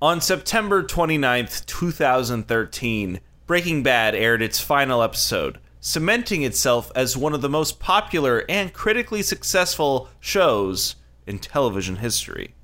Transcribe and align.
On 0.00 0.20
September 0.20 0.84
29th, 0.84 1.66
2013, 1.66 3.18
Breaking 3.48 3.82
Bad 3.82 4.14
aired 4.14 4.40
its 4.40 4.60
final 4.60 5.02
episode, 5.02 5.58
cementing 5.80 6.44
itself 6.44 6.92
as 6.94 7.16
one 7.16 7.34
of 7.34 7.40
the 7.40 7.48
most 7.48 7.80
popular 7.80 8.44
and 8.48 8.72
critically 8.72 9.22
successful 9.22 10.08
shows 10.20 10.94
in 11.26 11.40
television 11.40 11.96
history. 11.96 12.54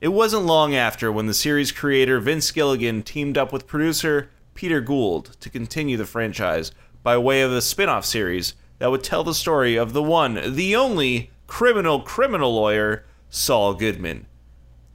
It 0.00 0.08
wasn't 0.08 0.46
long 0.46 0.74
after 0.74 1.12
when 1.12 1.26
the 1.26 1.34
series 1.34 1.70
creator 1.70 2.18
Vince 2.18 2.50
Gilligan 2.50 3.04
teamed 3.04 3.38
up 3.38 3.52
with 3.52 3.68
producer 3.68 4.28
Peter 4.54 4.80
Gould 4.80 5.36
to 5.38 5.48
continue 5.48 5.96
the 5.96 6.04
franchise 6.04 6.72
by 7.04 7.16
way 7.16 7.42
of 7.42 7.52
a 7.52 7.62
spin 7.62 7.88
off 7.88 8.04
series 8.04 8.54
that 8.78 8.90
would 8.90 9.04
tell 9.04 9.22
the 9.22 9.34
story 9.34 9.76
of 9.76 9.92
the 9.92 10.02
one, 10.02 10.56
the 10.56 10.74
only 10.74 11.30
criminal 11.46 12.00
criminal 12.00 12.52
lawyer, 12.52 13.04
Saul 13.30 13.74
Goodman. 13.74 14.26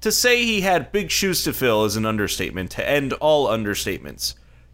To 0.02 0.12
say 0.12 0.44
he 0.44 0.62
had 0.62 0.92
big 0.92 1.12
shoes 1.12 1.44
to 1.44 1.54
fill 1.54 1.86
is 1.86 1.96
an 1.96 2.08
understatement 2.08 2.72
to 2.72 2.88
end 2.88 3.14
all 3.14 3.48
understatements. 3.48 4.34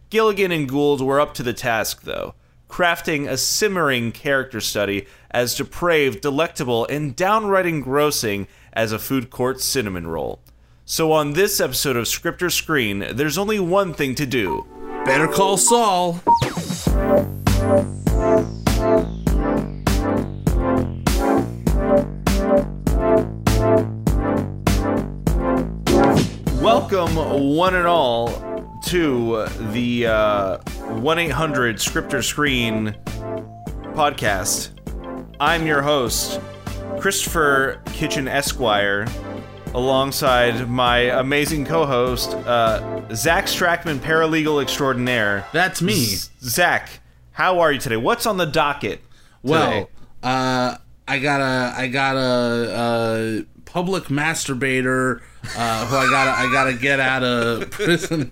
Gilligan 0.10 0.54
and 0.54 0.70
Gould 0.70 1.02
were 1.02 1.20
up 1.20 1.34
to 1.34 1.44
the 1.44 1.52
task, 1.52 2.04
though, 2.04 2.34
crafting 2.70 3.28
a 3.28 3.36
simmering 3.36 4.14
character 4.14 4.62
study 4.62 5.06
as 5.30 5.56
depraved, 5.56 6.22
delectable, 6.22 6.86
and 6.86 7.14
downright 7.14 7.66
engrossing 7.66 8.48
as 8.72 8.94
a 8.94 9.00
food 9.00 9.30
court 9.30 9.60
cinnamon 9.60 10.08
roll. 10.08 10.40
So, 10.86 11.12
on 11.12 11.34
this 11.34 11.60
episode 11.60 11.98
of 11.98 12.08
Script 12.08 12.42
or 12.42 12.50
Screen, 12.50 13.06
there's 13.12 13.38
only 13.38 13.60
one 13.60 13.94
thing 13.94 14.16
to 14.16 14.26
do. 14.26 14.66
Better 15.04 15.28
call 15.28 15.58
Saul. 15.58 16.22
Welcome, 26.62 27.16
one 27.56 27.76
and 27.76 27.86
all, 27.86 28.28
to 28.88 29.46
the 29.72 30.08
uh, 30.08 30.58
1 30.96 31.20
800 31.20 31.80
Script 31.80 32.14
or 32.14 32.22
Screen 32.22 32.96
podcast. 33.94 34.72
I'm 35.40 35.66
your 35.68 35.82
host, 35.84 36.42
Christopher 37.00 37.82
Kitchen 37.94 38.28
Esquire, 38.28 39.08
alongside 39.74 40.68
my 40.68 40.98
amazing 40.98 41.64
co 41.64 41.86
host, 41.86 42.34
uh, 42.34 43.02
Zach 43.14 43.46
Strackman, 43.46 44.00
paralegal 44.00 44.62
extraordinaire. 44.62 45.46
That's 45.54 45.82
me. 45.82 45.94
Z- 45.96 46.30
Zach, 46.42 46.90
how 47.34 47.60
are 47.60 47.72
you 47.72 47.80
today? 47.80 47.98
What's 47.98 48.26
on 48.26 48.38
the 48.38 48.46
docket? 48.48 49.02
Well, 49.44 49.90
uh, 50.24 50.78
I 51.08 51.20
got 51.20 51.40
a 51.40 51.74
I 51.80 51.88
got 51.88 52.16
a, 52.18 53.46
a 53.46 53.46
public 53.68 54.06
masturbator 54.06 55.22
uh, 55.56 55.86
who 55.86 55.96
I 55.96 56.10
gotta 56.10 56.32
I 56.32 56.52
gotta 56.52 56.74
get 56.74 57.00
out 57.00 57.24
of 57.24 57.70
prison. 57.72 58.32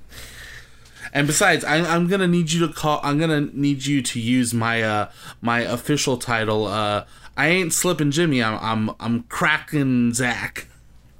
And 1.13 1.27
besides, 1.27 1.63
I, 1.63 1.77
I'm 1.77 2.07
gonna 2.07 2.27
need 2.27 2.51
you 2.51 2.65
to 2.67 2.73
call. 2.73 2.99
I'm 3.03 3.19
gonna 3.19 3.41
need 3.41 3.85
you 3.85 4.01
to 4.01 4.19
use 4.19 4.53
my 4.53 4.81
uh 4.81 5.11
my 5.41 5.59
official 5.59 6.17
title. 6.17 6.65
Uh, 6.65 7.05
I 7.37 7.47
ain't 7.47 7.73
slipping 7.73 8.11
Jimmy. 8.11 8.41
I'm 8.41 8.57
I'm 8.59 8.95
I'm 8.99 9.23
cracking 9.23 10.13
Zach. 10.13 10.67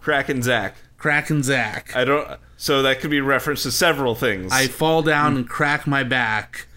Kraken 0.02 0.41
Zach. 0.41 0.75
Cracking 0.97 1.43
Zach. 1.43 1.95
I 1.95 2.03
don't. 2.03 2.39
So 2.58 2.81
that 2.81 2.99
could 2.99 3.11
be 3.11 3.21
reference 3.21 3.63
to 3.63 3.71
several 3.71 4.16
things. 4.16 4.52
I 4.52 4.67
fall 4.67 5.02
down 5.02 5.36
and 5.36 5.47
crack 5.47 5.86
my 5.86 6.03
back, 6.03 6.67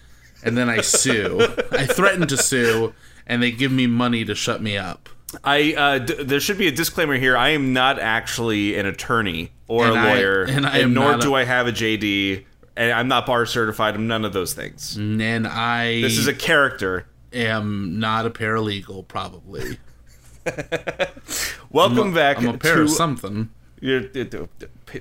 and 0.43 0.57
then 0.57 0.69
I 0.69 0.81
sue. 0.81 1.39
I 1.71 1.85
threaten 1.85 2.27
to 2.27 2.37
sue, 2.37 2.93
and 3.25 3.41
they 3.41 3.51
give 3.51 3.71
me 3.71 3.87
money 3.87 4.23
to 4.25 4.35
shut 4.35 4.61
me 4.61 4.77
up. 4.77 5.09
I 5.43 5.73
uh, 5.73 5.97
d- 5.99 6.23
there 6.23 6.39
should 6.39 6.57
be 6.57 6.67
a 6.67 6.71
disclaimer 6.71 7.15
here. 7.17 7.37
I 7.37 7.49
am 7.49 7.73
not 7.73 7.99
actually 7.99 8.77
an 8.77 8.85
attorney 8.85 9.51
or 9.67 9.85
And 9.85 9.95
a 9.95 9.99
I- 9.99 10.13
lawyer, 10.13 10.43
and 10.49 10.65
I 10.65 10.79
am 10.79 10.93
nor 10.93 11.13
a- 11.13 11.17
do 11.19 11.33
I 11.35 11.43
have 11.43 11.67
a 11.67 11.71
JD, 11.71 12.45
and 12.75 12.91
I'm 12.91 13.07
not 13.07 13.25
bar 13.25 13.45
certified. 13.45 13.95
I'm 13.95 14.07
none 14.07 14.25
of 14.25 14.33
those 14.33 14.53
things. 14.53 14.95
And 14.97 15.47
I 15.47 16.01
This 16.01 16.17
is 16.17 16.27
a 16.27 16.33
character. 16.33 17.05
am 17.33 17.99
not 17.99 18.25
a 18.25 18.29
paralegal, 18.29 19.07
probably. 19.07 19.77
Welcome 21.71 22.13
back 22.13 22.37
I'm 22.39 22.47
a 22.47 22.57
pair 22.57 22.75
to 22.77 22.81
of 22.83 22.89
something. 22.89 23.49
you're, 23.79 24.01
you're- 24.13 24.47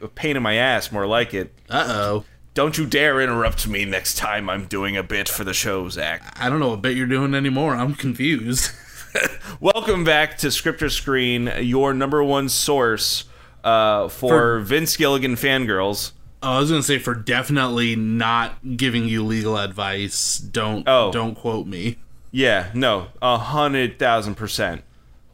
a 0.03 0.09
pain 0.09 0.37
in 0.37 0.43
my 0.43 0.55
ass, 0.55 0.93
more 0.93 1.07
like 1.07 1.33
it. 1.33 1.55
Uh 1.71 1.85
oh. 1.89 2.25
Don't 2.55 2.77
you 2.77 2.85
dare 2.87 3.21
interrupt 3.21 3.67
me 3.69 3.85
next 3.85 4.17
time 4.19 4.51
I'm 4.51 4.67
doing 4.67 4.97
a 4.97 5.03
bit 5.03 5.29
for 5.29 5.45
the 5.45 5.55
show, 5.55 5.89
Zach. 5.89 6.37
I 6.39 6.51
don't 6.51 6.59
know 6.61 6.71
what 6.71 6.83
bit 6.83 6.97
you're 6.97 7.07
doing 7.07 7.35
anymore. 7.35 7.75
I'm 7.77 7.95
confused. 7.95 8.71
Welcome 9.61 10.05
back 10.05 10.39
to 10.39 10.51
Script 10.51 10.83
or 10.83 10.91
Screen, 10.91 11.51
your 11.61 11.95
number 11.95 12.23
one 12.23 12.49
source 12.49 13.25
uh, 13.65 14.09
for, 14.09 14.29
For- 14.29 14.61
Vince 14.61 14.97
Gilligan 14.97 15.35
fangirls. 15.37 16.13
Oh, 16.43 16.53
I 16.57 16.61
was 16.61 16.71
gonna 16.71 16.83
say 16.85 16.99
for 17.01 17.15
definitely 17.15 17.97
not 17.97 18.77
giving 18.77 19.07
you 19.09 19.25
legal 19.25 19.57
advice. 19.59 20.39
Don't 20.39 20.85
Oh. 20.87 21.11
don't 21.11 21.35
quote 21.35 21.67
me. 21.67 21.97
Yeah, 22.31 22.71
no, 22.75 23.09
a 23.21 23.39
hundred 23.39 23.99
thousand 23.99 24.37
percent. 24.37 24.83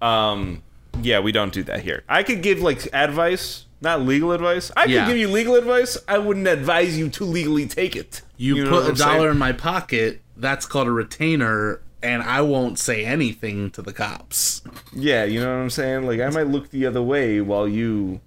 Um, 0.01 0.63
yeah, 1.03 1.21
we 1.21 1.31
don't 1.33 1.53
do 1.53 1.63
that 1.65 1.81
here. 1.81 2.05
I 2.09 2.23
could 2.23 2.43
give 2.43 2.63
like 2.63 2.89
advice, 2.95 3.67
not 3.83 4.01
legal 4.01 4.33
advice. 4.33 4.71
I 4.77 4.85
Yeah. 4.87 5.05
could 5.05 5.11
give 5.11 5.19
you 5.19 5.29
legal 5.29 5.57
advice. 5.57 5.99
I 6.09 6.17
wouldn't 6.19 6.47
advise 6.49 6.97
you 6.97 7.11
to 7.11 7.25
legally 7.25 7.67
take 7.67 7.97
it. 7.97 8.23
You, 8.39 8.65
know 8.65 8.71
put 8.71 8.85
a 8.85 8.87
a 8.87 8.89
I'm 8.91 8.97
saying? 8.97 9.17
dollar 9.17 9.31
in 9.31 9.39
my 9.39 9.53
pocket. 9.53 10.23
That's 10.39 10.65
called 10.65 10.89
a 10.89 10.93
retainer, 10.93 11.83
and 12.05 12.23
I 12.23 12.43
won't 12.43 12.79
say 12.79 13.05
anything 13.05 13.71
to 13.71 13.83
the 13.83 13.93
cops. 13.93 14.63
Yeah, 14.95 15.25
you 15.25 15.41
know 15.41 15.57
what 15.57 15.63
I'm 15.63 15.71
saying. 15.71 16.07
Like 16.07 16.21
I 16.21 16.29
might 16.29 16.47
look 16.47 16.71
the 16.71 16.87
other 16.87 17.03
way 17.03 17.41
while 17.41 17.67
you 17.67 18.21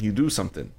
you 0.00 0.10
do 0.10 0.30
something. 0.30 0.72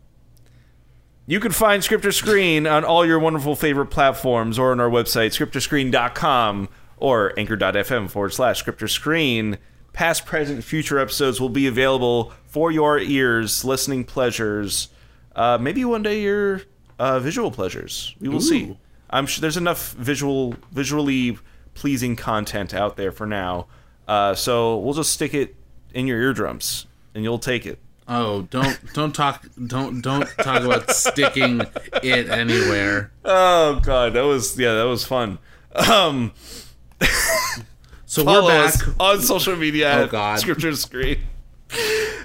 You 1.27 1.39
can 1.39 1.51
find 1.51 1.83
Script 1.83 2.05
or 2.05 2.11
Screen 2.11 2.67
on 2.67 2.83
all 2.83 3.05
your 3.05 3.19
wonderful 3.19 3.55
favorite 3.55 3.87
platforms 3.87 4.59
or 4.59 4.71
on 4.71 4.79
our 4.79 4.89
website, 4.89 5.31
scriptorscreen.com 5.31 6.69
or 6.97 7.33
anchor.fm 7.37 8.09
forward 8.09 8.33
slash 8.33 8.59
Script 8.59 8.81
or 8.83 8.87
Screen. 8.87 9.57
Past, 9.93 10.25
present, 10.25 10.63
future 10.63 10.99
episodes 10.99 11.39
will 11.39 11.49
be 11.49 11.67
available 11.67 12.33
for 12.45 12.71
your 12.71 12.99
ears, 12.99 13.63
listening 13.63 14.03
pleasures. 14.03 14.89
Uh, 15.35 15.57
maybe 15.59 15.85
one 15.85 16.03
day 16.03 16.21
your 16.21 16.61
uh, 16.99 17.19
visual 17.19 17.49
pleasures. 17.49 18.13
We 18.19 18.29
will 18.29 18.41
see. 18.41 18.77
I'm 19.09 19.25
sure 19.25 19.41
there's 19.41 19.57
enough 19.57 19.93
visual, 19.93 20.55
visually 20.71 21.37
pleasing 21.75 22.15
content 22.15 22.73
out 22.73 22.97
there 22.97 23.11
for 23.11 23.27
now. 23.27 23.67
Uh, 24.07 24.33
so 24.33 24.77
we'll 24.77 24.93
just 24.95 25.11
stick 25.11 25.33
it 25.35 25.55
in 25.93 26.07
your 26.07 26.19
eardrums, 26.19 26.87
and 27.13 27.23
you'll 27.23 27.37
take 27.39 27.65
it. 27.67 27.77
Oh, 28.07 28.43
don't 28.43 28.79
don't 28.93 29.13
talk 29.15 29.45
don't 29.67 30.01
don't 30.01 30.27
talk 30.39 30.63
about 30.63 30.89
sticking 30.91 31.61
it 32.03 32.29
anywhere. 32.29 33.11
Oh 33.23 33.79
god, 33.83 34.13
that 34.13 34.21
was 34.23 34.57
yeah, 34.59 34.73
that 34.73 34.83
was 34.83 35.05
fun. 35.05 35.37
Um, 35.75 36.31
So 38.07 38.23
we're 38.23 38.47
back. 38.47 38.75
on 38.99 39.19
social 39.21 39.55
media. 39.57 39.91
Oh, 40.03 40.07
God. 40.07 40.39
Script 40.39 40.63
or 40.63 40.73
Screen. 40.75 41.19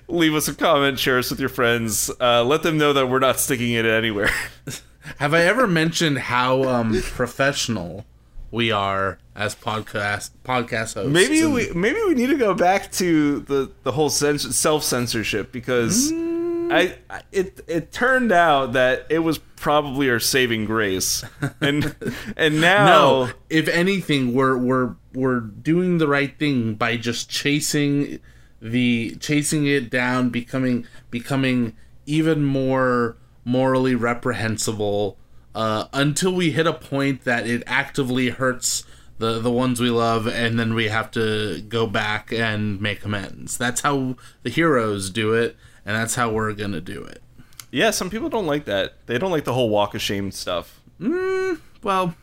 Leave 0.07 0.35
us 0.35 0.47
a 0.47 0.55
comment, 0.55 0.99
share 0.99 1.19
us 1.19 1.31
with 1.31 1.41
your 1.41 1.49
friends. 1.49 2.11
Uh, 2.21 2.45
let 2.45 2.63
them 2.63 2.79
know 2.79 2.93
that 2.93 3.09
we're 3.09 3.19
not 3.19 3.41
sticking 3.41 3.73
it 3.73 3.85
anywhere. 3.87 4.31
Have 5.19 5.35
I 5.35 5.41
ever 5.43 5.67
mentioned 5.67 6.19
how 6.19 6.63
um, 6.65 7.01
professional 7.03 8.05
we 8.53 8.71
are 8.71 9.19
as 9.41 9.55
podcast 9.55 10.31
podcast 10.45 10.95
hosts? 10.95 11.11
maybe 11.11 11.41
And- 11.41 11.55
we 11.55 11.71
maybe 11.73 11.99
we 12.07 12.15
need 12.15 12.29
to 12.29 12.37
go 12.37 12.55
back 12.55 12.93
to 12.93 13.41
the 13.41 13.71
the 13.83 13.93
whole 13.93 14.11
cens- 14.11 14.53
self 14.53 14.85
censorship 14.85 15.51
because 15.53 16.13
Mm. 16.13 16.41
I, 16.73 16.95
I 17.09 17.23
it 17.33 17.61
it 17.67 17.91
turned 17.91 18.31
out 18.31 18.75
that 18.75 19.07
it 19.11 19.19
was 19.21 19.39
probably 19.57 20.09
our 20.09 20.21
saving 20.21 20.67
grace, 20.67 21.25
and 21.61 21.97
and 22.37 22.61
now 22.61 22.87
no. 22.87 23.31
If 23.49 23.67
anything, 23.67 24.35
we're 24.35 24.57
we're 24.57 24.95
we're 25.13 25.41
doing 25.41 25.99
the 25.99 26.07
right 26.07 26.39
thing 26.39 26.75
by 26.75 26.97
just 26.97 27.29
chasing 27.29 28.21
the 28.63 29.17
chasing 29.19 29.67
it 29.67 29.91
down, 29.91 30.29
becoming 30.31 30.87
becoming 31.11 31.75
even 32.07 32.45
more 32.45 33.17
morally 33.45 33.97
reprehensible 33.97 35.17
uh, 35.57 35.87
until 35.93 36.33
we 36.33 36.53
hit 36.53 36.69
a 36.69 36.73
point 36.73 37.25
that 37.25 37.49
it 37.49 37.65
actively 37.67 38.29
hurts 38.29 38.85
the 39.21 39.39
the 39.39 39.51
ones 39.51 39.81
we 39.81 39.91
love, 39.91 40.27
and 40.27 40.59
then 40.59 40.75
we 40.75 40.89
have 40.89 41.11
to 41.13 41.61
go 41.69 41.87
back 41.87 42.33
and 42.33 42.81
make 42.81 43.05
amends. 43.05 43.57
That's 43.57 43.83
how 43.83 44.17
the 44.43 44.51
heroes 44.51 45.11
do 45.11 45.33
it, 45.35 45.57
and 45.87 45.95
that's 45.95 46.17
how 46.17 46.31
we're 46.31 46.53
gonna 46.55 46.81
do 46.81 47.05
it. 47.05 47.23
yeah, 47.71 47.91
some 47.93 48.11
people 48.11 48.29
don't 48.29 48.47
like 48.47 48.65
that. 48.65 48.95
They 49.07 49.17
don't 49.19 49.31
like 49.31 49.45
the 49.45 49.53
whole 49.53 49.69
walk 49.69 49.95
of 49.95 50.03
shame 50.03 50.33
stuff. 50.33 50.81
Mm, 51.01 51.61
well, 51.83 52.15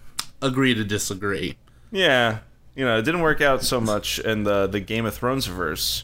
agree 0.41 0.73
to 0.75 0.83
disagree. 0.83 1.57
Yeah, 1.91 2.39
you 2.75 2.83
know, 2.83 2.97
it 3.00 3.03
didn't 3.03 3.21
work 3.21 3.41
out 3.41 3.63
so 3.63 3.79
much 3.79 4.19
in 4.19 4.43
the 4.43 4.67
the 4.67 4.79
Game 4.81 5.05
of 5.05 5.15
Thrones 5.15 5.45
verse. 5.45 6.03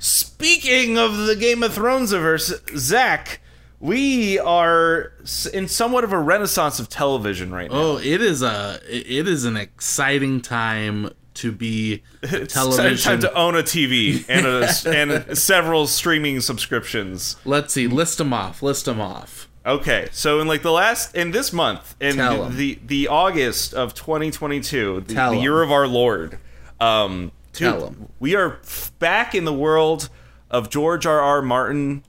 Speaking 0.00 0.98
of 0.98 1.16
the 1.16 1.36
Game 1.36 1.62
of 1.62 1.72
Thrones 1.74 2.12
verse, 2.12 2.52
Zach, 2.76 3.40
we 3.80 4.38
are 4.38 5.12
in 5.52 5.66
somewhat 5.66 6.04
of 6.04 6.12
a 6.12 6.18
renaissance 6.18 6.78
of 6.78 6.88
television 6.88 7.50
right 7.50 7.70
now. 7.70 7.76
Oh, 7.76 7.96
it 7.98 8.20
is 8.20 8.42
a 8.42 8.80
it 8.88 9.26
is 9.26 9.44
an 9.44 9.56
exciting 9.56 10.40
time 10.42 11.10
to 11.34 11.50
be 11.50 12.02
It's 12.22 12.52
television. 12.54 13.10
time 13.10 13.20
to 13.20 13.32
own 13.34 13.56
a 13.56 13.62
TV 13.62 14.24
and 14.28 14.46
a, 14.46 15.24
and 15.28 15.36
several 15.38 15.86
streaming 15.86 16.40
subscriptions. 16.40 17.36
Let's 17.44 17.72
see, 17.72 17.86
list 17.86 18.18
them 18.18 18.32
off. 18.32 18.62
List 18.62 18.84
them 18.84 19.00
off. 19.00 19.48
Okay, 19.64 20.08
so 20.12 20.40
in 20.40 20.46
like 20.46 20.62
the 20.62 20.72
last 20.72 21.14
in 21.14 21.30
this 21.32 21.52
month 21.52 21.94
in 22.00 22.16
the, 22.16 22.48
the 22.50 22.78
the 22.86 23.08
August 23.08 23.74
of 23.74 23.94
2022, 23.94 25.04
the, 25.06 25.14
the 25.14 25.36
year 25.36 25.62
of 25.62 25.70
our 25.70 25.86
Lord, 25.86 26.38
um, 26.80 27.32
dude, 27.52 27.94
we 28.18 28.34
are 28.34 28.58
back 28.98 29.34
in 29.34 29.44
the 29.44 29.52
world 29.52 30.08
of 30.50 30.68
George 30.70 31.06
R. 31.06 31.20
R. 31.20 31.42
Martin. 31.42 32.04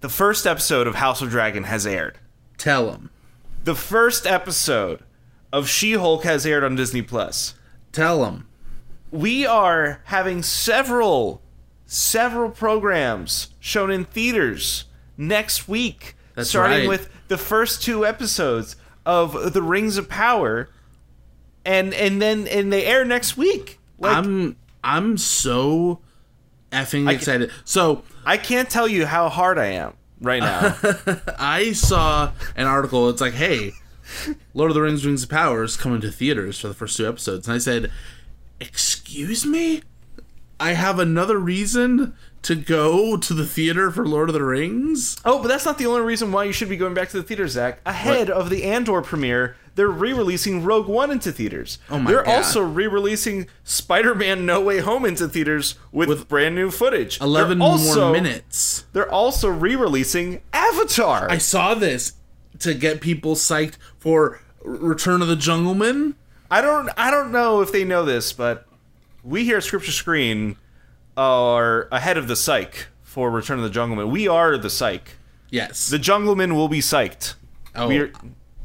The 0.00 0.08
first 0.08 0.46
episode 0.46 0.86
of 0.86 0.96
House 0.96 1.22
of 1.22 1.30
Dragon 1.30 1.64
has 1.64 1.86
aired. 1.86 2.18
Tell 2.58 2.90
them. 2.90 3.10
The 3.64 3.74
first 3.74 4.26
episode 4.26 5.00
of 5.52 5.68
She-Hulk 5.68 6.22
has 6.24 6.46
aired 6.46 6.64
on 6.64 6.76
Disney 6.76 7.02
Plus. 7.02 7.54
Tell 7.92 8.22
them. 8.22 8.46
we 9.10 9.46
are 9.46 10.02
having 10.06 10.42
several 10.42 11.40
several 11.86 12.50
programs 12.50 13.50
shown 13.60 13.90
in 13.92 14.04
theaters 14.04 14.84
next 15.16 15.68
week 15.68 16.16
That's 16.34 16.50
starting 16.50 16.80
right. 16.80 16.88
with 16.88 17.08
the 17.28 17.38
first 17.38 17.80
two 17.82 18.04
episodes 18.04 18.74
of 19.06 19.52
the 19.54 19.62
rings 19.62 19.96
of 19.96 20.08
power 20.08 20.68
and 21.64 21.94
and 21.94 22.20
then 22.20 22.48
and 22.48 22.72
they 22.72 22.84
air 22.84 23.04
next 23.04 23.36
week 23.36 23.78
like 23.98 24.16
I'm 24.16 24.56
I'm 24.82 25.16
so 25.16 26.00
effing 26.72 27.10
excited. 27.10 27.50
So 27.64 28.02
i 28.26 28.36
can't 28.36 28.68
tell 28.68 28.86
you 28.86 29.06
how 29.06 29.30
hard 29.30 29.56
i 29.58 29.66
am 29.66 29.94
right 30.20 30.40
now 30.40 30.76
I 31.38 31.72
saw 31.72 32.32
an 32.56 32.66
article. 32.66 33.08
It's 33.08 33.20
like, 33.20 33.34
hey, 33.34 33.72
Lord 34.54 34.70
of 34.70 34.74
the 34.74 34.82
Rings: 34.82 35.04
Rings 35.04 35.24
of 35.24 35.28
Power 35.28 35.62
is 35.62 35.76
coming 35.76 36.00
to 36.00 36.10
theaters 36.10 36.58
for 36.58 36.68
the 36.68 36.74
first 36.74 36.96
two 36.96 37.08
episodes, 37.08 37.46
and 37.46 37.54
I 37.54 37.58
said, 37.58 37.90
excuse 38.60 39.44
me, 39.44 39.82
I 40.58 40.72
have 40.72 40.98
another 40.98 41.38
reason 41.38 42.14
to 42.42 42.54
go 42.54 43.16
to 43.16 43.34
the 43.34 43.46
theater 43.46 43.90
for 43.90 44.06
Lord 44.06 44.28
of 44.28 44.34
the 44.34 44.44
Rings. 44.44 45.16
oh 45.24 45.40
but 45.42 45.48
that's 45.48 45.64
not 45.66 45.78
the 45.78 45.86
only 45.86 46.00
reason 46.02 46.32
why 46.32 46.44
you 46.44 46.52
should 46.52 46.68
be 46.68 46.76
going 46.76 46.94
back 46.94 47.08
to 47.10 47.16
the 47.16 47.22
theater 47.22 47.48
zach 47.48 47.80
ahead 47.84 48.30
of 48.30 48.50
the 48.50 48.64
andor 48.64 49.02
premiere 49.02 49.56
they're 49.76 49.88
re-releasing 49.88 50.64
Rogue 50.64 50.88
One 50.88 51.10
into 51.10 51.30
theaters. 51.30 51.78
Oh 51.90 51.98
my 51.98 52.10
They're 52.10 52.22
God. 52.22 52.34
also 52.36 52.62
re-releasing 52.62 53.46
Spider-Man: 53.62 54.46
No 54.46 54.58
Way 54.62 54.80
Home 54.80 55.04
into 55.04 55.28
theaters 55.28 55.74
with, 55.92 56.28
brand 56.28 56.54
new 56.54 56.70
footage. 56.70 57.18
They're 57.18 57.26
Eleven 57.28 57.60
also- 57.60 58.04
more 58.06 58.12
minutes. 58.12 58.86
They're 58.94 59.10
also 59.12 59.48
re-releasing 59.48 60.40
Avatar. 60.54 61.30
I 61.30 61.36
saw 61.36 61.74
this 61.74 62.14
to 62.60 62.72
get 62.72 63.02
people 63.02 63.34
psyched 63.34 63.74
for 63.98 64.40
Return 64.64 65.20
of 65.20 65.28
the 65.28 65.36
Jungleman. 65.36 66.14
I 66.50 66.62
don't 66.62 66.88
I 66.96 67.10
don't 67.10 67.30
know 67.30 67.60
if 67.60 67.70
they 67.70 67.84
know 67.84 68.02
this, 68.04 68.32
but 68.32 68.65
we 69.26 69.44
here 69.44 69.56
at 69.58 69.64
Script 69.64 69.88
or 69.88 69.92
Screen 69.92 70.56
are 71.16 71.88
ahead 71.90 72.16
of 72.16 72.28
the 72.28 72.36
psych 72.36 72.88
for 73.02 73.30
Return 73.30 73.58
of 73.58 73.64
the 73.64 73.78
Jungleman. 73.78 74.10
We 74.10 74.28
are 74.28 74.56
the 74.58 74.70
psych. 74.70 75.16
Yes, 75.50 75.88
The 75.88 75.98
Jungleman 75.98 76.54
will 76.54 76.68
be 76.68 76.80
psyched. 76.80 77.34
Oh, 77.74 77.88
we're 77.88 78.12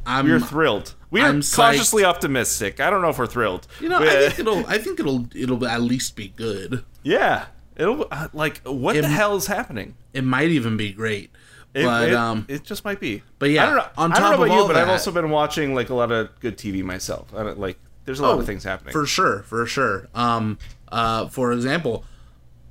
I'm. 0.05 0.25
we're 0.27 0.39
thrilled. 0.39 0.95
We 1.11 1.21
are 1.21 1.27
I'm 1.29 1.41
psyched. 1.41 1.55
cautiously 1.57 2.03
optimistic. 2.03 2.79
I 2.79 2.89
don't 2.89 3.01
know 3.01 3.09
if 3.09 3.19
we're 3.19 3.27
thrilled. 3.27 3.67
you 3.79 3.87
know, 3.89 3.99
We- 4.01 4.09
I 4.09 4.29
think 4.29 4.39
it'll. 4.39 4.65
I 4.67 4.77
think 4.77 4.99
it'll. 4.99 5.27
It'll 5.35 5.65
at 5.67 5.81
least 5.81 6.15
be 6.15 6.29
good. 6.29 6.83
yeah. 7.03 7.45
It'll 7.75 8.07
uh, 8.11 8.27
like 8.33 8.61
what 8.65 8.95
It- 8.95 9.01
the 9.03 9.07
hell 9.09 9.35
is 9.35 9.47
happening? 9.47 9.95
It 10.13 10.23
might 10.23 10.49
even 10.49 10.75
be 10.75 10.91
great. 10.91 11.29
It, 11.73 11.85
but 11.85 12.09
it, 12.09 12.15
um, 12.15 12.45
it 12.49 12.63
just 12.63 12.83
might 12.83 12.99
be. 12.99 13.23
but 13.39 13.49
yeah, 13.49 13.63
I 13.63 13.65
don't 13.67 13.75
know. 13.77 13.85
on 13.97 14.11
I 14.11 14.15
don't 14.15 14.23
top 14.23 14.31
know 14.39 14.43
of 14.43 14.49
about 14.49 14.61
you, 14.61 14.67
but 14.67 14.75
I've 14.75 14.89
also 14.89 15.11
been 15.11 15.29
watching 15.29 15.73
like 15.73 15.89
a 15.89 15.93
lot 15.93 16.11
of 16.11 16.37
good 16.41 16.57
TV 16.57 16.83
myself. 16.83 17.33
I 17.33 17.43
don't, 17.43 17.59
like, 17.59 17.79
there's 18.05 18.19
a 18.19 18.23
lot 18.23 18.35
Oh, 18.35 18.39
of 18.39 18.45
things 18.45 18.63
happening. 18.63 18.91
for 18.91 19.05
sure, 19.05 19.43
for 19.43 19.65
sure. 19.65 20.07
Um, 20.15 20.57
uh, 20.91 21.27
for 21.27 21.51
example, 21.51 22.03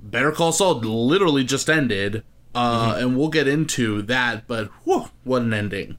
Better 0.02 0.32
Call 0.32 0.52
Saul 0.52 0.74
literally 0.80 1.44
just 1.44 1.68
ended, 1.68 2.22
uh, 2.54 2.92
Mm-hmm. 2.94 3.00
and 3.02 3.16
we'll 3.18 3.28
get 3.28 3.46
into 3.48 4.02
that. 4.02 4.46
But 4.46 4.68
whew, 4.84 5.06
what 5.24 5.42
an 5.42 5.52
ending! 5.52 5.98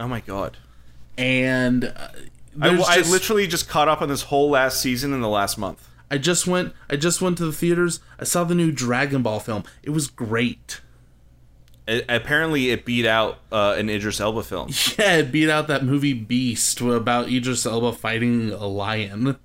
oh 0.00 0.08
my 0.08 0.20
god. 0.20 0.56
And 1.18 1.84
uh, 1.84 2.08
I, 2.60 2.68
there's 2.68 2.88
I 2.88 2.96
literally 3.10 3.46
just 3.46 3.68
caught 3.68 3.88
up 3.88 4.02
on 4.02 4.08
this 4.08 4.22
whole 4.24 4.50
last 4.50 4.80
season 4.80 5.12
in 5.12 5.20
the 5.20 5.28
last 5.28 5.56
month. 5.58 5.88
I 6.10 6.18
just 6.18 6.46
went. 6.46 6.74
I 6.90 6.96
just 6.96 7.22
went 7.22 7.38
to 7.38 7.46
the 7.46 7.52
theaters. 7.52 8.00
I 8.20 8.24
saw 8.24 8.44
the 8.44 8.54
new 8.54 8.70
Dragon 8.70 9.22
Ball 9.22 9.40
film. 9.40 9.64
It 9.82 9.90
was 9.90 10.08
great. 10.08 10.81
It, 11.86 12.04
apparently, 12.08 12.70
it 12.70 12.84
beat 12.84 13.06
out 13.06 13.38
uh, 13.50 13.74
an 13.76 13.90
Idris 13.90 14.20
Elba 14.20 14.42
film. 14.44 14.68
Yeah, 14.98 15.16
it 15.16 15.32
beat 15.32 15.50
out 15.50 15.66
that 15.68 15.84
movie 15.84 16.12
Beast 16.14 16.80
about 16.80 17.28
Idris 17.28 17.66
Elba 17.66 17.92
fighting 17.92 18.52
a 18.52 18.66
lion. 18.66 19.36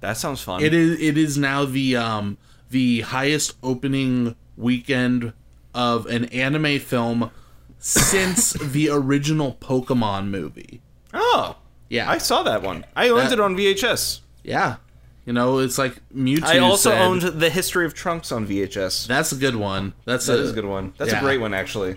That 0.00 0.16
sounds 0.16 0.40
fun. 0.40 0.62
It 0.62 0.72
is. 0.72 1.00
It 1.00 1.18
is 1.18 1.36
now 1.36 1.64
the 1.64 1.96
um 1.96 2.38
the 2.70 3.00
highest 3.00 3.56
opening 3.62 4.36
weekend 4.56 5.32
of 5.74 6.06
an 6.06 6.26
anime 6.26 6.78
film 6.78 7.30
since 7.78 8.52
the 8.72 8.88
original 8.90 9.54
Pokemon 9.60 10.28
movie. 10.28 10.80
Oh, 11.12 11.56
Yeah, 11.88 12.08
I 12.08 12.18
saw 12.18 12.42
that 12.44 12.62
one. 12.62 12.84
I 12.94 13.08
owned 13.08 13.22
That- 13.26 13.32
it 13.32 13.40
on 13.40 13.56
VHS. 13.56 14.20
yeah. 14.44 14.76
You 15.26 15.32
know, 15.34 15.58
it's 15.58 15.78
like 15.78 16.00
Mewtwo. 16.14 16.44
I 16.44 16.58
also 16.58 16.90
said- 16.90 17.00
owned 17.00 17.22
The 17.22 17.50
History 17.50 17.84
of 17.84 17.94
Trunks 17.94 18.32
on 18.32 18.46
VHS. 18.46 19.06
That's 19.06 19.32
a 19.32 19.36
good 19.36 19.56
one. 19.56 19.92
That's 20.04 20.26
That 20.26 20.38
is 20.38 20.50
a 20.50 20.54
good 20.54 20.64
one. 20.64 20.94
That's 20.96 21.12
yeah. 21.12 21.18
a 21.18 21.22
great 21.22 21.40
one, 21.40 21.54
actually. 21.54 21.96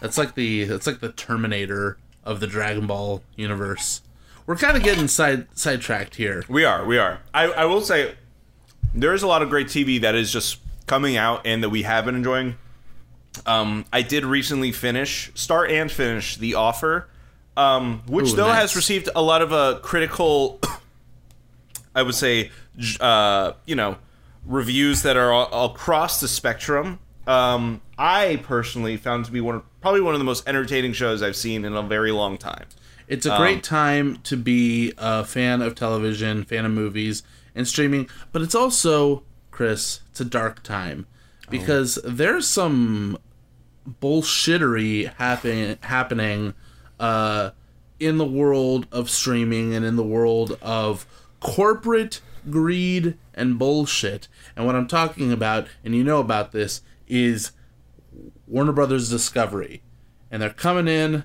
That's 0.00 0.18
like 0.18 0.34
the 0.34 0.64
that's 0.64 0.86
like 0.86 1.00
the 1.00 1.10
Terminator 1.12 1.96
of 2.24 2.40
the 2.40 2.46
Dragon 2.46 2.86
Ball 2.86 3.22
universe. 3.36 4.02
We're 4.46 4.56
kind 4.56 4.76
of 4.76 4.82
getting 4.82 5.06
side 5.08 5.46
sidetracked 5.54 6.16
here. 6.16 6.44
We 6.48 6.64
are, 6.64 6.84
we 6.84 6.98
are. 6.98 7.20
I, 7.32 7.44
I 7.44 7.64
will 7.66 7.80
say, 7.80 8.14
there 8.94 9.14
is 9.14 9.22
a 9.22 9.26
lot 9.28 9.42
of 9.42 9.48
great 9.50 9.68
TV 9.68 10.00
that 10.00 10.14
is 10.14 10.32
just 10.32 10.58
coming 10.86 11.16
out 11.16 11.46
and 11.46 11.62
that 11.62 11.70
we 11.70 11.82
have 11.82 12.04
been 12.04 12.16
enjoying. 12.16 12.56
Um, 13.46 13.84
I 13.92 14.02
did 14.02 14.24
recently 14.24 14.72
finish, 14.72 15.30
start 15.34 15.70
and 15.70 15.90
finish 15.90 16.36
The 16.36 16.54
Offer, 16.54 17.08
um, 17.56 18.02
which 18.06 18.30
Ooh, 18.32 18.36
though 18.36 18.48
nice. 18.48 18.60
has 18.60 18.76
received 18.76 19.08
a 19.14 19.22
lot 19.22 19.40
of 19.42 19.52
uh, 19.52 19.78
critical, 19.82 20.60
I 21.94 22.02
would 22.02 22.14
say, 22.14 22.50
uh, 23.00 23.52
you 23.66 23.74
know, 23.74 23.96
reviews 24.46 25.02
that 25.02 25.16
are 25.16 25.32
all, 25.32 25.66
across 25.70 26.20
the 26.20 26.28
spectrum. 26.28 26.98
Um, 27.26 27.80
I 27.98 28.40
personally 28.42 28.96
found 28.96 29.26
to 29.26 29.30
be 29.32 29.40
one 29.40 29.56
of, 29.56 29.80
probably 29.80 30.00
one 30.00 30.14
of 30.14 30.20
the 30.20 30.24
most 30.24 30.48
entertaining 30.48 30.92
shows 30.92 31.22
I've 31.22 31.36
seen 31.36 31.64
in 31.64 31.74
a 31.76 31.82
very 31.82 32.10
long 32.10 32.38
time. 32.38 32.66
It's 33.06 33.26
a 33.26 33.32
Um, 33.34 33.40
great 33.40 33.62
time 33.62 34.18
to 34.24 34.36
be 34.36 34.92
a 34.98 35.24
fan 35.24 35.60
of 35.62 35.74
television, 35.74 36.44
fan 36.44 36.64
of 36.64 36.72
movies, 36.72 37.22
and 37.54 37.68
streaming, 37.68 38.08
but 38.32 38.42
it's 38.42 38.54
also, 38.54 39.22
Chris, 39.50 40.00
it's 40.10 40.20
a 40.20 40.24
dark 40.24 40.62
time 40.62 41.06
because 41.50 41.98
there's 42.04 42.48
some 42.48 43.18
bullshittery 44.00 45.12
happen- 45.14 45.78
happening 45.82 46.54
uh, 46.98 47.50
in 48.00 48.18
the 48.18 48.24
world 48.24 48.86
of 48.92 49.10
streaming 49.10 49.74
and 49.74 49.84
in 49.84 49.96
the 49.96 50.02
world 50.02 50.58
of 50.62 51.06
corporate 51.42 52.20
greed 52.50 53.16
and 53.34 53.58
bullshit. 53.58 54.28
And 54.56 54.66
what 54.66 54.74
I'm 54.74 54.86
talking 54.86 55.32
about, 55.32 55.66
and 55.84 55.94
you 55.94 56.04
know 56.04 56.20
about 56.20 56.52
this, 56.52 56.82
is 57.06 57.52
Warner 58.46 58.72
Brothers 58.72 59.10
Discovery. 59.10 59.82
And 60.30 60.40
they're 60.40 60.50
coming 60.50 60.88
in 60.88 61.24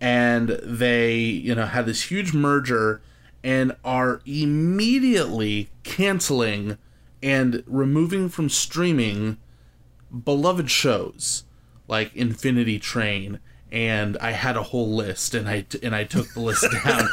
and 0.00 0.48
they, 0.62 1.16
you 1.16 1.54
know, 1.54 1.66
had 1.66 1.86
this 1.86 2.10
huge 2.10 2.32
merger 2.32 3.02
and 3.44 3.76
are 3.84 4.20
immediately 4.26 5.70
canceling 5.84 6.76
and 7.22 7.62
removing 7.66 8.28
from 8.28 8.48
streaming 8.48 9.38
beloved 10.24 10.70
shows 10.70 11.44
like 11.86 12.14
Infinity 12.14 12.78
Train 12.78 13.40
and 13.70 14.16
I 14.18 14.32
had 14.32 14.56
a 14.56 14.62
whole 14.62 14.94
list 14.94 15.34
and 15.34 15.48
I 15.48 15.66
and 15.82 15.94
I 15.94 16.04
took 16.04 16.32
the 16.32 16.40
list 16.40 16.66
down 16.84 17.08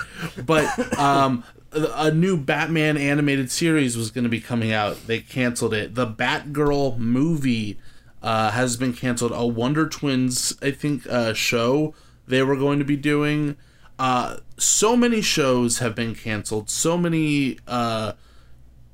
but 0.45 0.97
um 0.97 1.43
a 1.75 2.11
new 2.11 2.37
Batman 2.37 2.97
animated 2.97 3.51
series 3.51 3.97
was 3.97 4.11
going 4.11 4.23
to 4.23 4.29
be 4.29 4.39
coming 4.39 4.71
out. 4.71 5.07
They 5.07 5.19
canceled 5.19 5.73
it. 5.73 5.95
The 5.95 6.07
Batgirl 6.07 6.97
movie 6.97 7.77
uh, 8.23 8.51
has 8.51 8.77
been 8.77 8.93
canceled. 8.93 9.31
A 9.33 9.45
Wonder 9.45 9.87
Twins 9.87 10.57
I 10.61 10.71
think 10.71 11.05
uh, 11.07 11.33
show 11.33 11.93
they 12.27 12.41
were 12.41 12.55
going 12.55 12.79
to 12.79 12.85
be 12.85 12.95
doing. 12.95 13.57
Uh, 13.99 14.37
so 14.57 14.95
many 14.95 15.21
shows 15.21 15.79
have 15.79 15.95
been 15.95 16.15
canceled. 16.15 16.69
So 16.69 16.97
many 16.97 17.59
uh, 17.67 18.13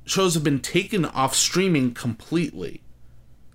shows 0.04 0.34
have 0.34 0.44
been 0.44 0.60
taken 0.60 1.04
off 1.04 1.34
streaming 1.34 1.94
completely. 1.94 2.82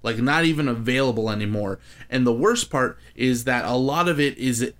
Like 0.03 0.19
not 0.19 0.45
even 0.45 0.67
available 0.67 1.29
anymore. 1.29 1.79
And 2.09 2.25
the 2.25 2.33
worst 2.33 2.69
part 2.69 2.97
is 3.15 3.43
that 3.43 3.65
a 3.65 3.75
lot 3.75 4.07
of 4.07 4.19
it 4.19 4.37
is 4.37 4.73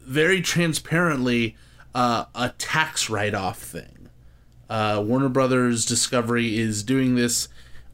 very 0.00 0.40
transparently 0.40 1.54
uh, 1.94 2.24
a 2.34 2.50
tax 2.58 3.08
write-off 3.10 3.58
thing 3.60 4.08
uh, 4.70 5.02
warner 5.04 5.28
brothers 5.28 5.84
discovery 5.86 6.58
is 6.58 6.82
doing 6.82 7.14
this 7.14 7.48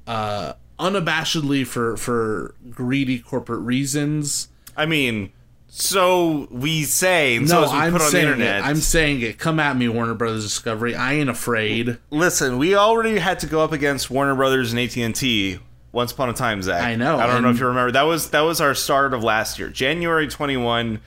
uh, 0.07 0.53
unabashedly 0.79 1.67
for 1.67 1.97
for 1.97 2.55
greedy 2.71 3.19
corporate 3.19 3.61
reasons 3.61 4.49
I 4.77 4.87
mean, 4.87 5.31
So 5.69 6.49
we 6.51 6.83
say, 6.83 7.37
and 7.37 7.49
so 7.49 7.61
No, 7.61 7.67
as 7.67 7.73
we 7.73 7.79
I'm 7.79 7.93
put 7.93 8.01
on 8.01 8.07
the 8.07 8.11
saying 8.11 8.25
internet. 8.27 8.59
it. 8.61 8.67
I'm 8.67 8.77
saying 8.77 9.21
it. 9.21 9.39
Come 9.39 9.61
at 9.61 9.77
me, 9.77 9.89
Warner 9.89 10.15
Brothers 10.15 10.43
Discovery. 10.43 10.97
I 10.97 11.13
ain't 11.15 11.31
afraid. 11.31 11.99
Listen, 12.11 12.59
we 12.59 12.75
already 12.75 13.19
had 13.19 13.39
to 13.41 13.47
go 13.47 13.63
up 13.63 13.71
against 13.71 14.11
Warner 14.11 14.35
Brothers 14.35 14.73
and 14.73 14.81
AT 14.81 14.97
and 14.97 15.15
T 15.15 15.61
once 15.93 16.11
upon 16.11 16.29
a 16.29 16.33
time, 16.33 16.61
Zach. 16.61 16.83
I 16.83 16.97
know, 16.97 17.19
I 17.19 17.29
don't 17.29 17.43
know 17.43 17.51
if 17.51 17.61
you 17.61 17.67
remember. 17.69 17.93
That 17.93 18.03
was 18.03 18.31
that 18.31 18.41
was 18.41 18.61
our 18.61 18.75
start 18.75 19.15
of 19.15 19.23
last 19.23 19.61
year, 19.61 19.69
January 19.69 20.27
twenty 20.27 20.57
one. 20.57 21.01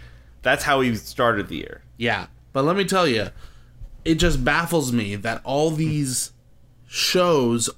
That's 0.44 0.64
how 0.64 0.80
we 0.80 0.96
started 0.96 1.50
the 1.50 1.58
year. 1.58 1.82
Yeah, 1.98 2.28
but 2.58 2.66
let 2.66 2.76
me 2.76 2.86
tell 2.86 3.08
you, 3.08 3.28
it 4.04 4.16
just 4.16 4.44
baffles 4.44 4.92
me 4.92 5.16
that 5.16 5.42
all 5.44 5.70
these 5.70 6.32
shows 6.88 7.70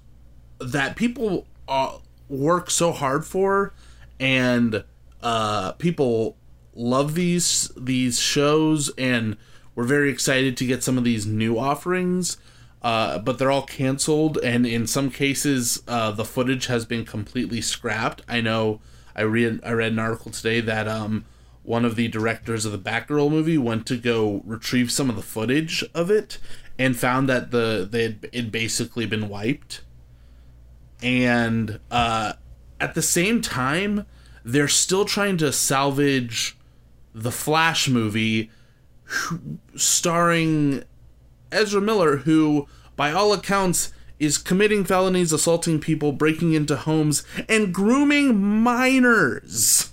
that 0.58 0.96
people 0.96 1.48
uh, 1.68 1.98
work 2.30 2.70
so 2.70 2.94
hard 2.94 3.26
for, 3.26 3.74
and 4.22 4.86
uh, 5.22 5.74
people 5.74 6.38
love 6.74 7.14
these 7.14 7.74
these 7.76 8.22
shows, 8.22 8.90
and 8.98 9.36
we're 9.76 9.84
very 9.84 10.10
excited 10.10 10.56
to 10.56 10.66
get 10.66 10.82
some 10.82 10.98
of 10.98 11.04
these 11.04 11.26
new 11.26 11.60
offerings. 11.60 12.38
Uh, 12.82 13.20
but 13.20 13.38
they're 13.38 13.52
all 13.52 13.66
canceled, 13.66 14.38
and 14.38 14.66
in 14.66 14.88
some 14.88 15.12
cases, 15.12 15.84
uh, 15.90 16.10
the 16.10 16.24
footage 16.24 16.68
has 16.68 16.86
been 16.86 17.04
completely 17.04 17.60
scrapped. 17.60 18.22
I 18.30 18.40
know. 18.40 18.80
I 19.14 19.24
read 19.24 19.60
I 19.62 19.72
read 19.72 19.92
an 19.92 20.00
article 20.00 20.32
today 20.32 20.62
that 20.62 20.88
um, 20.88 21.26
one 21.64 21.86
of 21.86 21.96
the 21.96 22.08
directors 22.08 22.66
of 22.66 22.72
the 22.72 22.78
Batgirl 22.78 23.30
movie 23.30 23.58
went 23.58 23.86
to 23.88 23.98
go 23.98 24.42
retrieve 24.46 24.92
some 24.92 25.10
of 25.10 25.16
the 25.16 25.22
footage 25.22 25.84
of 25.94 26.10
it 26.10 26.38
and 26.78 26.98
found 26.98 27.28
that 27.30 27.52
the 27.52 27.88
they 27.90 28.04
had 28.04 28.30
it 28.32 28.52
basically 28.52 29.06
been 29.06 29.30
wiped. 29.30 29.82
And 31.02 31.80
uh, 31.92 32.34
at 32.80 32.96
the 32.96 33.02
same 33.02 33.42
time, 33.42 34.06
they're 34.44 34.68
still 34.68 35.06
trying 35.06 35.38
to 35.38 35.52
salvage 35.52 36.58
the 37.14 37.32
Flash 37.32 37.88
movie, 37.88 38.50
starring 39.76 40.84
Ezra 41.52 41.82
Miller, 41.82 42.18
who, 42.18 42.68
by 42.96 43.12
all 43.12 43.34
accounts, 43.34 43.92
is 44.20 44.38
committing 44.38 44.84
felonies, 44.84 45.32
assaulting 45.32 45.80
people, 45.80 46.12
breaking 46.12 46.54
into 46.54 46.76
homes, 46.76 47.24
and 47.48 47.74
grooming 47.74 48.38
minors. 48.38 49.92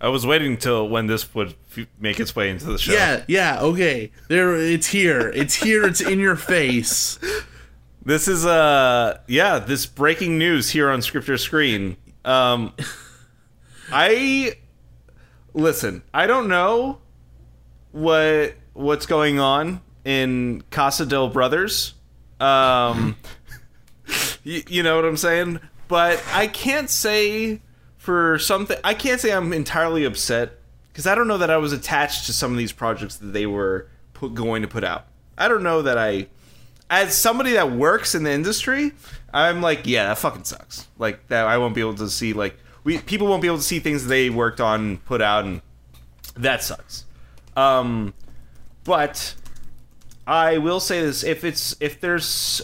I 0.00 0.08
was 0.08 0.26
waiting 0.26 0.52
until 0.52 0.88
when 0.88 1.06
this 1.06 1.34
would 1.34 1.54
f- 1.76 1.86
make 1.98 2.20
its 2.20 2.34
way 2.36 2.50
into 2.50 2.66
the 2.66 2.78
show. 2.78 2.92
Yeah, 2.92 3.24
yeah, 3.26 3.60
okay. 3.60 4.10
There, 4.28 4.54
it's 4.56 4.86
here. 4.88 5.30
It's 5.30 5.54
here. 5.54 5.84
It's 5.84 6.00
in 6.00 6.18
your 6.18 6.36
face. 6.36 7.18
This 8.04 8.28
is 8.28 8.44
uh 8.44 9.18
yeah, 9.26 9.58
this 9.58 9.86
breaking 9.86 10.36
news 10.38 10.70
here 10.70 10.90
on 10.90 11.00
Script 11.00 11.28
or 11.28 11.38
Screen. 11.38 11.96
Um 12.24 12.74
I 13.90 14.54
listen, 15.54 16.02
I 16.12 16.26
don't 16.26 16.48
know 16.48 16.98
what 17.92 18.54
what's 18.74 19.06
going 19.06 19.38
on 19.40 19.80
in 20.04 20.62
Casa 20.70 21.06
del 21.06 21.28
Brothers. 21.28 21.94
Um 22.40 23.16
you, 24.44 24.62
you 24.68 24.82
know 24.82 24.96
what 24.96 25.06
I'm 25.06 25.16
saying? 25.16 25.60
But 25.88 26.22
I 26.32 26.46
can't 26.46 26.90
say 26.90 27.62
for 28.04 28.38
something 28.38 28.76
I 28.84 28.92
can't 28.92 29.18
say 29.18 29.32
I'm 29.32 29.54
entirely 29.54 30.04
upset 30.04 30.58
because 30.92 31.06
I 31.06 31.14
don't 31.14 31.26
know 31.26 31.38
that 31.38 31.48
I 31.48 31.56
was 31.56 31.72
attached 31.72 32.26
to 32.26 32.34
some 32.34 32.52
of 32.52 32.58
these 32.58 32.70
projects 32.70 33.16
that 33.16 33.28
they 33.28 33.46
were 33.46 33.88
put, 34.12 34.34
going 34.34 34.60
to 34.60 34.68
put 34.68 34.84
out. 34.84 35.06
I 35.38 35.48
don't 35.48 35.62
know 35.62 35.80
that 35.80 35.96
I 35.96 36.26
as 36.90 37.16
somebody 37.16 37.52
that 37.52 37.72
works 37.72 38.14
in 38.14 38.24
the 38.24 38.30
industry, 38.30 38.92
I'm 39.32 39.62
like, 39.62 39.86
yeah, 39.86 40.08
that 40.08 40.18
fucking 40.18 40.44
sucks. 40.44 40.86
Like 40.98 41.26
that, 41.28 41.46
I 41.46 41.56
won't 41.56 41.74
be 41.74 41.80
able 41.80 41.94
to 41.94 42.10
see 42.10 42.34
like 42.34 42.58
we 42.84 42.98
people 42.98 43.26
won't 43.26 43.40
be 43.40 43.48
able 43.48 43.56
to 43.56 43.64
see 43.64 43.78
things 43.78 44.06
they 44.06 44.28
worked 44.28 44.60
on, 44.60 44.98
put 44.98 45.22
out, 45.22 45.46
and 45.46 45.62
that 46.36 46.62
sucks. 46.62 47.06
Um, 47.56 48.12
but 48.84 49.34
I 50.26 50.58
will 50.58 50.78
say 50.78 51.00
this: 51.00 51.24
if 51.24 51.42
it's 51.42 51.74
if 51.80 52.02
there's 52.02 52.60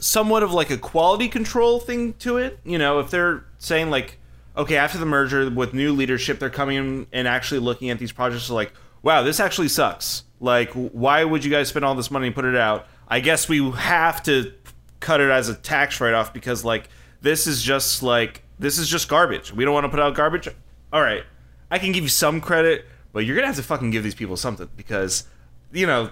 somewhat 0.00 0.42
of 0.42 0.52
like 0.52 0.70
a 0.70 0.78
quality 0.78 1.28
control 1.28 1.78
thing 1.78 2.14
to 2.14 2.38
it, 2.38 2.58
you 2.64 2.76
know, 2.76 2.98
if 2.98 3.10
they're 3.10 3.44
saying 3.58 3.90
like, 3.90 4.18
okay, 4.58 4.76
after 4.76 4.98
the 4.98 5.06
merger 5.06 5.48
with 5.48 5.72
new 5.72 5.92
leadership, 5.92 6.38
they're 6.38 6.50
coming 6.50 6.76
in 6.76 7.06
and 7.12 7.26
actually 7.26 7.60
looking 7.60 7.90
at 7.90 7.98
these 7.98 8.12
projects 8.12 8.50
like, 8.50 8.72
wow, 9.02 9.22
this 9.22 9.40
actually 9.40 9.68
sucks. 9.68 10.24
Like, 10.40 10.70
why 10.72 11.24
would 11.24 11.44
you 11.44 11.50
guys 11.50 11.68
spend 11.68 11.84
all 11.84 11.94
this 11.94 12.10
money 12.10 12.26
and 12.26 12.34
put 12.34 12.44
it 12.44 12.56
out? 12.56 12.86
I 13.08 13.20
guess 13.20 13.48
we 13.48 13.70
have 13.70 14.22
to 14.24 14.52
cut 15.00 15.20
it 15.20 15.30
as 15.30 15.48
a 15.48 15.54
tax 15.54 16.00
write 16.00 16.12
off 16.14 16.32
because 16.34 16.64
like 16.64 16.88
this 17.20 17.46
is 17.46 17.62
just 17.62 18.02
like 18.02 18.42
this 18.58 18.78
is 18.78 18.88
just 18.88 19.08
garbage. 19.08 19.52
We 19.52 19.64
don't 19.64 19.72
want 19.74 19.84
to 19.84 19.88
put 19.88 20.00
out 20.00 20.14
garbage. 20.14 20.48
All 20.92 21.00
right, 21.00 21.24
I 21.70 21.78
can 21.78 21.92
give 21.92 22.02
you 22.02 22.08
some 22.10 22.40
credit, 22.40 22.84
but 23.12 23.24
you're 23.24 23.34
gonna 23.36 23.46
have 23.46 23.56
to 23.56 23.62
fucking 23.62 23.90
give 23.90 24.02
these 24.04 24.14
people 24.14 24.36
something 24.36 24.68
because 24.76 25.24
you 25.72 25.86
know 25.86 26.10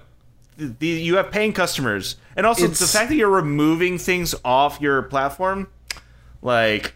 the, 0.57 0.75
the 0.79 0.87
you 0.87 1.17
have 1.17 1.31
paying 1.31 1.53
customers, 1.53 2.17
and 2.37 2.47
also 2.47 2.65
It's- 2.65 2.79
the 2.79 2.87
fact 2.87 3.09
that 3.11 3.17
you're 3.17 3.29
removing 3.31 3.99
things 3.99 4.35
off 4.45 4.81
your 4.81 5.03
platform, 5.03 5.69
like 6.43 6.95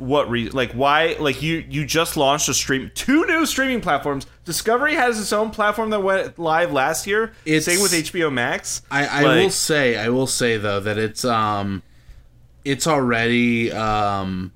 what 0.00 0.30
re- 0.30 0.48
like 0.48 0.72
why 0.72 1.14
like 1.20 1.42
you 1.42 1.64
you 1.68 1.84
just 1.84 2.16
launched 2.16 2.48
a 2.48 2.54
stream 2.54 2.90
two 2.94 3.26
new 3.26 3.44
streaming 3.44 3.80
platforms 3.80 4.26
discovery 4.44 4.94
has 4.94 5.20
its 5.20 5.32
own 5.32 5.50
platform 5.50 5.90
that 5.90 6.00
went 6.00 6.38
live 6.38 6.72
last 6.72 7.06
year 7.06 7.32
It's- 7.44 7.64
same 7.66 7.80
with 7.82 7.92
hbo 7.92 8.32
max 8.32 8.82
I, 8.90 9.06
I 9.06 9.22
Like, 9.22 9.42
will 9.44 9.50
say, 9.50 9.96
I 9.98 10.08
will 10.08 10.26
say 10.26 10.56
though 10.56 10.80
that 10.80 10.96
it's 10.98 11.24
um, 11.24 11.82
it's 12.64 12.86
already 12.86 13.70
um, 13.72 14.52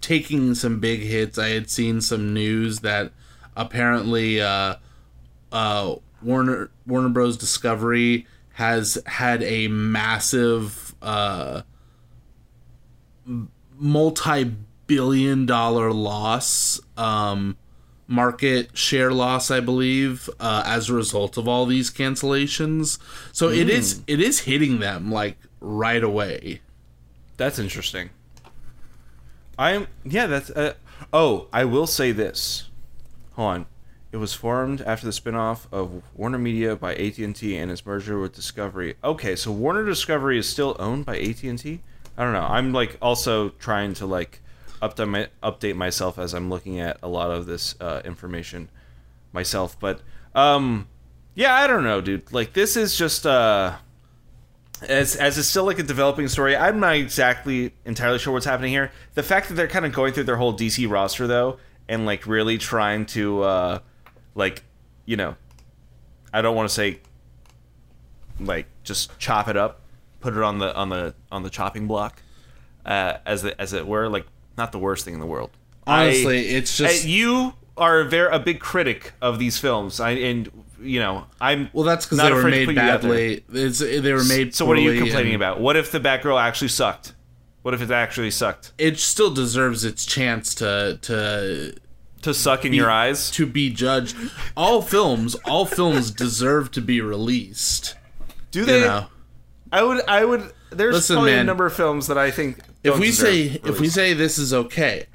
taking 0.00 0.54
some 0.54 0.78
big 0.80 1.00
hits. 1.00 1.36
I 1.38 1.48
had 1.48 1.68
seen 1.70 2.00
some 2.00 2.32
news 2.32 2.80
that 2.80 3.12
apparently 3.56 4.40
uh, 4.40 4.76
uh, 5.52 5.94
Warner 6.22 6.70
Warner 6.86 7.08
Bros. 7.10 7.36
Discovery 7.36 8.26
has 8.54 8.96
had 9.06 9.42
a 9.42 9.68
massive 9.68 10.94
uh, 11.02 11.60
multi-billion 13.78 15.46
dollar 15.46 15.92
loss 15.92 16.80
um, 16.96 17.56
market 18.06 18.76
share 18.76 19.10
loss 19.10 19.50
i 19.50 19.58
believe 19.60 20.30
uh, 20.38 20.62
as 20.66 20.88
a 20.88 20.94
result 20.94 21.36
of 21.36 21.48
all 21.48 21.66
these 21.66 21.90
cancellations 21.90 22.98
so 23.32 23.48
it 23.48 23.68
is 23.68 24.02
it 24.06 24.20
is 24.20 24.40
hitting 24.40 24.78
them 24.78 25.10
like 25.10 25.36
right 25.60 26.04
away 26.04 26.60
That's 27.36 27.58
interesting. 27.58 28.10
I'm 29.58 29.88
yeah. 30.04 30.26
That's 30.26 30.50
uh, 30.50 30.74
oh. 31.12 31.48
I 31.52 31.64
will 31.64 31.86
say 31.86 32.12
this. 32.12 32.70
Hold 33.32 33.48
on. 33.48 33.66
It 34.12 34.18
was 34.18 34.32
formed 34.32 34.80
after 34.82 35.04
the 35.04 35.12
spinoff 35.12 35.66
of 35.70 36.02
Warner 36.14 36.38
Media 36.38 36.76
by 36.76 36.94
AT 36.94 37.18
and 37.18 37.42
its 37.70 37.84
merger 37.84 38.18
with 38.18 38.34
Discovery. 38.34 38.94
Okay, 39.04 39.36
so 39.36 39.52
Warner 39.52 39.84
Discovery 39.84 40.38
is 40.38 40.48
still 40.48 40.74
owned 40.78 41.04
by 41.04 41.18
AT 41.18 41.42
and 41.42 41.58
T. 41.58 41.82
I 42.16 42.24
don't 42.24 42.32
know. 42.32 42.40
I'm 42.40 42.72
like 42.72 42.96
also 43.02 43.50
trying 43.50 43.94
to 43.94 44.06
like 44.06 44.40
update 44.82 45.08
my, 45.08 45.28
update 45.42 45.76
myself 45.76 46.18
as 46.18 46.34
I'm 46.34 46.50
looking 46.50 46.80
at 46.80 46.98
a 47.02 47.08
lot 47.08 47.30
of 47.30 47.46
this 47.46 47.74
uh, 47.80 48.02
information 48.04 48.70
myself. 49.32 49.78
But 49.78 50.00
um, 50.34 50.88
yeah, 51.34 51.54
I 51.54 51.66
don't 51.66 51.84
know, 51.84 52.00
dude. 52.00 52.32
Like 52.32 52.52
this 52.52 52.76
is 52.76 52.96
just 52.96 53.26
uh 53.26 53.76
as 54.88 55.16
as 55.16 55.38
it's 55.38 55.48
still 55.48 55.64
like 55.64 55.78
a 55.78 55.82
developing 55.82 56.28
story, 56.28 56.56
I'm 56.56 56.80
not 56.80 56.96
exactly 56.96 57.72
entirely 57.84 58.18
sure 58.18 58.32
what's 58.32 58.46
happening 58.46 58.72
here. 58.72 58.90
The 59.14 59.22
fact 59.22 59.48
that 59.48 59.54
they're 59.54 59.68
kind 59.68 59.86
of 59.86 59.92
going 59.92 60.12
through 60.12 60.24
their 60.24 60.36
whole 60.36 60.54
DC 60.54 60.90
roster 60.90 61.26
though, 61.26 61.58
and 61.88 62.06
like 62.06 62.26
really 62.26 62.58
trying 62.58 63.06
to 63.06 63.42
uh 63.42 63.78
like, 64.34 64.64
you 65.04 65.16
know, 65.16 65.36
I 66.32 66.42
don't 66.42 66.56
want 66.56 66.68
to 66.68 66.74
say 66.74 67.00
like 68.40 68.66
just 68.82 69.18
chop 69.18 69.48
it 69.48 69.56
up, 69.56 69.80
put 70.20 70.36
it 70.36 70.42
on 70.42 70.58
the 70.58 70.74
on 70.76 70.88
the 70.88 71.14
on 71.30 71.42
the 71.42 71.50
chopping 71.50 71.86
block, 71.86 72.22
uh, 72.84 73.14
as 73.26 73.44
it, 73.44 73.54
as 73.58 73.72
it 73.72 73.86
were. 73.86 74.08
Like 74.08 74.26
not 74.56 74.72
the 74.72 74.78
worst 74.78 75.04
thing 75.04 75.14
in 75.14 75.20
the 75.20 75.26
world. 75.26 75.50
honestly 75.86 76.38
I- 76.38 76.58
it's 76.58 76.76
just 76.76 77.04
I- 77.04 77.08
you 77.08 77.54
are 77.76 78.00
a 78.00 78.04
very 78.04 78.34
a 78.34 78.38
big 78.38 78.58
critic 78.60 79.12
of 79.20 79.38
these 79.38 79.58
films. 79.58 80.00
I 80.00 80.10
and 80.12 80.50
you 80.80 80.98
know 81.00 81.26
I'm 81.40 81.68
well 81.72 81.84
that's 81.84 82.06
because 82.06 82.18
they 82.18 82.32
were 82.32 82.42
made 82.48 82.66
put 82.66 82.74
you 82.74 82.80
out 82.80 83.02
there. 83.02 83.10
badly 83.10 83.44
it's, 83.52 83.78
they 83.80 84.12
were 84.12 84.24
made 84.24 84.54
So 84.54 84.64
what 84.66 84.76
are 84.78 84.80
you 84.80 84.98
complaining 84.98 85.34
and 85.34 85.42
about? 85.42 85.60
What 85.60 85.76
if 85.76 85.90
the 85.92 86.00
Batgirl 86.00 86.40
actually 86.40 86.68
sucked? 86.68 87.12
What 87.62 87.74
if 87.74 87.82
it 87.82 87.90
actually 87.90 88.30
sucked? 88.30 88.72
it 88.78 88.98
still 88.98 89.30
deserves 89.30 89.84
its 89.84 90.04
chance 90.06 90.54
to 90.56 90.98
to 91.02 91.74
To 92.22 92.32
suck 92.34 92.64
in 92.64 92.72
your 92.72 92.90
eyes? 92.90 93.30
to 93.32 93.44
be 93.46 93.70
judged 93.70 94.16
all 94.56 94.80
films 94.82 95.34
all 95.44 95.66
films 95.66 96.10
deserve 96.10 96.70
to 96.72 96.80
be 96.80 97.00
released 97.00 97.94
Do 98.52 98.60
you 98.60 98.64
they? 98.66 98.80
know 98.80 99.06
I 99.72 99.82
would. 99.82 100.04
I 100.08 100.24
would. 100.24 100.52
There's 100.70 100.94
Listen, 100.94 101.16
probably 101.16 101.34
a 101.34 101.44
number 101.44 101.66
of 101.66 101.74
films 101.74 102.06
that 102.08 102.18
I 102.18 102.30
think. 102.30 102.58
if 102.82 102.98
we 102.98 103.10
say 103.12 103.60
if 103.64 103.80
we 103.80 103.88
say 103.88 104.14
this 104.14 104.38
is 104.38 104.54
okay 104.54 105.06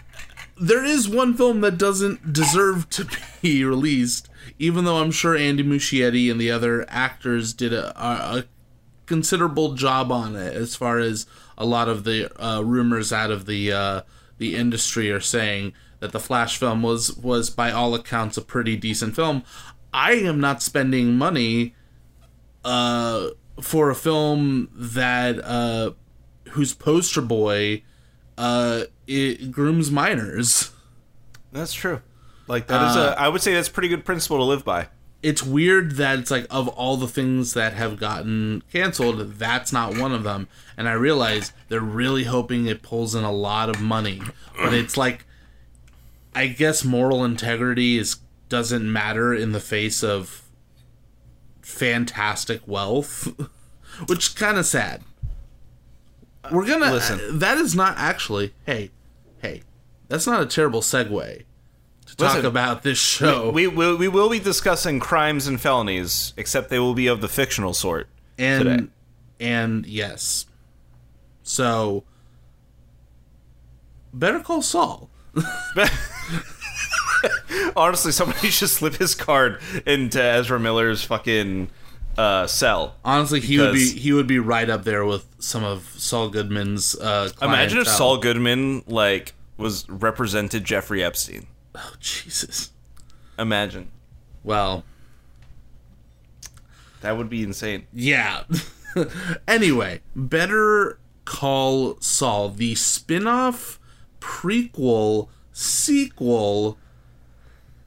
there 0.60 0.86
is 0.86 1.10
one 1.10 1.34
film 1.34 1.62
that 1.62 1.78
doesn't 1.78 2.32
deserve 2.34 2.88
to 2.90 3.08
be 3.42 3.64
released 3.66 4.30
even 4.60 4.84
though 4.84 4.98
i'm 4.98 5.10
sure 5.10 5.36
andy 5.36 5.64
muschietti 5.64 6.30
and 6.30 6.40
the 6.40 6.52
other 6.52 6.86
actors 6.88 7.52
did 7.54 7.74
a, 7.74 7.90
a, 8.00 8.40
a 8.40 8.46
considerable 9.12 9.74
job 9.74 10.12
on 10.12 10.36
it 10.36 10.56
as 10.56 10.76
far 10.76 11.00
as 11.00 11.26
a 11.58 11.66
lot 11.66 11.90
of 11.90 12.04
the 12.06 12.32
uh, 12.42 12.62
rumors 12.62 13.12
out 13.12 13.30
of 13.30 13.46
the 13.46 13.72
uh, 13.72 14.02
the 14.38 14.56
industry 14.56 15.12
are 15.12 15.20
saying 15.20 15.74
that 16.00 16.14
the 16.14 16.20
Flash 16.20 16.58
film 16.58 16.82
was 16.82 17.16
was 17.18 17.50
by 17.50 17.72
all 17.72 17.94
accounts 17.94 18.38
a 18.38 18.42
pretty 18.42 18.76
decent 18.76 19.16
film. 19.16 19.44
I 19.94 20.14
am 20.14 20.40
not 20.40 20.64
spending 20.64 21.18
money 21.18 21.76
uh, 22.64 23.28
for 23.60 23.90
a 23.90 23.96
film 23.96 24.70
that 24.74 25.44
uh, 25.44 25.92
whose 26.52 26.74
poster 26.74 27.22
boy 27.22 27.84
uh, 28.38 28.86
it 29.08 29.52
grooms 29.52 29.92
minors. 29.92 30.72
That's 31.52 31.74
true. 31.74 32.02
Like 32.48 32.68
that 32.68 32.90
is 32.90 32.96
a. 32.96 33.20
I 33.20 33.28
would 33.28 33.42
say 33.42 33.54
that's 33.54 33.68
a 33.68 33.72
pretty 33.72 33.88
good 33.88 34.06
principle 34.06 34.38
to 34.38 34.44
live 34.44 34.66
by. 34.66 34.88
It's 35.22 35.44
weird 35.44 35.98
that 35.98 36.18
it's 36.18 36.32
like 36.32 36.48
of 36.50 36.68
all 36.70 36.98
the 36.98 37.08
things 37.08 37.54
that 37.54 37.74
have 37.74 38.00
gotten 38.00 38.64
canceled, 38.72 39.34
that's 39.34 39.72
not 39.72 39.96
one 39.96 40.12
of 40.12 40.24
them. 40.24 40.48
And 40.76 40.90
I 40.90 40.94
realize 40.94 41.54
they're 41.70 41.80
really 41.80 42.24
hoping 42.24 42.66
it 42.66 42.82
pulls 42.82 43.14
in 43.14 43.24
a 43.24 43.32
lot 43.32 43.70
of 43.70 43.80
money, 43.80 44.22
but 44.58 44.74
it's 44.74 44.98
like, 44.98 45.26
I 46.34 46.48
guess 46.48 46.84
moral 46.84 47.24
integrity 47.24 48.00
is 48.00 48.18
doesn't 48.50 48.92
matter 48.92 49.32
in 49.34 49.52
the 49.52 49.60
face 49.60 50.04
of 50.04 50.41
fantastic 51.62 52.68
wealth, 52.68 53.28
which 54.08 54.28
is 54.28 54.34
kind 54.34 54.58
of 54.58 54.66
sad. 54.66 55.04
We're 56.52 56.66
gonna. 56.66 56.92
Listen. 56.92 57.40
That 57.40 57.58
is 57.58 57.76
not 57.76 57.98
actually. 57.98 58.54
Hey, 58.66 58.92
hey, 59.42 59.64
that's 60.08 60.26
not 60.26 60.42
a 60.42 60.46
terrible 60.46 60.82
segue 60.82 61.44
to 62.06 62.16
talk 62.16 62.34
Listen, 62.36 62.46
about 62.46 62.84
this 62.84 62.98
show. 62.98 63.52
We 63.52 63.68
will 63.68 63.98
we 63.98 64.08
will 64.08 64.30
be 64.30 64.40
discussing 64.40 65.00
crimes 65.00 65.48
and 65.48 65.60
felonies, 65.62 66.34
except 66.38 66.70
they 66.70 66.80
will 66.80 66.94
be 66.96 67.08
of 67.08 67.22
the 67.22 67.30
fictional 67.30 67.74
sort. 67.74 68.08
and 68.38 68.64
today. 68.64 68.88
and 69.40 69.86
yes, 69.86 70.48
so 71.44 72.04
Better 74.14 74.40
Call 74.40 74.62
Saul. 74.62 75.10
Honestly, 77.76 78.12
somebody 78.12 78.50
should 78.52 78.70
slip 78.70 78.96
his 78.96 79.16
card 79.16 79.62
into 79.86 80.22
Ezra 80.22 80.60
Miller's 80.60 81.04
fucking 81.04 81.70
uh, 82.18 82.48
cell. 82.48 82.96
Honestly, 83.04 83.40
he 83.40 83.60
would 83.60 83.74
be 83.74 83.90
he 83.92 84.12
would 84.12 84.28
be 84.28 84.40
right 84.40 84.70
up 84.70 84.84
there 84.84 85.06
with 85.06 85.26
some 85.40 85.64
of 85.64 85.84
Saul 85.98 86.30
Goodman's. 86.30 86.96
Uh, 86.96 87.30
Imagine 87.42 87.80
if. 87.80 87.88
Saul 87.88 88.18
Goodman 88.18 88.84
like 88.88 89.34
was 89.58 89.88
represented 89.90 90.64
Jeffrey 90.64 91.04
Epstein. 91.04 91.48
Oh, 91.76 91.94
Jesus. 92.00 92.72
Imagine 93.40 93.90
Well, 94.44 94.84
that 97.02 97.18
would 97.18 97.30
be 97.30 97.44
insane. 97.44 97.88
yeah. 97.94 98.44
anyway, 99.48 100.02
Better 100.16 101.00
Call 101.24 101.98
Saul, 102.02 102.50
the 102.50 102.76
spin-off 102.76 103.80
prequel 104.20 105.30
sequel 105.54 106.78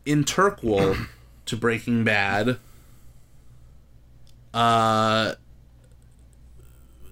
interquel 0.07 1.07
to 1.47 1.57
Breaking 1.57 2.05
Bad. 2.05 2.59
Uh 4.53 5.35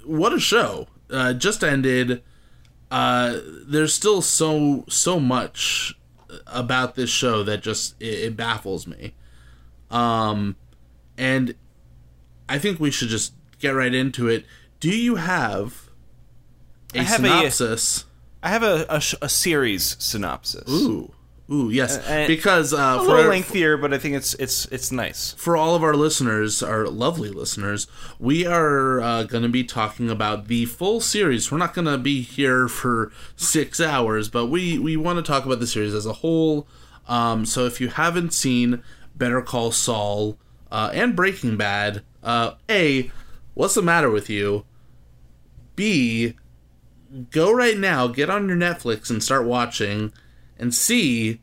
what 0.04 0.32
a 0.32 0.40
show. 0.40 0.88
Uh 1.10 1.32
just 1.32 1.62
ended. 1.64 2.22
Uh 2.90 3.38
there's 3.66 3.92
still 3.94 4.22
so 4.22 4.84
so 4.88 5.18
much 5.18 5.94
about 6.46 6.94
this 6.94 7.10
show 7.10 7.42
that 7.42 7.62
just 7.62 8.00
it, 8.00 8.06
it 8.20 8.36
baffles 8.36 8.86
me. 8.86 9.14
Um 9.90 10.56
and 11.18 11.54
I 12.48 12.58
think 12.58 12.80
we 12.80 12.90
should 12.90 13.08
just 13.08 13.32
get 13.58 13.70
right 13.70 13.92
into 13.94 14.28
it. 14.28 14.44
Do 14.80 14.90
you 14.90 15.16
have 15.16 15.88
a 16.94 17.00
I 17.00 17.02
have 17.02 17.20
a- 17.24 17.28
synopsis? 17.28 18.04
I 18.42 18.48
have 18.48 18.62
a 18.64 18.86
a, 18.88 19.00
sh- 19.00 19.14
a 19.22 19.28
series 19.28 19.96
synopsis. 20.00 20.68
Ooh, 20.68 21.12
ooh, 21.52 21.70
yes. 21.70 21.98
uh, 21.98 22.24
because 22.26 22.72
uh, 22.72 22.96
a 22.98 23.02
little 23.02 23.30
lengthier, 23.30 23.76
but 23.76 23.92
I 23.92 23.98
think 23.98 24.16
it's 24.16 24.34
it's 24.34 24.66
it's 24.66 24.90
nice. 24.90 25.34
for 25.34 25.56
all 25.56 25.74
of 25.74 25.82
our 25.82 25.94
listeners, 25.94 26.62
our 26.62 26.86
lovely 26.86 27.30
listeners, 27.30 27.86
we 28.18 28.46
are 28.46 29.00
uh, 29.00 29.22
going 29.24 29.42
to 29.42 29.48
be 29.48 29.64
talking 29.64 30.10
about 30.10 30.48
the 30.48 30.64
full 30.64 31.00
series. 31.00 31.52
We're 31.52 31.58
not 31.58 31.74
going 31.74 31.86
to 31.86 31.98
be 31.98 32.22
here 32.22 32.68
for 32.68 33.12
six 33.36 33.80
hours, 33.80 34.28
but 34.28 34.46
we 34.46 34.78
we 34.78 34.96
want 34.96 35.24
to 35.24 35.30
talk 35.30 35.44
about 35.44 35.60
the 35.60 35.66
series 35.66 35.94
as 35.94 36.06
a 36.06 36.14
whole. 36.14 36.66
Um, 37.06 37.44
so 37.44 37.66
if 37.66 37.80
you 37.80 37.88
haven't 37.88 38.32
seen 38.32 38.82
Better 39.14 39.42
Call 39.42 39.72
Saul 39.72 40.38
uh, 40.70 40.90
and 40.94 41.14
Breaking 41.14 41.56
Bad, 41.56 42.02
uh, 42.22 42.54
a 42.70 43.10
what's 43.54 43.74
the 43.74 43.82
matter 43.82 44.10
with 44.10 44.30
you? 44.30 44.64
B 45.76 46.34
go 47.30 47.52
right 47.52 47.76
now, 47.76 48.06
get 48.06 48.30
on 48.30 48.48
your 48.48 48.56
Netflix 48.56 49.10
and 49.10 49.22
start 49.22 49.44
watching, 49.44 50.12
and 50.58 50.74
C 50.74 51.40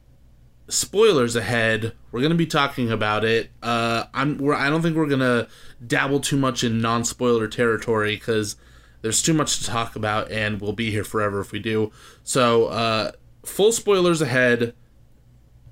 spoilers 0.70 1.36
ahead. 1.36 1.94
We're 2.12 2.22
gonna 2.22 2.36
be 2.36 2.46
talking 2.46 2.92
about 2.92 3.26
it. 3.26 3.52
Uh, 3.62 4.06
I'm. 4.14 4.38
We're, 4.38 4.54
I 4.54 4.70
don't 4.70 4.82
think 4.82 4.96
we're 4.96 5.08
gonna 5.08 5.48
dabble 5.86 6.22
too 6.22 6.38
much 6.38 6.64
in 6.64 6.82
non-spoiler 6.82 7.48
territory 7.48 8.16
because 8.16 8.56
there's 9.02 9.22
too 9.22 9.34
much 9.34 9.60
to 9.60 9.66
talk 9.66 9.96
about, 9.96 10.32
and 10.32 10.62
we'll 10.62 10.74
be 10.74 10.92
here 10.92 11.04
forever 11.04 11.42
if 11.42 11.52
we 11.52 11.60
do. 11.60 11.92
So, 12.24 12.66
uh, 12.66 13.12
full 13.44 13.72
spoilers 13.72 14.22
ahead. 14.22 14.74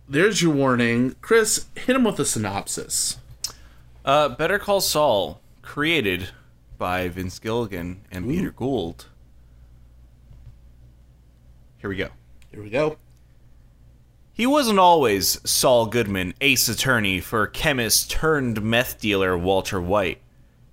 There's 0.09 0.41
your 0.41 0.53
warning, 0.53 1.15
Chris. 1.21 1.65
Hit 1.75 1.95
him 1.95 2.05
with 2.05 2.19
a 2.19 2.25
synopsis. 2.25 3.17
Uh, 4.05 4.29
Better 4.29 4.57
Call 4.57 4.79
Saul, 4.79 5.41
created 5.61 6.29
by 6.77 7.09
Vince 7.09 7.39
Gilligan 7.39 8.01
and 8.09 8.25
Peter 8.29 8.51
Gould. 8.51 9.07
Here 11.79 11.89
we 11.89 11.97
go. 11.97 12.09
Here 12.51 12.63
we 12.63 12.69
go. 12.69 12.97
He 14.37 14.45
wasn't 14.45 14.77
always 14.77 15.39
Saul 15.49 15.87
Goodman, 15.87 16.35
ace 16.41 16.69
attorney 16.69 17.19
for 17.19 17.47
chemist 17.47 18.11
turned 18.11 18.61
meth 18.61 18.99
dealer 18.99 19.35
Walter 19.35 19.81
White. 19.81 20.21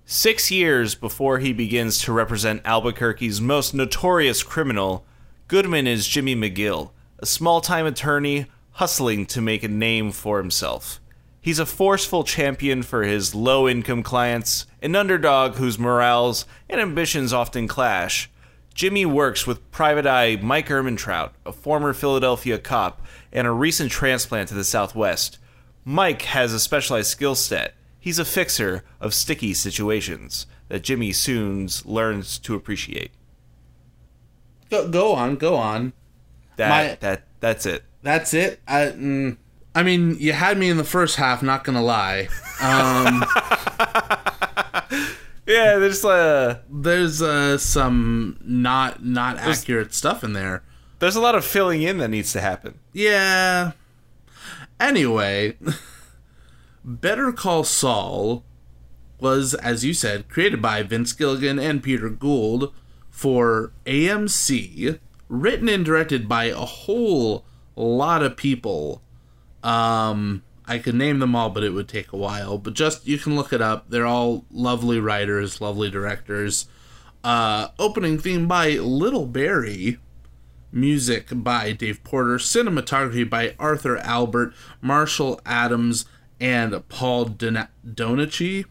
Six 0.05 0.51
years 0.51 0.93
before 0.93 1.39
he 1.39 1.51
begins 1.51 1.99
to 2.01 2.13
represent 2.13 2.61
Albuquerque's 2.63 3.41
most 3.41 3.73
notorious 3.73 4.43
criminal, 4.43 5.03
Goodman 5.47 5.87
is 5.87 6.07
Jimmy 6.07 6.35
McGill, 6.35 6.91
a 7.17 7.25
small 7.25 7.59
time 7.59 7.87
attorney 7.87 8.45
hustling 8.73 9.25
to 9.25 9.41
make 9.41 9.63
a 9.63 9.67
name 9.67 10.11
for 10.11 10.37
himself. 10.37 11.01
He's 11.41 11.57
a 11.57 11.65
forceful 11.65 12.23
champion 12.23 12.83
for 12.83 13.01
his 13.01 13.33
low 13.33 13.67
income 13.67 14.03
clients, 14.03 14.67
an 14.79 14.95
underdog 14.95 15.55
whose 15.55 15.79
morals 15.79 16.45
and 16.69 16.79
ambitions 16.79 17.33
often 17.33 17.67
clash. 17.67 18.29
Jimmy 18.75 19.05
works 19.05 19.47
with 19.47 19.71
Private 19.71 20.05
Eye 20.05 20.35
Mike 20.35 20.67
Ehrmantraut, 20.67 21.31
a 21.45 21.53
former 21.53 21.93
Philadelphia 21.93 22.59
cop 22.59 23.01
and 23.35 23.45
a 23.45 23.51
recent 23.51 23.91
transplant 23.91 24.47
to 24.49 24.55
the 24.55 24.63
Southwest. 24.63 25.37
Mike 25.83 26.23
has 26.23 26.53
a 26.53 26.59
specialized 26.59 27.09
skill 27.11 27.35
set. 27.35 27.75
He's 27.99 28.17
a 28.17 28.25
fixer 28.25 28.83
of 28.99 29.13
sticky 29.13 29.53
situations 29.53 30.47
that 30.69 30.81
Jimmy 30.83 31.11
soon 31.11 31.67
learns 31.83 32.39
to 32.39 32.55
appreciate. 32.55 33.11
Go, 34.71 34.87
go 34.89 35.13
on. 35.13 35.35
Go 35.35 35.55
on. 35.55 35.93
That 36.55 36.69
My- 36.69 36.97
that 37.01 37.23
that's 37.39 37.65
it. 37.67 37.83
That's 38.01 38.33
it. 38.33 38.61
I. 38.67 38.85
Mm, 38.87 39.37
I 39.75 39.83
mean, 39.83 40.15
you 40.19 40.31
had 40.31 40.57
me 40.57 40.69
in 40.69 40.77
the 40.77 40.83
first 40.85 41.17
half. 41.17 41.43
Not 41.43 41.63
gonna 41.65 41.83
lie. 41.83 42.29
Um, 42.61 43.25
Yeah, 45.47 45.77
there's 45.77 46.03
uh 46.03 46.59
there's 46.71 47.21
uh, 47.21 47.59
some 47.59 48.37
not 48.41 49.05
not 49.05 49.37
accurate 49.37 49.93
stuff 49.93 50.23
in 50.23 50.33
there. 50.33 50.63
There's 50.99 51.15
a 51.15 51.21
lot 51.21 51.35
of 51.35 51.45
filling 51.45 51.81
in 51.81 51.97
that 51.97 52.09
needs 52.09 52.31
to 52.33 52.41
happen. 52.41 52.79
Yeah. 52.93 53.71
Anyway, 54.79 55.57
Better 56.85 57.31
Call 57.31 57.63
Saul 57.63 58.43
was, 59.19 59.53
as 59.55 59.83
you 59.83 59.93
said, 59.93 60.29
created 60.29 60.61
by 60.61 60.83
Vince 60.83 61.13
Gilligan 61.13 61.59
and 61.59 61.83
Peter 61.83 62.09
Gould 62.09 62.73
for 63.09 63.71
AMC, 63.85 64.99
written 65.29 65.69
and 65.69 65.85
directed 65.85 66.27
by 66.27 66.45
a 66.45 66.57
whole 66.57 67.45
lot 67.75 68.21
of 68.23 68.37
people. 68.37 69.01
Um, 69.63 70.43
I 70.67 70.79
could 70.79 70.95
name 70.95 71.19
them 71.19 71.35
all, 71.35 71.49
but 71.49 71.63
it 71.63 71.71
would 71.71 71.87
take 71.87 72.11
a 72.11 72.17
while. 72.17 72.57
But 72.57 72.73
just 72.73 73.07
you 73.07 73.17
can 73.17 73.35
look 73.35 73.53
it 73.53 73.61
up. 73.61 73.89
They're 73.89 74.05
all 74.05 74.45
lovely 74.51 74.99
writers, 74.99 75.61
lovely 75.61 75.89
directors. 75.89 76.67
Uh, 77.23 77.69
opening 77.79 78.19
theme 78.19 78.47
by 78.47 78.71
Little 78.71 79.25
Barrie 79.25 79.97
music 80.75 81.29
by 81.31 81.71
Dave 81.71 82.03
Porter, 82.03 82.37
cinematography 82.37 83.27
by 83.27 83.55
Arthur 83.57 83.97
Albert, 83.97 84.53
Marshall 84.81 85.39
Adams, 85.45 86.05
and 86.39 86.87
Paul 86.89 87.25
Don- 87.25 87.67
Donachie. 87.87 88.65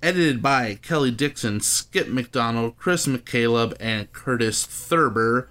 Edited 0.00 0.40
by 0.40 0.76
Kelly 0.80 1.10
Dixon, 1.10 1.58
Skip 1.60 2.06
McDonald, 2.06 2.76
Chris 2.76 3.06
McCaleb, 3.08 3.74
and 3.80 4.12
Curtis 4.12 4.64
Thurber. 4.64 5.48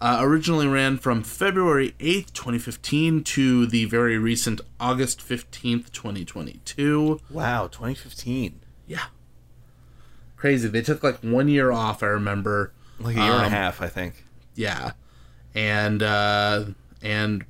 Uh, 0.00 0.18
originally 0.20 0.66
ran 0.66 0.98
from 0.98 1.22
February 1.22 1.94
8th, 2.00 2.32
2015 2.32 3.22
to 3.22 3.66
the 3.66 3.84
very 3.84 4.18
recent 4.18 4.60
August 4.80 5.20
15th, 5.20 5.92
2022. 5.92 7.20
Wow, 7.30 7.68
2015. 7.68 8.60
Yeah. 8.88 9.04
Crazy. 10.36 10.68
They 10.68 10.82
took 10.82 11.02
like 11.04 11.18
one 11.20 11.48
year 11.48 11.70
off, 11.70 12.02
I 12.02 12.06
remember. 12.06 12.72
Like 12.98 13.16
a 13.16 13.20
year 13.20 13.32
and 13.32 13.42
a 13.42 13.46
Um, 13.46 13.50
half, 13.52 13.80
I 13.80 13.88
think. 13.88 14.23
Yeah. 14.54 14.92
and 15.54 16.02
uh, 16.02 16.64
and 17.02 17.44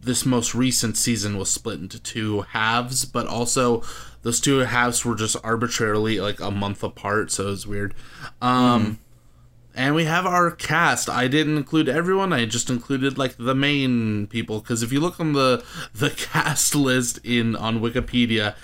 this 0.00 0.24
most 0.24 0.54
recent 0.54 0.96
season 0.96 1.36
was 1.36 1.50
split 1.50 1.80
into 1.80 1.98
two 2.00 2.42
halves, 2.42 3.04
but 3.04 3.26
also 3.26 3.82
those 4.22 4.40
two 4.40 4.58
halves 4.58 5.04
were 5.04 5.14
just 5.16 5.36
arbitrarily 5.42 6.20
like 6.20 6.38
a 6.40 6.50
month 6.50 6.82
apart, 6.84 7.30
so 7.32 7.48
it 7.48 7.50
was 7.50 7.66
weird. 7.66 7.94
Um, 8.40 8.98
And 9.74 9.94
we 9.94 10.04
have 10.04 10.24
our 10.24 10.50
cast. 10.52 11.10
I 11.10 11.28
didn't 11.28 11.56
include 11.58 11.88
everyone. 11.88 12.32
I 12.32 12.46
just 12.46 12.70
included 12.70 13.18
like 13.18 13.36
the 13.36 13.54
main 13.54 14.26
people 14.28 14.60
because 14.60 14.82
if 14.82 14.90
you 14.92 15.00
look 15.00 15.20
on 15.20 15.32
the 15.34 15.62
the 15.94 16.10
cast 16.16 16.74
list 16.74 17.18
in 17.24 17.54
on 17.56 17.80
Wikipedia, 17.80 18.54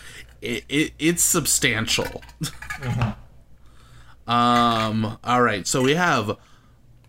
it, 0.41 0.65
it 0.71 0.93
it's 0.99 1.23
substantial. 1.25 2.23
um. 4.27 5.19
All 5.25 5.43
right. 5.43 5.67
So 5.67 5.83
we 5.83 5.95
have 5.95 6.37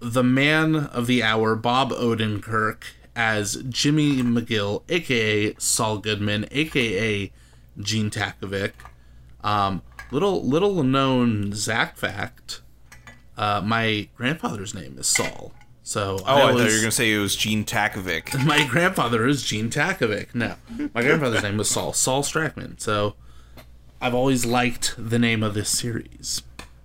the 0.03 0.23
man 0.23 0.75
of 0.75 1.07
the 1.07 1.23
hour, 1.23 1.55
Bob 1.55 1.91
Odenkirk, 1.91 2.83
as 3.15 3.63
Jimmy 3.69 4.17
McGill, 4.21 4.83
aka 4.89 5.55
Saul 5.57 5.99
Goodman, 5.99 6.45
aka 6.51 7.31
Gene 7.79 8.09
Takovic. 8.09 8.73
Um, 9.43 9.81
little 10.11 10.43
little 10.43 10.83
known 10.83 11.53
Zach 11.53 11.97
fact. 11.97 12.61
Uh, 13.37 13.61
my 13.63 14.07
grandfather's 14.15 14.73
name 14.73 14.97
is 14.99 15.07
Saul. 15.07 15.53
So 15.85 16.17
Oh, 16.25 16.35
I, 16.35 16.39
thought 16.51 16.57
you 16.57 16.63
were 16.75 16.79
gonna 16.79 16.91
say 16.91 17.11
it 17.11 17.17
was 17.17 17.35
Gene 17.35 17.65
Takovic. 17.65 18.43
my 18.45 18.65
grandfather 18.67 19.25
is 19.27 19.43
Gene 19.43 19.69
Takovic. 19.69 20.33
No, 20.33 20.55
my 20.93 21.01
grandfather's 21.01 21.43
name 21.43 21.57
was 21.57 21.69
Saul. 21.69 21.93
Saul 21.93 22.23
Strackman. 22.23 22.79
So 22.79 23.15
I've 24.01 24.13
always 24.13 24.45
liked 24.45 24.95
the 24.97 25.19
name 25.19 25.43
of 25.43 25.53
this 25.53 25.69
series. 25.69 26.41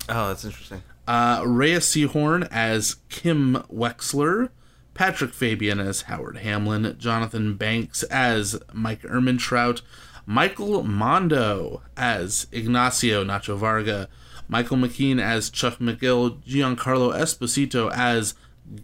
Oh, 0.09 0.29
that's 0.29 0.45
interesting. 0.45 0.83
Uh, 1.09 1.43
Rhea 1.47 1.79
Seehorn 1.79 2.47
as 2.51 2.97
Kim 3.09 3.65
Wexler, 3.73 4.51
Patrick 4.93 5.33
Fabian 5.33 5.81
as 5.81 6.03
Howard 6.03 6.37
Hamlin, 6.37 6.97
Jonathan 6.99 7.57
Banks 7.57 8.03
as 8.03 8.61
Mike 8.75 9.01
Ehrmantraut, 9.05 9.81
Michael 10.27 10.83
Mando 10.83 11.81
as 11.97 12.47
Ignacio 12.53 13.25
Nacho 13.25 13.57
Varga, 13.57 14.11
Michael 14.49 14.77
McKean 14.77 15.19
as 15.19 15.49
Chuck 15.49 15.79
McGill, 15.79 16.43
Giancarlo 16.43 17.15
Esposito 17.15 17.91
as 17.91 18.35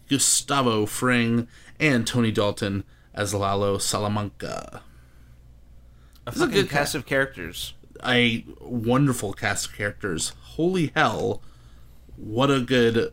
Gustavo 0.09 0.87
Fring, 0.87 1.47
and 1.79 2.07
Tony 2.07 2.33
Dalton 2.33 2.85
as 3.13 3.35
Lalo 3.35 3.77
Salamanca. 3.77 4.81
A 6.27 6.33
fucking 6.33 6.55
good 6.55 6.71
cast 6.71 6.95
of 6.95 7.05
characters. 7.05 7.75
A 8.03 8.47
wonderful 8.63 9.35
cast 9.35 9.67
of 9.67 9.75
characters. 9.75 10.33
Holy 10.41 10.91
hell, 10.95 11.43
what 12.17 12.51
a 12.51 12.61
good 12.61 13.13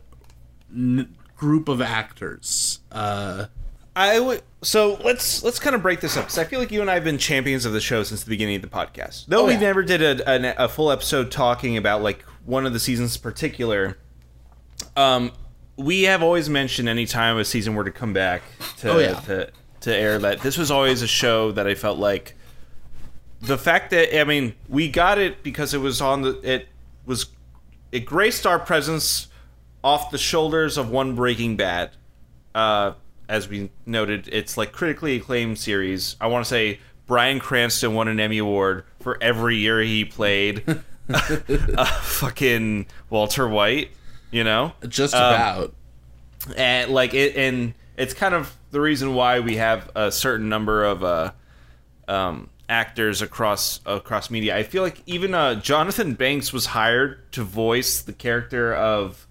n- 0.74 1.14
group 1.36 1.68
of 1.68 1.80
actors. 1.80 2.80
Uh, 2.90 3.46
I 3.94 4.20
would. 4.20 4.42
So 4.62 4.98
let's 5.04 5.42
let's 5.42 5.58
kind 5.58 5.74
of 5.76 5.82
break 5.82 6.00
this 6.00 6.16
up 6.16 6.24
because 6.24 6.38
I 6.38 6.44
feel 6.44 6.60
like 6.60 6.70
you 6.70 6.80
and 6.80 6.90
I 6.90 6.94
have 6.94 7.04
been 7.04 7.18
champions 7.18 7.64
of 7.64 7.72
the 7.72 7.80
show 7.80 8.02
since 8.04 8.22
the 8.24 8.30
beginning 8.30 8.56
of 8.56 8.62
the 8.62 8.68
podcast. 8.68 9.26
Though 9.26 9.42
Oh, 9.42 9.46
we 9.46 9.54
yeah. 9.54 9.60
never 9.60 9.82
did 9.82 10.02
a, 10.02 10.52
a, 10.60 10.64
a 10.64 10.68
full 10.68 10.90
episode 10.90 11.30
talking 11.30 11.76
about 11.76 12.02
like 12.02 12.22
one 12.44 12.64
of 12.64 12.72
the 12.72 12.80
seasons 12.80 13.16
in 13.16 13.22
particular. 13.22 13.98
Um, 14.96 15.32
we 15.76 16.02
have 16.02 16.22
always 16.22 16.48
mentioned 16.48 16.88
anytime 16.88 17.36
a 17.38 17.44
season 17.44 17.74
were 17.74 17.84
to 17.84 17.90
come 17.90 18.12
back 18.12 18.42
to 18.78 18.92
Oh, 18.92 18.98
yeah. 18.98 19.14
to, 19.20 19.50
to 19.80 19.94
air 19.94 20.18
that 20.18 20.40
this 20.40 20.56
was 20.56 20.70
always 20.70 21.02
a 21.02 21.06
show 21.08 21.50
that 21.52 21.66
I 21.66 21.74
felt 21.74 21.98
like 21.98 22.34
the 23.40 23.58
fact 23.58 23.90
that 23.90 24.16
I 24.18 24.24
mean 24.24 24.54
we 24.68 24.88
got 24.88 25.18
it 25.18 25.42
because 25.42 25.74
it 25.74 25.78
was 25.78 26.00
on 26.00 26.22
the 26.22 26.38
it 26.48 26.68
was 27.04 27.26
it 27.92 28.00
graced 28.00 28.46
our 28.46 28.58
presence 28.58 29.28
off 29.84 30.10
the 30.10 30.18
shoulders 30.18 30.76
of 30.78 30.90
one 30.90 31.14
Breaking 31.14 31.56
Bad. 31.56 31.90
Uh, 32.54 32.92
as 33.28 33.48
we 33.48 33.70
noted, 33.86 34.28
it's 34.32 34.56
like 34.56 34.72
critically 34.72 35.16
acclaimed 35.16 35.58
series. 35.58 36.16
I 36.20 36.26
want 36.26 36.44
to 36.44 36.48
say 36.48 36.80
Bryan 37.06 37.38
Cranston 37.38 37.94
won 37.94 38.08
an 38.08 38.18
Emmy 38.20 38.38
Award 38.38 38.84
for 39.00 39.16
every 39.22 39.56
year 39.56 39.80
he 39.80 40.04
played. 40.04 40.64
uh, 41.12 41.84
fucking 42.00 42.86
Walter 43.10 43.48
White, 43.48 43.90
you 44.30 44.44
know 44.44 44.72
just 44.88 45.14
Um, 45.14 45.34
about. 45.34 45.74
and 46.56 46.90
like 46.92 47.12
it 47.14 47.36
and 47.36 47.74
it's 47.96 48.14
kind 48.14 48.34
of 48.34 48.54
the 48.70 48.80
reason 48.80 49.14
why 49.14 49.40
we 49.40 49.56
have 49.56 49.90
a 49.94 50.10
certain 50.12 50.48
number 50.48 50.84
of 50.84 51.02
uh 51.04 51.32
um 52.08 52.48
actors 52.72 53.20
across 53.20 53.80
across 53.84 54.30
media 54.30 54.56
i 54.56 54.62
feel 54.62 54.82
like 54.82 55.02
even 55.06 55.34
uh 55.34 55.54
jonathan 55.56 56.14
banks 56.14 56.52
was 56.52 56.64
hired 56.66 57.30
to 57.32 57.42
voice 57.44 58.00
the 58.02 58.12
character 58.14 58.74
of 58.74 59.26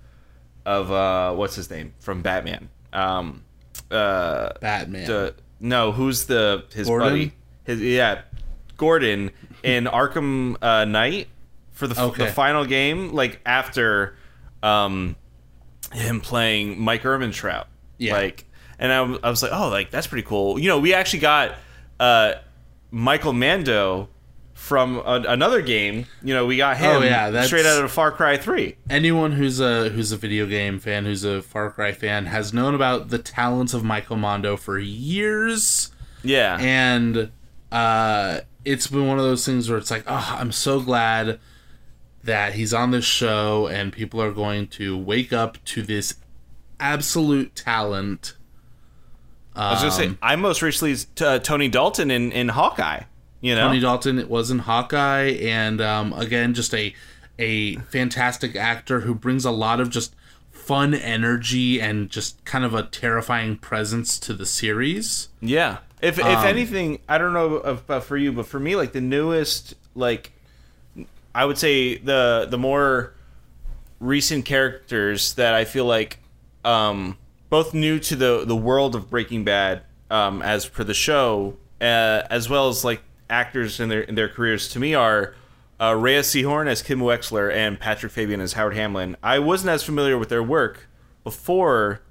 of 0.66 0.92
uh 0.92 1.34
what's 1.34 1.56
his 1.56 1.70
name 1.72 1.92
from 2.00 2.22
batman 2.22 2.70
um 2.94 3.44
uh 3.90 4.50
Batman. 4.62 5.08
the- 5.08 5.36
no 5.60 5.92
who's 5.92 6.26
the 6.28 6.64
his 6.74 6.88
Gordon? 6.88 7.08
buddy 7.10 7.32
his 7.64 7.82
yeah 7.82 8.22
gordon 8.78 9.32
in 9.64 9.86
arkham 9.86 10.56
uh 10.62 10.86
knight 10.86 11.28
for 11.72 11.88
the, 11.88 12.00
Okay. 12.00 12.26
the 12.26 12.32
final 12.32 12.66
game 12.66 13.12
like 13.14 13.40
after 13.46 14.16
um 14.62 15.16
him 15.94 16.22
playing 16.22 16.80
Mike 16.80 17.02
Ehrmantraut. 17.04 17.66
Yeah. 17.98 18.14
Like, 18.14 18.46
and 18.80 18.94
I, 18.94 19.00
I 19.28 19.30
was 19.30 19.44
like, 19.44 19.52
oh, 19.52 19.68
like 19.68 19.92
that's 19.92 20.08
pretty 20.08 20.26
cool. 20.26 20.58
You 20.58 20.70
know, 20.70 20.80
we 20.80 20.94
actually 20.94 21.20
got 21.20 21.56
uh, 22.00 22.36
Michael 22.92 23.34
Mando 23.34 24.10
from 24.54 24.98
a, 24.98 25.24
another 25.28 25.62
game. 25.62 26.06
You 26.22 26.34
know, 26.36 26.46
we 26.46 26.58
got 26.58 26.78
him 26.78 26.98
Oh, 26.98 27.02
yeah, 27.02 27.42
straight 27.44 27.66
out 27.66 27.84
of 27.84 27.92
Far 27.92 28.12
Cry 28.12 28.38
Three. 28.38 28.76
Anyone 28.90 29.32
who's 29.32 29.60
a 29.60 29.90
who's 29.90 30.12
a 30.12 30.18
video 30.18 30.46
game 30.46 30.80
fan, 30.80 31.06
who's 31.06 31.24
a 31.24 31.42
Far 31.42 31.72
Cry 31.72 31.92
fan, 31.94 32.28
has 32.28 32.54
known 32.54 32.76
about 32.76 33.10
the 33.10 33.18
talents 33.18 33.74
of 33.74 33.84
Michael 33.84 34.18
Mando 34.18 34.58
for 34.58 34.78
years, 34.78 35.90
Yeah, 36.24 36.58
and 36.60 37.32
uh, 37.72 38.42
it's 38.66 38.88
been 38.88 39.08
one 39.08 39.18
of 39.18 39.24
those 39.24 39.46
things 39.46 39.70
where 39.70 39.78
it's 39.78 39.90
like, 39.90 40.04
oh, 40.06 40.36
I'm 40.38 40.52
so 40.52 40.80
glad 40.82 41.40
that 42.24 42.54
he's 42.54 42.74
on 42.74 42.92
this 42.92 43.06
show, 43.06 43.68
and 43.68 43.92
people 43.92 44.22
are 44.22 44.32
going 44.32 44.68
to 44.68 44.96
wake 44.98 45.34
up 45.34 45.64
to 45.66 45.82
this 45.82 46.16
absolute 46.80 47.56
talent. 47.56 48.36
I 49.62 49.72
was 49.74 49.80
gonna 49.82 49.92
say 49.92 50.08
um, 50.08 50.18
I 50.22 50.36
most 50.36 50.62
recently 50.62 50.92
is 50.92 51.06
t- 51.16 51.26
uh, 51.26 51.40
Tony 51.40 51.68
Dalton 51.68 52.12
in 52.12 52.32
in 52.32 52.50
Hawkeye. 52.50 53.04
You 53.42 53.56
know, 53.56 53.68
Tony 53.68 53.80
Dalton 53.80 54.20
it 54.20 54.30
was 54.30 54.52
in 54.52 54.60
Hawkeye, 54.60 55.30
and 55.42 55.82
um, 55.82 56.14
again, 56.14 56.54
just 56.54 56.74
a 56.74 56.94
a 57.40 57.76
fantastic 57.78 58.56
actor 58.56 59.02
who 59.02 59.16
brings 59.16 59.46
a 59.46 59.52
lot 59.52 59.80
of 59.80 59.90
just 59.90 60.16
fun 60.52 60.94
energy 60.94 61.82
and 61.82 62.10
just 62.10 62.44
kind 62.46 62.64
of 62.64 62.74
a 62.74 62.84
terrifying 62.84 63.58
presence 63.58 64.20
to 64.20 64.34
the 64.34 64.46
series. 64.46 65.30
Yeah. 65.42 65.78
If 66.02 66.20
if 66.20 66.26
Um, 66.26 66.46
anything, 66.46 67.00
I 67.10 67.18
don't 67.18 67.34
know 67.34 67.56
about 67.58 68.04
for 68.04 68.18
you, 68.18 68.32
but 68.32 68.46
for 68.46 68.60
me, 68.60 68.76
like 68.76 68.92
the 68.92 69.02
newest, 69.02 69.76
like 69.96 70.32
I 71.34 71.46
would 71.46 71.58
say 71.58 71.98
the 71.98 72.48
the 72.50 72.58
more 72.58 73.14
recent 74.00 74.46
characters 74.46 75.34
that 75.36 75.54
I 75.54 75.66
feel 75.66 75.86
like 75.86 76.20
um, 76.66 77.18
both 77.52 77.76
new 77.76 78.00
to 78.00 78.16
the 78.16 78.44
the 78.46 78.56
world 78.56 78.96
of 78.96 79.12
Breaking 79.12 79.44
Bad, 79.44 79.84
um, 80.10 80.42
as 80.42 80.68
per 80.68 80.84
the 80.84 80.96
show, 80.96 81.58
uh, 81.80 82.24
as 82.32 82.50
well 82.50 82.70
as 82.70 82.84
like 82.84 83.04
actors 83.30 83.80
in 83.80 83.90
their 83.90 84.02
in 84.02 84.16
their 84.16 84.30
careers, 84.30 84.68
to 84.70 84.80
me 84.80 84.96
are. 84.96 85.36
Uh, 85.80 85.96
Rhea 85.96 86.20
Seehorn 86.20 86.68
as 86.68 86.84
Kim 86.84 87.00
Wexler 87.00 87.52
and 87.52 87.80
Patrick 87.80 88.12
Fabian 88.12 88.40
as 88.40 88.54
Howard 88.54 88.76
Hamlin. 88.76 89.18
I 89.24 89.40
wasn't 89.40 89.72
as 89.72 89.82
familiar 89.82 90.16
with 90.16 90.30
their 90.30 90.44
work 90.44 90.88
before 91.24 92.02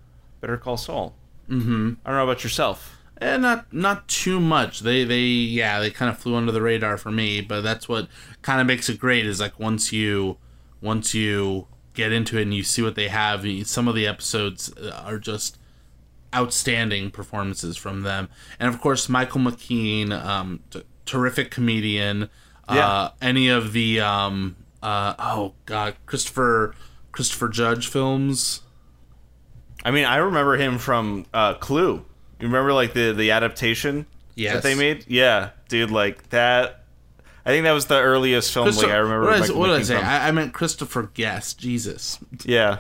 Better 0.41 0.57
Call 0.57 0.77
Saul. 0.77 1.15
Mm-hmm. 1.49 1.93
I 2.05 2.11
don't 2.11 2.19
know 2.19 2.25
about 2.25 2.43
yourself. 2.43 2.99
And 3.19 3.43
not 3.43 3.73
not 3.73 4.09
too 4.09 4.41
much. 4.41 4.81
They 4.81 5.05
they 5.05 5.21
yeah 5.21 5.79
they 5.79 5.93
kind 5.93 6.11
of 6.11 6.19
flew 6.19 6.35
under 6.35 6.51
the 6.51 6.61
radar 6.63 6.97
for 6.97 7.13
me, 7.13 7.43
but 7.43 7.61
that's 7.61 7.89
what 7.89 8.09
kind 8.43 8.61
of 8.61 8.67
makes 8.67 8.89
it 8.89 8.99
great. 8.99 9.25
Is 9.25 9.39
like 9.39 9.61
once 9.61 9.93
you 9.93 10.39
once 10.81 11.15
you 11.15 11.69
get 11.95 12.13
into 12.13 12.39
it 12.39 12.43
and 12.43 12.55
you 12.55 12.63
see 12.63 12.83
what 12.83 12.95
they 12.95 13.09
have, 13.09 13.45
some 13.67 13.89
of 13.89 13.95
the 13.95 14.07
episodes 14.07 14.73
are 14.79 15.19
just 15.19 15.59
outstanding 16.35 17.11
performances 17.11 17.77
from 17.77 18.03
them. 18.03 18.29
And 18.59 18.69
of 18.73 18.81
course, 18.81 19.09
Michael 19.09 19.41
McKean, 19.41 20.13
um, 20.13 20.61
t- 20.71 20.83
terrific 21.07 21.51
comedian. 21.51 22.29
Yeah. 22.71 22.87
Uh, 22.87 23.11
any 23.21 23.49
of 23.49 23.73
the 23.73 24.01
um, 24.01 24.55
uh, 24.83 25.15
oh 25.19 25.55
god, 25.67 25.97
Christopher 26.07 26.75
Christopher 27.11 27.49
Judge 27.49 27.89
films. 27.89 28.63
I 29.85 29.91
mean, 29.91 30.05
I 30.05 30.17
remember 30.17 30.57
him 30.57 30.79
from 30.79 31.27
uh, 31.35 31.55
Clue. 31.55 32.05
You 32.39 32.47
remember 32.47 32.73
like 32.73 32.93
the 32.93 33.13
the 33.13 33.33
adaptation 33.33 34.07
Yes. 34.37 34.55
that 34.55 34.63
they 34.63 34.75
made? 34.75 35.05
Yeah, 35.09 35.51
dude, 35.69 35.91
like 35.91 36.31
that. 36.31 36.80
I 37.51 37.55
think 37.55 37.65
that 37.65 37.73
was 37.73 37.87
the 37.87 38.01
earliest 38.01 38.53
film 38.53 38.67
like 38.67 38.87
I 38.87 38.97
remember. 38.99 39.27
What, 39.27 39.35
is, 39.35 39.41
Michael 39.41 39.59
what 39.59 39.67
did 39.67 39.77
I 39.77 39.81
McKean 39.81 39.85
say? 39.87 39.97
I, 39.97 40.29
I 40.29 40.31
meant 40.31 40.55
Christopher 40.55 41.11
Guest. 41.15 41.59
Jesus. 41.59 42.19
yeah, 42.45 42.79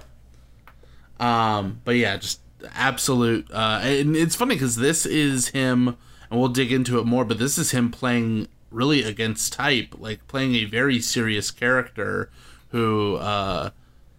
Um, 1.18 1.80
but 1.84 1.96
yeah, 1.96 2.16
just 2.16 2.40
absolute. 2.74 3.50
Uh, 3.50 3.80
and 3.82 4.14
it's 4.16 4.36
funny 4.36 4.54
because 4.54 4.76
this 4.76 5.06
is 5.06 5.48
him, 5.48 5.96
and 6.30 6.38
we'll 6.38 6.48
dig 6.48 6.72
into 6.72 7.00
it 7.00 7.04
more. 7.04 7.24
But 7.24 7.38
this 7.38 7.58
is 7.58 7.72
him 7.72 7.90
playing 7.90 8.46
really 8.70 9.02
against 9.02 9.52
type, 9.52 9.96
like 9.98 10.26
playing 10.28 10.54
a 10.54 10.64
very 10.66 11.00
serious 11.00 11.50
character 11.50 12.30
who 12.68 13.16
uh, 13.16 13.70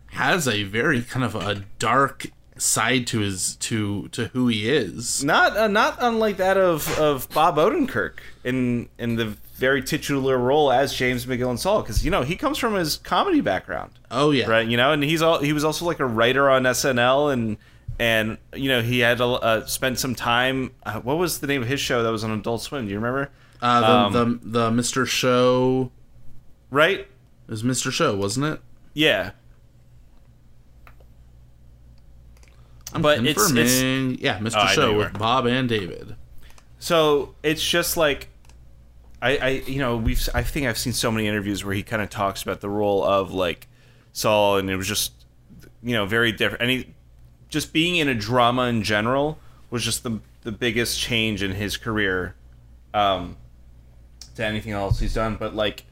has 0.07 0.47
a 0.47 0.63
very 0.63 1.01
kind 1.01 1.23
of 1.23 1.35
a 1.35 1.63
dark 1.79 2.27
side 2.57 3.07
to 3.07 3.19
his 3.19 3.55
to 3.55 4.07
to 4.09 4.27
who 4.27 4.47
he 4.47 4.69
is. 4.69 5.23
Not 5.23 5.55
uh, 5.57 5.67
not 5.67 5.97
unlike 5.99 6.37
that 6.37 6.57
of, 6.57 6.99
of 6.99 7.29
Bob 7.29 7.55
Odenkirk 7.55 8.19
in 8.43 8.89
in 8.97 9.15
the 9.15 9.37
very 9.61 9.81
titular 9.81 10.37
role 10.37 10.71
as 10.71 10.93
James 10.93 11.25
McGill 11.25 11.51
and 11.51 11.59
Saul 11.59 11.81
because 11.83 12.03
you 12.03 12.11
know 12.11 12.23
he 12.23 12.35
comes 12.35 12.57
from 12.57 12.73
his 12.73 12.97
comedy 12.97 13.39
background, 13.39 13.91
Oh 14.09 14.31
yeah, 14.31 14.47
right? 14.47 14.67
You 14.67 14.75
know, 14.75 14.91
and 14.91 15.03
he's 15.03 15.21
all 15.21 15.39
he 15.39 15.53
was 15.53 15.63
also 15.63 15.85
like 15.85 15.99
a 15.99 16.05
writer 16.05 16.49
on 16.49 16.63
SNL 16.63 17.31
and 17.31 17.57
and 17.99 18.37
you 18.55 18.67
know 18.67 18.81
he 18.81 18.99
had 18.99 19.21
uh, 19.21 19.65
spent 19.67 19.99
some 19.99 20.15
time. 20.15 20.71
Uh, 20.83 20.99
what 21.01 21.17
was 21.17 21.39
the 21.39 21.47
name 21.47 21.61
of 21.61 21.67
his 21.69 21.79
show 21.79 22.01
that 22.03 22.09
was 22.11 22.23
on 22.23 22.31
Adult 22.31 22.61
Swim? 22.63 22.85
Do 22.87 22.91
you 22.91 22.97
remember? 22.97 23.29
Uh, 23.61 24.09
the, 24.09 24.17
Um, 24.19 24.39
the 24.43 24.59
the 24.59 24.69
Mr. 24.71 25.05
Show 25.07 25.91
Right? 26.71 26.99
it 27.01 27.07
was 27.47 27.63
Mr. 27.63 27.91
Show, 27.91 28.15
wasn't 28.15 28.45
it? 28.47 28.61
Yeah. 28.93 29.31
I'm 32.93 33.01
But 33.01 33.23
confirming. 33.23 33.57
it's- 34.13 34.19
yeah, 34.21 34.37
Mr. 34.39 34.63
Oh, 34.63 34.67
Show 34.67 34.97
with. 34.97 35.17
Bob 35.17 35.45
and 35.45 35.69
David. 35.69 36.15
So 36.79 37.35
it's 37.43 37.63
just 37.65 37.95
like, 37.95 38.29
I, 39.21 39.37
I, 39.37 39.49
you 39.67 39.79
know, 39.79 39.97
we've, 39.97 40.27
I 40.33 40.43
think 40.43 40.65
I've 40.65 40.77
seen 40.77 40.93
so 40.93 41.11
many 41.11 41.27
interviews 41.27 41.63
where 41.63 41.75
he 41.75 41.83
kind 41.83 42.01
of 42.01 42.09
talks 42.09 42.41
about 42.41 42.61
the 42.61 42.69
role 42.69 43.03
of 43.03 43.31
like 43.33 43.67
Saul, 44.13 44.57
and 44.57 44.69
it 44.69 44.75
was 44.75 44.87
just, 44.87 45.13
you 45.83 45.93
know, 45.93 46.05
very 46.05 46.31
different. 46.31 46.61
And 46.61 46.71
he, 46.71 46.93
just 47.49 47.73
being 47.73 47.97
in 47.97 48.07
a 48.07 48.15
drama 48.15 48.63
in 48.63 48.81
general 48.81 49.37
was 49.69 49.83
just 49.83 50.03
the 50.03 50.19
the 50.43 50.51
biggest 50.51 50.99
change 50.99 51.43
in 51.43 51.51
his 51.51 51.77
career, 51.77 52.35
um, 52.95 53.37
to 54.35 54.43
anything 54.43 54.71
else 54.71 54.99
he's 54.99 55.13
done. 55.13 55.35
But 55.35 55.53
like, 55.53 55.83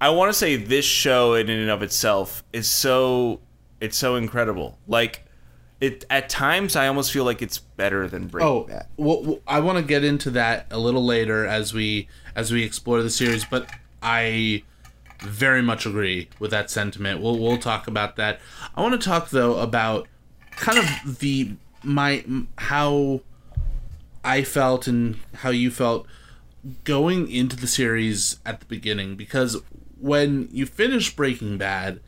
I 0.00 0.10
want 0.10 0.30
to 0.30 0.36
say 0.36 0.56
this 0.56 0.84
show 0.84 1.34
in 1.34 1.48
and 1.48 1.70
of 1.70 1.82
itself 1.82 2.42
is 2.52 2.68
so, 2.68 3.40
it's 3.80 3.96
so 3.96 4.16
incredible. 4.16 4.78
Like, 4.88 5.25
it 5.80 6.04
at 6.08 6.28
times 6.28 6.74
I 6.76 6.86
almost 6.88 7.12
feel 7.12 7.24
like 7.24 7.42
it's 7.42 7.58
better 7.58 8.08
than 8.08 8.28
Breaking 8.28 8.48
Oh, 8.48 8.60
Bad. 8.64 8.86
well, 8.96 9.40
I 9.46 9.60
want 9.60 9.78
to 9.78 9.84
get 9.84 10.04
into 10.04 10.30
that 10.30 10.66
a 10.70 10.78
little 10.78 11.04
later 11.04 11.46
as 11.46 11.74
we 11.74 12.08
as 12.34 12.52
we 12.52 12.62
explore 12.64 13.02
the 13.02 13.10
series, 13.10 13.44
but 13.44 13.68
I 14.02 14.62
very 15.20 15.62
much 15.62 15.86
agree 15.86 16.28
with 16.38 16.50
that 16.50 16.70
sentiment. 16.70 17.20
We'll 17.20 17.38
we'll 17.38 17.58
talk 17.58 17.86
about 17.88 18.16
that. 18.16 18.40
I 18.74 18.80
want 18.82 19.00
to 19.00 19.06
talk 19.08 19.30
though 19.30 19.58
about 19.58 20.08
kind 20.52 20.78
of 20.78 21.18
the 21.18 21.52
my 21.82 22.24
how 22.58 23.20
I 24.24 24.42
felt 24.42 24.86
and 24.86 25.18
how 25.34 25.50
you 25.50 25.70
felt 25.70 26.06
going 26.84 27.30
into 27.30 27.54
the 27.54 27.66
series 27.66 28.40
at 28.44 28.58
the 28.60 28.66
beginning 28.66 29.14
because 29.14 29.56
when 30.00 30.48
you 30.50 30.66
finish 30.66 31.14
Breaking 31.14 31.58
Bad, 31.58 32.00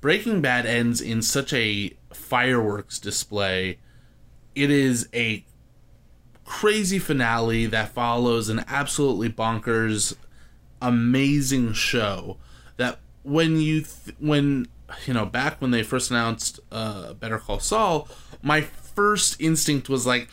Breaking 0.00 0.40
Bad 0.40 0.64
ends 0.64 1.00
in 1.00 1.20
such 1.22 1.52
a 1.52 1.92
fireworks 2.12 2.98
display. 2.98 3.78
It 4.54 4.70
is 4.70 5.08
a 5.14 5.44
crazy 6.44 6.98
finale 6.98 7.66
that 7.66 7.90
follows 7.90 8.48
an 8.48 8.64
absolutely 8.66 9.28
bonkers 9.28 10.16
amazing 10.82 11.72
show 11.72 12.36
that 12.76 12.98
when 13.22 13.60
you 13.60 13.82
th- 13.82 14.16
when 14.18 14.66
you 15.06 15.14
know 15.14 15.24
back 15.24 15.60
when 15.60 15.70
they 15.70 15.82
first 15.82 16.10
announced 16.10 16.58
uh 16.72 17.12
Better 17.12 17.38
Call 17.38 17.60
Saul 17.60 18.08
my 18.42 18.62
first 18.62 19.40
instinct 19.40 19.88
was 19.88 20.06
like 20.06 20.28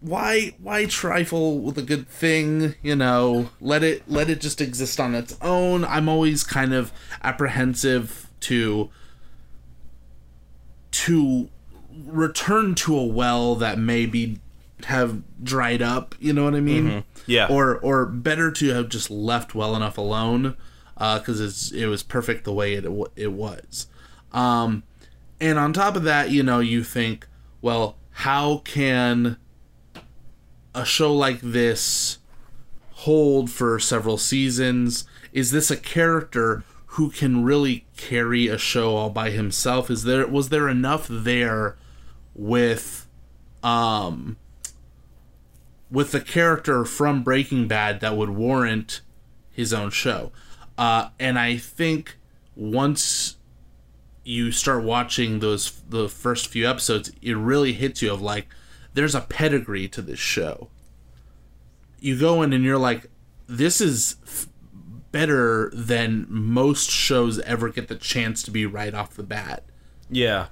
why 0.00 0.54
why 0.58 0.86
trifle 0.86 1.58
with 1.58 1.76
a 1.76 1.82
good 1.82 2.08
thing 2.08 2.74
you 2.82 2.94
know 2.94 3.50
let 3.60 3.82
it 3.82 4.02
let 4.08 4.30
it 4.30 4.40
just 4.40 4.60
exist 4.60 4.98
on 4.98 5.14
its 5.14 5.36
own 5.42 5.84
i'm 5.84 6.08
always 6.08 6.42
kind 6.42 6.72
of 6.72 6.90
apprehensive 7.22 8.30
to 8.40 8.88
to 11.06 11.48
return 12.06 12.74
to 12.74 12.96
a 12.98 13.04
well 13.04 13.54
that 13.54 13.78
maybe 13.78 14.38
have 14.84 15.22
dried 15.44 15.82
up 15.82 16.14
you 16.18 16.32
know 16.32 16.44
what 16.44 16.54
i 16.54 16.60
mean 16.60 17.04
Yeah. 17.26 17.46
or 17.50 17.76
or 17.78 18.06
better 18.06 18.50
to 18.52 18.68
have 18.70 18.88
just 18.88 19.10
left 19.10 19.54
well 19.54 19.76
enough 19.76 19.98
alone 19.98 20.56
because 20.96 21.40
it's 21.40 21.70
it 21.72 21.86
was 21.86 22.02
perfect 22.02 22.44
the 22.44 22.52
way 22.52 22.74
it 22.74 22.84
it 23.16 23.32
was 23.32 23.86
um 24.32 24.82
and 25.40 25.58
on 25.58 25.72
top 25.72 25.96
of 25.96 26.04
that 26.04 26.30
you 26.30 26.42
know 26.42 26.60
you 26.60 26.82
think 26.82 27.26
well 27.60 27.96
how 28.12 28.58
can 28.58 29.36
a 30.74 30.84
show 30.84 31.12
like 31.12 31.40
this 31.40 32.18
hold 32.92 33.50
for 33.50 33.78
several 33.80 34.18
seasons? 34.18 35.04
Is 35.32 35.50
this 35.52 35.70
a 35.70 35.76
character 35.76 36.62
who 36.94 37.10
can 37.10 37.42
really 37.44 37.86
carry 38.00 38.48
a 38.48 38.56
show 38.56 38.96
all 38.96 39.10
by 39.10 39.30
himself? 39.30 39.90
Is 39.90 40.04
there 40.04 40.26
was 40.26 40.48
there 40.48 40.68
enough 40.68 41.06
there 41.08 41.76
with 42.34 43.06
um 43.62 44.38
with 45.90 46.12
the 46.12 46.20
character 46.20 46.84
from 46.84 47.22
Breaking 47.22 47.68
Bad 47.68 48.00
that 48.00 48.16
would 48.16 48.30
warrant 48.30 49.02
his 49.50 49.72
own 49.72 49.90
show? 49.90 50.32
Uh, 50.78 51.10
and 51.18 51.38
I 51.38 51.58
think 51.58 52.16
once 52.56 53.36
you 54.24 54.50
start 54.52 54.82
watching 54.82 55.40
those 55.40 55.82
the 55.88 56.08
first 56.08 56.48
few 56.48 56.68
episodes, 56.68 57.12
it 57.20 57.36
really 57.36 57.74
hits 57.74 58.00
you 58.00 58.12
of 58.12 58.22
like 58.22 58.48
there's 58.94 59.14
a 59.14 59.20
pedigree 59.20 59.88
to 59.88 60.00
this 60.00 60.18
show. 60.18 60.68
You 62.00 62.18
go 62.18 62.40
in 62.42 62.52
and 62.54 62.64
you're 62.64 62.78
like, 62.78 63.10
this 63.46 63.80
is 63.80 64.16
better 65.12 65.70
than 65.74 66.26
most 66.28 66.90
shows 66.90 67.38
ever 67.40 67.68
get 67.68 67.88
the 67.88 67.96
chance 67.96 68.42
to 68.44 68.50
be 68.50 68.66
right 68.66 68.94
off 68.94 69.14
the 69.14 69.22
bat. 69.22 69.64
Yeah, 70.08 70.46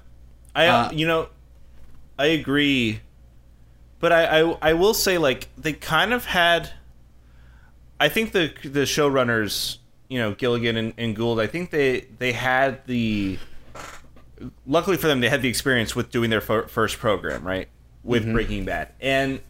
I 0.55 0.66
Uh, 0.66 0.90
you 0.92 1.07
know, 1.07 1.29
I 2.18 2.27
agree, 2.27 3.01
but 4.01 4.12
I, 4.12 4.40
I 4.40 4.59
I 4.71 4.73
will 4.75 4.94
say 4.94 5.18
like 5.18 5.49
they 5.57 5.73
kind 5.73 6.12
of 6.12 6.25
had. 6.27 6.71
I 8.01 8.09
think 8.09 8.33
the 8.33 8.53
the 8.62 8.83
showrunners, 8.83 9.79
you 10.09 10.18
know, 10.18 10.33
Gilligan 10.33 10.77
and, 10.77 10.94
and 10.97 11.16
Gould, 11.16 11.40
I 11.40 11.47
think 11.47 11.71
they 11.71 12.07
they 12.18 12.33
had 12.33 12.87
the. 12.87 13.38
Luckily 14.66 14.97
for 14.97 15.09
them, 15.09 15.21
they 15.21 15.29
had 15.29 15.42
the 15.42 15.49
experience 15.49 15.97
with 15.97 16.11
doing 16.11 16.31
their 16.31 16.40
fir- 16.40 16.68
first 16.68 16.99
program, 16.99 17.44
right, 17.44 17.68
with 18.05 18.25
Breaking 18.33 18.64
Bad, 18.64 18.92
and 19.01 19.40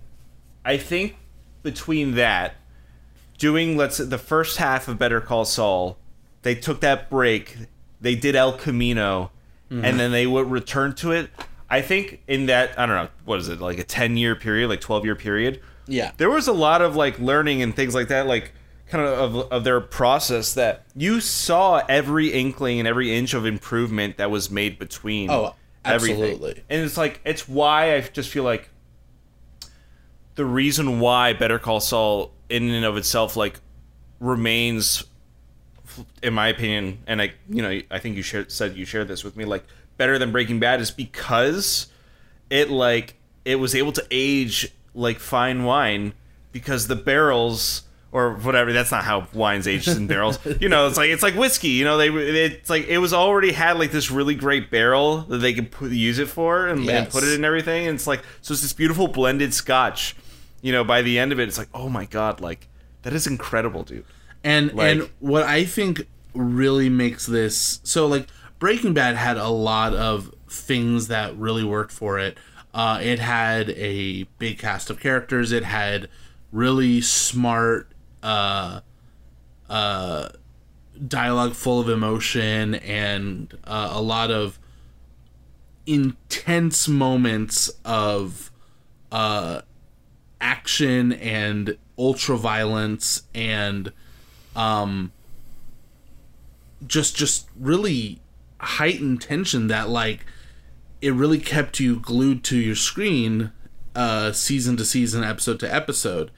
I 0.64 0.79
think 0.79 1.16
between 1.62 2.14
that, 2.14 2.55
doing 3.38 3.77
let's 3.77 3.96
say, 3.96 4.05
the 4.05 4.18
first 4.18 4.59
half 4.59 4.88
of 4.88 4.98
Better 4.98 5.20
Call 5.20 5.44
Saul, 5.44 5.96
they 6.42 6.55
took 6.55 6.81
that 6.81 7.09
break, 7.09 7.57
they 8.01 8.14
did 8.14 8.37
El 8.37 8.53
Camino, 8.53 9.31
mm-hmm. 9.70 9.85
and 9.85 9.98
then 9.98 10.12
they 10.12 10.27
would 10.27 10.51
return 10.51 10.94
to 10.96 11.12
it. 11.12 11.31
I 11.70 11.81
think 11.83 12.22
in 12.27 12.46
that 12.46 12.79
I 12.79 12.87
don't 12.87 12.96
know 12.96 13.09
what 13.24 13.38
is 13.38 13.48
it 13.48 13.61
like 13.61 13.79
a 13.79 13.85
ten 13.85 14.16
year 14.16 14.35
period, 14.35 14.68
like 14.68 14.81
twelve 14.81 15.05
year 15.05 15.16
period. 15.16 15.61
Yeah. 15.87 16.12
There 16.16 16.31
was 16.31 16.48
a 16.48 16.53
lot 16.53 16.83
of 16.83 16.96
like 16.96 17.18
learning 17.18 17.62
and 17.62 17.74
things 17.74 17.94
like 17.94 18.09
that, 18.09 18.27
like 18.27 18.53
kind 18.88 19.05
of 19.05 19.35
of, 19.35 19.53
of 19.53 19.64
their 19.64 19.81
process 19.81 20.55
that 20.55 20.85
you 20.94 21.20
saw 21.20 21.83
every 21.88 22.29
inkling 22.29 22.79
and 22.79 22.88
every 22.88 23.14
inch 23.14 23.35
of 23.35 23.46
improvement 23.46 24.16
that 24.18 24.31
was 24.31 24.51
made 24.51 24.79
between. 24.79 25.31
Oh, 25.31 25.55
everything. 25.85 26.22
absolutely. 26.22 26.62
And 26.68 26.83
it's 26.83 26.96
like 26.96 27.20
it's 27.24 27.48
why 27.48 27.94
I 27.94 28.01
just 28.01 28.31
feel 28.31 28.44
like 28.44 28.70
the 30.38 30.44
reason 30.44 31.01
why 31.01 31.33
Better 31.33 31.59
Call 31.59 31.81
Saul 31.81 32.31
in 32.48 32.70
and 32.70 32.85
of 32.85 32.96
itself 32.96 33.37
like 33.37 33.59
remains 34.20 35.03
in 36.22 36.33
my 36.33 36.46
opinion 36.46 36.98
and 37.09 37.20
I 37.20 37.33
you 37.48 37.61
know 37.61 37.81
I 37.90 37.98
think 37.98 38.14
you 38.14 38.22
shared, 38.22 38.53
said 38.53 38.77
you 38.77 38.85
shared 38.85 39.09
this 39.09 39.24
with 39.24 39.37
me 39.37 39.44
like 39.44 39.64
better 39.96 40.16
than 40.16 40.31
Breaking 40.31 40.61
Bad 40.61 40.81
is 40.81 40.92
because 40.92 41.88
it 42.51 42.70
like 42.70 43.16
it 43.44 43.57
was 43.57 43.74
able 43.74 43.90
to 43.90 44.07
age 44.12 44.72
like 44.94 45.18
fine 45.18 45.64
wine 45.64 46.12
because 46.53 46.87
the 46.87 46.94
barrels 46.94 47.83
or 48.12 48.35
whatever 48.35 48.72
that's 48.72 48.92
not 48.92 49.03
how 49.03 49.27
wine's 49.35 49.66
aged 49.66 49.88
in 49.88 50.07
barrels. 50.07 50.38
You 50.61 50.68
know 50.68 50.87
it's 50.87 50.96
like 50.96 51.11
it's 51.11 51.24
like 51.24 51.35
whiskey 51.35 51.70
you 51.70 51.85
know 51.85 51.98
they 51.98 52.11
it's 52.11 52.70
like 52.70 52.87
it 52.87 52.98
was 52.98 53.12
already 53.12 53.51
had 53.51 53.77
like 53.77 53.90
this 53.90 54.09
really 54.09 54.37
great 54.37 54.70
barrel 54.70 55.22
that 55.22 55.38
they 55.38 55.53
could 55.53 55.72
put, 55.72 55.90
use 55.90 56.20
it 56.20 56.29
for 56.29 56.68
and, 56.68 56.88
and 56.88 57.11
put 57.11 57.24
it 57.24 57.35
in 57.35 57.44
everything 57.44 57.88
and 57.88 57.96
it's 57.96 58.07
like 58.07 58.22
so 58.40 58.53
it's 58.53 58.62
this 58.62 58.72
beautiful 58.72 59.09
blended 59.09 59.53
scotch 59.53 60.14
you 60.62 60.73
know 60.73 60.85
by 60.85 61.03
the 61.03 61.18
end 61.18 61.33
of 61.33 61.38
it 61.40 61.49
it's 61.49 61.59
like 61.59 61.68
oh 61.75 61.88
my 61.88 62.05
god 62.05 62.40
like 62.40 62.68
that 63.03 63.12
is 63.12 63.27
incredible 63.27 63.83
dude 63.85 64.05
And 64.44 64.73
Like- 64.75 64.90
and 64.99 65.11
what 65.21 65.42
I 65.44 65.64
think 65.64 66.07
really 66.35 66.88
makes 66.88 67.27
this 67.27 67.81
so 67.83 68.07
like 68.07 68.27
Breaking 68.59 68.92
Bad 68.92 69.16
had 69.16 69.37
a 69.37 69.49
lot 69.49 69.94
of 69.94 70.35
things 70.49 71.07
that 71.09 71.37
really 71.37 71.62
worked 71.64 71.92
for 71.92 72.18
it. 72.18 72.37
Uh, 72.75 72.99
it 73.03 73.18
had 73.21 73.71
a 73.71 74.25
big 74.38 74.59
cast 74.59 74.90
of 74.90 74.99
characters. 74.99 75.53
It 75.53 75.62
had 75.64 76.09
really 76.53 77.01
smart 77.01 77.90
uh, 78.23 78.81
uh, 79.71 80.31
dialogue 81.07 81.55
full 81.55 81.81
of 81.81 81.88
emotion 81.88 82.75
and 82.77 83.57
uh, 83.64 83.90
a 83.92 84.03
lot 84.03 84.31
of 84.33 84.59
intense 85.87 86.88
moments 86.88 87.71
of 87.85 88.51
uh, 89.12 89.62
action 90.40 91.12
and 91.12 91.77
ultra 91.98 92.37
violence 92.37 93.22
and 93.35 93.92
um 94.55 95.12
just 96.87 97.16
just 97.16 97.48
really 97.59 98.20
heightened 98.61 99.20
tension 99.20 99.66
that 99.66 99.88
like 99.88 100.24
it 101.01 101.12
really 101.12 101.38
kept 101.38 101.81
you 101.81 101.98
glued 101.98 102.42
to 102.44 102.57
your 102.57 102.74
screen 102.74 103.53
uh, 103.94 104.33
season 104.33 104.77
to 104.77 104.85
season, 104.85 105.24
episode 105.24 105.61
to 105.61 105.74
episode. 105.74 106.31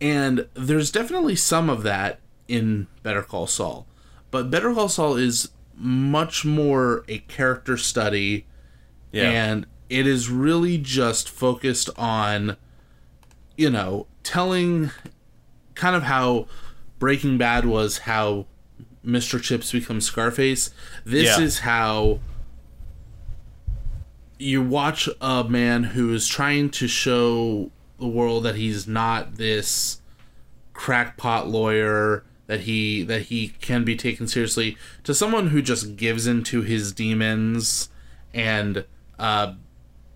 And 0.00 0.48
there's 0.54 0.90
definitely 0.90 1.36
some 1.36 1.70
of 1.70 1.82
that 1.82 2.20
in 2.46 2.86
Better 3.02 3.22
Call 3.22 3.46
Saul. 3.46 3.86
But 4.30 4.50
Better 4.50 4.72
Call 4.74 4.88
Saul 4.88 5.16
is 5.16 5.50
much 5.76 6.44
more 6.44 7.04
a 7.08 7.18
character 7.18 7.76
study. 7.76 8.46
Yeah. 9.12 9.30
And 9.30 9.66
it 9.88 10.06
is 10.06 10.28
really 10.28 10.78
just 10.78 11.28
focused 11.28 11.90
on, 11.96 12.56
you 13.58 13.68
know, 13.68 14.06
telling 14.22 14.90
kind 15.74 15.94
of 15.94 16.04
how 16.04 16.46
Breaking 16.98 17.36
Bad 17.36 17.66
was 17.66 17.98
how 17.98 18.46
Mr. 19.04 19.42
Chips 19.42 19.72
becomes 19.72 20.06
Scarface. 20.06 20.70
This 21.04 21.36
Yeah. 21.38 21.44
is 21.44 21.58
how 21.60 22.20
you 24.38 24.62
watch 24.62 25.08
a 25.20 25.44
man 25.44 25.82
who 25.84 26.14
is 26.14 26.26
trying 26.28 26.70
to 26.70 26.86
show 26.86 27.70
the 27.98 28.06
world 28.06 28.44
that 28.44 28.54
he's 28.54 28.86
not 28.86 29.34
this 29.36 30.00
crackpot 30.72 31.48
lawyer 31.48 32.22
that 32.46 32.60
he 32.60 33.02
that 33.02 33.22
he 33.22 33.48
can 33.60 33.82
be 33.82 33.96
taken 33.96 34.28
seriously 34.28 34.76
to 35.02 35.12
someone 35.12 35.48
who 35.48 35.60
just 35.60 35.96
gives 35.96 36.28
into 36.28 36.62
his 36.62 36.92
demons 36.92 37.88
and 38.32 38.84
uh 39.18 39.52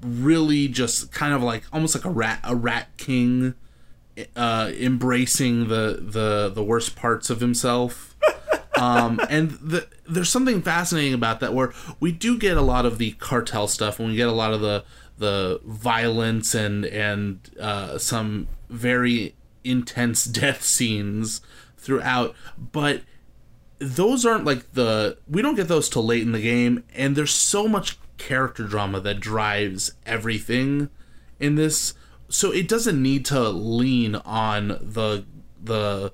really 0.02 0.68
just 0.68 1.12
kind 1.12 1.32
of 1.32 1.42
like 1.42 1.64
almost 1.72 1.94
like 1.94 2.04
a 2.04 2.10
rat 2.10 2.40
a 2.44 2.54
rat 2.56 2.88
king 2.96 3.54
uh 4.36 4.70
embracing 4.74 5.68
the 5.68 5.98
the 6.00 6.50
the 6.54 6.62
worst 6.62 6.96
parts 6.96 7.30
of 7.30 7.40
himself. 7.40 8.16
Um, 8.74 9.20
and 9.28 9.50
the, 9.50 9.86
there's 10.08 10.30
something 10.30 10.60
fascinating 10.62 11.14
about 11.14 11.38
that 11.40 11.54
where 11.54 11.72
we 12.00 12.10
do 12.10 12.36
get 12.36 12.56
a 12.56 12.62
lot 12.62 12.84
of 12.84 12.98
the 12.98 13.12
cartel 13.12 13.68
stuff 13.68 14.00
and 14.00 14.08
we 14.08 14.16
get 14.16 14.28
a 14.28 14.32
lot 14.32 14.52
of 14.52 14.60
the 14.60 14.82
the 15.18 15.60
violence 15.64 16.54
and 16.54 16.84
and 16.86 17.38
uh, 17.60 17.98
some 17.98 18.48
very 18.68 19.36
intense 19.62 20.24
death 20.40 20.64
scenes 20.64 21.42
throughout. 21.76 22.34
But 22.58 23.02
those 23.78 24.24
aren't 24.24 24.44
like 24.44 24.72
the 24.72 25.18
we 25.28 25.42
don't 25.42 25.54
get 25.54 25.68
those 25.68 25.88
till 25.88 26.04
late 26.04 26.22
in 26.22 26.32
the 26.32 26.40
game 26.40 26.84
and 26.94 27.16
there's 27.16 27.32
so 27.32 27.66
much 27.66 27.98
character 28.26 28.64
drama 28.64 29.00
that 29.00 29.20
drives 29.20 29.92
everything 30.06 30.88
in 31.40 31.56
this. 31.56 31.94
So 32.28 32.52
it 32.52 32.68
doesn't 32.68 33.02
need 33.02 33.24
to 33.26 33.48
lean 33.48 34.14
on 34.16 34.68
the 34.80 35.24
the 35.62 36.12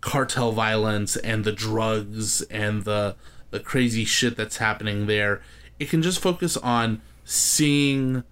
cartel 0.00 0.52
violence 0.52 1.16
and 1.16 1.44
the 1.44 1.52
drugs 1.52 2.42
and 2.42 2.82
the 2.82 3.16
the 3.50 3.60
crazy 3.60 4.04
shit 4.04 4.36
that's 4.36 4.56
happening 4.56 5.06
there. 5.06 5.42
It 5.78 5.88
can 5.88 6.02
just 6.02 6.20
focus 6.20 6.56
on 6.56 7.02
seeing 7.24 8.24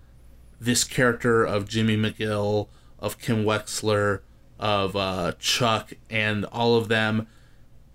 this 0.60 0.84
character 0.84 1.44
of 1.44 1.68
Jimmy 1.68 1.96
McGill 1.96 2.68
of 2.98 3.18
Kim 3.18 3.44
Wexler 3.44 4.20
of 4.58 4.94
uh, 4.96 5.32
Chuck 5.38 5.92
and 6.10 6.44
all 6.46 6.76
of 6.76 6.88
them. 6.88 7.26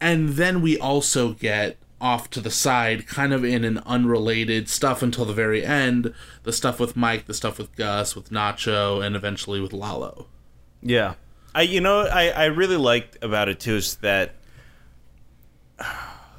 And 0.02 0.30
then 0.30 0.62
we 0.62 0.78
also 0.78 1.34
get 1.34 1.78
off 2.06 2.30
to 2.30 2.40
the 2.40 2.52
side 2.52 3.08
kind 3.08 3.34
of 3.34 3.44
in 3.44 3.64
an 3.64 3.80
unrelated 3.80 4.70
stuff 4.70 5.02
until 5.02 5.26
the 5.26 5.34
very 5.34 5.66
end 5.66 6.14
the 6.44 6.54
stuff 6.54 6.80
with 6.80 6.96
mike 6.96 7.26
the 7.26 7.34
stuff 7.34 7.58
with 7.58 7.76
gus 7.76 8.16
with 8.16 8.30
nacho 8.30 9.04
and 9.04 9.16
eventually 9.16 9.60
with 9.60 9.74
lalo 9.74 10.28
Yeah. 10.82 11.16
I 11.56 11.62
you 11.64 11.82
know 11.82 12.02
I 12.02 12.30
I 12.30 12.46
really 12.46 12.78
liked 12.78 13.18
about 13.24 13.50
it 13.50 13.60
too 13.60 13.78
is 13.78 13.96
that 13.98 14.36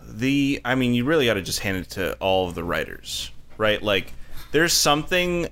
the 0.07 0.61
I 0.65 0.75
mean 0.75 0.95
you 0.95 1.05
really 1.05 1.27
got 1.27 1.35
to 1.35 1.43
just 1.43 1.61
hand 1.61 1.79
it 1.79 1.91
to 1.91 2.15
all 2.21 2.49
of 2.49 2.55
the 2.55 2.63
writers, 2.63 3.31
right? 3.59 3.83
Like 3.83 4.13
there's 4.53 4.73
something 4.73 5.49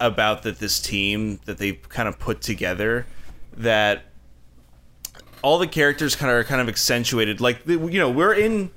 about 0.00 0.42
that 0.42 0.58
this 0.58 0.80
team 0.80 1.38
that 1.44 1.58
they 1.58 1.72
kind 1.72 2.08
of 2.08 2.18
put 2.18 2.40
together 2.40 3.06
that 3.56 4.02
all 5.42 5.58
the 5.58 5.68
characters 5.68 6.16
kind 6.16 6.32
of 6.32 6.36
are 6.38 6.44
kind 6.44 6.60
of 6.60 6.68
accentuated 6.68 7.40
like 7.40 7.64
you 7.66 7.98
know 7.98 8.10
we're 8.10 8.34
in 8.34 8.70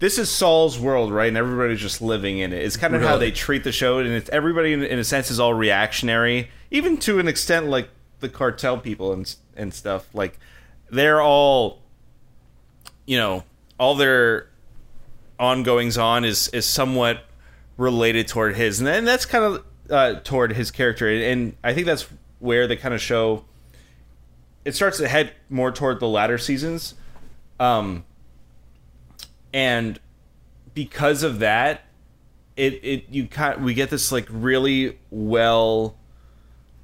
this 0.00 0.18
is 0.18 0.30
Saul's 0.30 0.78
world, 0.78 1.12
right? 1.12 1.28
And 1.28 1.36
everybody's 1.36 1.78
just 1.78 2.00
living 2.00 2.38
in 2.38 2.54
it. 2.54 2.64
It's 2.64 2.78
kind 2.78 2.94
of 2.94 3.02
how 3.02 3.18
they 3.18 3.30
treat 3.30 3.64
the 3.64 3.70
show, 3.72 3.98
and 3.98 4.08
it's 4.08 4.30
everybody 4.30 4.72
in, 4.72 4.82
in 4.82 4.98
a 4.98 5.04
sense 5.04 5.30
is 5.30 5.38
all 5.38 5.52
reactionary, 5.52 6.50
even 6.70 6.96
to 6.98 7.18
an 7.18 7.28
extent 7.28 7.66
like 7.66 7.90
the 8.20 8.28
cartel 8.28 8.78
people 8.78 9.12
and 9.12 9.36
and 9.56 9.72
stuff. 9.74 10.12
Like 10.14 10.38
they're 10.88 11.20
all, 11.20 11.82
you 13.04 13.18
know, 13.18 13.44
all 13.78 13.94
their 13.94 14.48
ongoings 15.38 15.98
on 15.98 16.24
is 16.24 16.48
is 16.48 16.64
somewhat 16.64 17.24
related 17.76 18.26
toward 18.26 18.56
his, 18.56 18.80
and 18.80 18.86
then 18.86 19.04
that's 19.04 19.26
kind 19.26 19.44
of 19.44 19.64
uh, 19.90 20.14
toward 20.24 20.54
his 20.54 20.70
character, 20.70 21.10
and 21.10 21.54
I 21.62 21.74
think 21.74 21.86
that's 21.86 22.06
where 22.38 22.66
they 22.66 22.76
kind 22.76 22.94
of 22.94 23.02
show. 23.02 23.44
It 24.64 24.74
starts 24.74 24.96
to 24.96 25.08
head 25.08 25.34
more 25.50 25.70
toward 25.72 26.00
the 26.00 26.08
latter 26.08 26.38
seasons. 26.38 26.94
Um, 27.58 28.04
and 29.52 29.98
because 30.74 31.22
of 31.22 31.40
that 31.40 31.82
it 32.56 32.80
it 32.82 33.04
you 33.10 33.26
kind 33.26 33.64
we 33.64 33.74
get 33.74 33.90
this 33.90 34.12
like 34.12 34.26
really 34.28 34.98
well 35.10 35.96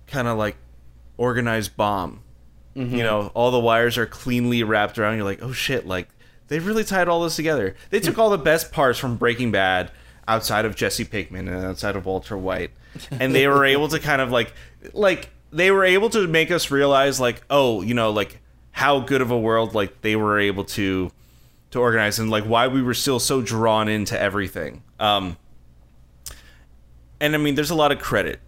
kind 0.06 0.28
of 0.28 0.38
like 0.38 0.56
organized 1.16 1.76
bomb. 1.76 2.22
Mm-hmm. 2.74 2.96
You 2.96 3.02
know 3.02 3.30
all 3.34 3.50
the 3.50 3.60
wires 3.60 3.98
are 3.98 4.06
cleanly 4.06 4.62
wrapped 4.62 4.98
around. 4.98 5.16
You're 5.16 5.24
like 5.24 5.42
oh 5.42 5.52
shit 5.52 5.86
like 5.86 6.08
they 6.48 6.60
really 6.60 6.84
tied 6.84 7.08
all 7.08 7.22
this 7.22 7.36
together. 7.36 7.74
They 7.90 8.00
took 8.00 8.18
all 8.18 8.30
the 8.30 8.38
best 8.38 8.70
parts 8.72 8.98
from 8.98 9.16
breaking 9.16 9.50
bad 9.50 9.90
outside 10.28 10.64
of 10.64 10.74
jesse 10.76 11.04
pinkman 11.04 11.48
and 11.48 11.64
outside 11.64 11.96
of 11.96 12.06
walter 12.06 12.36
white. 12.36 12.70
And 13.10 13.34
they 13.34 13.46
were 13.46 13.64
able 13.64 13.88
to 13.88 13.98
kind 13.98 14.22
of 14.22 14.30
like 14.30 14.52
like 14.92 15.30
they 15.52 15.70
were 15.70 15.84
able 15.84 16.10
to 16.10 16.26
make 16.26 16.50
us 16.50 16.70
realize 16.70 17.20
like 17.20 17.42
oh 17.50 17.82
you 17.82 17.94
know 17.94 18.10
like 18.10 18.40
how 18.70 19.00
good 19.00 19.20
of 19.20 19.30
a 19.30 19.38
world 19.38 19.74
like 19.74 20.02
they 20.02 20.16
were 20.16 20.38
able 20.38 20.64
to 20.64 21.10
to 21.70 21.80
organize 21.80 22.18
and 22.18 22.30
like 22.30 22.44
why 22.44 22.68
we 22.68 22.82
were 22.82 22.94
still 22.94 23.18
so 23.18 23.42
drawn 23.42 23.88
into 23.88 24.18
everything. 24.20 24.82
Um, 25.00 25.36
and 27.20 27.34
I 27.34 27.38
mean, 27.38 27.54
there's 27.54 27.70
a 27.70 27.74
lot 27.74 27.92
of 27.92 27.98
credit 27.98 28.40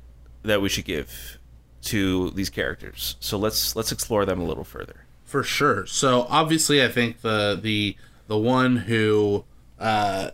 that 0.42 0.60
we 0.60 0.68
should 0.68 0.84
give 0.84 1.38
to 1.82 2.30
these 2.30 2.50
characters. 2.50 3.16
So 3.20 3.38
let's 3.38 3.74
let's 3.76 3.92
explore 3.92 4.24
them 4.26 4.40
a 4.40 4.44
little 4.44 4.64
further. 4.64 5.04
for 5.24 5.42
sure 5.42 5.84
so 5.84 6.26
obviously 6.30 6.82
i 6.82 6.88
think 6.88 7.20
the 7.20 7.58
the 7.60 7.94
the 8.28 8.38
one 8.38 8.76
who 8.88 9.44
uh 9.78 10.30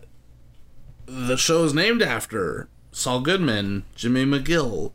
the 1.05 1.35
show 1.35 1.65
is 1.65 1.73
named 1.73 2.01
after 2.01 2.69
saul 2.93 3.19
goodman 3.19 3.83
jimmy 3.93 4.23
mcgill 4.25 4.93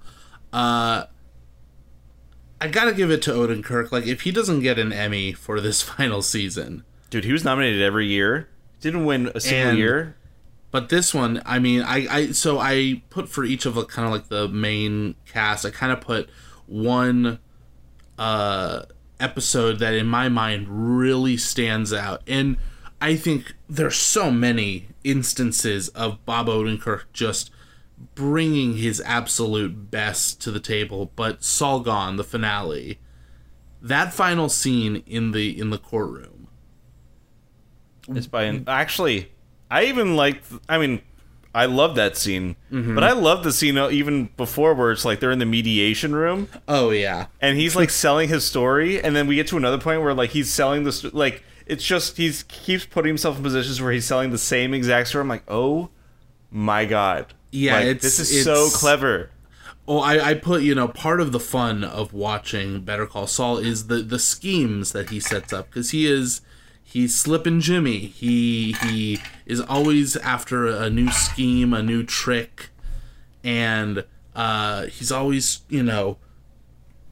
uh 0.55 1.05
i 2.63 2.67
gotta 2.67 2.95
give 2.95 3.11
it 3.11 3.21
to 3.21 3.31
Odenkirk 3.31 3.93
like 3.93 4.07
if 4.07 4.23
he 4.23 4.31
doesn't 4.33 4.61
get 4.61 4.79
an 4.79 4.91
emmy 4.91 5.33
for 5.35 5.61
this 5.61 5.83
final 5.93 6.23
season 6.23 6.83
Dude, 7.11 7.25
he 7.25 7.33
was 7.33 7.45
nominated 7.45 7.83
every 7.83 8.07
year. 8.07 8.49
Didn't 8.81 9.05
win 9.05 9.31
a 9.35 9.41
single 9.41 9.71
And- 9.71 9.79
year. 9.79 10.17
But 10.71 10.89
this 10.89 11.13
one, 11.13 11.43
I 11.45 11.59
mean, 11.59 11.83
I, 11.83 12.07
I 12.09 12.31
so 12.31 12.61
I 12.61 13.03
put 13.11 13.29
for 13.29 13.43
each 13.43 13.67
of 13.67 13.75
the 13.75 13.85
kind 13.85 14.07
of 14.07 14.13
like 14.13 14.29
the 14.29 14.47
main 14.47 15.17
cast, 15.27 15.67
I 15.67 15.71
kind 15.71 15.91
of 15.93 16.01
put 16.01 16.31
one 16.67 17.41
uh 18.19 18.83
episode 19.19 19.81
that 19.81 19.95
in 19.95 20.07
my 20.07 20.29
mind 20.29 20.67
really 20.69 21.37
stands 21.37 21.93
out. 21.93 22.23
And 22.29 22.57
I 23.01 23.17
think 23.17 23.55
there's 23.69 23.97
so 23.97 24.31
many 24.31 24.87
instances 25.03 25.89
of 25.89 26.25
Bob 26.25 26.47
Odenkirk 26.47 27.03
just 27.13 27.51
bringing 28.15 28.77
his 28.77 29.03
absolute 29.05 29.91
best 29.91 30.41
to 30.43 30.51
the 30.53 30.61
table, 30.61 31.11
but 31.17 31.43
Saul 31.43 31.81
Gone, 31.81 32.17
the 32.17 32.25
finale, 32.25 32.99
that 33.83 34.15
final 34.15 34.49
scene 34.49 35.03
in 35.07 35.33
the 35.33 35.59
in 35.59 35.71
the 35.71 35.79
courtroom. 35.79 36.30
It's 38.17 38.27
by 38.27 38.45
an, 38.45 38.65
actually. 38.67 39.31
I 39.71 39.85
even 39.85 40.17
like. 40.17 40.43
I 40.69 40.79
mean, 40.79 41.01
I 41.55 41.67
love 41.67 41.95
that 41.97 42.17
scene, 42.17 42.57
but 42.71 43.03
I 43.05 43.13
love 43.13 43.43
the 43.45 43.53
scene 43.53 43.77
uh, 43.79 43.89
even 43.91 44.31
before 44.37 44.75
where 44.75 44.93
it's 44.93 45.05
like 45.05 45.21
they're 45.21 45.31
in 45.33 45.39
the 45.41 45.47
mediation 45.47 46.15
room 46.15 46.49
Oh 46.69 46.91
yeah. 46.91 47.27
and 47.41 47.57
he's 47.59 47.75
like 47.75 47.91
selling 47.91 48.29
his 48.29 48.45
story, 48.45 49.01
and 49.03 49.15
then 49.17 49.27
we 49.27 49.35
get 49.37 49.47
to 49.49 49.57
another 49.57 49.79
point 49.79 50.03
where 50.03 50.15
like 50.15 50.31
he's 50.31 50.51
selling 50.51 50.85
the 50.85 50.93
st- 50.93 51.15
like 51.15 51.43
it's 51.67 51.85
just 51.85 52.17
he's 52.17 52.43
keeps 52.45 52.85
putting 52.87 53.11
himself 53.11 53.37
in 53.37 53.43
positions 53.43 53.81
where 53.81 53.93
he's 53.93 54.05
selling 54.05 54.31
the 54.31 54.39
same 54.39 54.75
exact 54.75 55.09
story. 55.09 55.23
I'm 55.23 55.29
like, 55.29 55.45
oh 55.49 55.91
my 56.51 56.85
god, 56.85 57.33
Yeah, 57.53 57.77
Like, 57.77 57.85
it's- 57.87 58.03
this 58.03 58.19
is 58.21 58.45
so 58.45 58.69
clever. 58.71 59.31
Oh, 59.89 59.99
I, 59.99 60.31
I 60.31 60.35
put 60.35 60.63
you 60.63 60.75
know 60.75 60.87
part 60.89 61.21
of 61.21 61.33
the 61.33 61.41
fun 61.41 61.83
of 61.83 62.13
watching 62.13 62.83
Better 62.83 63.07
Call 63.07 63.27
Saul 63.27 63.59
is 63.59 63.87
the 63.89 63.97
the 64.03 64.19
schemes 64.21 64.93
that 64.93 65.11
he 65.11 65.19
sets 65.19 65.53
up 65.53 65.67
because 65.69 65.91
he 65.91 66.07
is 66.07 66.43
he's 66.91 67.19
Slippin' 67.19 67.61
Jimmy. 67.61 67.99
He 67.99 68.73
he 68.83 69.19
is 69.47 69.61
always 69.61 70.17
after 70.17 70.67
a 70.67 70.91
new 70.91 71.11
scheme, 71.11 71.73
a 71.73 71.83
new 71.83 72.03
trick, 72.03 72.71
and 73.45 74.05
uh, 74.35 74.87
he's 74.87 75.11
always 75.13 75.61
you 75.69 75.83
know 75.83 76.19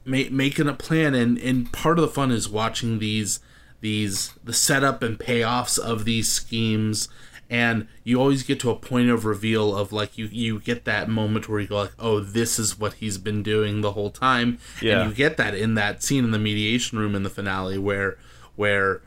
ma- 0.05 0.23
making 0.31 0.67
a 0.67 0.73
plan. 0.73 1.13
And 1.15 1.37
and 1.37 1.71
part 1.71 1.97
of 1.97 2.01
the 2.03 2.07
fun 2.11 2.31
is 2.31 2.49
watching 2.49 2.99
these 2.99 3.39
these 3.81 4.33
the 4.43 4.53
setup 4.53 5.01
and 5.01 5.17
payoffs 5.17 5.79
of 5.79 6.03
these 6.05 6.29
schemes 6.29 7.07
and 7.51 7.87
you 8.03 8.19
always 8.19 8.43
get 8.43 8.59
to 8.59 8.69
a 8.69 8.75
point 8.75 9.09
of 9.09 9.23
reveal 9.25 9.75
of 9.75 9.91
like 9.93 10.17
you 10.17 10.25
you 10.25 10.59
get 10.59 10.83
that 10.85 11.07
moment 11.09 11.47
where 11.47 11.59
you 11.61 11.67
go 11.67 11.77
like 11.77 11.93
oh 11.97 12.19
this 12.19 12.59
is 12.59 12.77
what 12.77 12.93
he's 12.95 13.17
been 13.17 13.41
doing 13.41 13.79
the 13.81 13.93
whole 13.93 14.09
time 14.11 14.59
Yeah. 14.81 14.99
and 14.99 15.09
you 15.09 15.15
get 15.15 15.37
that 15.37 15.55
in 15.55 15.75
that 15.75 16.03
scene 16.03 16.25
in 16.25 16.31
the 16.31 16.37
mediation 16.37 16.99
room 16.99 17.15
in 17.15 17.23
the 17.23 17.29
finale 17.29 17.77
where 17.77 18.17
where 18.57 19.01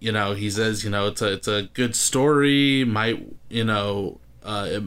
you 0.00 0.12
know 0.12 0.32
he 0.34 0.50
says 0.50 0.84
you 0.84 0.90
know 0.90 1.06
it's 1.08 1.20
a 1.22 1.32
it's 1.32 1.48
a 1.48 1.62
good 1.74 1.94
story 1.96 2.84
might 2.84 3.26
you 3.48 3.64
know 3.64 4.18
uh 4.42 4.66
it- 4.70 4.82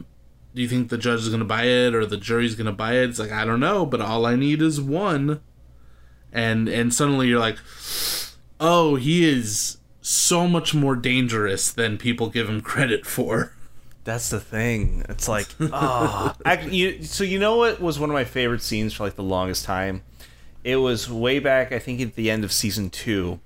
do 0.52 0.62
you 0.62 0.68
think 0.68 0.88
the 0.88 0.98
judge 0.98 1.20
is 1.20 1.28
going 1.28 1.38
to 1.38 1.44
buy 1.44 1.62
it 1.64 1.94
or 1.94 2.04
the 2.04 2.16
jury's 2.16 2.56
going 2.56 2.66
to 2.66 2.72
buy 2.72 2.94
it 2.94 3.08
it's 3.08 3.18
like 3.20 3.30
i 3.30 3.44
don't 3.44 3.60
know 3.60 3.86
but 3.86 4.00
all 4.00 4.26
i 4.26 4.34
need 4.34 4.60
is 4.60 4.80
one 4.80 5.40
and 6.32 6.68
and 6.68 6.92
suddenly 6.92 7.28
you're 7.28 7.38
like 7.38 7.56
oh 8.58 8.96
he 8.96 9.28
is 9.28 9.76
so 10.00 10.48
much 10.48 10.74
more 10.74 10.96
dangerous 10.96 11.70
than 11.72 11.96
people 11.98 12.28
give 12.28 12.48
him 12.48 12.60
credit 12.60 13.06
for 13.06 13.52
That's 14.02 14.30
the 14.30 14.40
thing. 14.40 15.04
It's 15.10 15.28
like, 15.28 15.46
ah, 15.72 16.34
I- 16.44 16.62
you. 16.62 17.02
So 17.04 17.22
you 17.22 17.38
know 17.38 17.56
what 17.58 17.80
was 17.82 17.98
one 17.98 18.08
of 18.10 18.14
my 18.14 18.24
favorite 18.24 18.62
scenes 18.62 18.94
for 18.94 19.04
like 19.04 19.14
the 19.14 19.22
longest 19.22 19.66
time? 19.66 20.02
It 20.64 20.76
was 20.76 21.08
way 21.10 21.38
back, 21.38 21.70
I 21.70 21.78
think, 21.78 22.00
at 22.00 22.14
the 22.16 22.30
end 22.30 22.42
of 22.42 22.50
season 22.50 22.88
two, 22.88 23.40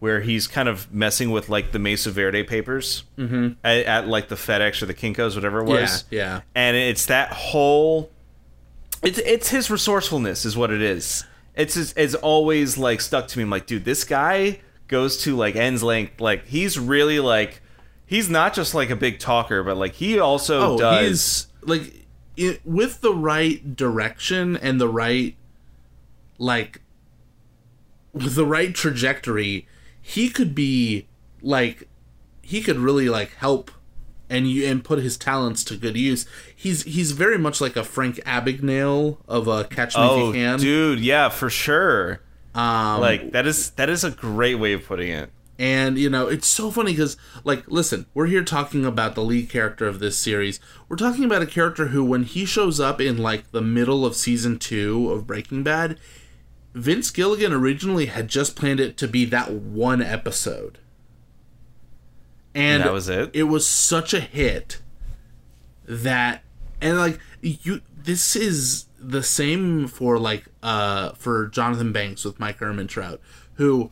where 0.00 0.20
he's 0.20 0.46
kind 0.46 0.68
of 0.68 0.92
messing 0.92 1.30
with 1.30 1.48
like 1.48 1.72
the 1.72 1.78
Mesa 1.78 2.10
Verde 2.10 2.44
papers 2.44 3.04
mm-hmm. 3.16 3.54
at, 3.64 3.84
at 3.86 4.08
like 4.08 4.28
the 4.28 4.36
FedEx 4.36 4.82
or 4.82 4.86
the 4.86 4.94
Kinkos, 4.94 5.34
whatever 5.34 5.60
it 5.60 5.64
was. 5.64 6.04
yeah 6.10 6.18
yeah 6.18 6.40
and 6.54 6.76
it's 6.76 7.06
that 7.06 7.32
whole 7.32 8.10
it's 9.02 9.18
it's 9.18 9.50
his 9.50 9.70
resourcefulness 9.70 10.44
is 10.44 10.56
what 10.56 10.70
it 10.70 10.82
is 10.82 11.24
it's 11.54 11.74
just, 11.74 11.96
it's 11.96 12.14
always 12.14 12.78
like 12.78 13.00
stuck 13.00 13.28
to 13.28 13.38
me 13.38 13.42
i'm 13.42 13.50
like 13.50 13.66
dude 13.66 13.84
this 13.84 14.04
guy 14.04 14.58
goes 14.88 15.18
to 15.18 15.36
like 15.36 15.56
ends 15.56 15.82
length 15.82 16.20
like 16.20 16.46
he's 16.46 16.78
really 16.78 17.20
like 17.20 17.60
he's 18.06 18.28
not 18.28 18.54
just 18.54 18.74
like 18.74 18.90
a 18.90 18.96
big 18.96 19.18
talker 19.18 19.62
but 19.62 19.76
like 19.76 19.94
he 19.94 20.18
also 20.18 20.74
oh 20.74 20.78
does 20.78 21.08
he's 21.08 21.46
like 21.68 22.06
it, 22.36 22.60
with 22.64 23.00
the 23.00 23.12
right 23.12 23.76
direction 23.76 24.56
and 24.56 24.80
the 24.80 24.88
right 24.88 25.36
like 26.38 26.80
with 28.12 28.34
the 28.34 28.46
right 28.46 28.74
trajectory 28.74 29.66
he 30.08 30.30
could 30.30 30.54
be 30.54 31.06
like 31.42 31.86
he 32.40 32.62
could 32.62 32.78
really 32.78 33.10
like 33.10 33.34
help 33.34 33.70
and 34.30 34.50
you 34.50 34.66
and 34.66 34.82
put 34.82 35.00
his 35.00 35.18
talents 35.18 35.62
to 35.64 35.76
good 35.76 35.98
use. 35.98 36.24
He's 36.56 36.82
he's 36.84 37.12
very 37.12 37.36
much 37.36 37.60
like 37.60 37.76
a 37.76 37.84
frank 37.84 38.16
abagnale 38.24 39.18
of 39.28 39.48
a 39.48 39.64
catch 39.64 39.94
me 39.96 40.02
oh 40.02 40.18
if 40.18 40.26
you 40.26 40.32
can. 40.40 40.58
dude 40.58 41.00
yeah 41.00 41.28
for 41.28 41.50
sure. 41.50 42.22
Um 42.54 43.02
like 43.02 43.32
that 43.32 43.46
is 43.46 43.70
that 43.72 43.90
is 43.90 44.02
a 44.02 44.10
great 44.10 44.54
way 44.54 44.72
of 44.72 44.86
putting 44.86 45.10
it. 45.10 45.30
And 45.58 45.98
you 45.98 46.08
know, 46.08 46.26
it's 46.28 46.46
so 46.46 46.70
funny 46.70 46.92
because, 46.92 47.16
like, 47.44 47.64
listen, 47.66 48.06
we're 48.14 48.28
here 48.28 48.44
talking 48.44 48.86
about 48.86 49.14
the 49.14 49.24
lead 49.24 49.50
character 49.50 49.88
of 49.88 49.98
this 49.98 50.16
series. 50.16 50.60
We're 50.88 50.96
talking 50.96 51.24
about 51.24 51.42
a 51.42 51.46
character 51.46 51.88
who, 51.88 52.04
when 52.04 52.22
he 52.22 52.44
shows 52.44 52.78
up 52.78 53.00
in 53.00 53.18
like 53.18 53.50
the 53.50 53.60
middle 53.60 54.06
of 54.06 54.14
season 54.14 54.60
two 54.60 55.10
of 55.10 55.26
Breaking 55.26 55.64
Bad, 55.64 55.98
Vince 56.74 57.10
Gilligan 57.10 57.52
originally 57.52 58.06
had 58.06 58.28
just 58.28 58.56
planned 58.56 58.80
it 58.80 58.96
to 58.98 59.08
be 59.08 59.24
that 59.26 59.52
one 59.52 60.02
episode, 60.02 60.78
and 62.54 62.82
that 62.82 62.92
was 62.92 63.08
it? 63.08 63.30
It 63.32 63.44
was 63.44 63.66
such 63.66 64.14
a 64.14 64.20
hit 64.20 64.80
that, 65.86 66.42
and 66.80 66.98
like 66.98 67.18
you, 67.40 67.80
this 67.96 68.36
is 68.36 68.86
the 69.00 69.22
same 69.22 69.86
for 69.86 70.18
like 70.18 70.44
uh 70.62 71.12
for 71.12 71.46
Jonathan 71.48 71.92
Banks 71.92 72.24
with 72.24 72.38
Mike 72.38 72.58
Ehrmantraut, 72.58 73.18
who 73.54 73.90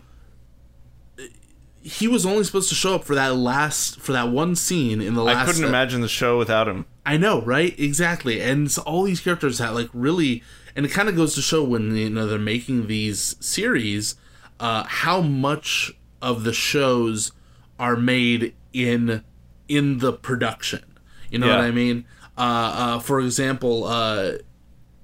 he 1.82 2.08
was 2.08 2.26
only 2.26 2.42
supposed 2.42 2.68
to 2.68 2.74
show 2.74 2.96
up 2.96 3.04
for 3.04 3.14
that 3.14 3.36
last 3.36 4.00
for 4.00 4.12
that 4.12 4.28
one 4.28 4.56
scene 4.56 5.00
in 5.00 5.14
the 5.14 5.22
last. 5.22 5.36
i 5.36 5.46
couldn't 5.46 5.68
imagine 5.68 6.00
the 6.00 6.08
show 6.08 6.36
without 6.36 6.66
him 6.66 6.84
I 7.06 7.16
know, 7.16 7.40
right? 7.40 7.78
Exactly. 7.78 8.42
And 8.42 8.68
so 8.68 8.82
all 8.82 9.04
these 9.04 9.20
characters 9.20 9.58
that 9.58 9.74
like 9.74 9.88
really, 9.94 10.42
and 10.76 10.84
it 10.86 10.90
kind 10.90 11.08
of 11.08 11.16
goes 11.16 11.34
to 11.34 11.42
show 11.42 11.64
when 11.64 11.96
you 11.96 12.10
know 12.10 12.26
they're 12.26 12.38
making 12.38 12.86
these 12.86 13.34
series, 13.40 14.14
uh, 14.60 14.84
how 14.84 15.20
much 15.22 15.92
of 16.22 16.44
the 16.44 16.52
shows 16.52 17.32
are 17.78 17.96
made 17.96 18.54
in 18.72 19.24
in 19.68 19.98
the 19.98 20.12
production. 20.12 20.84
You 21.30 21.38
know 21.40 21.46
Yeah. 21.48 21.56
what 21.56 21.64
I 21.64 21.70
mean? 21.72 22.04
Uh, 22.38 22.40
uh, 22.40 22.98
for 22.98 23.20
example, 23.20 23.84
uh, 23.84 24.32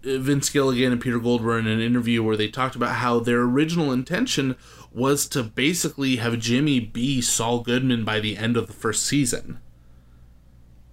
Vince 0.03 0.51
Gilligan 0.51 0.93
and 0.93 1.01
Peter 1.01 1.19
Gould 1.19 1.41
in 1.43 1.67
an 1.67 1.81
interview 1.81 2.23
where 2.23 2.37
they 2.37 2.49
talked 2.49 2.77
about 2.77 2.97
how 2.97 3.21
their 3.21 3.41
original 3.41 3.93
intention 3.93 4.57
was 4.93 5.27
to 5.29 5.43
basically 5.43 6.17
have 6.17 6.39
Jimmy 6.39 6.81
be 6.81 7.21
Saul 7.23 7.61
Goodman 7.61 8.05
by 8.05 8.21
the 8.21 8.37
end 8.37 8.57
of 8.57 8.67
the 8.67 8.73
first 8.73 9.07
season. 9.07 9.59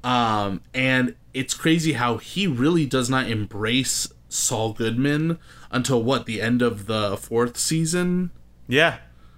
Um, 0.04 0.62
and 0.74 1.16
it's 1.34 1.54
crazy 1.54 1.94
how 1.94 2.18
he 2.18 2.48
really 2.48 2.86
does 2.86 3.10
not 3.10 3.30
embrace 3.30 4.08
Saul 4.30 4.74
Goodman 4.74 5.38
until 5.72 6.02
what 6.02 6.26
the 6.26 6.42
end 6.42 6.62
of 6.62 6.86
the 6.86 7.18
fourth 7.18 7.58
season. 7.58 8.32
yeah 8.68 8.98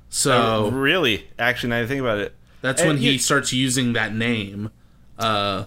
So 0.10 0.70
really 0.70 1.28
actually 1.40 1.70
now 1.70 1.80
I 1.82 1.88
think 1.88 2.02
about 2.02 2.20
it 2.20 2.36
that's 2.62 2.82
and 2.82 2.90
when 2.90 2.98
he 2.98 3.12
you- 3.14 3.20
starts 3.20 3.52
using 3.54 3.94
that 3.94 4.14
name. 4.14 4.70
Uh, 5.18 5.66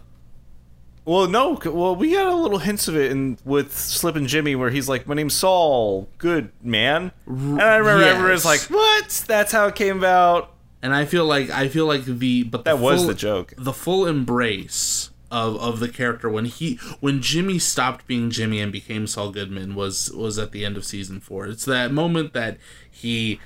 Well, 1.07 1.27
no. 1.29 1.61
Well, 1.65 1.97
we 1.97 2.13
got 2.13 2.29
a 2.29 2.35
little 2.35 2.59
hints 2.59 2.89
of 2.89 2.97
it 2.97 3.11
in 3.11 3.37
with 3.45 3.77
Slippin' 3.77 4.27
Jimmy, 4.27 4.55
where 4.57 4.71
he's 4.71 4.89
like, 4.89 5.07
"My 5.07 5.15
name's 5.15 5.35
Saul. 5.35 6.09
Good 6.19 6.51
man." 6.63 7.13
And 7.27 7.61
I 7.61 7.77
remember 7.77 8.05
everyone 8.05 8.31
was 8.33 8.45
like, 8.47 8.61
"What? 8.71 9.25
That's 9.29 9.53
how 9.53 9.67
it 9.67 9.75
came 9.75 9.99
about." 9.99 10.51
and 10.83 10.95
I 10.95 11.05
feel 11.07 11.25
like 11.27 11.51
I 11.51 11.69
feel 11.69 11.87
like 11.87 12.05
the 12.05 12.43
but 12.45 12.65
the 12.65 12.71
That 12.77 12.79
was 12.79 13.01
full- 13.01 13.09
the 13.09 13.15
joke. 13.15 13.55
the 13.59 13.73
full 13.73 14.07
embrace 14.07 15.11
of 15.35 15.57
of 15.57 15.81
the 15.81 15.89
character 15.89 16.31
when 16.31 16.45
he 16.45 16.77
when 17.01 17.21
Jimmy 17.21 17.59
stopped 17.59 18.07
being 18.07 18.31
Jimmy 18.31 18.61
and 18.61 18.71
became 18.71 19.09
Saul 19.09 19.33
Goodman 19.33 19.75
was 19.75 20.13
was 20.13 20.39
at 20.39 20.53
the 20.53 20.65
end 20.65 20.77
of 20.77 20.85
season 20.85 21.19
4. 21.19 21.49
It's 21.49 21.65
that 21.65 21.91
moment 21.91 22.35
that 22.35 22.57
he 22.89 23.41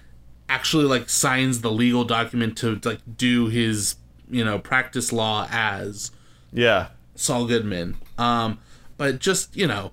actually 0.50 0.84
like 0.84 1.08
signs 1.08 1.62
the 1.62 1.70
legal 1.70 2.04
document 2.04 2.58
to 2.58 2.78
like 2.84 3.00
do 3.16 3.46
his, 3.46 3.96
you 4.30 4.44
know, 4.44 4.58
practice 4.58 5.14
law 5.14 5.48
as 5.50 6.10
Yeah. 6.52 6.88
Saul 7.14 7.46
Goodman. 7.46 7.96
Um 8.18 8.58
but 8.98 9.18
just, 9.18 9.56
you 9.56 9.66
know, 9.66 9.92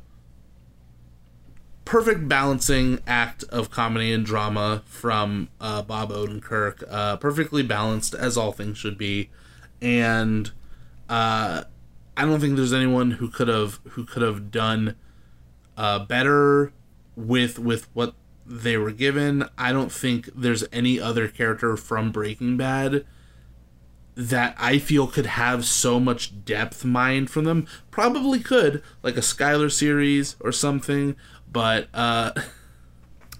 perfect 1.85 2.27
balancing 2.27 2.99
act 3.07 3.43
of 3.45 3.69
comedy 3.71 4.11
and 4.11 4.25
drama 4.25 4.83
from 4.85 5.47
uh, 5.61 5.83
Bob 5.83 6.09
Odenkirk. 6.09 6.83
Uh, 6.89 7.15
perfectly 7.17 7.63
balanced 7.63 8.15
as 8.15 8.35
all 8.35 8.51
things 8.51 8.79
should 8.79 8.97
be, 8.97 9.29
and 9.79 10.51
uh, 11.07 11.65
I 12.17 12.23
don't 12.25 12.39
think 12.39 12.55
there's 12.55 12.73
anyone 12.73 13.11
who 13.11 13.29
could 13.29 13.47
have 13.47 13.79
who 13.89 14.05
could 14.05 14.21
have 14.21 14.51
done 14.51 14.95
uh, 15.77 15.99
better 15.99 16.71
with 17.15 17.59
with 17.59 17.87
what 17.93 18.13
they 18.45 18.77
were 18.77 18.91
given. 18.91 19.47
I 19.57 19.71
don't 19.73 19.91
think 19.91 20.29
there's 20.35 20.63
any 20.71 20.99
other 20.99 21.27
character 21.27 21.75
from 21.75 22.11
Breaking 22.11 22.57
Bad 22.57 23.05
that 24.15 24.55
I 24.57 24.79
feel 24.79 25.07
could 25.07 25.25
have 25.25 25.65
so 25.65 25.99
much 25.99 26.45
depth 26.45 26.85
mined 26.85 27.29
from 27.29 27.43
them. 27.43 27.67
Probably 27.91 28.39
could, 28.39 28.81
like 29.03 29.17
a 29.17 29.21
Skylar 29.21 29.69
series 29.71 30.37
or 30.39 30.51
something, 30.53 31.15
but 31.51 31.89
uh 31.93 32.31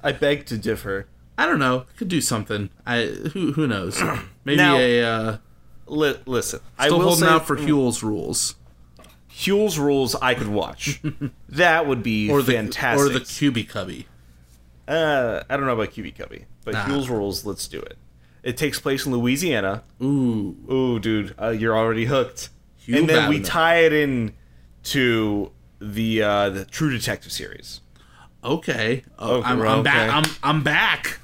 I 0.03 0.11
beg 0.11 0.45
to 0.47 0.57
differ. 0.57 1.07
I 1.38 1.45
don't 1.45 1.59
know. 1.59 1.86
Could 1.97 2.09
do 2.09 2.19
something. 2.21 2.69
I 2.86 3.05
who 3.05 3.53
who 3.53 3.67
knows? 3.67 4.01
Maybe 4.43 4.57
Now- 4.57 4.78
a 4.78 5.01
uh 5.03 5.38
Li- 5.88 6.17
listen, 6.26 6.61
I 6.80 6.88
still 6.88 6.97
will 6.97 7.05
holding 7.09 7.26
say 7.26 7.30
out 7.30 7.45
for 7.45 7.55
Huell's 7.57 8.01
rules 8.01 8.55
Huell's 9.36 9.77
rules. 9.77 10.15
I 10.15 10.33
could 10.33 10.47
watch. 10.47 11.01
that 11.49 11.86
would 11.88 12.01
be 12.03 12.29
or 12.29 12.41
the 12.41 12.53
fantastic. 12.53 13.05
or 13.05 13.09
the 13.09 13.19
Cubby 13.19 13.63
Cubby. 13.63 14.07
uh, 14.88 15.43
I 15.49 15.57
don't 15.57 15.65
know 15.65 15.73
about 15.73 15.89
QB 15.89 16.17
Cubby, 16.17 16.45
but 16.63 16.73
Nah. 16.73 16.86
Huell's 16.86 17.09
rules. 17.09 17.45
Let's 17.45 17.67
do 17.67 17.79
it. 17.79 17.97
It 18.43 18.57
takes 18.57 18.79
place 18.79 19.05
in 19.05 19.11
Louisiana. 19.11 19.83
Ooh, 20.01 20.55
Ooh, 20.71 20.99
dude, 20.99 21.33
uh, 21.41 21.49
you're 21.49 21.75
already 21.75 22.05
hooked. 22.05 22.49
And 22.88 23.09
then 23.09 23.27
we 23.29 23.41
tie 23.41 23.77
it 23.79 23.91
in 23.93 24.33
to 24.83 25.51
the 25.81 26.21
uh, 26.21 26.49
the 26.51 26.65
True 26.65 26.91
Detective 26.91 27.31
series. 27.31 27.81
okay. 28.43 29.03
Oh, 29.17 29.38
Okay, 29.38 29.47
I'm, 29.49 29.61
I'm 29.61 29.83
back. 29.83 30.11
I'm 30.13 30.23
I'm 30.43 30.63
back. 30.63 31.19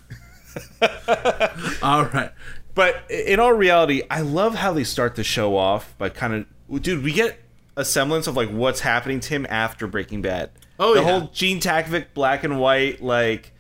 All 1.84 2.06
right. 2.06 2.32
But 2.74 3.04
in 3.10 3.40
all 3.40 3.54
reality, 3.54 4.02
I 4.10 4.22
love 4.22 4.56
how 4.56 4.74
they 4.74 4.84
start 4.84 5.16
the 5.16 5.24
show 5.24 5.56
off 5.58 5.94
by 5.98 6.10
kind 6.10 6.46
of, 6.70 6.82
dude, 6.82 7.04
we 7.04 7.12
get 7.12 7.38
a 7.82 7.86
semblance 7.86 8.28
of 8.28 8.36
like 8.36 8.50
what's 8.50 8.82
happening 8.82 9.20
to 9.20 9.30
him 9.30 9.46
after 9.50 9.88
Breaking 9.88 10.22
Bad. 10.22 10.52
Oh, 10.80 10.94
the 10.96 11.02
yeah. 11.02 11.20
whole 11.20 11.30
Gene 11.34 11.60
Takovic 11.60 12.08
black 12.14 12.44
and 12.44 12.60
white, 12.60 13.02
like, 13.04 13.52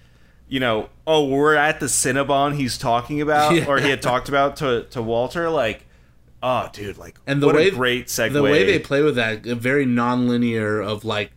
you 0.47 0.59
know, 0.59 0.89
oh, 1.05 1.27
we're 1.27 1.55
at 1.55 1.79
the 1.79 1.85
Cinnabon 1.85 2.55
he's 2.55 2.77
talking 2.77 3.21
about, 3.21 3.53
Yeah. 3.55 3.65
or 3.67 3.79
he 3.79 3.89
had 3.89 4.01
talked 4.01 4.29
about 4.29 4.55
to 4.57 4.83
to 4.91 5.01
Walter, 5.01 5.49
like, 5.49 5.85
oh, 6.41 6.69
dude, 6.73 6.97
like, 6.97 7.19
and 7.27 7.41
the 7.41 7.47
what 7.47 7.55
way 7.55 7.67
a 7.67 7.71
great 7.71 8.07
segue. 8.07 8.33
the 8.33 8.41
way 8.43 8.63
they 8.65 8.79
play 8.79 9.01
with 9.03 9.15
that 9.15 9.45
a 9.45 9.55
very 9.55 9.85
non-linear 9.85 10.79
of 10.81 11.03
like 11.05 11.31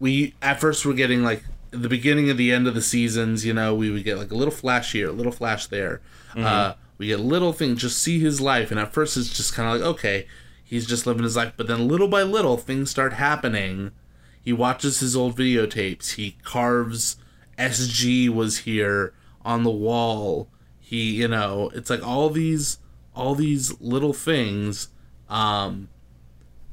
we 0.00 0.34
at 0.42 0.60
first 0.60 0.84
we're 0.84 0.92
getting 0.92 1.22
like 1.22 1.42
the 1.70 1.88
beginning 1.88 2.30
of 2.30 2.36
the 2.36 2.52
end 2.52 2.66
of 2.68 2.74
the 2.74 2.82
seasons 2.82 3.44
you 3.44 3.52
know 3.52 3.74
we 3.74 3.90
would 3.90 4.04
get 4.04 4.16
like 4.18 4.30
a 4.30 4.34
little 4.34 4.52
flash 4.54 4.92
here 4.92 5.08
a 5.08 5.12
little 5.12 5.32
flash 5.32 5.66
there 5.66 6.00
Mm-hmm. 6.34 6.44
uh 6.46 6.72
We 6.98 7.06
get 7.08 7.20
little 7.20 7.52
things, 7.52 7.80
just 7.80 7.98
see 8.02 8.18
his 8.20 8.40
life, 8.40 8.70
and 8.72 8.78
at 8.80 8.92
first 8.92 9.16
it's 9.16 9.36
just 9.36 9.54
kind 9.54 9.68
of 9.68 9.80
like 9.80 9.88
okay, 9.96 10.26
he's 10.64 10.86
just 10.86 11.06
living 11.06 11.22
his 11.22 11.36
life, 11.36 11.52
but 11.56 11.66
then 11.66 11.86
little 11.86 12.08
by 12.08 12.22
little 12.22 12.56
things 12.56 12.90
start 12.90 13.12
happening. 13.12 13.92
He 14.42 14.52
watches 14.52 15.00
his 15.00 15.14
old 15.14 15.36
videotapes. 15.36 16.14
He 16.14 16.36
carves 16.42 17.16
SG 17.58 18.28
was 18.28 18.58
here 18.58 19.14
on 19.44 19.62
the 19.62 19.70
wall. 19.70 20.48
He, 20.80 21.12
you 21.12 21.28
know, 21.28 21.70
it's 21.74 21.90
like 21.90 22.06
all 22.06 22.30
these 22.30 22.78
all 23.14 23.34
these 23.36 23.80
little 23.80 24.12
things 24.12 24.88
um 25.28 25.88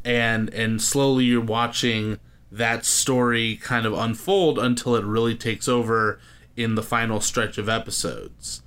and 0.04 0.52
and 0.56 0.82
slowly 0.82 1.26
you're 1.26 1.40
watching 1.40 2.20
that 2.52 2.84
story 2.84 3.56
kind 3.58 3.86
of 3.86 3.94
unfold 3.94 4.58
until 4.58 4.96
it 4.96 5.06
really 5.06 5.36
takes 5.36 5.68
over 5.68 6.20
in 6.58 6.74
the 6.74 6.82
final 6.82 7.22
stretch 7.22 7.58
of 7.58 7.70
episodes. 7.70 8.64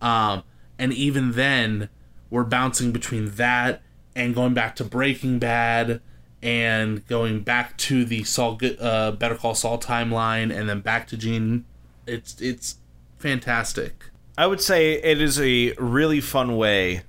Um 0.00 0.42
and 0.78 0.92
even 0.92 1.32
then 1.32 1.88
we're 2.30 2.44
bouncing 2.44 2.92
between 2.92 3.30
that 3.32 3.80
and 4.14 4.34
going 4.34 4.54
back 4.54 4.76
to 4.76 4.84
Breaking 4.84 5.38
Bad 5.38 6.00
and 6.42 7.06
going 7.06 7.40
back 7.40 7.76
to 7.78 8.04
the 8.04 8.22
Saul 8.24 8.60
uh, 8.78 9.12
Better 9.12 9.34
Call 9.34 9.54
Saul 9.54 9.78
timeline 9.78 10.54
and 10.54 10.68
then 10.68 10.80
back 10.80 11.08
to 11.08 11.16
Gene. 11.16 11.64
It's 12.06 12.40
it's 12.40 12.76
fantastic. 13.18 14.10
I 14.36 14.46
would 14.46 14.60
say 14.60 14.94
it 14.94 15.20
is 15.20 15.40
a 15.40 15.72
really 15.78 16.20
fun 16.20 16.56
way 16.56 17.02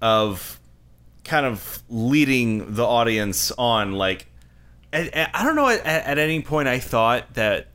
of 0.00 0.60
kind 1.24 1.44
of 1.44 1.82
leading 1.88 2.74
the 2.74 2.84
audience 2.84 3.50
on 3.52 3.92
like 3.92 4.26
I 4.92 5.42
don't 5.42 5.56
know 5.56 5.68
at, 5.68 5.84
at 5.84 6.18
any 6.18 6.40
point 6.40 6.68
I 6.68 6.78
thought 6.78 7.34
that 7.34 7.68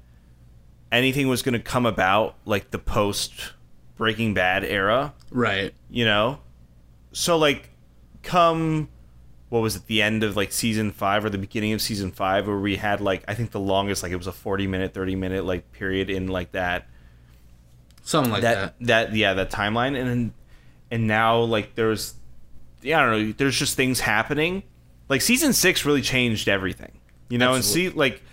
anything 0.91 1.28
was 1.28 1.41
going 1.41 1.53
to 1.53 1.59
come 1.59 1.86
about 1.86 2.36
like 2.45 2.72
the 2.72 2.80
post 2.80 3.53
Breaking 3.95 4.34
Bad 4.34 4.64
era. 4.64 5.14
Right. 5.30 5.74
You 5.89 6.05
know? 6.05 6.39
So 7.12 7.38
like 7.38 7.70
come 8.24 8.89
what 9.49 9.61
was 9.61 9.76
it 9.76 9.86
the 9.88 10.01
end 10.01 10.24
of 10.24 10.38
like 10.38 10.51
season 10.51 10.91
5 10.93 11.26
or 11.26 11.30
the 11.30 11.38
beginning 11.38 11.74
of 11.74 11.82
season 11.82 12.11
5 12.11 12.47
where 12.47 12.57
we 12.57 12.78
had 12.78 13.01
like 13.01 13.24
I 13.28 13.34
think 13.34 13.51
the 13.51 13.59
longest 13.59 14.01
like 14.01 14.11
it 14.11 14.17
was 14.17 14.28
a 14.28 14.32
40 14.32 14.65
minute 14.67 14.93
30 14.93 15.15
minute 15.15 15.45
like 15.45 15.72
period 15.74 16.09
in 16.09 16.28
like 16.28 16.53
that 16.53 16.88
something 18.03 18.32
like 18.32 18.43
that 18.43 18.80
that. 18.80 19.09
that 19.09 19.15
yeah 19.15 19.34
that 19.34 19.51
timeline 19.51 19.99
and 19.99 20.34
and 20.89 21.07
now 21.07 21.41
like 21.41 21.76
there's 21.76 22.15
yeah, 22.82 22.99
I 22.99 23.05
don't 23.05 23.28
know 23.28 23.34
there's 23.38 23.59
just 23.59 23.76
things 23.76 23.99
happening 23.99 24.63
like 25.09 25.22
season 25.22 25.51
6 25.53 25.86
really 25.86 26.01
changed 26.01 26.47
everything 26.47 26.99
you 27.30 27.38
know 27.38 27.55
Absolutely. 27.55 27.86
and 27.86 27.93
see 27.93 27.97
like 27.97 28.24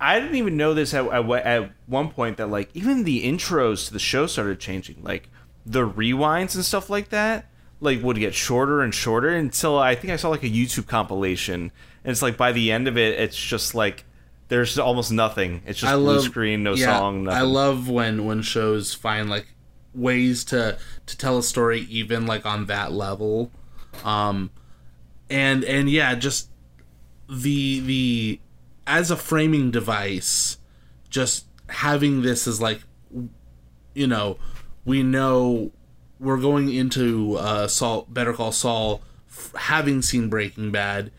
I 0.00 0.20
didn't 0.20 0.36
even 0.36 0.56
know 0.56 0.74
this 0.74 0.94
at, 0.94 1.06
at, 1.06 1.28
at 1.28 1.72
one 1.86 2.10
point 2.10 2.36
that 2.36 2.50
like 2.50 2.70
even 2.74 3.02
the 3.02 3.24
intros 3.24 3.88
to 3.88 3.92
the 3.92 3.98
show 3.98 4.26
started 4.26 4.60
changing 4.60 5.02
like 5.02 5.28
the 5.66 5.88
rewinds 5.88 6.54
and 6.54 6.64
stuff 6.64 6.88
like 6.88 7.08
that 7.08 7.46
like 7.80 8.02
would 8.02 8.18
get 8.18 8.34
shorter 8.34 8.82
and 8.82 8.94
shorter 8.94 9.30
until 9.30 9.78
I 9.78 9.94
think 9.94 10.12
I 10.12 10.16
saw 10.16 10.28
like 10.28 10.42
a 10.42 10.50
YouTube 10.50 10.86
compilation 10.86 11.70
and 12.04 12.10
it's 12.10 12.22
like 12.22 12.36
by 12.36 12.52
the 12.52 12.72
end 12.72 12.88
of 12.88 12.96
it 12.98 13.18
it's 13.18 13.36
just 13.36 13.74
like 13.74 14.04
there's 14.48 14.78
almost 14.78 15.12
nothing 15.12 15.62
it's 15.66 15.80
just 15.80 15.92
I 15.92 15.96
blue 15.96 16.14
love 16.14 16.22
screen 16.22 16.62
no 16.62 16.74
yeah, 16.74 16.98
song 16.98 17.24
nothing. 17.24 17.38
I 17.38 17.42
love 17.42 17.88
when 17.88 18.24
when 18.24 18.42
shows 18.42 18.94
find 18.94 19.30
like 19.30 19.54
ways 19.94 20.44
to 20.46 20.78
to 21.06 21.16
tell 21.16 21.38
a 21.38 21.42
story 21.42 21.80
even 21.82 22.26
like 22.26 22.44
on 22.46 22.66
that 22.66 22.92
level. 22.92 23.50
Um 24.04 24.50
and 25.30 25.64
and 25.64 25.90
yeah, 25.90 26.14
just 26.14 26.50
the 27.28 27.80
the 27.80 28.40
as 28.86 29.10
a 29.10 29.16
framing 29.16 29.70
device, 29.70 30.58
just 31.10 31.46
having 31.68 32.22
this 32.22 32.46
as 32.46 32.60
like 32.60 32.80
you 33.94 34.06
know, 34.06 34.38
we 34.84 35.02
know 35.02 35.72
we're 36.20 36.40
going 36.40 36.72
into 36.72 37.36
uh 37.36 37.68
Saul 37.68 38.06
Better 38.08 38.32
Call 38.32 38.52
Saul 38.52 39.02
f- 39.28 39.52
having 39.56 40.02
seen 40.02 40.28
Breaking 40.28 40.70
Bad, 40.70 41.10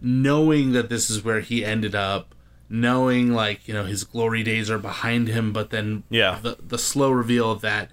knowing 0.00 0.72
that 0.72 0.88
this 0.88 1.10
is 1.10 1.24
where 1.24 1.40
he 1.40 1.64
ended 1.64 1.94
up, 1.94 2.34
knowing 2.68 3.32
like, 3.32 3.66
you 3.66 3.74
know, 3.74 3.84
his 3.84 4.04
glory 4.04 4.42
days 4.42 4.70
are 4.70 4.78
behind 4.78 5.28
him, 5.28 5.52
but 5.52 5.70
then 5.70 6.02
Yeah. 6.10 6.38
the 6.42 6.56
the 6.66 6.78
slow 6.78 7.10
reveal 7.10 7.50
of 7.50 7.60
that 7.62 7.90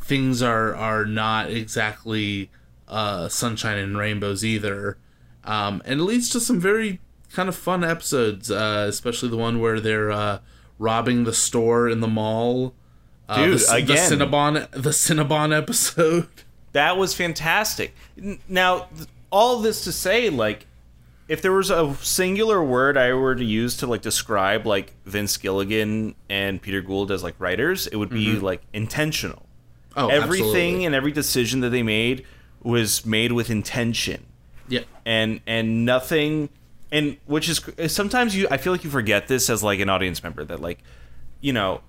things 0.00 0.42
are 0.42 0.74
are 0.74 1.04
not 1.04 1.50
exactly 1.50 2.50
uh 2.88 3.28
sunshine 3.28 3.78
and 3.78 3.96
rainbows 3.96 4.44
either. 4.44 4.96
Um 5.44 5.82
and 5.84 6.00
it 6.00 6.04
leads 6.04 6.28
to 6.30 6.40
some 6.40 6.58
very 6.60 7.00
kind 7.32 7.48
of 7.48 7.54
fun 7.56 7.84
episodes, 7.84 8.50
uh 8.50 8.86
especially 8.88 9.28
the 9.28 9.36
one 9.36 9.60
where 9.60 9.78
they're 9.80 10.10
uh 10.10 10.38
robbing 10.78 11.24
the 11.24 11.32
store 11.32 11.88
in 11.88 12.00
the 12.00 12.08
mall. 12.08 12.74
Uh, 13.32 13.46
Dude, 13.46 13.58
the, 13.60 13.74
again. 13.74 13.86
the 13.86 13.94
Cinnabon 14.26 14.70
the 14.70 14.90
Cinnabon 14.90 15.56
episode. 15.56 16.28
That 16.72 16.96
was 16.96 17.12
fantastic. 17.12 17.94
Now, 18.48 18.88
all 19.30 19.58
this 19.60 19.84
to 19.84 19.92
say, 19.92 20.30
like, 20.30 20.64
if 21.28 21.42
there 21.42 21.52
was 21.52 21.68
a 21.70 21.94
singular 22.00 22.64
word 22.64 22.96
I 22.96 23.12
were 23.12 23.34
to 23.34 23.44
use 23.44 23.76
to 23.78 23.86
like 23.86 24.00
describe 24.00 24.64
like 24.66 24.94
Vince 25.04 25.36
Gilligan 25.36 26.14
and 26.30 26.62
Peter 26.62 26.80
Gould 26.80 27.10
as 27.10 27.22
like 27.22 27.34
writers, 27.38 27.86
it 27.88 27.96
would 27.96 28.08
be 28.08 28.38
like 28.38 28.62
intentional. 28.72 29.42
Oh, 29.94 30.08
Everything 30.08 30.46
absolutely. 30.46 30.84
and 30.86 30.94
every 30.94 31.12
decision 31.12 31.60
that 31.60 31.68
they 31.68 31.82
made 31.82 32.24
was 32.62 33.04
made 33.04 33.32
with 33.32 33.50
intention, 33.50 34.24
Yeah. 34.66 34.84
and 35.04 35.42
and 35.46 35.84
nothing, 35.84 36.48
and 36.90 37.18
which 37.26 37.50
is 37.50 37.60
sometimes 37.92 38.34
you 38.34 38.48
I 38.50 38.56
feel 38.56 38.72
like 38.72 38.82
you 38.82 38.88
forget 38.88 39.28
this 39.28 39.50
as 39.50 39.62
like 39.62 39.78
an 39.80 39.90
audience 39.90 40.22
member 40.22 40.42
that 40.42 40.60
like, 40.60 40.78
you 41.42 41.52
know. 41.52 41.82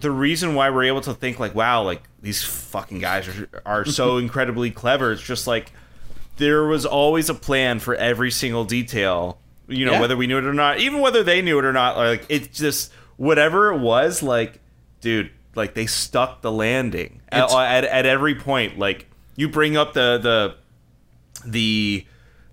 The 0.00 0.10
reason 0.10 0.54
why 0.54 0.70
we're 0.70 0.84
able 0.84 1.00
to 1.02 1.14
think 1.14 1.40
like, 1.40 1.54
wow, 1.54 1.82
like 1.82 2.02
these 2.22 2.42
fucking 2.44 2.98
guys 3.00 3.26
are, 3.28 3.48
are 3.66 3.84
so 3.84 4.16
incredibly 4.24 4.70
clever. 4.70 5.12
It's 5.12 5.22
just 5.22 5.46
like 5.46 5.72
there 6.36 6.64
was 6.66 6.86
always 6.86 7.28
a 7.28 7.34
plan 7.34 7.78
for 7.80 7.94
every 7.96 8.30
single 8.30 8.64
detail 8.64 9.38
you 9.66 9.84
know 9.84 9.92
Yeah. 9.92 10.00
whether 10.00 10.16
we 10.16 10.26
knew 10.26 10.38
it 10.38 10.44
or 10.44 10.54
not 10.54 10.78
even 10.78 11.00
whether 11.00 11.22
they 11.22 11.42
knew 11.42 11.58
it 11.58 11.64
or 11.66 11.72
not 11.74 11.96
like 11.98 12.24
it's 12.30 12.56
just 12.56 12.90
whatever 13.18 13.70
it 13.72 13.78
was 13.80 14.22
like 14.22 14.60
dude 15.02 15.30
like 15.56 15.74
they 15.74 15.84
stuck 15.84 16.40
the 16.40 16.50
landing 16.50 17.20
at, 17.30 17.52
at, 17.52 17.84
at 17.84 18.06
every 18.06 18.34
point 18.34 18.78
like 18.78 19.06
you 19.36 19.46
bring 19.46 19.76
up 19.76 19.92
the 19.92 20.16
the 21.42 21.48
the 21.50 22.06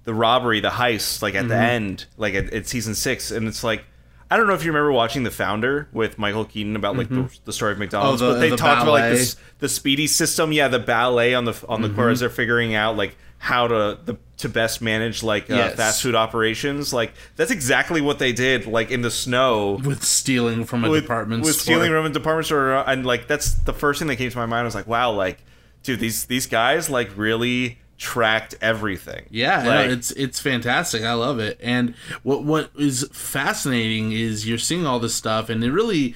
the 0.03 0.13
robbery 0.13 0.59
the 0.59 0.69
heist 0.69 1.21
like 1.21 1.35
at 1.35 1.41
Mm-hmm. 1.41 1.49
the 1.49 1.55
end 1.57 2.05
like 2.17 2.33
at, 2.33 2.51
at 2.53 2.67
season 2.67 2.95
six 2.95 3.31
and 3.31 3.47
it's 3.47 3.63
like 3.63 3.85
I 4.31 4.37
don't 4.37 4.47
know 4.47 4.53
if 4.53 4.63
you 4.65 4.71
remember 4.71 4.91
watching 4.91 5.23
The 5.23 5.31
Founder 5.31 5.87
with 5.93 6.17
Michael 6.17 6.45
Keaton 6.45 6.75
about 6.75 6.97
like 6.97 7.09
the, 7.09 7.29
the 7.45 7.53
story 7.53 7.71
of 7.73 7.77
McDonald's, 7.77 8.21
Mm-hmm. 8.21 8.29
Oh, 8.31 8.33
the- 8.33 8.39
but 8.39 8.41
they 8.41 8.49
the 8.49 8.57
talked 8.57 8.81
about 8.81 8.91
like 8.93 9.03
ballet. 9.03 9.15
this 9.17 9.35
the 9.59 9.69
speedy 9.69 10.07
system 10.07 10.51
yeah 10.51 10.67
the 10.67 10.79
ballet 10.79 11.33
on 11.35 11.45
the 11.45 11.53
on 11.69 11.81
the 11.81 11.89
Mm-hmm. 11.89 12.09
as 12.09 12.19
they're 12.21 12.29
figuring 12.29 12.73
out 12.75 12.97
like 12.97 13.15
how 13.37 13.67
to 13.67 13.99
the 14.03 14.17
to 14.37 14.49
best 14.49 14.81
manage 14.81 15.21
like 15.21 15.49
uh, 15.51 15.55
Yes. 15.55 15.75
fast 15.75 16.01
food 16.01 16.15
operations 16.15 16.91
like 16.93 17.13
that's 17.35 17.51
exactly 17.51 18.01
what 18.01 18.17
they 18.19 18.33
did 18.33 18.65
like 18.65 18.89
in 18.91 19.01
the 19.01 19.11
snow 19.11 19.79
With 19.83 20.03
stealing 20.03 20.65
from 20.65 20.83
a 20.83 20.89
with, 20.89 21.03
department 21.03 21.43
with 21.43 21.53
store. 21.55 21.75
stealing 21.75 21.91
from 21.91 22.05
a 22.05 22.09
department 22.09 22.45
store 22.47 22.73
and 22.89 23.05
like 23.05 23.27
that's 23.27 23.53
the 23.53 23.73
first 23.73 23.99
thing 23.99 24.07
that 24.07 24.15
came 24.15 24.31
to 24.31 24.37
my 24.37 24.45
mind 24.47 24.61
I 24.61 24.63
was 24.65 24.75
like 24.75 24.87
wow 24.87 25.11
like 25.11 25.37
dude 25.83 25.99
these 25.99 26.25
these 26.25 26.47
guys 26.47 26.89
like 26.89 27.11
really 27.15 27.77
tracked 27.97 28.55
everything 28.61 29.25
Yeah, 29.29 29.63
no, 29.63 29.79
it's 29.81 30.11
it's 30.11 30.39
fantastic. 30.39 31.03
I 31.03 31.13
love 31.13 31.39
it. 31.39 31.59
And 31.61 31.95
what 32.23 32.43
what 32.43 32.71
is 32.77 33.07
fascinating 33.11 34.11
is 34.11 34.47
you're 34.47 34.57
seeing 34.57 34.85
all 34.85 34.99
this 34.99 35.15
stuff, 35.15 35.49
and 35.49 35.63
it 35.63 35.71
really, 35.71 36.15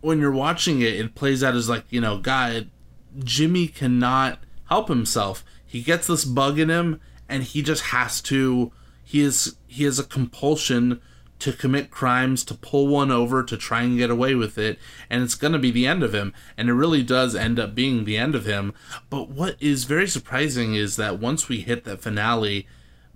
when 0.00 0.20
you're 0.20 0.32
watching 0.32 0.82
it, 0.82 0.94
it 0.94 1.14
plays 1.14 1.42
out 1.42 1.54
as 1.54 1.68
like 1.68 1.84
you 1.90 2.00
know, 2.00 2.18
God, 2.18 2.70
Jimmy 3.18 3.68
cannot 3.68 4.40
help 4.68 4.88
himself. 4.88 5.44
He 5.64 5.82
gets 5.82 6.06
this 6.06 6.24
bug 6.24 6.58
in 6.58 6.68
him, 6.68 7.00
and 7.28 7.42
he 7.42 7.62
just 7.62 7.84
has 7.84 8.20
to. 8.22 8.72
He 9.02 9.20
is 9.20 9.56
he 9.66 9.84
has 9.84 9.98
a 9.98 10.04
compulsion 10.04 11.00
to 11.38 11.52
commit 11.52 11.90
crimes, 11.90 12.44
to 12.44 12.54
pull 12.54 12.88
one 12.88 13.10
over, 13.10 13.42
to 13.42 13.56
try 13.56 13.82
and 13.82 13.98
get 13.98 14.10
away 14.10 14.34
with 14.34 14.58
it, 14.58 14.78
and 15.10 15.22
it's 15.22 15.34
going 15.34 15.52
to 15.52 15.58
be 15.58 15.70
the 15.70 15.86
end 15.86 16.02
of 16.02 16.14
him. 16.14 16.32
And 16.56 16.68
it 16.68 16.74
really 16.74 17.02
does 17.02 17.34
end 17.34 17.58
up 17.58 17.74
being 17.74 18.04
the 18.04 18.16
end 18.16 18.34
of 18.34 18.46
him. 18.46 18.72
But 19.10 19.28
what 19.28 19.56
is 19.60 19.84
very 19.84 20.08
surprising 20.08 20.74
is 20.74 20.96
that 20.96 21.18
once 21.18 21.48
we 21.48 21.60
hit 21.60 21.84
that 21.84 22.00
finale, 22.00 22.66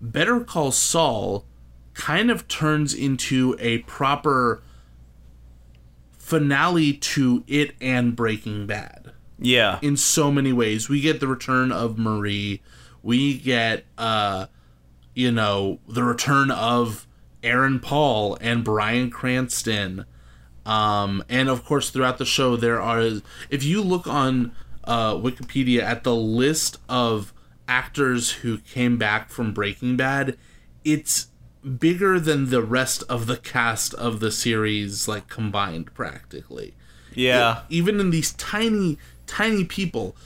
Better 0.01 0.41
Call 0.41 0.73
Saul 0.73 1.45
kind 1.95 2.31
of 2.31 2.49
turns 2.49 2.95
into 2.95 3.57
a 3.59 3.79
proper 3.79 4.62
finale 6.18 6.93
to 6.93 7.43
it 7.47 7.75
and 7.81 8.14
Breaking 8.14 8.66
Bad 8.66 9.12
yeah 9.43 9.79
in 9.83 9.97
so 9.97 10.31
many 10.31 10.53
ways. 10.53 10.89
We 10.89 11.01
get 11.01 11.18
the 11.18 11.27
return 11.27 11.73
of 11.73 11.99
Marie. 11.99 12.62
We 13.03 13.39
get 13.39 13.85
uh 13.99 14.47
you 15.14 15.33
know, 15.33 15.81
the 15.89 16.05
return 16.05 16.51
of 16.51 17.07
Aaron 17.43 17.80
Paul 17.80 18.36
and 18.41 18.64
Bryan 18.64 19.11
Cranston. 19.11 20.05
Um 20.66 21.24
and 21.28 21.49
of 21.49 21.64
course 21.64 21.91
throughout 21.91 22.18
the 22.18 22.24
show 22.26 22.57
there 22.57 22.80
are 22.80 23.20
if 23.49 23.62
you 23.64 23.82
look 23.82 24.07
on 24.07 24.53
uh 24.84 25.14
Wikipedia 25.14 25.82
at 25.82 26.05
the 26.05 26.14
list 26.14 26.78
of 26.88 27.32
actors 27.66 28.30
who 28.32 28.59
came 28.59 28.99
back 28.99 29.30
from 29.30 29.55
Breaking 29.55 29.97
Bad, 29.97 30.36
it's 30.84 31.28
bigger 31.78 32.18
than 32.18 32.51
the 32.51 32.62
rest 32.62 33.03
of 33.09 33.26
the 33.26 33.36
cast 33.36 33.95
of 33.95 34.20
the 34.20 34.30
series 34.30 35.07
like 35.07 35.28
combined 35.28 35.93
practically. 35.95 36.74
Yeah. 37.14 37.62
Even 37.68 38.01
in 38.01 38.11
these 38.11 38.32
tiny 38.32 38.99
tiny 39.26 39.64
people. 39.64 40.16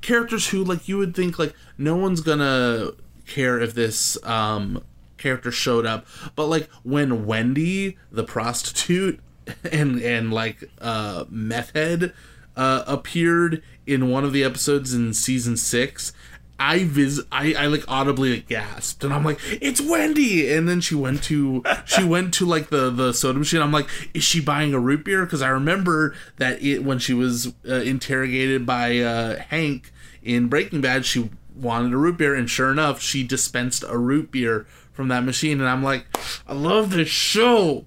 Characters 0.00 0.48
who 0.48 0.62
like 0.62 0.88
you 0.88 0.96
would 0.98 1.14
think 1.14 1.38
like 1.38 1.54
no 1.76 1.96
one's 1.96 2.20
gonna 2.20 2.92
care 3.26 3.58
if 3.58 3.74
this 3.74 4.22
um 4.24 4.82
character 5.18 5.50
showed 5.50 5.86
up. 5.86 6.06
But 6.34 6.46
like 6.46 6.68
when 6.82 7.26
wendy 7.26 7.98
the 8.10 8.24
prostitute 8.24 9.20
and 9.72 10.00
and 10.00 10.32
like 10.32 10.70
uh 10.80 11.24
meth 11.28 11.72
head 11.74 12.12
uh 12.56 12.84
appeared 12.86 13.62
in 13.86 14.10
one 14.10 14.24
of 14.24 14.32
the 14.32 14.44
episodes 14.44 14.94
in 14.94 15.14
season 15.14 15.56
six 15.56 16.12
I 16.60 16.84
vis 16.84 17.20
I, 17.30 17.54
I 17.54 17.66
like 17.66 17.84
audibly 17.86 18.34
like, 18.34 18.48
gasped. 18.48 19.04
And 19.04 19.12
I'm 19.12 19.24
like 19.24 19.38
it's 19.60 19.80
Wendy! 19.80 20.52
And 20.52 20.68
then 20.68 20.80
she 20.80 20.94
went 20.94 21.22
to 21.24 21.62
she 21.84 22.04
went 22.04 22.34
to 22.34 22.46
like 22.46 22.70
the 22.70 22.90
the 22.90 23.12
soda 23.12 23.38
machine. 23.38 23.62
I'm 23.62 23.72
like 23.72 23.88
is 24.12 24.24
she 24.24 24.40
buying 24.40 24.74
a 24.74 24.80
root 24.80 25.04
beer? 25.04 25.24
Because 25.24 25.42
I 25.42 25.48
remember 25.48 26.14
that 26.36 26.62
it 26.62 26.84
when 26.84 26.98
she 26.98 27.14
was 27.14 27.52
uh, 27.68 27.74
interrogated 27.74 28.66
by 28.66 28.98
uh, 28.98 29.38
Hank 29.48 29.92
in 30.22 30.48
Breaking 30.48 30.80
Bad 30.80 31.04
she 31.04 31.30
wanted 31.54 31.92
a 31.92 31.96
root 31.96 32.18
beer. 32.18 32.34
And 32.34 32.50
sure 32.50 32.72
enough 32.72 33.00
she 33.00 33.22
dispensed 33.22 33.84
a 33.86 33.96
root 33.96 34.32
beer 34.32 34.66
from 34.98 35.06
that 35.06 35.22
machine 35.22 35.60
and 35.60 35.68
I'm 35.68 35.80
like 35.84 36.04
I 36.48 36.54
love 36.54 36.90
this 36.90 37.08
show 37.08 37.86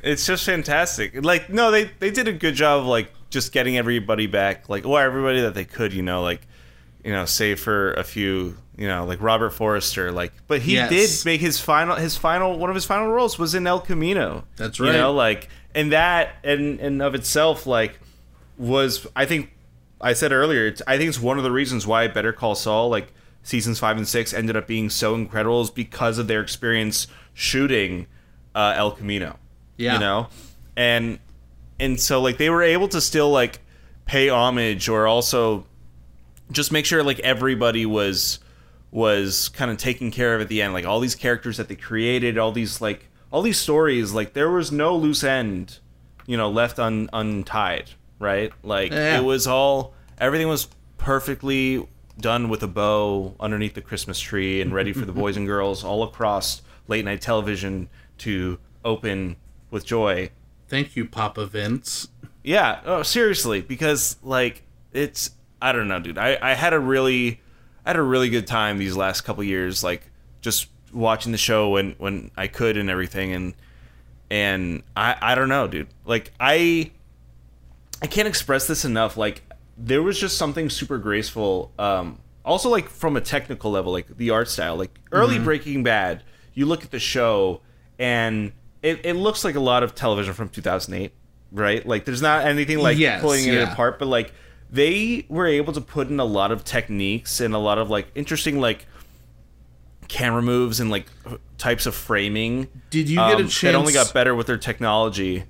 It's 0.00 0.24
just 0.24 0.44
fantastic. 0.46 1.24
Like, 1.24 1.50
no, 1.50 1.72
they 1.72 1.90
they 1.98 2.12
did 2.12 2.28
a 2.28 2.32
good 2.32 2.54
job 2.54 2.82
of 2.82 2.86
like 2.86 3.10
just 3.30 3.50
getting 3.50 3.76
everybody 3.76 4.28
back, 4.28 4.68
like, 4.68 4.86
or 4.86 5.00
everybody 5.02 5.40
that 5.40 5.54
they 5.54 5.64
could, 5.64 5.92
you 5.92 6.02
know, 6.04 6.22
like, 6.22 6.46
you 7.02 7.10
know, 7.10 7.24
save 7.24 7.58
for 7.58 7.94
a 7.94 8.04
few, 8.04 8.56
you 8.76 8.86
know, 8.86 9.04
like 9.04 9.20
Robert 9.20 9.50
Forster, 9.50 10.12
like, 10.12 10.32
but 10.46 10.60
he 10.60 10.74
Yes. 10.74 10.90
did 10.90 11.24
make 11.28 11.40
his 11.40 11.58
final, 11.58 11.96
his 11.96 12.16
final, 12.16 12.56
one 12.56 12.70
of 12.70 12.76
his 12.76 12.84
final 12.84 13.08
roles 13.08 13.36
was 13.40 13.56
in 13.56 13.66
El 13.66 13.80
Camino. 13.80 14.44
That's 14.54 14.78
right. 14.78 14.92
You 14.92 14.92
know, 14.92 15.12
like, 15.12 15.48
and 15.74 15.90
that 15.90 16.36
and 16.44 16.78
and 16.78 17.02
of 17.02 17.16
itself, 17.16 17.66
like, 17.66 17.98
was 18.56 19.04
I 19.16 19.24
think 19.26 19.50
I 20.00 20.12
said 20.12 20.30
earlier, 20.30 20.66
it's, 20.68 20.82
I 20.86 20.96
think 20.96 21.08
it's 21.08 21.20
one 21.20 21.38
of 21.38 21.42
the 21.42 21.50
reasons 21.50 21.88
why 21.88 22.06
Better 22.06 22.32
Call 22.32 22.54
Saul, 22.54 22.88
like 22.90 23.12
seasons 23.46 23.78
five 23.78 23.96
and 23.96 24.06
six, 24.08 24.34
ended 24.34 24.56
up 24.56 24.66
being 24.66 24.90
so 24.90 25.14
incredible 25.14 25.60
is 25.62 25.70
because 25.70 26.18
of 26.18 26.26
their 26.26 26.40
experience 26.40 27.06
shooting 27.32 28.06
uh, 28.54 28.74
El 28.76 28.90
Camino 28.92 29.38
Yeah. 29.76 29.94
you 29.94 30.00
know 30.00 30.28
and 30.76 31.18
and 31.78 32.00
so 32.00 32.20
like 32.20 32.38
they 32.38 32.50
were 32.50 32.62
able 32.62 32.88
to 32.88 33.00
still 33.00 33.30
like 33.30 33.60
pay 34.06 34.28
homage 34.28 34.88
or 34.88 35.06
also 35.06 35.66
just 36.50 36.72
make 36.72 36.84
sure 36.86 37.02
like 37.02 37.18
everybody 37.20 37.84
was 37.86 38.38
was 38.90 39.48
kind 39.50 39.70
of 39.70 39.76
taken 39.76 40.10
care 40.10 40.34
of 40.34 40.40
at 40.40 40.48
the 40.48 40.62
end 40.62 40.72
like 40.72 40.86
all 40.86 41.00
these 41.00 41.14
characters 41.14 41.56
that 41.58 41.68
they 41.68 41.76
created 41.76 42.38
all 42.38 42.52
these 42.52 42.80
like 42.80 43.08
all 43.30 43.42
these 43.42 43.58
stories 43.58 44.12
like 44.12 44.32
there 44.32 44.50
was 44.50 44.72
no 44.72 44.96
loose 44.96 45.22
end 45.24 45.78
you 46.26 46.36
know 46.36 46.48
left 46.48 46.78
un, 46.78 47.08
untied 47.12 47.90
right 48.18 48.52
like 48.62 48.92
Yeah. 48.92 49.18
it 49.18 49.24
was 49.24 49.46
all 49.46 49.92
everything 50.18 50.48
was 50.48 50.68
perfectly 50.98 51.86
done 52.18 52.48
with 52.48 52.62
a 52.62 52.68
bow 52.68 53.34
underneath 53.38 53.74
the 53.74 53.82
christmas 53.82 54.18
tree 54.18 54.60
and 54.60 54.74
ready 54.74 54.92
for 54.92 55.04
the 55.04 55.12
boys 55.20 55.36
and 55.36 55.46
girls 55.46 55.84
all 55.84 56.02
across 56.02 56.62
late 56.88 57.04
night 57.04 57.20
television 57.20 57.88
to 58.18 58.58
open 58.84 59.36
with 59.70 59.84
joy 59.84 60.30
thank 60.68 60.96
you 60.96 61.04
Papa 61.04 61.46
Vince 61.46 62.08
yeah, 62.46 62.80
oh, 62.84 63.02
seriously, 63.02 63.60
because 63.60 64.16
like 64.22 64.62
it's 64.92 65.32
I 65.60 65.72
don't 65.72 65.88
know, 65.88 65.98
dude. 65.98 66.16
I 66.16 66.38
I 66.40 66.54
had 66.54 66.72
a 66.74 66.78
really 66.78 67.40
I 67.84 67.90
had 67.90 67.96
a 67.96 68.02
really 68.02 68.30
good 68.30 68.46
time 68.46 68.78
these 68.78 68.96
last 68.96 69.22
couple 69.22 69.42
years, 69.42 69.82
like 69.82 70.08
just 70.42 70.68
watching 70.92 71.32
the 71.32 71.38
show 71.38 71.70
when 71.70 71.96
when 71.98 72.30
I 72.36 72.46
could 72.46 72.76
and 72.76 72.88
everything, 72.88 73.32
and 73.32 73.54
and 74.30 74.84
I 74.96 75.16
I 75.20 75.34
don't 75.34 75.48
know, 75.48 75.66
dude. 75.66 75.88
Like 76.04 76.32
I 76.38 76.92
I 78.00 78.06
can't 78.06 78.28
express 78.28 78.68
this 78.68 78.84
enough. 78.84 79.16
Like 79.16 79.42
there 79.76 80.02
was 80.02 80.18
just 80.18 80.38
something 80.38 80.70
super 80.70 80.98
graceful. 80.98 81.72
Um, 81.78 82.18
also 82.44 82.68
like 82.68 82.88
from 82.88 83.16
a 83.16 83.20
technical 83.20 83.70
level, 83.70 83.92
like 83.92 84.16
the 84.16 84.30
art 84.30 84.48
style, 84.48 84.76
like 84.76 84.98
early 85.12 85.38
Breaking 85.44 85.82
Bad. 85.82 86.22
You 86.54 86.66
look 86.66 86.84
at 86.84 86.90
the 86.90 86.98
show 86.98 87.60
and 87.98 88.52
it, 88.82 89.00
it 89.04 89.14
looks 89.14 89.44
like 89.44 89.54
a 89.56 89.60
lot 89.60 89.82
of 89.82 89.94
television 89.94 90.32
from 90.32 90.48
2008, 90.48 91.12
right? 91.52 91.86
Like 91.86 92.04
there's 92.04 92.22
not 92.22 92.46
anything 92.46 92.78
like 92.78 92.98
Yes, 92.98 93.20
pulling 93.20 93.46
it 93.46 93.62
apart, 93.62 93.98
but 93.98 94.06
like 94.06 94.32
they 94.70 95.26
were 95.28 95.46
able 95.46 95.72
to 95.72 95.80
put 95.80 96.08
in 96.08 96.18
a 96.20 96.24
lot 96.24 96.52
of 96.52 96.64
techniques 96.64 97.40
and 97.40 97.54
a 97.54 97.58
lot 97.58 97.78
of 97.78 97.90
like 97.90 98.08
interesting 98.14 98.60
like 98.60 98.86
camera 100.08 100.42
moves 100.42 100.80
and 100.80 100.90
like 100.90 101.06
types 101.58 101.86
of 101.86 101.94
framing. 101.94 102.68
Did 102.90 103.08
you 103.08 103.16
get 103.16 103.40
a 103.40 103.42
chance? 103.42 103.60
That 103.60 103.74
only 103.74 103.92
got 103.92 104.14
better 104.14 104.34
with 104.34 104.46
their 104.46 104.58
technology. 104.58 105.44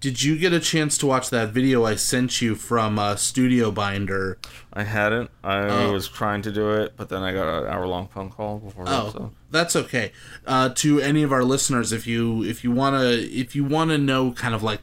Did 0.00 0.22
you 0.22 0.38
get 0.38 0.54
a 0.54 0.60
chance 0.60 0.96
to 0.98 1.06
watch 1.06 1.28
that 1.28 1.50
video 1.50 1.84
I 1.84 1.94
sent 1.94 2.40
you 2.40 2.54
from 2.54 2.98
uh, 2.98 3.16
Studio 3.16 3.70
Binder? 3.70 4.38
I 4.72 4.84
hadn't. 4.84 5.30
I 5.44 5.58
Oh. 5.68 5.92
was 5.92 6.08
trying 6.08 6.40
to 6.42 6.50
do 6.50 6.70
it, 6.70 6.94
but 6.96 7.10
then 7.10 7.22
I 7.22 7.32
got 7.32 7.62
an 7.62 7.66
hour 7.70 7.86
long 7.86 8.08
phone 8.08 8.30
call 8.30 8.60
before. 8.60 8.84
Oh, 8.86 9.10
so. 9.12 9.32
that's 9.50 9.76
okay. 9.76 10.12
Uh, 10.46 10.70
to 10.76 11.00
any 11.00 11.22
of 11.22 11.32
our 11.32 11.44
listeners, 11.44 11.92
if 11.92 12.06
you 12.06 12.42
if 12.44 12.64
you 12.64 12.70
wanna 12.70 13.02
if 13.10 13.54
you 13.54 13.62
wanna 13.62 13.98
know 13.98 14.32
kind 14.32 14.54
of 14.54 14.62
like 14.62 14.80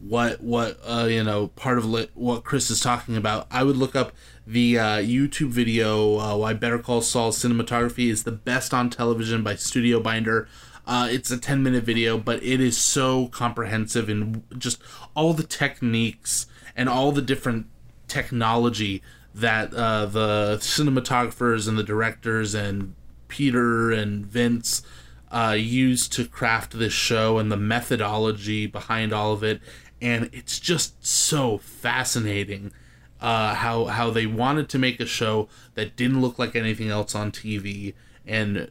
what 0.00 0.40
what 0.40 0.78
uh, 0.86 1.08
you 1.10 1.24
know 1.24 1.48
part 1.48 1.76
of 1.76 1.84
li- 1.84 2.08
what 2.14 2.44
Chris 2.44 2.70
is 2.70 2.78
talking 2.80 3.16
about, 3.16 3.48
I 3.50 3.64
would 3.64 3.76
look 3.76 3.96
up 3.96 4.12
the 4.46 4.78
uh, 4.78 4.84
YouTube 4.98 5.48
video 5.50 6.16
uh, 6.20 6.36
"Why 6.36 6.52
Better 6.52 6.78
Call 6.78 7.02
Saul 7.02 7.32
Cinematography 7.32 8.08
is 8.08 8.22
the 8.22 8.30
Best 8.32 8.72
on 8.72 8.88
Television" 8.88 9.42
by 9.42 9.56
Studio 9.56 9.98
Binder. 9.98 10.46
Uh, 10.86 11.08
it's 11.10 11.30
a 11.30 11.38
10 11.38 11.62
minute 11.62 11.84
video, 11.84 12.18
but 12.18 12.42
it 12.42 12.60
is 12.60 12.76
so 12.76 13.28
comprehensive 13.28 14.08
in 14.08 14.42
just 14.56 14.82
all 15.14 15.32
the 15.32 15.42
techniques 15.42 16.46
and 16.76 16.88
all 16.88 17.12
the 17.12 17.22
different 17.22 17.66
technology 18.08 19.02
that 19.34 19.72
uh, 19.74 20.06
the 20.06 20.56
cinematographers 20.60 21.68
and 21.68 21.78
the 21.78 21.82
directors 21.84 22.54
and 22.54 22.94
Peter 23.28 23.92
and 23.92 24.26
Vince 24.26 24.82
uh, 25.30 25.54
used 25.56 26.12
to 26.12 26.26
craft 26.26 26.78
this 26.78 26.92
show 26.92 27.38
and 27.38 27.52
the 27.52 27.56
methodology 27.56 28.66
behind 28.66 29.12
all 29.12 29.32
of 29.32 29.44
it. 29.44 29.60
And 30.02 30.28
it's 30.32 30.58
just 30.58 31.06
so 31.06 31.58
fascinating 31.58 32.72
uh, 33.20 33.54
how 33.54 33.84
how 33.86 34.10
they 34.10 34.26
wanted 34.26 34.68
to 34.70 34.78
make 34.78 34.98
a 34.98 35.06
show 35.06 35.48
that 35.74 35.96
didn't 35.96 36.20
look 36.20 36.38
like 36.38 36.56
anything 36.56 36.88
else 36.88 37.14
on 37.14 37.30
TV, 37.30 37.94
and 38.26 38.70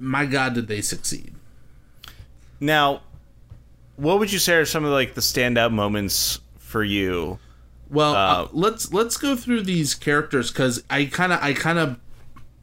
my 0.00 0.26
God, 0.26 0.54
did 0.54 0.66
they 0.66 0.80
succeed! 0.80 1.34
Now, 2.58 3.02
what 3.96 4.18
would 4.18 4.32
you 4.32 4.38
say 4.38 4.56
are 4.56 4.64
some 4.66 4.84
of 4.84 4.90
like 4.92 5.14
the 5.14 5.20
standout 5.20 5.72
moments 5.72 6.40
for 6.58 6.82
you? 6.82 7.38
Well, 7.88 8.14
uh, 8.14 8.44
Uh, 8.44 8.48
let's 8.52 8.92
let's 8.92 9.16
go 9.16 9.36
through 9.36 9.62
these 9.62 9.94
characters 9.94 10.50
because 10.50 10.82
I 10.90 11.04
kind 11.06 11.32
of 11.32 11.42
I 11.42 11.52
kind 11.52 11.78
of 11.78 11.98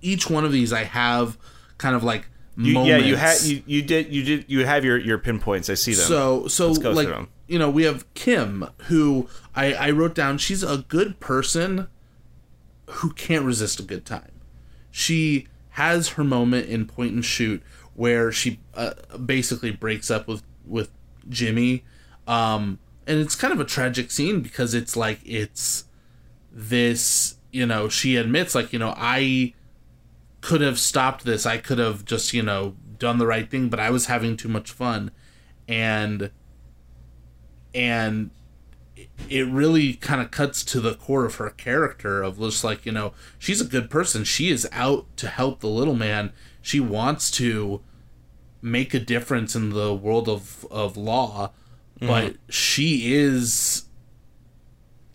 each 0.02 0.30
one 0.30 0.46
of 0.46 0.52
these 0.52 0.72
I 0.74 0.84
have 0.84 1.38
kind 1.78 1.96
of 1.96 2.04
like 2.04 2.28
You, 2.56 2.74
moments. 2.74 2.90
yeah, 2.90 3.10
you 3.10 3.16
had 3.18 3.42
you, 3.42 3.64
you 3.66 3.82
did 3.82 4.14
you 4.14 4.24
did 4.24 4.46
you 4.48 4.66
have 4.66 4.84
your 4.86 4.98
your 4.98 5.18
pinpoints. 5.18 5.70
I 5.70 5.74
see 5.76 5.94
them. 5.94 6.06
So 6.06 6.48
so 6.48 6.74
go 6.76 6.92
like 6.92 7.10
you 7.48 7.60
know 7.60 7.70
we 7.70 7.84
have 7.84 8.12
Kim 8.14 8.70
who 8.84 9.28
I 9.56 9.74
I 9.74 9.92
wrote 9.92 10.16
down 10.16 10.38
she's 10.38 10.64
a 10.64 10.78
good 10.88 11.20
person 11.20 11.88
who 12.90 13.12
can't 13.12 13.44
resist 13.44 13.80
a 13.80 13.84
good 13.84 14.06
time. 14.06 14.32
She 14.92 15.48
has 15.78 16.10
her 16.10 16.24
moment 16.24 16.68
in 16.68 16.88
Point 16.88 17.14
and 17.14 17.24
Shoot 17.24 17.62
where 17.94 18.32
she 18.32 18.60
uh, 18.74 18.94
basically 19.24 19.70
breaks 19.70 20.10
up 20.10 20.28
with 20.28 20.42
with 20.66 20.90
Jimmy, 21.30 21.84
um, 22.28 22.80
and 23.06 23.20
it's 23.20 23.36
kind 23.36 23.54
of 23.54 23.60
a 23.60 23.64
tragic 23.64 24.10
scene 24.10 24.42
because 24.42 24.74
it's 24.74 24.96
like 24.98 25.20
it's 25.24 25.86
this 26.52 27.38
you 27.52 27.68
know 27.68 27.90
she 27.90 28.16
admits 28.16 28.56
like 28.56 28.74
you 28.74 28.80
know 28.80 28.96
I 28.98 29.54
could 30.42 30.62
have 30.62 30.80
stopped 30.80 31.26
this. 31.26 31.46
I 31.46 31.58
could 31.58 31.78
have 31.78 32.06
just 32.06 32.34
you 32.34 32.42
know 32.42 32.76
done 32.98 33.20
the 33.20 33.28
right 33.28 33.48
thing 33.48 33.70
but 33.70 33.80
I 33.80 33.92
was 33.92 34.08
having 34.08 34.36
too 34.36 34.50
much 34.50 34.72
fun. 34.72 35.12
And 35.68 36.32
and 37.76 38.32
it 39.30 39.48
really 39.48 39.94
kind 39.94 40.22
of 40.22 40.32
cuts 40.32 40.64
to 40.64 40.80
the 40.80 40.96
core 40.96 41.26
of 41.26 41.36
her 41.36 41.50
character 41.50 42.22
of 42.24 42.40
just 42.40 42.64
like 42.64 42.86
you 42.86 42.92
know 42.92 43.14
she's 43.40 43.62
a 43.62 43.66
good 43.66 43.90
person. 43.90 44.24
She 44.24 44.50
is 44.50 44.68
out 44.72 45.06
to 45.18 45.28
help 45.28 45.60
the 45.60 45.68
little 45.68 45.96
man. 45.96 46.32
She 46.62 46.80
wants 46.80 47.32
to 47.32 47.82
make 48.62 48.94
a 48.94 49.00
difference 49.00 49.56
in 49.56 49.70
the 49.70 49.94
world 49.94 50.28
of 50.28 50.66
of 50.72 50.98
law 50.98 51.52
but 52.00 52.26
mm-hmm. 52.26 52.36
she 52.50 53.14
is 53.14 53.86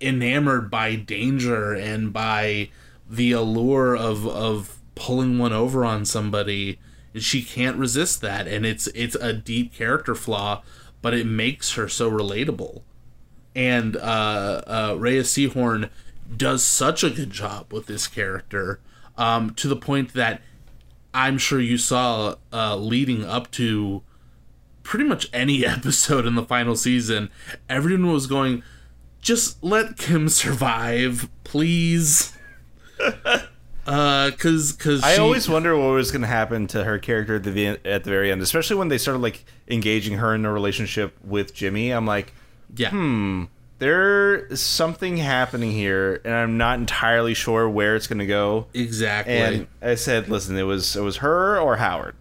enamored 0.00 0.70
by 0.70 0.96
danger 0.96 1.72
and 1.72 2.12
by 2.12 2.68
the 3.08 3.32
allure 3.32 3.96
of 3.96 4.26
of 4.26 4.78
pulling 4.94 5.38
one 5.38 5.52
over 5.52 5.84
on 5.84 6.04
somebody 6.04 6.78
And 7.14 7.22
she 7.22 7.42
can't 7.42 7.76
resist 7.76 8.20
that 8.22 8.48
and 8.48 8.66
it's 8.66 8.88
it's 8.88 9.14
a 9.16 9.32
deep 9.32 9.72
character 9.74 10.14
flaw 10.14 10.62
but 11.00 11.14
it 11.14 11.26
makes 11.26 11.74
her 11.74 11.88
so 11.88 12.10
relatable 12.10 12.82
and 13.54 13.96
uh, 13.96 14.62
uh, 14.66 14.96
Rhea 14.98 15.22
Seehorn 15.22 15.90
does 16.34 16.62
such 16.64 17.04
a 17.04 17.10
good 17.10 17.30
job 17.30 17.72
with 17.72 17.86
this 17.86 18.06
character 18.06 18.80
um, 19.16 19.50
to 19.54 19.68
the 19.68 19.76
point 19.76 20.14
that 20.14 20.40
I'm 21.14 21.38
sure 21.38 21.60
you 21.60 21.76
saw 21.78 22.36
uh, 22.52 22.76
leading 22.76 23.24
up 23.24 23.50
to 23.52 24.02
pretty 24.82 25.04
much 25.04 25.28
any 25.32 25.64
episode 25.66 26.26
in 26.26 26.34
the 26.34 26.44
final 26.44 26.76
season, 26.76 27.30
everyone 27.68 28.12
was 28.12 28.26
going, 28.26 28.62
just 29.20 29.62
let 29.62 29.96
Kim 29.96 30.28
survive, 30.28 31.28
please. 31.44 32.32
Uh, 33.84 34.30
cause, 34.38 34.70
cause 34.72 35.02
I 35.02 35.14
she- 35.16 35.20
always 35.20 35.48
wonder 35.48 35.76
what 35.76 35.88
was 35.94 36.12
going 36.12 36.22
to 36.22 36.28
happen 36.28 36.68
to 36.68 36.84
her 36.84 37.00
character 37.00 37.34
at 37.34 37.42
the 37.42 37.66
at 37.84 38.04
the 38.04 38.10
very 38.10 38.30
end, 38.30 38.40
especially 38.40 38.76
when 38.76 38.86
they 38.86 38.96
started 38.96 39.18
like 39.18 39.44
engaging 39.66 40.18
her 40.18 40.36
in 40.36 40.44
a 40.44 40.52
relationship 40.52 41.16
with 41.24 41.52
Jimmy. 41.52 41.90
I'm 41.90 42.06
like, 42.06 42.32
yeah, 42.76 42.90
hmm, 42.90 43.44
there's 43.78 44.60
something 44.62 45.16
happening 45.16 45.72
here, 45.72 46.20
and 46.24 46.34
I'm 46.34 46.56
not 46.56 46.78
entirely 46.78 47.34
sure 47.34 47.68
where 47.68 47.96
it's 47.96 48.06
going 48.06 48.20
to 48.20 48.26
go. 48.26 48.66
exactly. 48.74 49.34
And 49.34 49.66
I 49.80 49.94
said, 49.96 50.28
listen, 50.28 50.56
it 50.56 50.62
was 50.62 50.94
it 50.96 51.02
was 51.02 51.18
her 51.18 51.58
or 51.58 51.76
Howard. 51.76 52.14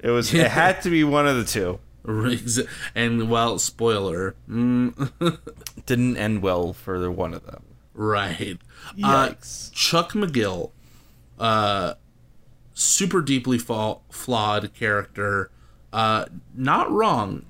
It 0.00 0.10
was 0.10 0.32
it 0.34 0.50
had 0.50 0.82
to 0.82 0.90
be 0.90 1.02
one 1.04 1.26
of 1.26 1.36
the 1.36 1.44
two. 1.44 1.78
And 2.94 3.30
well, 3.30 3.58
spoiler, 3.58 4.36
mm, 4.48 5.10
Didn't 5.86 6.16
end 6.18 6.42
well 6.42 6.72
for 6.74 6.98
the 6.98 7.10
one 7.10 7.32
of 7.34 7.46
them. 7.46 7.62
right? 7.94 8.58
Uh. 9.02 9.30
Chuck 9.72 10.12
McGill, 10.12 10.70
uh, 11.38 11.94
super 12.74 13.22
deeply 13.22 13.58
fa- 13.58 13.96
flawed 14.10 14.74
character. 14.74 15.50
Uh, 15.92 16.26
not 16.54 16.90
wrong. 16.90 17.46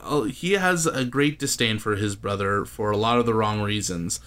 Uh, 0.00 0.22
he 0.22 0.52
has 0.52 0.86
a 0.86 1.04
great 1.04 1.38
disdain 1.38 1.78
for 1.78 1.96
his 1.96 2.16
brother 2.16 2.64
for 2.64 2.90
a 2.90 2.96
lot 2.96 3.18
of 3.18 3.26
the 3.26 3.34
wrong 3.34 3.60
reasons. 3.62 4.20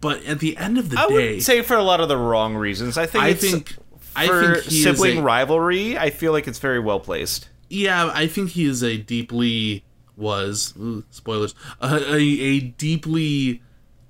But 0.00 0.24
at 0.24 0.38
the 0.38 0.56
end 0.56 0.78
of 0.78 0.90
the 0.90 0.98
I 0.98 1.08
day, 1.08 1.34
would 1.34 1.42
say 1.42 1.62
for 1.62 1.76
a 1.76 1.82
lot 1.82 2.00
of 2.00 2.08
the 2.08 2.16
wrong 2.16 2.54
reasons. 2.54 2.96
I 2.96 3.06
think 3.06 3.24
I 3.24 3.34
think 3.34 3.76
I 4.14 4.26
for 4.26 4.54
think 4.60 4.70
sibling 4.70 5.18
a, 5.18 5.22
rivalry, 5.22 5.98
I 5.98 6.10
feel 6.10 6.32
like 6.32 6.46
it's 6.46 6.60
very 6.60 6.78
well 6.78 7.00
placed. 7.00 7.48
yeah, 7.68 8.10
I 8.14 8.26
think 8.28 8.50
he 8.50 8.64
is 8.66 8.82
a 8.82 8.96
deeply 8.96 9.84
was 10.16 10.74
ooh, 10.76 11.04
spoilers 11.10 11.54
a, 11.80 11.94
a, 12.12 12.18
a 12.18 12.60
deeply 12.60 13.62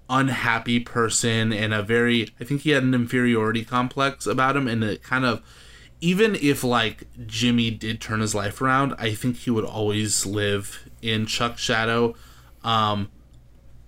unhappy 0.09 0.81
person 0.81 1.53
and 1.53 1.75
a 1.75 1.83
very 1.83 2.29
I 2.41 2.45
think 2.45 2.63
he 2.63 2.71
had 2.71 2.83
an 2.83 2.95
inferiority 2.95 3.65
complex 3.65 4.27
about 4.27 4.57
him 4.57 4.67
and 4.67 4.83
it 4.83 5.03
kind 5.03 5.27
of 5.27 5.43
even 6.01 6.37
if 6.37 6.63
like 6.63 7.05
Jimmy 7.27 7.71
did 7.71 8.01
turn 8.01 8.21
his 8.21 8.35
life 8.35 8.61
around, 8.61 8.95
I 8.99 9.15
think 9.15 9.37
he 9.37 9.51
would 9.51 9.65
always 9.65 10.25
live 10.25 10.89
in 11.03 11.27
Chuck's 11.27 11.61
shadow. 11.61 12.15
Um, 12.63 13.11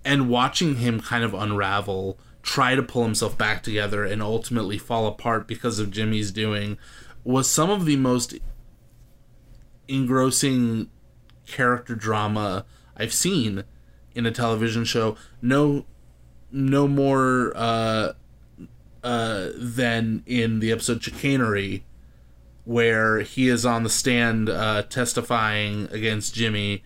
and 0.03 0.29
watching 0.29 0.77
him 0.77 0.99
kind 0.99 1.23
of 1.23 1.33
unravel, 1.33 2.17
try 2.41 2.75
to 2.75 2.83
pull 2.83 3.03
himself 3.03 3.37
back 3.37 3.63
together, 3.63 4.03
and 4.03 4.21
ultimately 4.21 4.77
fall 4.77 5.07
apart 5.07 5.47
because 5.47 5.79
of 5.79 5.91
Jimmy's 5.91 6.31
doing 6.31 6.77
was 7.23 7.49
some 7.49 7.69
of 7.69 7.85
the 7.85 7.95
most 7.95 8.33
engrossing 9.87 10.89
character 11.45 11.95
drama 11.95 12.65
I've 12.97 13.13
seen 13.13 13.63
in 14.15 14.25
a 14.25 14.31
television 14.31 14.85
show. 14.85 15.15
No, 15.41 15.85
no 16.51 16.87
more 16.87 17.53
uh, 17.55 18.13
uh, 19.03 19.49
than 19.55 20.23
in 20.25 20.59
the 20.59 20.71
episode 20.71 21.01
Chicanery, 21.03 21.83
where 22.71 23.19
he 23.19 23.49
is 23.49 23.65
on 23.65 23.83
the 23.83 23.89
stand 23.89 24.49
uh, 24.49 24.81
testifying 24.83 25.89
against 25.91 26.33
Jimmy, 26.33 26.83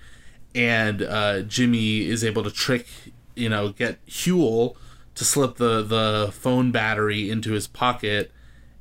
and 0.56 1.04
uh, 1.04 1.42
Jimmy 1.42 2.08
is 2.08 2.24
able 2.24 2.44
to 2.44 2.50
trick, 2.50 2.88
you 3.36 3.50
know, 3.50 3.70
get 3.70 4.04
Huell 4.08 4.76
to 5.14 5.24
slip 5.24 5.58
the 5.58 5.84
the 5.84 6.32
phone 6.34 6.72
battery 6.72 7.30
into 7.30 7.52
his 7.52 7.68
pocket 7.68 8.32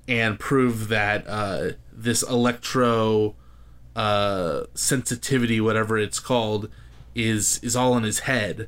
and 0.08 0.38
prove 0.38 0.88
that 0.88 1.26
uh, 1.28 1.72
this 1.92 2.22
electro 2.22 3.34
uh, 3.94 4.64
sensitivity, 4.74 5.60
whatever 5.60 5.98
it's 5.98 6.20
called, 6.20 6.70
is 7.14 7.58
is 7.62 7.76
all 7.76 7.96
in 7.98 8.02
his 8.02 8.20
head, 8.20 8.66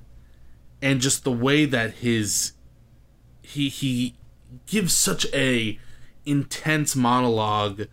and 0.83 1.01
just 1.01 1.25
the 1.25 1.33
way 1.33 1.65
that 1.65 1.95
his 1.95 2.53
he 3.41 3.71
he 3.71 4.15
gives 4.67 4.95
such 4.95 5.27
a 5.33 5.79
intense 6.27 6.95
monologue 6.95 7.87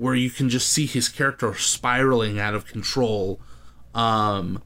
where 0.00 0.14
you 0.14 0.30
can 0.30 0.48
just 0.48 0.72
see 0.72 0.86
his 0.86 1.10
character 1.10 1.54
spiraling 1.54 2.40
out 2.40 2.54
of 2.54 2.64
control. 2.64 3.38
Um, 3.94 4.62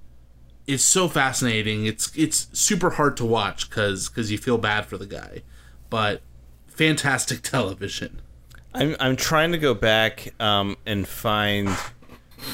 it's 0.65 0.85
so 0.85 1.09
fascinating. 1.09 1.87
It's 1.87 2.17
it's 2.17 2.47
super 2.53 2.91
hard 2.91 3.17
to 3.17 3.25
watch 3.25 3.69
because 3.69 4.09
because 4.09 4.31
you 4.31 4.39
feel 4.39 4.59
bad 4.59 4.87
for 4.87 4.97
the 4.97 5.07
guy, 5.07 5.43
but 5.91 6.23
fantastic 6.69 7.43
television. 7.43 8.23
I'm 8.73 8.95
I'm 9.01 9.17
trying 9.17 9.51
to 9.51 9.59
go 9.59 9.75
back 9.75 10.33
um, 10.39 10.77
and 10.87 11.07
find. 11.07 11.69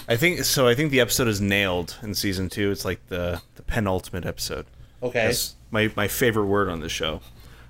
I 0.08 0.16
think 0.16 0.44
so. 0.44 0.66
I 0.66 0.74
think 0.74 0.90
the 0.90 1.00
episode 1.00 1.28
is 1.28 1.38
nailed 1.38 1.98
in 2.02 2.14
season 2.14 2.48
two. 2.48 2.70
It's 2.70 2.86
like 2.86 3.06
the 3.08 3.42
the 3.56 3.62
penultimate 3.62 4.24
episode. 4.24 4.64
Okay. 5.02 5.26
That's 5.26 5.54
my 5.70 5.92
my 5.96 6.08
favorite 6.08 6.46
word 6.46 6.70
on 6.70 6.80
the 6.80 6.88
show. 6.88 7.20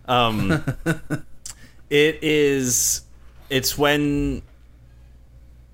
Um, 0.06 0.64
it 1.90 2.22
is. 2.22 3.02
It's 3.48 3.76
when 3.76 4.42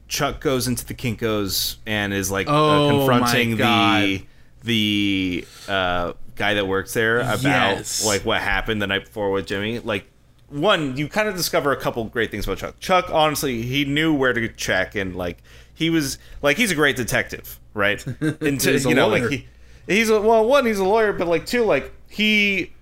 Chuck 0.08 0.40
goes 0.40 0.68
into 0.68 0.84
the 0.86 0.94
Kinkos 0.94 1.76
and 1.86 2.12
is 2.14 2.30
like 2.30 2.46
Oh, 2.48 2.88
uh, 2.88 2.90
confronting 2.90 3.56
the 3.56 4.24
the 4.62 5.46
uh, 5.68 6.12
guy 6.34 6.54
that 6.54 6.66
works 6.66 6.92
there 6.94 7.20
about 7.20 7.42
Yes. 7.42 8.04
like 8.04 8.24
what 8.24 8.40
happened 8.40 8.80
the 8.82 8.86
night 8.86 9.04
before 9.06 9.30
with 9.30 9.46
Jimmy. 9.46 9.78
Like 9.80 10.06
one, 10.48 10.96
you 10.96 11.08
kind 11.08 11.28
of 11.28 11.34
discover 11.36 11.72
a 11.72 11.76
couple 11.76 12.04
great 12.04 12.30
things 12.30 12.44
about 12.46 12.58
Chuck. 12.58 12.78
Chuck, 12.80 13.10
honestly, 13.12 13.62
he 13.62 13.84
knew 13.84 14.14
where 14.14 14.32
to 14.32 14.48
check 14.48 14.94
and 14.94 15.16
like 15.16 15.38
he 15.74 15.90
was 15.90 16.18
like 16.42 16.56
he's 16.56 16.70
a 16.70 16.74
great 16.76 16.96
detective, 16.96 17.58
right? 17.74 18.04
And 18.20 18.60
to, 18.60 18.78
you 18.78 18.94
know, 18.94 19.08
lawyer. 19.08 19.22
like 19.22 19.30
he, 19.30 19.46
he's 19.86 20.08
a, 20.10 20.20
well, 20.20 20.44
one, 20.46 20.66
he's 20.66 20.78
a 20.78 20.84
lawyer, 20.84 21.12
but 21.12 21.26
like 21.26 21.46
two, 21.46 21.64
like 21.64 21.92
he 22.08 22.72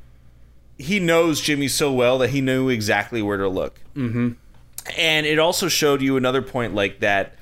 he 0.78 1.00
knows 1.00 1.40
Jimmy 1.40 1.68
so 1.68 1.92
well 1.92 2.18
that 2.18 2.30
he 2.30 2.40
knew 2.40 2.68
exactly 2.68 3.22
where 3.22 3.36
to 3.38 3.48
look. 3.48 3.80
Mm-hmm. 3.96 4.32
And 4.96 5.26
it 5.26 5.38
also 5.38 5.68
showed 5.68 6.02
you 6.02 6.16
another 6.16 6.42
point, 6.42 6.74
like 6.74 7.00
that. 7.00 7.34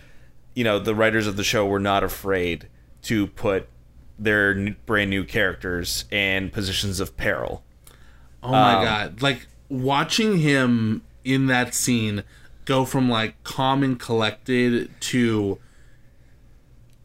You 0.55 0.65
know, 0.65 0.79
the 0.79 0.95
writers 0.95 1.27
of 1.27 1.37
the 1.37 1.45
show 1.45 1.67
were 1.67 1.81
not 1.81 2.05
afraid 2.05 2.69
to 3.03 3.27
put 3.29 3.69
their 4.19 4.53
n- 4.53 4.77
brand 4.87 5.11
new 5.11 5.25
characters 5.25 6.05
in 6.11 6.51
positions 6.51 7.01
of 7.01 7.17
peril. 7.17 7.65
Oh 8.43 8.51
my 8.53 8.75
Um, 8.75 8.85
god! 8.85 9.23
Like 9.23 9.47
watching 9.69 10.39
him 10.39 11.03
in 11.25 11.47
that 11.47 11.75
scene 11.75 12.23
go 12.65 12.85
from 12.85 13.09
like 13.09 13.43
calm 13.45 13.83
and 13.83 13.99
collected 13.99 14.91
to 15.01 15.59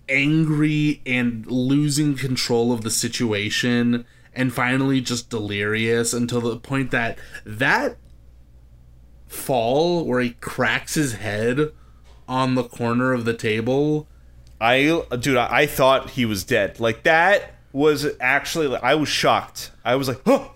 angry 0.09 1.01
and 1.05 1.45
losing 1.47 2.15
control 2.15 2.71
of 2.71 2.81
the 2.81 2.89
situation 2.91 4.05
and 4.33 4.53
finally 4.53 5.01
just 5.01 5.29
delirious 5.29 6.13
until 6.13 6.41
the 6.41 6.57
point 6.57 6.91
that 6.91 7.17
that 7.45 7.97
fall 9.27 10.05
where 10.05 10.19
he 10.21 10.31
cracks 10.31 10.93
his 10.95 11.13
head 11.15 11.71
on 12.27 12.55
the 12.55 12.63
corner 12.63 13.13
of 13.13 13.25
the 13.25 13.33
table 13.33 14.07
I, 14.59 15.03
dude, 15.19 15.37
I, 15.37 15.59
I 15.61 15.65
thought 15.67 16.09
he 16.11 16.25
was 16.25 16.43
dead. 16.43 16.79
Like 16.79 17.03
that 17.03 17.53
was 17.71 18.07
actually, 18.19 18.75
I 18.75 18.95
was 18.95 19.07
shocked. 19.07 19.69
I 19.85 19.93
was 19.95 20.07
like, 20.07 20.19
oh, 20.25 20.51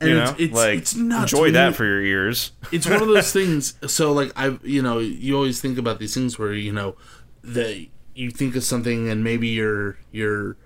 And 0.00 0.08
you 0.10 0.16
it's- 0.18 0.30
know, 0.30 0.44
it's- 0.44 0.56
like 0.56 0.78
it's 0.78 0.94
nuts 0.94 1.32
enjoy 1.32 1.50
that 1.50 1.74
for 1.74 1.84
your 1.84 2.00
ears. 2.00 2.52
it's 2.72 2.86
one 2.88 3.02
of 3.02 3.08
those 3.08 3.32
things 3.38 3.74
so 3.92 4.12
like 4.12 4.30
i 4.36 4.56
you 4.62 4.80
know 4.82 4.98
you 5.00 5.34
always 5.34 5.60
think 5.60 5.78
about 5.78 5.98
these 5.98 6.14
things 6.14 6.38
where 6.38 6.52
you 6.54 6.72
know 6.72 6.94
that 7.42 7.84
you 8.14 8.30
think 8.30 8.54
of 8.54 8.62
something 8.62 9.08
and 9.08 9.24
maybe 9.24 9.48
you're 9.48 9.98
you're 10.12 10.56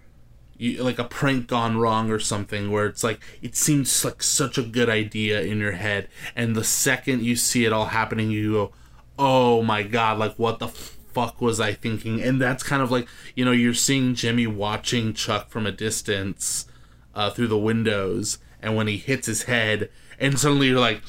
you, 0.56 0.82
like 0.82 0.98
a 0.98 1.04
prank 1.04 1.46
gone 1.46 1.76
wrong 1.78 2.10
or 2.10 2.18
something 2.18 2.70
where 2.70 2.86
it's 2.86 3.02
like 3.04 3.20
it 3.42 3.56
seems 3.56 4.04
like 4.04 4.22
such 4.22 4.56
a 4.58 4.62
good 4.62 4.88
idea 4.88 5.40
in 5.40 5.58
your 5.58 5.72
head 5.72 6.08
and 6.36 6.54
the 6.54 6.64
second 6.64 7.22
you 7.22 7.36
see 7.36 7.64
it 7.64 7.72
all 7.72 7.86
happening 7.86 8.30
you 8.30 8.52
go 8.52 8.72
oh 9.18 9.62
my 9.62 9.82
god 9.82 10.18
like 10.18 10.34
what 10.36 10.58
the 10.58 10.68
fuck 10.68 11.40
was 11.40 11.60
i 11.60 11.72
thinking? 11.72 12.20
And 12.20 12.40
that's 12.40 12.62
kind 12.62 12.82
of 12.82 12.90
like 12.90 13.06
you 13.36 13.44
know 13.44 13.52
you're 13.52 13.74
seeing 13.74 14.14
jimmy 14.14 14.46
watching 14.46 15.14
chuck 15.14 15.48
from 15.50 15.66
a 15.66 15.72
distance 15.72 16.66
uh, 17.14 17.30
through 17.30 17.48
the 17.48 17.58
windows 17.58 18.38
and 18.60 18.74
when 18.76 18.86
he 18.88 18.96
hits 18.96 19.26
his 19.26 19.44
head 19.44 19.90
and 20.18 20.38
suddenly 20.38 20.68
you're 20.68 20.80
like 20.80 21.02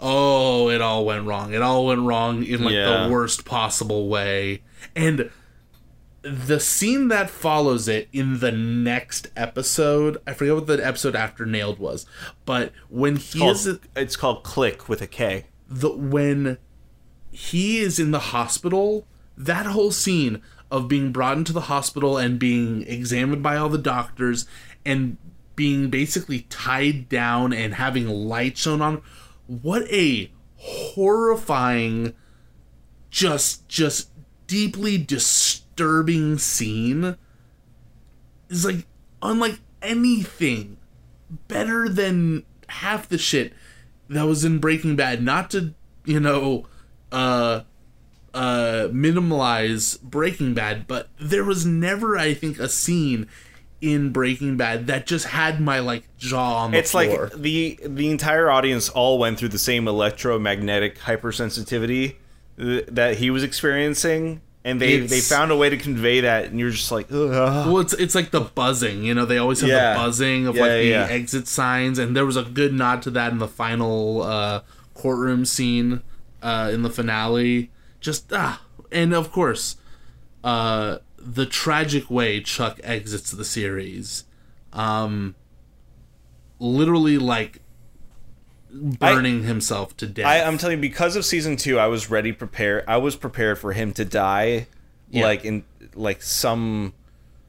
oh 0.00 0.68
it 0.70 0.80
all 0.80 1.04
went 1.04 1.26
wrong. 1.26 1.52
It 1.52 1.62
all 1.62 1.86
went 1.86 2.00
wrong 2.02 2.44
in 2.44 2.62
like 2.64 2.74
Yeah. 2.74 3.04
the 3.06 3.12
worst 3.12 3.44
possible 3.44 4.08
way. 4.08 4.62
And 4.94 5.30
the 6.22 6.58
scene 6.58 7.08
that 7.08 7.30
follows 7.30 7.86
it 7.88 8.08
in 8.12 8.40
the 8.40 8.50
next 8.50 9.28
episode 9.36 10.18
i 10.26 10.32
forget 10.32 10.54
what 10.54 10.66
the 10.66 10.84
episode 10.84 11.14
after 11.14 11.46
nailed 11.46 11.78
was 11.78 12.06
but 12.44 12.72
when 12.88 13.16
he 13.16 13.38
Called- 13.38 13.56
is 13.56 13.78
it's 13.94 14.16
called 14.16 14.42
Click 14.42 14.88
with 14.88 15.00
a 15.00 15.06
K. 15.06 15.46
the 15.68 15.90
when 15.90 16.58
he 17.30 17.78
is 17.78 17.98
in 18.00 18.10
the 18.10 18.18
hospital 18.18 19.06
that 19.36 19.66
whole 19.66 19.92
scene 19.92 20.42
of 20.70 20.88
being 20.88 21.12
brought 21.12 21.36
into 21.38 21.52
the 21.52 21.62
hospital 21.62 22.18
and 22.18 22.38
being 22.38 22.82
examined 22.88 23.42
by 23.42 23.56
all 23.56 23.68
the 23.68 23.78
doctors 23.78 24.44
and 24.84 25.16
being 25.54 25.88
basically 25.88 26.40
tied 26.50 27.08
down 27.08 27.52
and 27.52 27.74
having 27.74 28.08
light 28.08 28.58
shown 28.58 28.82
on 28.82 29.02
what 29.46 29.82
a 29.92 30.30
horrifying 30.56 32.12
just 33.10 33.66
just 33.68 34.10
deeply 34.46 34.98
disturbing 34.98 35.57
scene 36.38 37.16
is 38.48 38.64
like 38.64 38.86
unlike 39.22 39.60
anything 39.82 40.76
better 41.48 41.88
than 41.88 42.44
half 42.68 43.08
the 43.08 43.18
shit 43.18 43.52
that 44.08 44.24
was 44.24 44.44
in 44.44 44.58
Breaking 44.58 44.96
Bad. 44.96 45.22
Not 45.22 45.50
to 45.50 45.74
you 46.08 46.18
know, 46.18 46.64
uh, 47.12 47.60
uh, 48.32 48.88
minimalize 48.90 50.00
Breaking 50.00 50.54
Bad, 50.54 50.86
but 50.86 51.10
there 51.20 51.44
was 51.44 51.66
never, 51.66 52.16
I 52.16 52.32
think, 52.32 52.58
a 52.58 52.68
scene 52.68 53.28
in 53.82 54.10
Breaking 54.10 54.56
Bad 54.56 54.86
that 54.86 55.06
just 55.06 55.26
had 55.26 55.60
my 55.60 55.80
like 55.80 56.04
jaw 56.16 56.64
on 56.64 56.70
the 56.70 56.78
it's 56.78 56.92
floor. 56.92 57.24
like 57.24 57.32
the 57.34 57.78
the 57.84 58.10
entire 58.10 58.50
audience 58.50 58.88
all 58.88 59.18
went 59.18 59.38
through 59.38 59.50
the 59.50 59.58
same 59.58 59.86
electromagnetic 59.86 60.98
hypersensitivity 61.00 62.16
th- 62.58 62.86
that 62.86 63.18
he 63.18 63.30
was 63.30 63.44
experiencing 63.44 64.40
and 64.68 64.80
they 64.80 64.94
It's- 64.94 65.10
they 65.10 65.20
found 65.20 65.50
a 65.50 65.56
way 65.56 65.68
to 65.70 65.76
convey 65.76 66.20
that 66.20 66.46
and 66.46 66.58
you're 66.60 66.70
just 66.70 66.92
like 66.92 67.06
Ugh. 67.10 67.30
Well, 67.66 67.78
it's 67.78 67.92
it's 67.94 68.14
like 68.14 68.30
the 68.30 68.40
buzzing. 68.40 69.02
You 69.02 69.14
know, 69.14 69.24
they 69.24 69.38
always 69.38 69.60
have 69.60 69.70
Yeah. 69.70 69.94
the 69.94 70.00
buzzing 70.00 70.46
of 70.46 70.54
Yeah, 70.56 70.62
like 70.62 70.70
the 70.72 70.84
yeah, 70.84 71.06
yeah. 71.08 71.12
exit 71.14 71.48
signs, 71.48 71.98
and 71.98 72.14
there 72.16 72.26
was 72.26 72.36
a 72.36 72.42
good 72.42 72.72
nod 72.72 73.02
to 73.02 73.10
that 73.12 73.32
in 73.32 73.38
the 73.38 73.48
final 73.48 74.22
uh, 74.22 74.60
courtroom 74.94 75.44
scene 75.44 76.02
uh, 76.42 76.70
in 76.72 76.82
the 76.82 76.90
finale. 76.90 77.70
Just 78.00 78.32
ah, 78.32 78.60
and 78.92 79.12
of 79.14 79.32
course, 79.32 79.76
uh, 80.44 80.98
the 81.18 81.46
tragic 81.46 82.10
way 82.10 82.40
Chuck 82.40 82.78
exits 82.84 83.30
the 83.32 83.44
series, 83.44 84.24
um, 84.72 85.34
literally 86.58 87.18
like 87.18 87.60
burning 88.72 89.44
himself 89.44 89.96
to 89.98 90.06
death. 90.06 90.26
I, 90.26 90.42
I'm 90.42 90.58
telling 90.58 90.78
you, 90.78 90.80
because 90.82 91.16
of 91.16 91.24
season 91.24 91.56
two, 91.56 91.78
I 91.78 91.86
was 91.86 92.10
ready, 92.10 92.32
prepared. 92.32 92.84
I 92.88 92.96
was 92.98 93.16
prepared 93.16 93.58
for 93.58 93.72
him 93.72 93.92
to 93.94 94.04
die, 94.04 94.66
Yeah. 95.10 95.24
like 95.24 95.44
in 95.44 95.64
like 95.94 96.22
some 96.22 96.92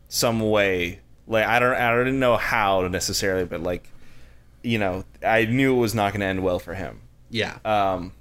some 0.07 0.39
way. 0.49 0.99
Like 1.27 1.45
I 1.45 1.59
don't, 1.59 1.75
I 1.75 1.95
didn't 1.97 2.19
know 2.19 2.37
how 2.37 2.87
necessarily, 2.87 3.45
but 3.45 3.61
like, 3.61 3.87
you 4.63 4.77
know, 4.79 5.03
I 5.25 5.45
knew 5.45 5.75
it 5.75 5.79
was 5.79 5.93
not 5.93 6.11
going 6.13 6.21
to 6.21 6.25
end 6.25 6.43
well 6.43 6.57
for 6.59 6.73
him. 6.73 7.01
yeah, 7.29 7.59
Um, 7.63 8.13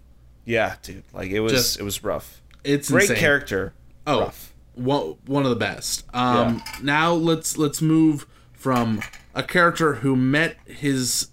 yeah, 0.44 0.76
dude, 0.82 1.04
like 1.12 1.30
it 1.30 1.40
was, 1.40 1.52
Just- 1.52 1.80
it 1.80 1.82
was 1.84 2.02
rough. 2.04 2.42
it's 2.64 2.90
Great 2.90 3.04
insane. 3.04 3.16
character. 3.16 3.72
Oh, 4.06 4.20
rough. 4.20 4.52
one 4.74 5.16
one 5.26 5.44
of 5.44 5.50
the 5.50 5.56
best. 5.56 6.04
Um, 6.14 6.62
Now 6.82 7.12
let's 7.12 7.56
let's 7.58 7.80
move 7.82 8.26
from 8.52 9.00
a 9.34 9.42
character 9.42 9.94
who 9.96 10.14
met 10.16 10.56
his 10.66 11.28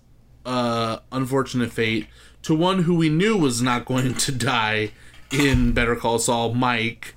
uh, 0.45 0.99
unfortunate 1.11 1.71
fate 1.71 2.07
to 2.43 2.53
one 2.53 2.83
who 2.83 2.95
we 2.95 3.09
knew 3.09 3.37
was 3.37 3.61
not 3.61 3.85
going 3.85 4.13
to 4.13 4.31
die 4.31 4.91
in 5.31 5.71
Better 5.71 5.95
Call 5.95 6.19
Saul, 6.19 6.53
Mike. 6.53 7.15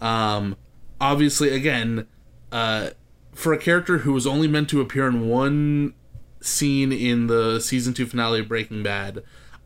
Um, 0.00 0.56
obviously, 1.00 1.50
again, 1.50 2.06
uh, 2.52 2.90
for 3.32 3.52
a 3.52 3.58
character 3.58 3.98
who 3.98 4.12
was 4.12 4.26
only 4.26 4.48
meant 4.48 4.68
to 4.70 4.80
appear 4.80 5.06
in 5.06 5.28
one 5.28 5.94
scene 6.40 6.92
in 6.92 7.26
the 7.26 7.60
season 7.60 7.94
two 7.94 8.06
finale 8.06 8.40
of 8.40 8.48
Breaking 8.48 8.82
Bad, 8.82 9.22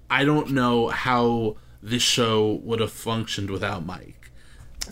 I 0.08 0.24
don't 0.24 0.50
know 0.50 0.88
how 0.88 1.56
this 1.82 2.02
show 2.02 2.60
would 2.62 2.80
have 2.80 2.92
functioned 2.92 3.50
without 3.50 3.84
Mike. 3.84 4.30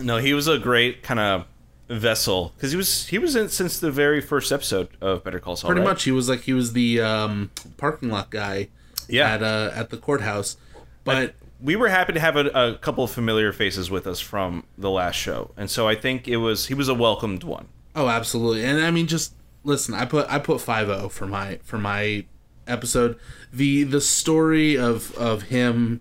No, 0.00 0.18
he 0.18 0.34
was 0.34 0.48
a 0.48 0.58
great 0.58 1.02
kind 1.02 1.20
of 1.20 1.44
vessel 1.90 2.52
because 2.56 2.70
he 2.70 2.76
was 2.76 3.06
he 3.08 3.18
was 3.18 3.34
in 3.36 3.48
since 3.48 3.78
the 3.80 3.90
very 3.90 4.20
first 4.20 4.52
episode 4.52 4.88
of 5.00 5.24
Better 5.24 5.40
Call 5.40 5.56
Saul. 5.56 5.68
Pretty 5.70 5.80
right? 5.80 5.88
much, 5.90 6.04
he 6.04 6.12
was 6.12 6.28
like 6.28 6.42
he 6.42 6.52
was 6.52 6.72
the 6.72 7.00
um, 7.00 7.50
parking 7.76 8.08
lot 8.10 8.30
guy 8.30 8.68
Yeah. 9.08 9.34
at 9.34 9.42
uh, 9.42 9.70
at 9.74 9.90
the 9.90 9.96
courthouse. 9.96 10.56
But 11.04 11.34
we 11.60 11.74
were 11.76 11.88
happy 11.88 12.12
to 12.12 12.20
have 12.20 12.36
a, 12.36 12.46
a 12.50 12.74
couple 12.78 13.02
of 13.04 13.10
familiar 13.10 13.52
faces 13.52 13.90
with 13.90 14.06
us 14.06 14.20
from 14.20 14.64
the 14.78 14.90
last 14.90 15.16
show, 15.16 15.50
and 15.56 15.68
so 15.70 15.88
I 15.88 15.94
think 15.96 16.28
it 16.28 16.36
was 16.36 16.66
he 16.66 16.74
was 16.74 16.88
a 16.88 16.94
welcomed 16.94 17.42
one. 17.44 17.68
oh, 17.96 18.08
absolutely, 18.08 18.64
and 18.64 18.80
I 18.80 18.90
mean, 18.90 19.06
just 19.08 19.34
listen. 19.64 19.94
I 19.94 20.04
put 20.04 20.30
I 20.30 20.38
put 20.38 20.60
five 20.60 20.86
zero 20.86 21.08
for 21.08 21.26
my 21.26 21.58
for 21.64 21.78
my 21.78 22.24
episode. 22.66 23.18
the 23.52 23.82
The 23.82 24.00
story 24.00 24.76
of 24.78 25.12
of 25.16 25.42
him 25.44 26.00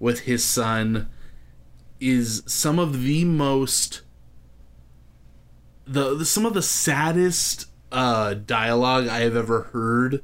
with 0.00 0.20
his 0.20 0.42
son 0.44 1.08
is 2.00 2.42
some 2.46 2.78
of 2.78 3.02
the 3.02 3.24
most 3.24 4.02
the, 5.88 6.16
the 6.16 6.24
some 6.24 6.44
of 6.46 6.54
the 6.54 6.62
saddest 6.62 7.66
uh 7.90 8.34
dialogue 8.34 9.08
I 9.08 9.20
have 9.20 9.36
ever 9.36 9.62
heard 9.72 10.22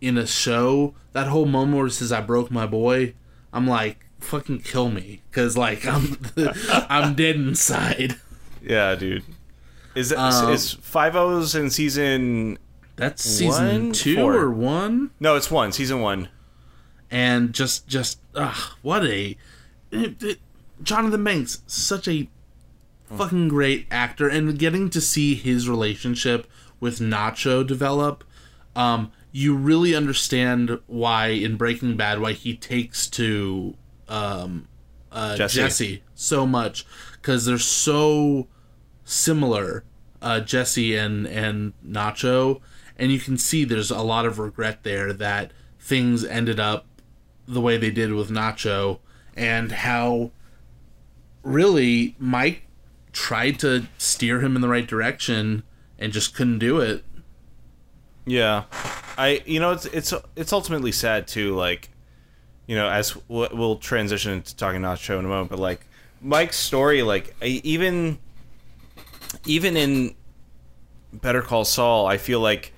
in 0.00 0.18
a 0.18 0.26
show. 0.26 0.94
That 1.12 1.28
whole 1.28 1.46
moment 1.46 1.76
where 1.76 1.86
he 1.86 1.92
says 1.92 2.12
I 2.12 2.20
broke 2.20 2.50
my 2.50 2.66
boy, 2.66 3.14
I'm 3.52 3.66
like 3.66 4.04
fucking 4.20 4.60
kill 4.60 4.90
me 4.90 5.22
cuz 5.32 5.56
like 5.56 5.86
I'm 5.86 6.18
I'm 6.88 7.14
dead 7.14 7.36
inside. 7.36 8.16
Yeah, 8.62 8.94
dude. 8.94 9.24
Is 9.94 10.10
that 10.10 10.18
Um, 10.18 10.52
is 10.52 10.72
five 10.74 11.16
O's 11.16 11.54
in 11.54 11.70
season? 11.70 12.58
That's 12.96 13.22
season 13.24 13.84
One, 13.86 13.92
2 13.92 14.16
four. 14.16 14.34
or 14.36 14.50
1 14.50 15.10
No, 15.20 15.34
it's 15.36 15.50
one. 15.50 15.72
Season 15.72 16.00
one. 16.00 16.28
and 17.10 17.52
just 17.52 17.88
just 17.88 18.18
ugh, 18.34 18.56
what 18.82 19.04
a 19.04 19.36
it- 19.90 20.22
it- 20.22 20.38
Jonathan 20.82 21.24
Banks 21.24 21.62
such 21.66 22.06
a 22.08 22.28
fucking 23.16 23.48
great 23.48 23.86
actor 23.90 24.28
and 24.28 24.58
getting 24.58 24.88
to 24.90 25.00
see 25.00 25.34
his 25.34 25.68
relationship 25.68 26.46
with 26.78 26.98
Nacho 26.98 27.66
develop 27.66 28.24
um 28.76 29.10
you 29.32 29.54
really 29.54 29.94
understand 29.94 30.78
why 30.86 31.28
in 31.28 31.56
Breaking 31.56 31.96
Bad 31.96 32.20
why 32.20 32.32
he 32.32 32.56
takes 32.56 33.08
to 33.10 33.76
um 34.08 34.66
uh, 35.12 35.36
Jesse. 35.36 35.56
Jesse. 35.56 36.02
so 36.14 36.46
much 36.46 36.86
cuz 37.22 37.44
they're 37.44 37.58
so 37.58 38.46
similar 39.04 39.84
uh, 40.22 40.40
Jesse 40.40 40.96
and 40.96 41.26
and 41.26 41.72
Nacho, 41.86 42.60
and 42.96 43.10
you 43.10 43.18
can 43.18 43.38
see 43.38 43.64
there's 43.64 43.90
a 43.90 44.02
lot 44.02 44.26
of 44.26 44.38
regret 44.38 44.82
there 44.82 45.12
that 45.12 45.52
things 45.78 46.24
ended 46.24 46.60
up 46.60 46.86
the 47.46 47.60
way 47.60 47.76
they 47.76 47.90
did 47.90 48.12
with 48.12 48.30
Nacho, 48.30 48.98
and 49.34 49.72
how 49.72 50.30
really 51.42 52.14
Mike 52.18 52.66
tried 53.12 53.58
to 53.60 53.86
steer 53.98 54.40
him 54.40 54.56
in 54.56 54.62
the 54.62 54.68
right 54.68 54.86
direction 54.86 55.62
and 55.98 56.12
just 56.12 56.34
couldn't 56.34 56.58
do 56.58 56.80
it. 56.80 57.04
Yeah, 58.26 58.64
I 59.18 59.42
you 59.46 59.60
know 59.60 59.72
it's 59.72 59.86
it's 59.86 60.14
it's 60.36 60.52
ultimately 60.52 60.92
sad 60.92 61.26
too. 61.26 61.54
Like, 61.54 61.90
you 62.66 62.76
know, 62.76 62.88
as 62.88 63.16
we'll 63.28 63.76
transition 63.76 64.32
into 64.32 64.54
talking 64.56 64.82
Nacho 64.82 65.18
in 65.18 65.24
a 65.24 65.28
moment, 65.28 65.50
but 65.50 65.58
like 65.58 65.86
Mike's 66.20 66.56
story, 66.56 67.02
like 67.02 67.34
even 67.42 68.18
even 69.46 69.76
in 69.76 70.14
Better 71.12 71.42
Call 71.42 71.64
Saul, 71.64 72.06
I 72.06 72.18
feel 72.18 72.40
like 72.40 72.72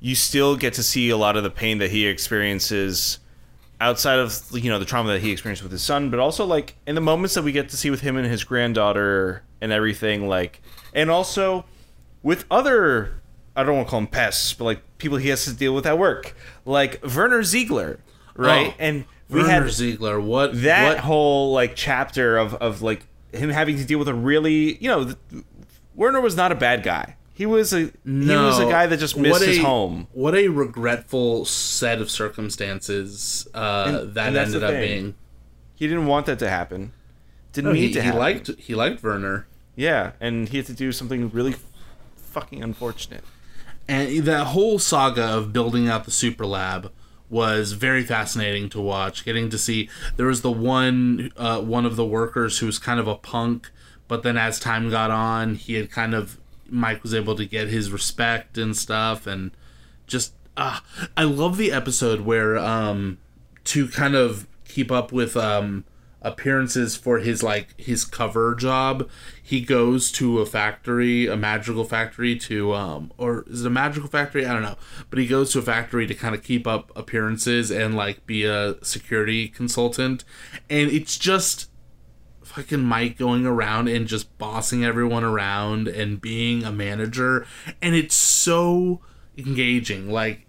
you 0.00 0.14
still 0.14 0.56
get 0.56 0.74
to 0.74 0.82
see 0.82 1.10
a 1.10 1.16
lot 1.16 1.36
of 1.36 1.42
the 1.42 1.50
pain 1.50 1.78
that 1.78 1.90
he 1.90 2.06
experiences 2.06 3.18
outside 3.82 4.18
of 4.18 4.40
you 4.52 4.70
know 4.70 4.78
the 4.78 4.84
trauma 4.84 5.12
that 5.12 5.20
he 5.20 5.32
experienced 5.32 5.62
with 5.62 5.72
his 5.72 5.82
son, 5.82 6.08
but 6.08 6.20
also 6.20 6.46
like 6.46 6.76
in 6.86 6.94
the 6.94 7.00
moments 7.00 7.34
that 7.34 7.42
we 7.42 7.52
get 7.52 7.68
to 7.70 7.76
see 7.76 7.90
with 7.90 8.00
him 8.00 8.16
and 8.16 8.26
his 8.26 8.44
granddaughter 8.44 9.42
and 9.60 9.72
everything, 9.72 10.28
like 10.28 10.62
and 10.94 11.10
also 11.10 11.64
with 12.22 12.44
other 12.50 13.20
I 13.56 13.64
don't 13.64 13.76
want 13.76 13.88
to 13.88 13.90
call 13.90 14.00
them 14.00 14.06
pests, 14.06 14.54
but 14.54 14.64
like 14.64 14.98
people 14.98 15.18
he 15.18 15.28
has 15.28 15.44
to 15.44 15.52
deal 15.52 15.74
with 15.74 15.84
at 15.84 15.98
work, 15.98 16.34
like 16.64 17.04
Werner 17.04 17.42
Ziegler, 17.42 18.00
right? 18.34 18.68
Oh, 18.68 18.74
and 18.78 19.04
we 19.28 19.40
Werner 19.40 19.50
had 19.64 19.70
Ziegler, 19.70 20.20
what 20.20 20.62
that 20.62 20.84
what 20.88 20.98
whole 21.00 21.52
like 21.52 21.74
chapter 21.74 22.38
of 22.38 22.54
of 22.54 22.82
like 22.82 23.06
him 23.32 23.50
having 23.50 23.76
to 23.76 23.84
deal 23.84 23.98
with 23.98 24.08
a 24.08 24.14
really 24.14 24.76
you 24.76 24.88
know 24.88 25.14
Werner 25.94 26.20
was 26.20 26.36
not 26.36 26.52
a 26.52 26.54
bad 26.54 26.82
guy. 26.82 27.16
He 27.42 27.46
was 27.46 27.72
a 27.72 27.80
he 28.04 28.36
was 28.36 28.60
a 28.60 28.66
guy 28.66 28.86
that 28.86 28.98
just 29.00 29.16
missed 29.16 29.32
What 29.40 29.42
his 29.48 29.58
a- 29.58 29.62
home. 29.62 30.06
What 30.12 30.36
a 30.36 30.46
regretful 30.46 31.44
set 31.44 32.00
of 32.00 32.08
circumstances 32.08 33.48
uh, 33.52 33.84
And- 34.02 34.14
that 34.14 34.28
and 34.28 34.36
ended 34.36 34.62
up 34.62 34.70
thing. 34.70 34.80
being. 35.02 35.14
He 35.74 35.88
didn't 35.88 36.06
want 36.06 36.26
that 36.26 36.38
to 36.38 36.48
happen. 36.48 36.92
Didn't 37.52 37.70
No, 37.70 37.72
need 37.72 37.88
he, 37.88 37.92
to 37.94 38.00
he 38.00 38.06
happen. 38.06 38.20
liked 38.20 38.50
he 38.58 38.74
liked 38.76 39.02
Werner. 39.02 39.46
yeah, 39.74 40.12
and 40.20 40.48
he 40.50 40.56
had 40.58 40.66
to 40.66 40.72
do 40.72 40.92
something 40.92 41.30
really 41.30 41.56
fucking 42.16 42.62
unfortunate. 42.62 43.24
and 43.88 44.24
that 44.24 44.44
whole 44.48 44.78
saga 44.78 45.24
of 45.24 45.52
building 45.52 45.88
out 45.88 46.04
the 46.04 46.12
super 46.12 46.46
lab 46.46 46.92
was 47.28 47.72
very 47.72 48.04
fascinating 48.04 48.68
to 48.68 48.80
watch 48.80 49.24
getting 49.24 49.50
to 49.50 49.58
see 49.58 49.88
there 50.16 50.26
was 50.26 50.42
the 50.42 50.52
one 50.52 51.32
uh, 51.36 51.60
one 51.60 51.84
of 51.84 51.96
the 51.96 52.04
workers 52.06 52.58
who 52.60 52.66
was 52.66 52.78
kind 52.78 53.00
of 53.00 53.08
a 53.08 53.16
punk 53.16 53.70
but 54.06 54.22
then 54.22 54.36
as 54.38 54.60
time 54.60 54.88
got 54.88 55.10
on 55.10 55.56
he 55.56 55.74
had 55.74 55.90
kind 55.90 56.14
of 56.14 56.38
mike 56.72 57.02
was 57.02 57.14
able 57.14 57.34
to 57.34 57.44
get 57.44 57.68
his 57.68 57.90
respect 57.90 58.58
and 58.58 58.76
stuff 58.76 59.26
and 59.26 59.50
just 60.06 60.32
ah 60.56 60.82
i 61.16 61.22
love 61.22 61.56
the 61.56 61.70
episode 61.70 62.20
where 62.22 62.58
um 62.58 63.18
to 63.64 63.86
kind 63.88 64.14
of 64.14 64.46
keep 64.66 64.90
up 64.90 65.12
with 65.12 65.36
um 65.36 65.84
appearances 66.22 66.96
for 66.96 67.18
his 67.18 67.42
like 67.42 67.78
his 67.78 68.04
cover 68.04 68.54
job 68.54 69.08
he 69.42 69.60
goes 69.60 70.12
to 70.12 70.38
a 70.38 70.46
factory 70.46 71.26
a 71.26 71.36
magical 71.36 71.84
factory 71.84 72.36
to 72.36 72.72
um 72.72 73.12
or 73.18 73.44
is 73.48 73.64
it 73.64 73.66
a 73.66 73.70
magical 73.70 74.08
factory? 74.08 74.46
I 74.46 74.52
don't 74.52 74.62
know. 74.62 74.76
But 75.10 75.18
he 75.18 75.26
goes 75.26 75.52
to 75.52 75.58
a 75.58 75.62
factory 75.62 76.06
to 76.06 76.14
kind 76.14 76.34
of 76.34 76.42
keep 76.42 76.66
up 76.66 76.92
appearances 76.96 77.70
and 77.70 77.94
like 77.96 78.24
be 78.24 78.44
a 78.44 78.82
security 78.82 79.48
consultant. 79.48 80.24
And 80.70 80.90
it's 80.90 81.18
just 81.18 81.68
fucking 82.54 82.80
Mike 82.80 83.16
going 83.16 83.46
around 83.46 83.88
and 83.88 84.06
just 84.06 84.36
bossing 84.38 84.84
everyone 84.84 85.24
around 85.24 85.88
and 85.88 86.20
being 86.20 86.64
a 86.64 86.72
manager 86.72 87.46
and 87.80 87.94
it's 87.94 88.14
so 88.14 89.00
engaging 89.38 90.10
like 90.10 90.46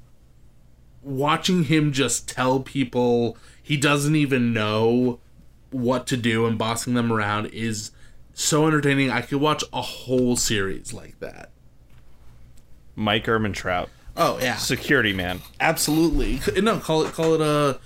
watching 1.02 1.66
him 1.66 1.92
just 1.92 2.28
tell 2.28 2.60
people 2.60 3.38
he 3.62 3.78
doesn't 3.78 4.16
even 4.16 4.54
know 4.54 5.20
what 5.72 6.06
to 6.08 6.18
do 6.18 6.46
and 6.46 6.58
bossing 6.58 6.94
them 6.94 7.12
around 7.12 7.48
is 7.48 7.92
so 8.34 8.68
entertaining. 8.68 9.10
I 9.10 9.22
could 9.22 9.40
watch 9.40 9.64
a 9.72 9.82
whole 9.82 10.36
series 10.36 10.94
like 10.94 11.20
that. 11.20 11.52
Mike 12.96 13.26
Ehrmantraut, 13.26 13.88
Oh 14.16 14.38
yeah, 14.40 14.58
security 14.58 15.14
man. 15.14 15.42
absolutely. 15.60 16.40
No, 16.62 16.80
call 16.80 17.04
it 17.04 17.14
call 17.14 17.34
it 17.36 17.42
a, 17.42 17.80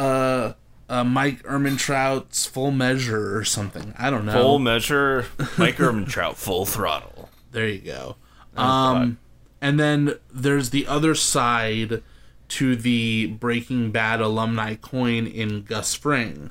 a, 0.00 0.54
a 0.88 1.04
Mike 1.04 1.42
Ehrmantraut's 1.42 2.46
full 2.46 2.70
measure 2.70 3.36
or 3.36 3.44
something. 3.44 3.94
I 3.98 4.10
don't 4.10 4.24
know. 4.24 4.32
Full 4.32 4.58
measure, 4.58 5.26
Mike 5.58 5.76
Ehrmantraut, 5.76 6.36
full 6.36 6.66
throttle. 6.66 7.28
There 7.52 7.68
you 7.68 7.80
go. 7.80 8.16
Oh, 8.56 8.62
Um, 8.62 9.18
and 9.60 9.80
then 9.80 10.14
there's 10.32 10.70
the 10.70 10.86
other 10.86 11.14
side 11.14 12.02
to 12.48 12.76
the 12.76 13.26
Breaking 13.26 13.90
Bad 13.90 14.20
alumni 14.20 14.74
coin 14.76 15.26
in 15.26 15.62
Gus 15.62 15.94
Fring. 15.94 16.50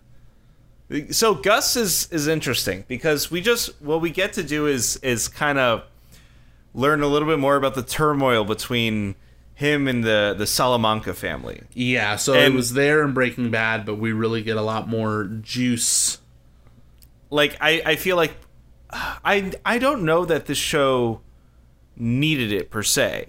So 1.12 1.34
Gus 1.34 1.76
is 1.76 2.08
is 2.12 2.28
interesting 2.28 2.86
because 2.88 3.32
we 3.32 3.42
just 3.42 3.82
what 3.82 4.02
we 4.02 4.10
get 4.12 4.34
to 4.34 4.44
do 4.44 4.68
is 4.68 4.98
is 4.98 5.28
kind 5.28 5.58
of 5.58 5.84
learn 6.76 7.02
a 7.02 7.08
little 7.08 7.28
bit 7.28 7.40
more 7.40 7.56
about 7.56 7.74
the 7.74 7.82
turmoil 7.82 8.44
between 8.46 9.16
him 9.56 9.88
and 9.88 10.04
the 10.04 10.36
the 10.38 10.46
Salamanca 10.46 11.14
family. 11.14 11.62
Yeah, 11.74 12.18
so 12.18 12.34
And- 12.34 12.54
it 12.54 12.56
was 12.56 12.74
there 12.74 13.04
in 13.04 13.14
Breaking 13.14 13.50
Bad, 13.52 13.86
but 13.86 13.96
we 13.96 14.12
really 14.12 14.42
get 14.44 14.58
a 14.58 14.62
lot 14.62 14.88
more 14.88 15.24
juice. 15.42 16.20
Like 17.30 17.58
I 17.62 17.82
I 17.86 17.96
feel 17.96 18.16
like 18.18 18.36
I 18.92 19.52
I 19.66 19.80
don't 19.80 20.04
know 20.04 20.26
that 20.26 20.46
this 20.46 20.58
show 20.58 21.22
needed 21.98 22.52
it 22.52 22.70
per 22.70 22.84
se, 22.84 23.28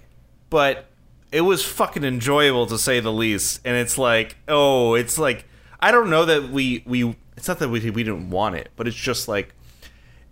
but 0.49 0.85
it 1.31 1.41
was 1.41 1.63
fucking 1.65 2.03
enjoyable 2.03 2.67
to 2.67 2.77
say 2.77 2.99
the 2.99 3.11
least. 3.11 3.61
And 3.65 3.75
it's 3.75 3.97
like 3.97 4.35
oh, 4.47 4.93
it's 4.95 5.17
like 5.17 5.45
I 5.79 5.91
don't 5.91 6.09
know 6.09 6.25
that 6.25 6.49
we 6.49 6.83
we 6.85 7.15
it's 7.35 7.47
not 7.47 7.59
that 7.59 7.69
we 7.69 7.89
we 7.89 8.03
didn't 8.03 8.29
want 8.29 8.55
it, 8.55 8.69
but 8.75 8.87
it's 8.87 8.95
just 8.97 9.27
like 9.27 9.53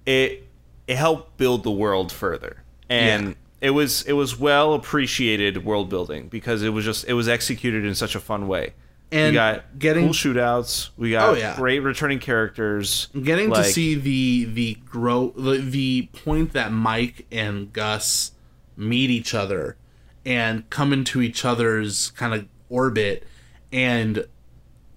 it 0.06 0.48
it 0.88 0.98
helped 0.98 1.38
build 1.38 1.64
the 1.64 1.72
world 1.72 2.12
further 2.12 2.64
and 2.90 3.30
Yeah. 3.30 3.34
It 3.66 3.72
was 3.72 4.04
it 4.04 4.14
was 4.14 4.40
well 4.40 4.74
appreciated 4.74 5.66
world 5.66 5.90
building 5.90 6.28
because 6.28 6.62
it 6.64 6.70
was 6.70 6.86
just 6.86 7.06
it 7.08 7.14
was 7.14 7.28
executed 7.28 7.84
in 7.86 7.96
such 7.96 8.16
a 8.16 8.20
fun 8.20 8.48
way. 8.48 8.74
And 9.12 9.32
we 9.32 9.36
got 9.36 9.78
getting- 9.80 10.06
cool 10.06 10.14
shootouts. 10.14 10.90
We 10.98 11.12
got 11.12 11.30
Oh, 11.30 11.34
yeah. 11.34 11.56
great 11.56 11.80
returning 11.80 12.20
characters 12.20 13.08
Getting 13.14 13.52
to 13.54 13.64
see 13.64 13.96
the 13.96 14.46
the 14.46 14.76
grow 14.86 15.30
the, 15.38 15.58
the 15.58 16.10
point 16.14 16.54
that 16.54 16.72
Mike 16.72 17.26
and 17.32 17.72
Gus 17.74 18.32
meet 18.78 19.10
each 19.10 19.34
other 19.34 19.78
and 20.26 20.70
come 20.70 20.92
into 20.92 21.22
each 21.22 21.46
other's 21.46 22.12
kind 22.12 22.34
of 22.34 22.48
orbit 22.70 23.24
and 23.72 24.26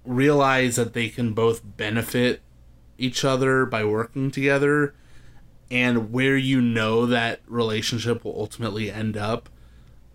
realize 0.05 0.75
that 0.75 0.93
they 0.93 1.09
can 1.09 1.33
both 1.33 1.61
benefit 1.77 2.41
each 2.97 3.23
other 3.23 3.65
by 3.65 3.83
working 3.83 4.31
together 4.31 4.93
and 5.71 6.11
where 6.11 6.35
you 6.37 6.61
know 6.61 7.05
that 7.05 7.41
relationship 7.47 8.23
will 8.23 8.35
ultimately 8.39 8.91
end 8.91 9.15
up 9.17 9.49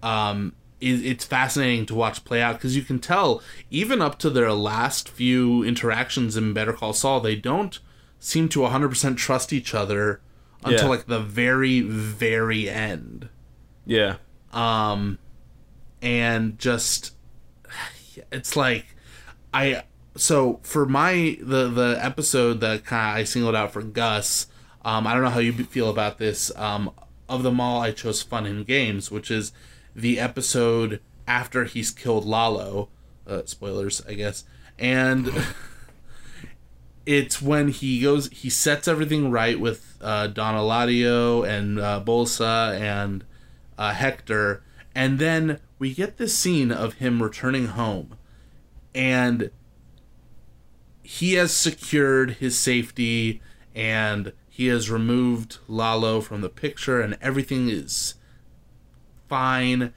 um 0.02 0.52
is 0.80 1.02
it's 1.02 1.24
fascinating 1.24 1.86
to 1.86 1.94
watch 1.94 2.24
play 2.24 2.42
out 2.42 2.56
because 2.56 2.76
you 2.76 2.82
can 2.82 2.98
tell 2.98 3.40
even 3.70 4.02
up 4.02 4.18
to 4.18 4.28
their 4.28 4.52
last 4.52 5.08
few 5.08 5.62
interactions 5.62 6.36
in 6.36 6.52
Better 6.52 6.72
Call 6.72 6.92
Saul 6.92 7.20
they 7.20 7.36
don't 7.36 7.78
seem 8.18 8.48
to 8.50 8.60
100% 8.60 9.16
trust 9.16 9.52
each 9.52 9.74
other 9.74 10.20
until 10.64 10.84
Yeah. 10.84 10.88
like 10.90 11.06
the 11.06 11.20
very 11.20 11.80
very 11.80 12.68
end 12.68 13.28
yeah 13.86 14.16
um 14.52 15.18
and 16.02 16.58
just 16.58 17.14
it's 18.30 18.56
like 18.56 18.86
i 19.52 19.82
so 20.16 20.60
for 20.62 20.86
my 20.86 21.36
the 21.40 21.68
the 21.68 21.98
episode 22.00 22.60
that 22.60 22.84
kind 22.84 23.10
of 23.10 23.20
i 23.20 23.24
singled 23.24 23.54
out 23.54 23.72
for 23.72 23.82
gus 23.82 24.46
um 24.84 25.06
i 25.06 25.14
don't 25.14 25.22
know 25.22 25.30
how 25.30 25.40
you 25.40 25.52
feel 25.52 25.90
about 25.90 26.18
this. 26.18 26.52
Um 26.56 26.90
of 27.28 27.42
them 27.42 27.60
all 27.60 27.80
i 27.80 27.90
chose 27.90 28.22
fun 28.22 28.44
and 28.44 28.66
games 28.66 29.10
which 29.10 29.30
is 29.30 29.52
the 29.96 30.20
episode 30.20 31.00
after 31.26 31.64
he's 31.64 31.90
killed 31.90 32.24
lalo 32.26 32.88
uh, 33.26 33.42
spoilers 33.46 34.04
i 34.06 34.12
guess 34.12 34.44
and 34.78 35.30
it's 37.06 37.40
when 37.40 37.68
he 37.68 38.00
goes 38.00 38.28
he 38.28 38.48
sets 38.50 38.88
everything 38.88 39.30
right 39.30 39.60
with 39.60 39.96
uh, 40.00 40.26
Don 40.26 40.54
Eladio 40.54 41.46
and 41.46 41.78
uh, 41.78 42.02
Bolsa 42.04 42.78
and 42.78 43.24
uh, 43.76 43.92
Hector, 43.92 44.62
and 44.94 45.18
then 45.18 45.60
we 45.78 45.94
get 45.94 46.18
this 46.18 46.36
scene 46.36 46.70
of 46.70 46.94
him 46.94 47.22
returning 47.22 47.68
home, 47.68 48.16
and 48.94 49.50
he 51.02 51.34
has 51.34 51.52
secured 51.52 52.32
his 52.32 52.58
safety 52.58 53.42
and 53.74 54.32
he 54.54 54.68
has 54.68 54.88
removed 54.88 55.58
Lalo 55.66 56.20
from 56.20 56.40
the 56.40 56.48
picture, 56.48 57.00
and 57.00 57.18
everything 57.20 57.68
is 57.68 58.14
fine. 59.28 59.92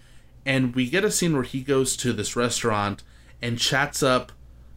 And 0.47 0.73
we 0.73 0.89
get 0.89 1.03
a 1.05 1.11
scene 1.11 1.35
where 1.35 1.43
he 1.43 1.61
goes 1.61 1.95
to 1.97 2.11
this 2.11 2.35
restaurant 2.35 3.03
and 3.39 3.59
chats 3.59 4.01
up 4.01 4.31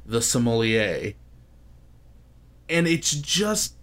the 0.04 0.20
sommelier. 0.20 1.14
And 2.68 2.86
it's 2.86 3.12
just 3.12 3.76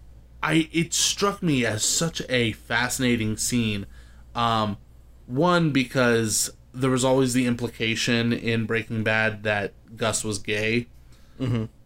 i 0.43 0.69
it 0.71 0.93
struck 0.93 1.41
me 1.41 1.65
as 1.65 1.83
such 1.83 2.21
a 2.29 2.51
fascinating 2.51 3.35
scene. 3.35 3.87
Um 4.35 4.77
one 5.25 5.71
because 5.71 6.51
there 6.75 6.91
was 6.91 7.03
always 7.03 7.33
the 7.33 7.47
implication 7.47 8.31
in 8.31 8.67
breaking 8.67 9.03
bad 9.03 9.41
that 9.41 9.73
gus 9.97 10.23
was 10.23 10.37
gay. 10.37 10.89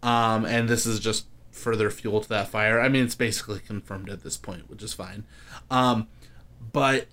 Um 0.04 0.44
and 0.44 0.68
this 0.68 0.86
is 0.86 1.00
just 1.00 1.28
further 1.62 1.90
fuel 1.90 2.20
to 2.22 2.30
that 2.30 2.48
fire 2.48 2.80
i 2.80 2.90
mean 2.90 3.04
it's 3.04 3.16
basically 3.16 3.60
confirmed 3.60 4.10
at 4.10 4.24
this 4.24 4.38
point 4.38 4.70
which 4.70 4.84
is 4.84 4.94
fine 4.94 5.24
um 5.70 6.08
but 6.72 7.08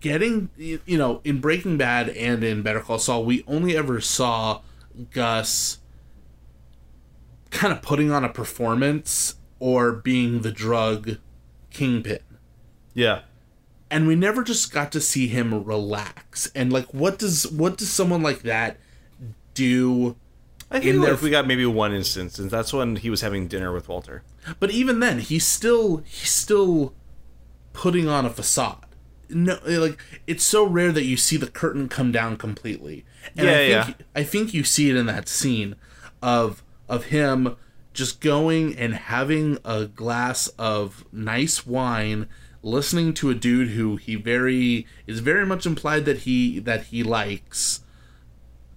getting 0.00 0.50
you 0.56 0.98
know 0.98 1.20
in 1.24 1.40
breaking 1.40 1.76
bad 1.76 2.08
and 2.10 2.42
in 2.42 2.62
better 2.62 2.80
call 2.80 2.98
saul 2.98 3.24
we 3.24 3.44
only 3.46 3.76
ever 3.76 4.00
saw 4.00 4.60
gus 5.10 5.78
kind 7.50 7.72
of 7.72 7.82
putting 7.82 8.10
on 8.10 8.24
a 8.24 8.28
performance 8.28 9.36
or 9.58 9.92
being 9.92 10.42
the 10.42 10.52
drug 10.52 11.16
kingpin. 11.70 12.18
yeah 12.94 13.22
And 13.90 14.06
we 14.06 14.14
never 14.14 14.42
just 14.42 14.72
got 14.72 14.92
to 14.92 15.00
see 15.00 15.28
him 15.28 15.64
relax. 15.64 16.50
And 16.54 16.72
like 16.72 16.92
what 16.92 17.18
does 17.18 17.50
what 17.50 17.78
does 17.78 17.90
someone 17.90 18.22
like 18.22 18.42
that 18.42 18.78
do? 19.54 20.16
I 20.70 20.76
In 20.76 20.82
think 20.82 21.02
their- 21.02 21.12
like 21.12 21.22
we 21.22 21.30
got 21.30 21.46
maybe 21.46 21.64
one 21.66 21.92
instance 21.94 22.38
and 22.38 22.50
that's 22.50 22.72
when 22.72 22.96
he 22.96 23.10
was 23.10 23.20
having 23.20 23.46
dinner 23.48 23.72
with 23.72 23.88
walter 23.88 24.22
But 24.60 24.70
even 24.70 25.00
then, 25.00 25.18
he's 25.20 25.46
still 25.46 25.98
he's 25.98 26.30
still 26.30 26.94
putting 27.72 28.08
on 28.08 28.24
a 28.24 28.30
facade. 28.30 28.84
No, 29.28 29.58
like 29.66 29.98
it's 30.26 30.44
so 30.44 30.64
rare 30.64 30.92
that 30.92 31.02
you 31.04 31.16
see 31.16 31.36
the 31.36 31.48
curtain 31.48 31.88
come 31.88 32.12
down 32.12 32.36
completely. 32.36 33.04
And 33.36 33.48
I 33.48 33.62
Yeah, 33.66 33.84
think 33.84 33.96
I 34.14 34.22
think 34.22 34.54
you 34.54 34.62
see 34.62 34.88
it 34.88 34.96
in 34.96 35.06
that 35.06 35.28
scene 35.28 35.74
of 36.22 36.62
of 36.88 37.06
him 37.06 37.56
just 37.92 38.20
going 38.20 38.76
and 38.76 38.94
having 38.94 39.58
a 39.64 39.86
glass 39.86 40.46
of 40.58 41.04
nice 41.12 41.66
wine, 41.66 42.28
listening 42.62 43.12
to 43.14 43.30
a 43.30 43.34
dude 43.34 43.70
who 43.70 43.96
he 43.96 44.14
very 44.14 44.86
is 45.08 45.18
very 45.18 45.44
much 45.44 45.66
implied 45.66 46.04
that 46.04 46.18
he 46.18 46.60
that 46.60 46.84
he 46.84 47.02
likes 47.02 47.80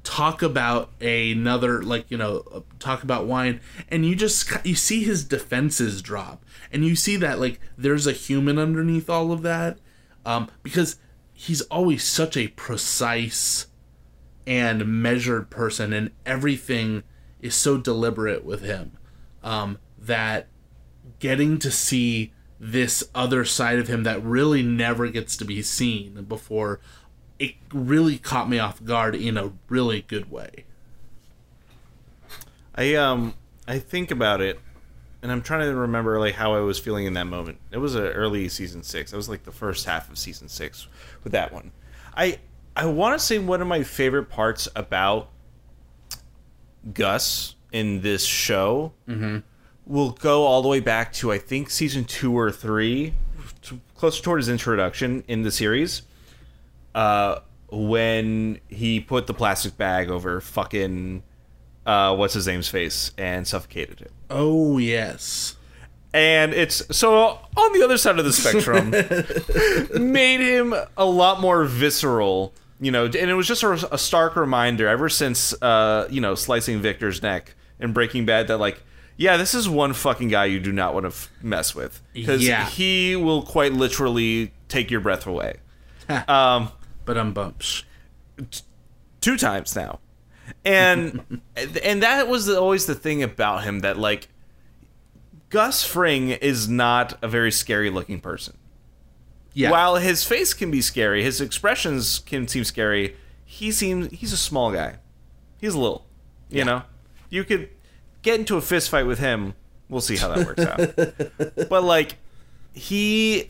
talk 0.10 0.41
about 0.41 0.89
another 0.99 1.84
like 1.84 2.10
you 2.10 2.18
know 2.18 2.64
talk 2.80 3.03
about 3.03 3.28
wine 3.28 3.62
and 3.89 4.03
you 4.03 4.16
just 4.16 4.51
you 4.66 4.74
see 4.74 5.03
his 5.03 5.24
defenses 5.24 6.01
drop. 6.01 6.43
And 6.72 6.84
you 6.84 6.95
see 6.95 7.16
that 7.18 7.39
like 7.39 7.60
there's 7.78 8.07
a 8.07 8.12
human 8.12 8.57
underneath 8.57 9.07
all 9.07 9.32
of 9.32 9.43
that 9.43 9.78
um, 10.26 10.49
because 10.64 10.95
he's 11.32 11.62
always 11.62 12.03
such 12.03 12.36
a 12.36 12.47
precise 12.47 13.68
and 14.47 14.88
measured 14.88 15.51
person 15.51 15.93
and 15.93 16.10
everything 16.26 17.03
is 17.39 17.53
so 17.53 17.78
deliberate 17.78 18.43
with 18.43 18.64
him 18.64 18.93
um, 19.43 19.78
that 19.95 20.47
getting 21.20 21.60
to 21.60 21.70
see 21.70 22.34
this 22.60 23.07
other 23.14 23.45
side 23.45 23.78
of 23.78 23.88
him 23.88 24.03
that 24.03 24.24
really 24.24 24.64
never 24.64 25.07
gets 25.07 25.38
to 25.38 25.45
be 25.45 25.62
seen 25.62 26.24
before 26.24 26.80
it 27.40 27.56
really 27.74 28.18
caught 28.18 28.50
me 28.50 28.60
off 28.60 28.84
guard 28.84 29.16
in 29.16 29.38
a 29.38 29.52
really 29.70 30.02
good 30.02 30.30
way. 30.30 30.66
i 32.76 32.94
um 32.96 33.34
i 33.68 33.80
think 33.80 34.12
about 34.12 34.42
it 34.42 34.60
and 35.22 35.32
i'm 35.32 35.42
trying 35.42 35.62
to 35.62 35.74
remember 35.76 36.20
like 36.20 36.36
how 36.36 36.54
i 36.54 36.60
was 36.60 36.78
feeling 36.80 37.06
in 37.06 37.14
that 37.14 37.26
moment. 37.28 37.58
It 37.72 37.78
was 37.78 37.96
a 37.96 38.12
early 38.12 38.48
season 38.50 38.84
six. 38.84 39.12
That 39.12 39.18
was 39.18 39.30
like 39.30 39.44
the 39.44 39.52
first 39.52 39.86
half 39.86 40.10
of 40.10 40.18
season 40.18 40.48
six 40.50 40.88
with 41.24 41.32
that 41.34 41.52
one. 41.54 41.72
I 42.16 42.40
i 42.76 42.86
want 42.86 43.20
to 43.20 43.26
say 43.26 43.38
one 43.40 43.62
of 43.62 43.68
my 43.68 43.84
favorite 43.84 44.30
parts 44.30 44.68
about 44.76 45.30
gus 46.94 47.56
in 47.72 48.02
this 48.02 48.26
show 48.26 48.94
will 49.86 50.12
go 50.12 50.44
all 50.46 50.62
the 50.62 50.68
way 50.68 50.80
back 50.80 51.12
to 51.14 51.32
I 51.32 51.38
think 51.38 51.70
season 51.70 52.06
two 52.06 52.38
or 52.38 52.52
three, 52.52 53.14
to, 53.64 53.80
closer 53.96 54.22
toward 54.24 54.40
his 54.40 54.50
introduction 54.50 55.24
in 55.28 55.42
the 55.42 55.52
series, 55.52 56.04
uh, 56.96 57.40
when 57.72 58.60
he 58.68 59.00
put 59.00 59.28
the 59.28 59.34
plastic 59.34 59.78
bag 59.78 60.10
over 60.10 60.42
fucking 60.42 61.24
uh, 61.86 62.16
what's 62.16 62.34
his 62.34 62.46
name's 62.48 62.68
face 62.68 63.12
and 63.18 63.48
suffocated 63.48 64.00
him. 64.02 64.10
Oh 64.30 64.78
yes. 64.78 65.56
And 66.14 66.54
it's 66.54 66.84
so 66.96 67.16
on 67.56 67.74
the 67.74 67.84
other 67.84 67.98
side 67.98 68.18
of 68.18 68.26
the 68.26 68.34
spectrum, 68.34 68.90
made 70.12 70.40
him 70.40 70.74
a 70.98 71.06
lot 71.06 71.40
more 71.40 71.66
visceral, 71.66 72.54
you 72.80 72.92
know. 72.92 73.06
And 73.06 73.16
it 73.16 73.36
was 73.36 73.48
just 73.48 73.62
a, 73.64 73.94
a 73.94 73.98
stark 73.98 74.36
reminder 74.36 74.88
ever 74.88 75.08
since, 75.10 75.54
uh, 75.62 76.08
you 76.10 76.20
know, 76.22 76.34
slicing 76.36 76.80
Victor's 76.82 77.22
neck 77.22 77.54
and 77.80 77.94
Breaking 77.94 78.26
Bad 78.26 78.48
that 78.48 78.58
like, 78.58 78.82
yeah, 79.18 79.38
this 79.38 79.54
is 79.54 79.70
one 79.70 79.94
fucking 79.94 80.30
guy 80.30 80.46
you 80.46 80.60
do 80.60 80.72
not 80.72 80.94
want 80.96 81.04
to 81.04 81.10
f- 81.10 81.30
mess 81.44 81.76
with 81.76 82.02
because 82.14 82.44
Yeah. 82.46 82.66
he 82.68 83.16
will 83.16 83.44
quite 83.44 83.74
literally 83.74 84.52
take 84.68 84.90
your 84.90 85.02
breath 85.02 85.28
away. 85.28 85.58
um, 86.28 86.72
But 87.10 87.18
um 87.18 87.34
bumps. 87.34 87.86
two 89.20 89.36
times 89.36 89.76
now. 89.76 89.97
And 90.64 91.41
and 91.84 92.03
that 92.03 92.28
was 92.28 92.45
the, 92.45 92.62
always 92.62 92.86
the 92.86 92.93
thing 92.93 93.24
about 93.24 93.64
him 93.64 93.80
that 93.80 93.97
like 93.97 94.28
gus 95.49 95.84
fring 95.84 96.30
is 96.30 96.70
not 96.70 97.18
a 97.24 97.28
very 97.28 97.51
scary 97.51 97.89
looking 97.89 98.22
person. 98.22 98.55
Yeah. 99.55 99.72
while 99.72 99.95
his 99.95 100.24
face 100.24 100.53
can 100.53 100.70
be 100.70 100.82
scary 100.82 101.24
his 101.24 101.41
expressions 101.41 102.20
can 102.20 102.47
seem 102.47 102.64
scary 102.64 103.16
he 103.43 103.72
seems 103.72 104.12
he's 104.12 104.32
a 104.32 104.38
small 104.38 104.72
guy. 104.72 104.97
He's 105.60 105.74
a 105.74 105.80
little 105.80 106.05
you 106.51 106.64
know? 106.64 106.84
You 107.32 107.43
could 107.43 107.70
get 108.22 108.39
into 108.39 108.55
a 108.55 108.62
fist 108.62 108.91
fight 108.91 109.07
with 109.07 109.18
him. 109.18 109.55
We'll 109.89 110.01
see 110.01 110.16
how 110.18 110.28
that 110.28 110.45
works 110.45 110.64
out. 110.64 111.68
But 111.70 111.84
like 111.84 112.18
he 112.72 113.49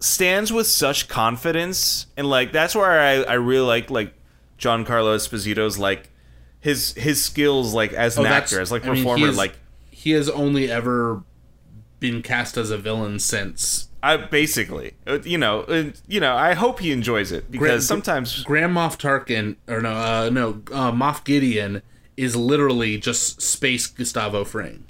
stands 0.00 0.52
with 0.52 0.66
such 0.66 1.08
confidence 1.08 2.06
and 2.16 2.28
like 2.28 2.52
that's 2.52 2.74
where 2.74 3.00
I, 3.00 3.22
I 3.22 3.34
really 3.34 3.66
like 3.66 3.90
like 3.90 4.14
Giancarlo 4.58 5.16
Esposito's 5.16 5.78
like 5.78 6.10
his 6.60 6.92
his 6.94 7.24
skills 7.24 7.74
like 7.74 7.92
as 7.92 8.16
an 8.18 8.26
Oh, 8.26 8.28
actor 8.28 8.60
as 8.60 8.70
like 8.70 8.84
I 8.84 8.92
mean, 8.92 8.96
performer 9.02 9.28
is- 9.28 9.36
like 9.36 9.54
he 9.90 10.12
has 10.12 10.28
only 10.28 10.70
ever 10.70 11.22
been 12.00 12.22
cast 12.22 12.56
as 12.56 12.70
a 12.70 12.78
villain 12.78 13.18
since 13.18 13.88
I 14.00 14.16
basically 14.16 14.92
uh, 15.08 15.18
you 15.24 15.38
know 15.38 15.62
uh, 15.62 15.90
you 16.06 16.20
know 16.20 16.36
I 16.36 16.54
hope 16.54 16.78
he 16.78 16.92
enjoys 16.92 17.32
it 17.32 17.50
because 17.50 17.68
Gra- 17.68 17.80
sometimes 17.80 18.44
Grand 18.44 18.72
Moff 18.76 18.96
Tarkin 18.96 19.56
or 19.66 19.80
no 19.82 19.90
uh, 19.90 20.30
no 20.32 20.62
uh, 20.72 20.92
Moff 20.92 21.24
Gideon 21.24 21.82
is 22.16 22.36
literally 22.36 22.98
just 22.98 23.42
space 23.42 23.88
Gustavo 23.88 24.44
Fring. 24.44 24.84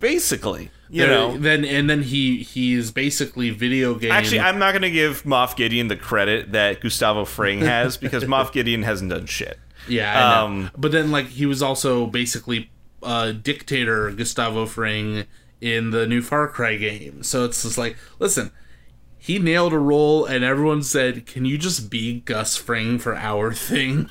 basically 0.00 0.70
you 0.90 1.02
There- 1.02 1.10
know 1.10 1.36
then 1.38 1.64
and 1.64 1.88
then 1.88 2.02
he 2.02 2.38
he's 2.42 2.90
basically 2.90 3.50
video 3.50 3.94
game. 3.94 4.12
actually 4.12 4.40
I'm 4.40 4.58
not 4.58 4.72
gonna 4.72 4.90
give 4.90 5.22
Moff 5.24 5.56
Gideon 5.56 5.88
the 5.88 5.96
credit 5.96 6.52
that 6.52 6.80
Gustavo 6.80 7.24
Fring 7.24 7.60
has 7.74 7.96
because 7.96 8.24
Moff 8.24 8.52
Gideon 8.52 8.82
hasn't 8.82 9.10
done 9.10 9.26
shit 9.26 9.58
yeah, 9.86 10.42
um, 10.42 10.70
but 10.78 10.92
then 10.92 11.10
like 11.10 11.26
he 11.26 11.44
was 11.44 11.62
also 11.62 12.06
basically 12.06 12.70
uh, 13.02 13.32
dictator 13.32 14.10
Gustavo 14.12 14.64
Fring 14.64 15.24
in 15.60 15.90
the 15.90 16.06
new 16.06 16.22
Far 16.22 16.48
Cry 16.48 16.76
game. 16.76 17.22
So 17.22 17.44
it's 17.44 17.62
just 17.64 17.76
like, 17.76 17.98
listen, 18.18 18.50
he 19.18 19.38
nailed 19.38 19.74
a 19.74 19.78
role, 19.78 20.24
and 20.24 20.42
everyone 20.42 20.82
said, 20.82 21.26
"Can 21.26 21.44
you 21.44 21.58
just 21.58 21.90
be 21.90 22.20
Gus 22.20 22.56
Fring 22.56 22.98
for 22.98 23.14
our 23.14 23.52
thing?" 23.70 24.08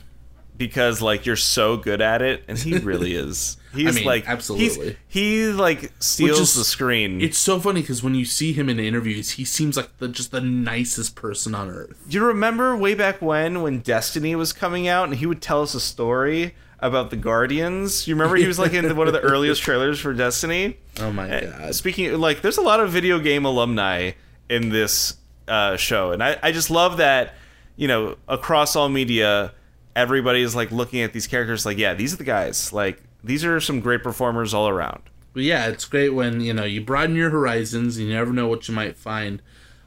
Because 0.58 1.02
like 1.02 1.26
you're 1.26 1.36
so 1.36 1.78
good 1.78 2.02
at 2.02 2.22
it 2.22 2.44
and 2.48 2.58
he 2.58 2.78
really 2.78 3.16
is 3.16 3.58
he's 3.74 3.96
mean, 3.96 4.06
like 4.06 4.28
absolutely. 4.30 4.68
he's, 4.68 4.96
he 5.08 5.48
like 5.48 5.92
steals 6.00 6.40
is- 6.40 6.56
the 6.56 6.64
screen 6.64 7.22
It's 7.22 7.38
so 7.38 7.60
funny 7.60 7.82
because 7.82 8.04
when 8.04 8.16
you 8.16 8.26
see 8.26 8.54
him 8.54 8.70
in 8.70 8.80
interviews, 8.80 9.32
he 9.32 9.46
seems 9.46 9.76
like 9.78 9.98
the 9.98 10.08
just 10.08 10.32
the 10.32 10.42
nicest 10.42 11.16
person 11.16 11.56
on 11.56 11.70
earth. 11.70 12.00
You 12.08 12.24
remember 12.24 12.76
way 12.78 12.94
back 12.94 13.22
when 13.22 13.62
when 13.62 13.80
Destiny 13.80 14.36
was 14.36 14.54
coming 14.54 14.88
out 14.88 15.08
and 15.08 15.16
he 15.18 15.26
would 15.26 15.42
tell 15.42 15.62
us 15.62 15.74
a 15.74 15.80
story 15.80 16.56
about 16.80 17.10
the 17.10 17.16
Guardians? 17.18 18.08
You 18.08 18.16
remember 18.16 18.36
he 18.36 18.48
was 18.48 18.60
like 18.60 18.74
in 18.74 18.96
one 18.96 19.08
of 19.08 19.14
the 19.14 19.22
earliest 19.32 19.62
trailers 19.62 20.00
for 20.00 20.14
Destiny? 20.14 20.78
Oh 21.00 21.12
my 21.12 21.28
god! 21.28 21.74
Speaking 21.76 22.20
like 22.20 22.42
there's 22.42 22.58
a 22.58 22.62
lot 22.62 22.80
of 22.80 22.92
video 22.92 23.20
game 23.20 23.46
alumni 23.46 24.12
in 24.50 24.70
this 24.70 25.16
uh, 25.48 25.76
show 25.78 26.12
and 26.12 26.24
I, 26.24 26.38
I 26.44 26.52
just 26.52 26.70
love 26.70 26.98
that, 26.98 27.34
you 27.76 27.88
know, 27.88 28.18
across 28.28 28.76
all 28.76 28.88
media 28.88 29.52
everybody's 29.96 30.56
like 30.56 30.72
looking 30.72 31.02
at 31.02 31.14
these 31.14 31.28
characters 31.28 31.66
like, 31.66 31.78
yeah, 31.78 31.94
these 31.94 32.14
are 32.14 32.18
the 32.18 32.24
guys. 32.24 32.74
Like 32.74 33.02
these 33.24 33.46
are 33.46 33.60
some 33.60 33.80
great 33.80 34.04
performers 34.04 34.54
all 34.54 34.68
around. 34.68 35.04
But 35.34 35.44
yeah, 35.44 35.68
it's 35.68 35.86
great 35.86 36.10
when 36.10 36.42
you 36.42 36.54
know 36.54 36.66
you 36.66 36.82
broaden 36.82 37.16
your 37.16 37.30
horizons. 37.30 37.98
And 37.98 38.08
you 38.08 38.14
never 38.14 38.32
know 38.32 38.48
what 38.48 38.68
you 38.68 38.74
might 38.74 38.98
find. 38.98 39.42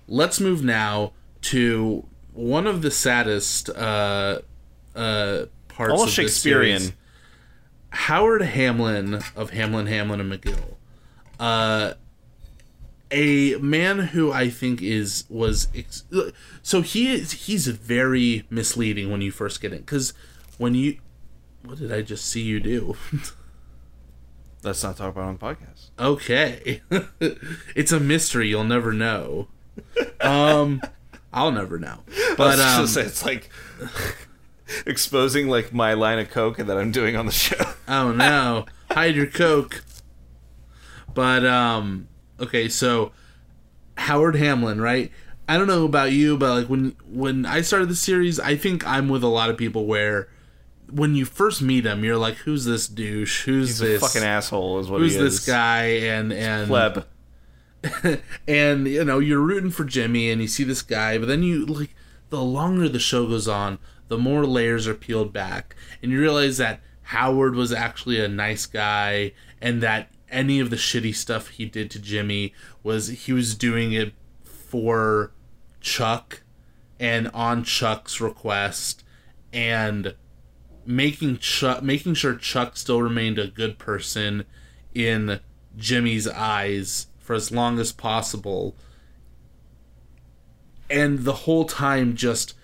Let's 0.08 0.40
move 0.40 0.64
now 0.64 1.12
to 1.42 2.06
one 2.32 2.66
of 2.66 2.82
the 2.82 2.90
saddest 2.90 3.70
uh, 3.70 4.40
uh, 4.94 5.46
parts. 5.68 5.92
Almost 5.92 6.08
of 6.08 6.14
Shakespearean. 6.14 6.92
Howard 7.90 8.42
Hamlin 8.42 9.20
of 9.34 9.50
Hamlin, 9.50 9.86
Hamlin 9.86 10.20
and 10.20 10.30
McGill, 10.30 10.74
uh, 11.40 11.94
a 13.10 13.54
man 13.56 13.98
who 13.98 14.32
I 14.32 14.48
think 14.50 14.82
is 14.82 15.24
was 15.28 15.68
ex- 15.74 16.04
so 16.62 16.80
he 16.80 17.12
is 17.12 17.32
he's 17.32 17.66
very 17.68 18.44
misleading 18.50 19.10
when 19.10 19.20
you 19.20 19.30
first 19.30 19.60
get 19.60 19.72
in 19.72 19.78
because 19.78 20.12
when 20.58 20.74
you 20.74 20.98
what 21.64 21.78
did 21.78 21.92
I 21.92 22.02
just 22.02 22.26
see 22.26 22.42
you 22.42 22.60
do? 22.60 22.96
Let's 24.62 24.82
not 24.82 24.96
talk 24.96 25.12
about 25.14 25.22
it 25.22 25.24
on 25.24 25.36
the 25.36 25.44
podcast. 25.44 25.90
Okay. 25.98 26.82
it's 27.76 27.92
a 27.92 28.00
mystery 28.00 28.48
you'll 28.48 28.64
never 28.64 28.92
know. 28.92 29.48
Um 30.20 30.80
I'll 31.32 31.52
never 31.52 31.78
know. 31.78 32.00
But 32.36 32.60
I 32.60 32.80
was 32.80 32.96
um, 32.96 33.02
say, 33.02 33.08
it's 33.08 33.24
like 33.24 33.50
exposing 34.84 35.48
like 35.48 35.72
my 35.72 35.94
line 35.94 36.18
of 36.18 36.28
coke 36.30 36.58
that 36.58 36.76
I'm 36.76 36.90
doing 36.92 37.16
on 37.16 37.26
the 37.26 37.32
show. 37.32 37.72
oh 37.86 38.12
no. 38.12 38.66
Hide 38.90 39.14
your 39.14 39.26
coke. 39.26 39.84
But 41.14 41.46
um 41.46 42.08
okay, 42.40 42.68
so 42.68 43.12
Howard 43.96 44.36
Hamlin, 44.36 44.80
right? 44.80 45.10
I 45.48 45.58
don't 45.58 45.66
know 45.66 45.84
about 45.84 46.12
you, 46.12 46.36
but 46.36 46.54
like 46.54 46.66
when 46.68 46.96
when 47.08 47.46
I 47.46 47.60
started 47.60 47.88
the 47.88 47.96
series, 47.96 48.40
I 48.40 48.56
think 48.56 48.86
I'm 48.86 49.08
with 49.08 49.22
a 49.22 49.28
lot 49.28 49.50
of 49.50 49.56
people 49.56 49.86
where 49.86 50.28
when 50.90 51.14
you 51.14 51.24
first 51.24 51.62
meet 51.62 51.86
him, 51.86 52.04
you're 52.04 52.16
like, 52.16 52.36
"Who's 52.36 52.64
this 52.64 52.88
douche? 52.88 53.44
Who's 53.44 53.68
He's 53.68 53.78
this 53.78 54.00
fucking 54.00 54.26
asshole, 54.26 54.80
is 54.80 54.88
what 54.88 55.00
Who's 55.00 55.16
this 55.16 55.34
is. 55.34 55.46
guy?" 55.46 55.84
And 55.84 56.32
and 56.32 56.68
Pleb. 56.68 57.06
and 58.48 58.88
you 58.88 59.04
know 59.04 59.18
you're 59.18 59.40
rooting 59.40 59.70
for 59.70 59.84
Jimmy 59.84 60.30
and 60.30 60.40
you 60.40 60.48
see 60.48 60.64
this 60.64 60.82
guy 60.82 61.18
but 61.18 61.28
then 61.28 61.42
you 61.42 61.64
like 61.66 61.94
the 62.30 62.40
longer 62.42 62.88
the 62.88 62.98
show 62.98 63.26
goes 63.26 63.46
on 63.46 63.78
the 64.08 64.18
more 64.18 64.44
layers 64.46 64.88
are 64.88 64.94
peeled 64.94 65.32
back 65.32 65.76
and 66.02 66.10
you 66.10 66.18
realize 66.20 66.56
that 66.58 66.80
Howard 67.02 67.54
was 67.54 67.72
actually 67.72 68.18
a 68.18 68.28
nice 68.28 68.66
guy 68.66 69.32
and 69.60 69.82
that 69.82 70.10
any 70.36 70.60
of 70.60 70.68
the 70.68 70.76
shitty 70.76 71.14
stuff 71.14 71.48
he 71.48 71.64
did 71.64 71.90
to 71.90 71.98
Jimmy 71.98 72.52
was 72.82 73.08
he 73.08 73.32
was 73.32 73.54
doing 73.54 73.92
it 73.92 74.12
for 74.44 75.32
Chuck 75.80 76.42
and 77.00 77.28
on 77.32 77.64
Chuck's 77.64 78.20
request 78.20 79.02
and 79.52 80.14
making 80.84 81.38
Chuck 81.38 81.82
making 81.82 82.14
sure 82.14 82.36
Chuck 82.36 82.76
still 82.76 83.02
remained 83.02 83.38
a 83.38 83.48
good 83.48 83.78
person 83.78 84.44
in 84.94 85.40
Jimmy's 85.76 86.28
eyes 86.28 87.06
for 87.18 87.34
as 87.34 87.50
long 87.50 87.78
as 87.78 87.90
possible. 87.90 88.76
And 90.90 91.20
the 91.20 91.32
whole 91.32 91.64
time 91.64 92.14
just 92.14 92.54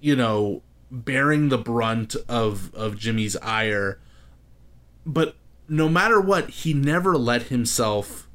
you 0.00 0.16
know, 0.16 0.62
bearing 0.90 1.50
the 1.50 1.58
brunt 1.58 2.16
of 2.28 2.74
of 2.74 2.96
Jimmy's 2.96 3.36
ire. 3.36 3.98
But 5.04 5.36
no 5.72 5.88
matter 5.88 6.20
what, 6.20 6.50
he 6.50 6.74
never 6.74 7.16
let 7.16 7.44
himself 7.44 8.28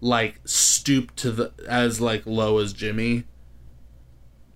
like 0.00 0.40
stoop 0.44 1.14
to 1.16 1.30
the 1.30 1.52
as 1.68 2.00
like 2.00 2.26
low 2.26 2.58
as 2.58 2.72
Jimmy 2.72 3.22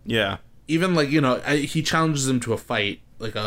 Yeah. 0.05 0.39
even 0.67 0.95
like 0.95 1.11
you 1.11 1.21
know 1.21 1.41
I, 1.47 1.59
he 1.59 1.83
challenges 1.83 2.27
him 2.29 2.41
to 2.41 2.53
a 2.53 2.57
fight 2.59 3.01
like 3.21 3.37
a, 3.37 3.41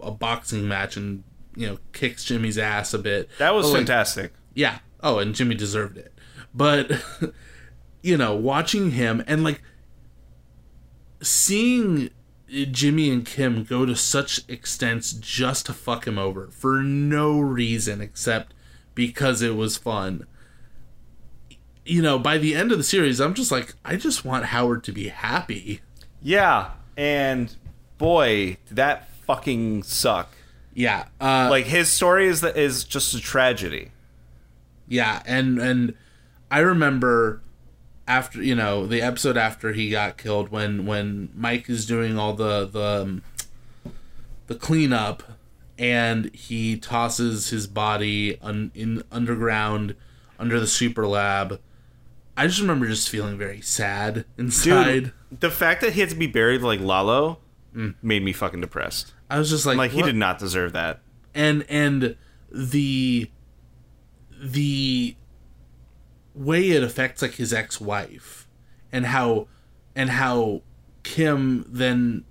a 0.00 0.06
a 0.06 0.10
boxing 0.10 0.66
match 0.66 0.96
and 0.96 1.24
you 1.54 1.66
know 1.66 1.78
kicks 1.92 2.24
Jimmy's 2.24 2.56
ass 2.56 2.94
a 2.94 2.98
bit. 2.98 3.28
That 3.38 3.54
was 3.54 3.66
But, 3.66 3.72
like, 3.72 3.78
fantastic. 3.80 4.32
yeah. 4.54 4.78
Oh, 5.02 5.18
and 5.18 5.34
Jimmy 5.34 5.54
deserved 5.54 5.98
it. 5.98 6.12
But 6.54 6.92
you 8.02 8.16
know, 8.16 8.34
watching 8.34 8.92
him 8.92 9.22
and 9.26 9.44
like 9.44 9.60
seeing 11.20 12.10
Jimmy 12.48 13.10
and 13.10 13.24
Kim 13.24 13.64
go 13.64 13.84
to 13.84 13.94
such 13.94 14.40
extents 14.48 15.12
just 15.12 15.66
to 15.66 15.72
fuck 15.72 16.06
him 16.06 16.18
over 16.18 16.48
for 16.48 16.82
no 16.82 17.38
reason 17.38 18.00
except 18.00 18.54
because 18.94 19.42
it 19.42 19.54
was 19.54 19.76
fun. 19.76 20.26
You 21.84 22.02
know, 22.02 22.18
by 22.18 22.38
the 22.38 22.54
end 22.54 22.72
of 22.72 22.78
the 22.78 22.84
series, 22.84 23.20
I'm 23.20 23.34
just 23.34 23.50
like, 23.50 23.74
I 23.84 23.96
just 23.96 24.24
want 24.24 24.46
Howard 24.46 24.84
to 24.84 24.92
be 24.92 25.08
happy. 25.08 25.80
Yeah. 26.22 26.72
And 26.96 27.54
boy, 27.96 28.58
did 28.66 28.76
that 28.76 29.08
fucking 29.26 29.82
suck. 29.84 30.32
Yeah, 30.74 31.06
uh, 31.20 31.48
Like 31.50 31.64
his 31.66 31.88
story 31.88 32.28
is 32.28 32.44
is 32.44 32.84
just 32.84 33.12
a 33.12 33.20
tragedy. 33.20 33.90
Yeah, 34.86 35.22
and 35.26 35.58
and 35.58 35.94
I 36.52 36.60
remember 36.60 37.42
after 38.08 38.42
you 38.42 38.54
know 38.56 38.86
the 38.86 39.00
episode 39.02 39.36
after 39.36 39.72
he 39.72 39.90
got 39.90 40.16
killed 40.16 40.48
when 40.48 40.86
when 40.86 41.28
Mike 41.36 41.68
is 41.70 41.86
doing 41.86 42.18
all 42.18 42.32
the 42.32 42.66
the 42.66 43.02
um, 43.02 43.22
the 44.48 44.54
cleanup 44.56 45.22
and 45.78 46.34
he 46.34 46.76
tosses 46.76 47.50
his 47.50 47.66
body 47.68 48.36
un, 48.42 48.72
in 48.74 49.02
underground 49.12 49.94
under 50.38 50.58
the 50.58 50.66
super 50.66 51.06
lab. 51.06 51.60
I 52.36 52.46
just 52.46 52.60
remember 52.60 52.86
just 52.86 53.08
feeling 53.08 53.36
very 53.38 53.60
sad 53.60 54.24
inside. 54.38 54.84
Dude, 55.30 55.40
the 55.40 55.50
fact 55.50 55.80
that 55.82 55.92
he 55.92 56.00
had 56.00 56.10
to 56.10 56.16
be 56.16 56.26
buried 56.26 56.62
like 56.62 56.80
Lalo 56.80 57.38
made 58.02 58.24
me 58.24 58.32
fucking 58.32 58.60
depressed. 58.60 59.12
I 59.30 59.38
was 59.38 59.50
just 59.50 59.66
like, 59.66 59.76
Like 59.76 59.90
he 59.92 60.02
did 60.02 60.16
not 60.16 60.38
deserve 60.38 60.72
that. 60.72 61.00
and 61.34 61.64
and 61.68 62.16
the 62.50 63.30
the 64.42 65.14
way 66.38 66.70
it 66.70 66.82
affects 66.82 67.20
like 67.22 67.34
his 67.34 67.52
ex-wife 67.52 68.46
and 68.92 69.06
how 69.06 69.48
and 69.96 70.10
how 70.10 70.62
Kim 71.02 71.64
then 71.68 72.24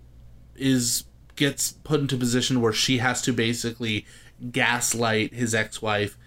is 0.55 1.03
gets 1.35 1.73
put 1.83 1.99
into 1.99 2.15
a 2.15 2.19
position 2.19 2.61
where 2.61 2.73
she 2.73 2.97
has 2.99 3.21
to 3.21 3.33
basically 3.33 4.05
gaslight 4.51 5.33
his 5.33 5.53
ex-wife 5.53 6.17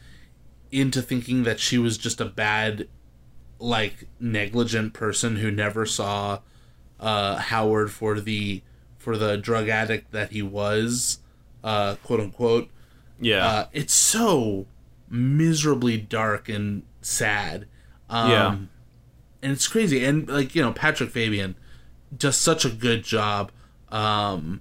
into 0.70 1.02
thinking 1.02 1.42
that 1.44 1.58
she 1.58 1.78
was 1.78 1.96
just 1.98 2.20
a 2.20 2.24
bad 2.24 2.86
like 3.58 4.06
negligent 4.20 4.92
person 4.92 5.36
who 5.36 5.50
never 5.50 5.84
saw 5.86 6.38
uh 7.00 7.36
Howard 7.36 7.90
for 7.90 8.20
the 8.20 8.62
for 8.98 9.16
the 9.16 9.36
drug 9.36 9.68
addict 9.68 10.12
that 10.12 10.30
he 10.32 10.42
was 10.42 11.18
uh 11.64 11.96
quote 12.04 12.20
unquote 12.20 12.68
Yeah. 13.20 13.46
uh, 13.46 13.66
it's 13.72 13.94
so 13.94 14.66
miserably 15.08 15.96
dark 15.98 16.48
and 16.48 16.84
sad. 17.02 17.66
Um, 18.10 18.30
Yeah. 18.30 18.56
And 19.42 19.52
it's 19.52 19.66
crazy. 19.66 20.04
And, 20.04 20.28
like, 20.28 20.54
you 20.54 20.60
know, 20.60 20.72
Patrick 20.72 21.08
Fabian 21.08 21.54
does 22.14 22.36
such 22.36 22.66
a 22.66 22.68
good 22.68 23.02
job 23.04 23.50
um, 23.88 24.60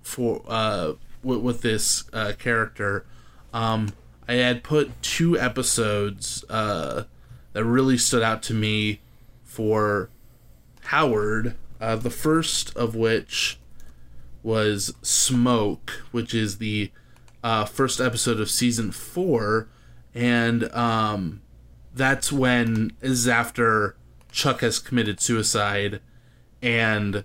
for 0.00 0.42
uh, 0.48 0.94
with, 1.22 1.40
with 1.40 1.60
this 1.60 2.04
uh, 2.14 2.32
character. 2.38 3.04
Um, 3.52 3.92
I 4.26 4.34
had 4.34 4.62
put 4.62 5.02
two 5.02 5.38
episodes 5.38 6.44
uh, 6.48 7.04
that 7.52 7.64
really 7.64 7.98
stood 7.98 8.22
out 8.22 8.42
to 8.44 8.54
me 8.54 9.00
for 9.42 10.08
Howard. 10.84 11.56
Uh, 11.80 11.96
the 11.96 12.10
first 12.10 12.74
of 12.76 12.94
which 12.94 13.58
was 14.42 14.94
Smoke, 15.02 16.04
which 16.10 16.34
is 16.34 16.58
the 16.58 16.90
uh, 17.42 17.64
first 17.64 18.00
episode 18.00 18.40
of 18.40 18.50
season 18.50 18.92
four, 18.92 19.68
and 20.14 20.72
um, 20.72 21.42
that's 21.94 22.32
when 22.32 22.92
is 23.00 23.28
after 23.28 23.96
Chuck 24.30 24.60
has 24.60 24.78
committed 24.78 25.20
suicide, 25.20 26.00
and 26.62 27.24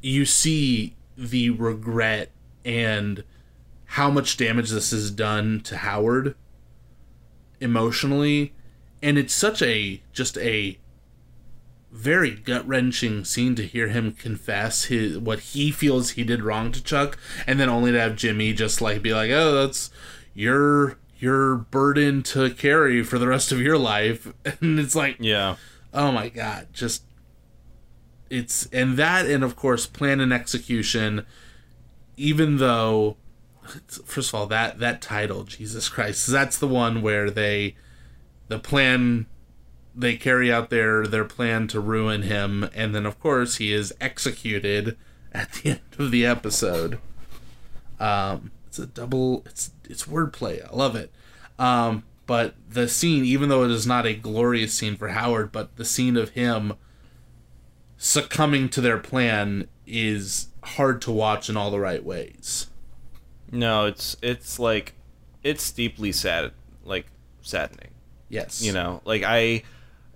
you 0.00 0.24
see 0.24 0.96
the 1.16 1.50
regret 1.50 2.30
and 2.64 3.24
how 3.84 4.10
much 4.10 4.36
damage 4.36 4.70
this 4.70 4.90
has 4.90 5.10
done 5.10 5.60
to 5.60 5.78
Howard 5.78 6.34
emotionally, 7.60 8.52
and 9.02 9.18
it's 9.18 9.34
such 9.34 9.62
a 9.62 10.02
just 10.12 10.36
a 10.38 10.78
very 11.90 12.30
gut 12.30 12.66
wrenching 12.66 13.24
scene 13.24 13.54
to 13.54 13.66
hear 13.66 13.88
him 13.88 14.12
confess 14.12 14.84
his 14.84 15.18
what 15.18 15.40
he 15.40 15.70
feels 15.70 16.10
he 16.10 16.24
did 16.24 16.42
wrong 16.42 16.72
to 16.72 16.82
Chuck, 16.82 17.18
and 17.46 17.60
then 17.60 17.68
only 17.68 17.92
to 17.92 18.00
have 18.00 18.16
Jimmy 18.16 18.52
just 18.52 18.80
like 18.80 19.02
be 19.02 19.12
like, 19.12 19.30
"Oh, 19.30 19.52
that's 19.52 19.90
your 20.34 20.96
your 21.22 21.56
burden 21.56 22.22
to 22.24 22.50
carry 22.50 23.02
for 23.02 23.18
the 23.18 23.28
rest 23.28 23.52
of 23.52 23.60
your 23.60 23.78
life," 23.78 24.32
and 24.60 24.78
it's 24.78 24.94
like, 24.94 25.16
yeah. 25.20 25.56
oh 25.94 26.12
my 26.12 26.28
god, 26.28 26.68
just 26.72 27.04
it's 28.28 28.66
and 28.66 28.96
that 28.96 29.26
and 29.26 29.44
of 29.44 29.56
course 29.56 29.86
plan 29.86 30.20
and 30.20 30.32
execution. 30.32 31.24
Even 32.18 32.58
though, 32.58 33.16
first 34.04 34.28
of 34.30 34.34
all, 34.34 34.46
that 34.46 34.78
that 34.80 35.00
title, 35.00 35.44
Jesus 35.44 35.88
Christ, 35.88 36.26
that's 36.26 36.58
the 36.58 36.68
one 36.68 37.00
where 37.00 37.30
they 37.30 37.76
the 38.48 38.58
plan 38.58 39.26
they 39.94 40.16
carry 40.16 40.52
out 40.52 40.70
their 40.70 41.06
their 41.06 41.24
plan 41.24 41.66
to 41.68 41.80
ruin 41.80 42.22
him 42.22 42.68
and 42.74 42.94
then 42.94 43.06
of 43.06 43.18
course 43.20 43.56
he 43.56 43.72
is 43.72 43.94
executed 44.00 44.96
at 45.32 45.52
the 45.52 45.70
end 45.70 45.80
of 45.98 46.10
the 46.10 46.24
episode 46.26 46.98
um 48.00 48.50
it's 48.72 48.78
a 48.78 48.86
double 48.86 49.42
it's 49.44 49.70
it's 49.84 50.04
wordplay 50.04 50.66
i 50.66 50.74
love 50.74 50.96
it 50.96 51.12
um 51.58 52.04
but 52.24 52.54
the 52.70 52.88
scene 52.88 53.22
even 53.22 53.50
though 53.50 53.64
it 53.64 53.70
is 53.70 53.86
not 53.86 54.06
a 54.06 54.14
glorious 54.14 54.72
scene 54.72 54.96
for 54.96 55.08
howard 55.08 55.52
but 55.52 55.76
the 55.76 55.84
scene 55.84 56.16
of 56.16 56.30
him 56.30 56.72
succumbing 57.98 58.70
to 58.70 58.80
their 58.80 58.96
plan 58.96 59.68
is 59.86 60.48
hard 60.64 61.02
to 61.02 61.12
watch 61.12 61.50
in 61.50 61.56
all 61.56 61.70
the 61.70 61.78
right 61.78 62.02
ways 62.02 62.68
No, 63.50 63.84
it's 63.84 64.16
it's 64.22 64.58
like 64.58 64.94
it's 65.42 65.70
deeply 65.70 66.10
sad, 66.12 66.52
like 66.82 67.04
saddening. 67.42 67.90
yes 68.30 68.62
You 68.62 68.72
know, 68.72 69.02
like 69.04 69.22
I, 69.24 69.64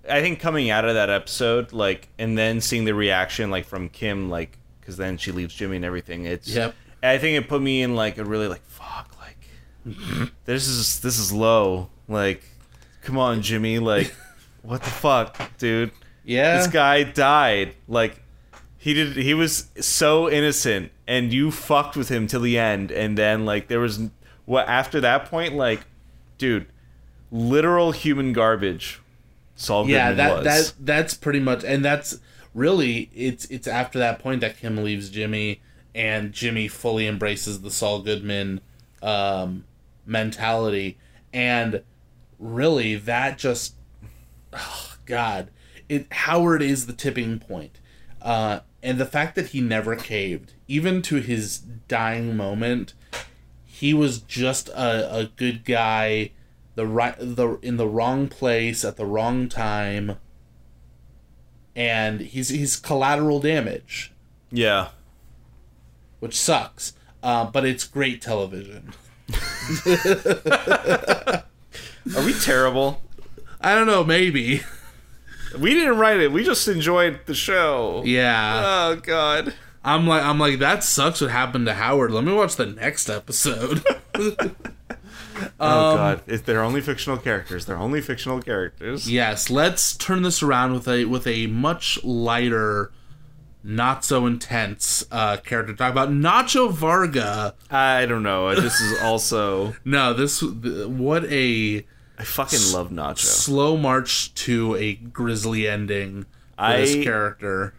I 0.09 0.23
think 0.23 0.41
coming 0.41 0.71
out 0.71 0.87
of 0.87 0.95
that 0.95 1.11
episode, 1.11 1.73
like, 1.75 2.09
and 2.19 2.39
then 2.39 2.63
seeing 2.63 2.87
the 2.87 2.95
reaction, 2.95 3.51
like 3.51 3.67
from 3.67 3.89
Kim, 3.91 4.31
like, 4.31 4.57
because 4.81 4.97
then 4.97 5.19
she 5.19 5.33
leaves 5.33 5.53
Jimmy 5.53 5.77
and 5.77 5.85
everything. 5.85 6.25
It's. 6.25 6.49
Yep. 6.49 6.75
I 7.03 7.19
think 7.19 7.43
it 7.43 7.49
put 7.49 7.63
me 7.63 7.83
in 7.83 7.95
like 7.95 8.19
a 8.19 8.25
really 8.25 8.49
like 8.49 8.65
fuck 8.65 9.17
like, 9.19 10.31
this 10.45 10.67
is 10.67 11.01
this 11.01 11.19
is 11.19 11.33
low. 11.33 11.91
Like, 12.09 12.45
come 13.03 13.19
on, 13.19 13.43
Jimmy. 13.43 13.79
Like, 13.79 14.15
what 14.63 14.83
the 14.83 14.91
fuck, 14.91 15.57
dude? 15.59 15.93
yeah 16.25 16.57
This 16.57 16.67
guy 16.67 17.03
died. 17.05 17.75
Like, 17.89 18.23
he 18.79 18.95
did. 18.95 19.17
He 19.17 19.35
was 19.35 19.71
so 19.81 20.31
innocent, 20.31 20.93
and 21.07 21.33
you 21.33 21.51
fucked 21.51 21.97
with 21.97 22.09
him 22.09 22.27
till 22.27 22.41
the 22.41 22.59
end. 22.59 22.91
And 22.91 23.17
then 23.17 23.45
like 23.45 23.69
there 23.69 23.81
was 23.81 24.01
what 24.45 24.69
after 24.69 25.01
that 25.01 25.27
point, 25.27 25.55
like, 25.55 25.81
dude, 26.39 26.67
literal 27.31 27.93
human 27.93 28.33
garbage. 28.33 29.01
Saul 29.57 29.89
yeah 29.89 30.11
Goodman 30.11 30.17
that 30.17 30.37
was. 30.37 30.45
that 30.45 30.87
that's 30.87 31.15
pretty 31.15 31.41
much 31.41 31.65
and 31.65 31.83
that's 31.83 32.21
really 32.55 33.11
it's 33.15 33.47
it's 33.47 33.67
after 33.67 33.99
that 33.99 34.19
point 34.19 34.43
that 34.43 34.59
kim 34.59 34.77
leaves 34.77 35.09
jimmy 35.09 35.63
and 35.97 36.33
jimmy 36.33 36.69
fully 36.69 37.09
embraces 37.09 37.63
the 37.63 37.71
saul 37.71 38.01
goodman 38.01 38.61
um 39.03 39.65
mentality. 40.05 40.97
And 41.33 41.83
really 42.39 42.95
that 42.95 43.39
just 43.39 43.75
oh, 44.53 44.95
god 45.07 45.51
it 45.89 46.07
howard 46.13 46.63
is 46.63 46.87
the 46.87 46.93
tipping 46.93 47.41
point. 47.41 47.81
Uh 48.23 48.61
and 48.83 48.99
the 48.99 49.07
fact 49.07 49.35
that 49.35 49.49
he 49.49 49.61
never 49.61 49.97
caved 49.97 50.53
even 50.69 51.03
to 51.03 51.17
his 51.17 51.59
dying 51.59 52.37
moment 52.37 52.95
he 53.65 53.93
was 53.93 54.21
just 54.21 54.69
a, 54.69 55.15
a 55.15 55.25
good 55.37 55.65
guy 55.65 56.31
the 56.77 56.87
right 56.87 57.17
the 57.19 57.59
in 57.63 57.79
the 57.79 57.89
wrong 57.89 58.29
place 58.29 58.85
at 58.85 58.97
the 58.97 59.07
wrong 59.07 59.49
time 59.49 60.19
and 61.77 62.21
he's 62.23 62.49
he's 62.49 62.75
collateral 62.75 63.39
damage. 63.39 64.13
Yeah. 64.51 64.89
Which 66.21 66.39
sucks 66.39 66.93
uh, 67.23 67.45
but 67.47 67.65
it's 67.65 67.85
great 67.85 68.21
television 68.23 68.93
Are 72.17 72.23
we 72.25 72.33
terrible? 72.35 73.03
i 73.61 73.75
don't 73.75 73.87
know 73.87 74.05
maybe 74.05 74.63
We 75.59 75.73
didn't 75.75 75.97
write 75.97 76.21
it. 76.21 76.31
We 76.33 76.45
just 76.45 76.69
enjoyed 76.69 77.21
the 77.27 77.35
show. 77.35 78.03
yeah 78.05 78.63
Oh 78.91 78.97
God. 78.97 79.55
i'm 79.85 80.07
like 80.07 80.23
i'm 80.23 80.39
like 80.39 80.59
that 80.61 80.85
sucks 80.85 81.21
what 81.21 81.31
happened 81.31 81.67
to 81.67 81.75
howard 81.75 82.11
let 82.13 82.25
me 82.25 82.33
watch 82.33 82.57
the 82.57 82.67
next 82.67 83.09
episode 83.09 83.83
Oh 85.61 85.97
God. 85.97 86.23
If 86.27 86.47
they're 86.47 86.63
only 86.63 86.81
fictional 86.81 87.19
characters. 87.19 87.67
They're 87.67 87.77
only 87.77 88.01
fictional 88.01 88.41
characters. 88.41 89.11
yes 89.11 89.51
let's 89.51 89.95
turn 89.95 90.23
this 90.23 90.43
around 90.43 90.73
with 90.73 90.89
a 90.89 91.05
with 91.05 91.27
a 91.27 91.47
much 91.49 92.03
lighter 92.03 92.91
not 93.69 94.05
so 94.05 94.27
intense 94.27 95.05
uh 95.11 95.37
character 95.39 95.75
talk 95.75 95.91
about 95.91 96.09
nacho 96.11 96.71
varga 96.71 97.55
I 97.71 98.07
don't 98.07 98.23
know. 98.23 98.55
This 98.55 98.81
is 98.81 99.01
also. 99.03 99.75
no 99.85 100.15
this 100.15 100.41
what 100.43 101.25
a 101.25 101.85
I 102.19 102.25
fucking 102.25 102.73
love 102.73 102.91
Nacho. 102.91 103.19
slow 103.19 103.77
march 103.77 104.33
to 104.35 104.75
a 104.77 104.95
grisly 104.95 105.67
ending 105.69 106.23
for 106.23 106.29
I- 106.63 106.77
this 106.79 107.05
character. 107.05 107.75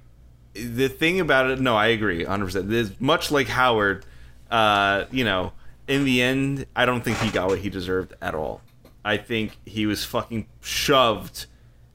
the 0.54 0.90
thing 0.90 1.20
about 1.20 1.50
it, 1.50 1.60
no, 1.60 1.76
I 1.76 1.88
agree, 1.88 2.24
100%. 2.26 2.68
There's 2.70 3.00
much 3.02 3.32
like 3.32 3.48
Howard, 3.48 4.06
uh, 4.52 5.06
you 5.12 5.24
know, 5.24 5.54
in 5.88 6.04
the 6.04 6.22
end, 6.22 6.66
I 6.76 6.86
don't 6.86 7.04
think 7.04 7.18
he 7.20 7.30
got 7.32 7.48
what 7.50 7.60
he 7.60 7.70
deserved 7.70 8.14
at 8.22 8.36
all. 8.36 8.62
I 9.06 9.18
think 9.18 9.58
he 9.66 9.86
was 9.86 10.04
fucking 10.04 10.48
shoved, 10.62 11.46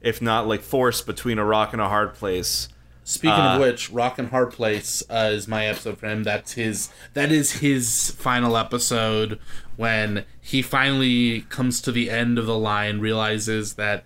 if 0.01 0.21
not 0.21 0.47
like 0.47 0.61
forced 0.61 1.05
between 1.05 1.37
a 1.39 1.45
rock 1.45 1.71
and 1.73 1.81
a 1.81 1.87
hard 1.87 2.13
place. 2.15 2.67
Speaking 3.05 3.39
Uh, 3.39 3.55
of 3.55 3.61
which, 3.61 3.89
Rock 3.89 4.17
and 4.17 4.29
Hard 4.29 4.51
Place 4.53 5.03
uh, 5.09 5.31
is 5.33 5.47
my 5.47 5.65
episode 5.65 5.97
for 5.97 6.07
him. 6.07 6.23
That's 6.23 6.53
his. 6.53 6.89
That 7.13 7.31
is 7.31 7.59
his 7.59 8.11
final 8.11 8.55
episode 8.55 9.39
when 9.75 10.25
he 10.39 10.61
finally 10.61 11.41
comes 11.49 11.81
to 11.81 11.91
the 11.91 12.09
end 12.09 12.37
of 12.37 12.45
the 12.45 12.57
line, 12.57 12.99
realizes 12.99 13.73
that 13.73 14.05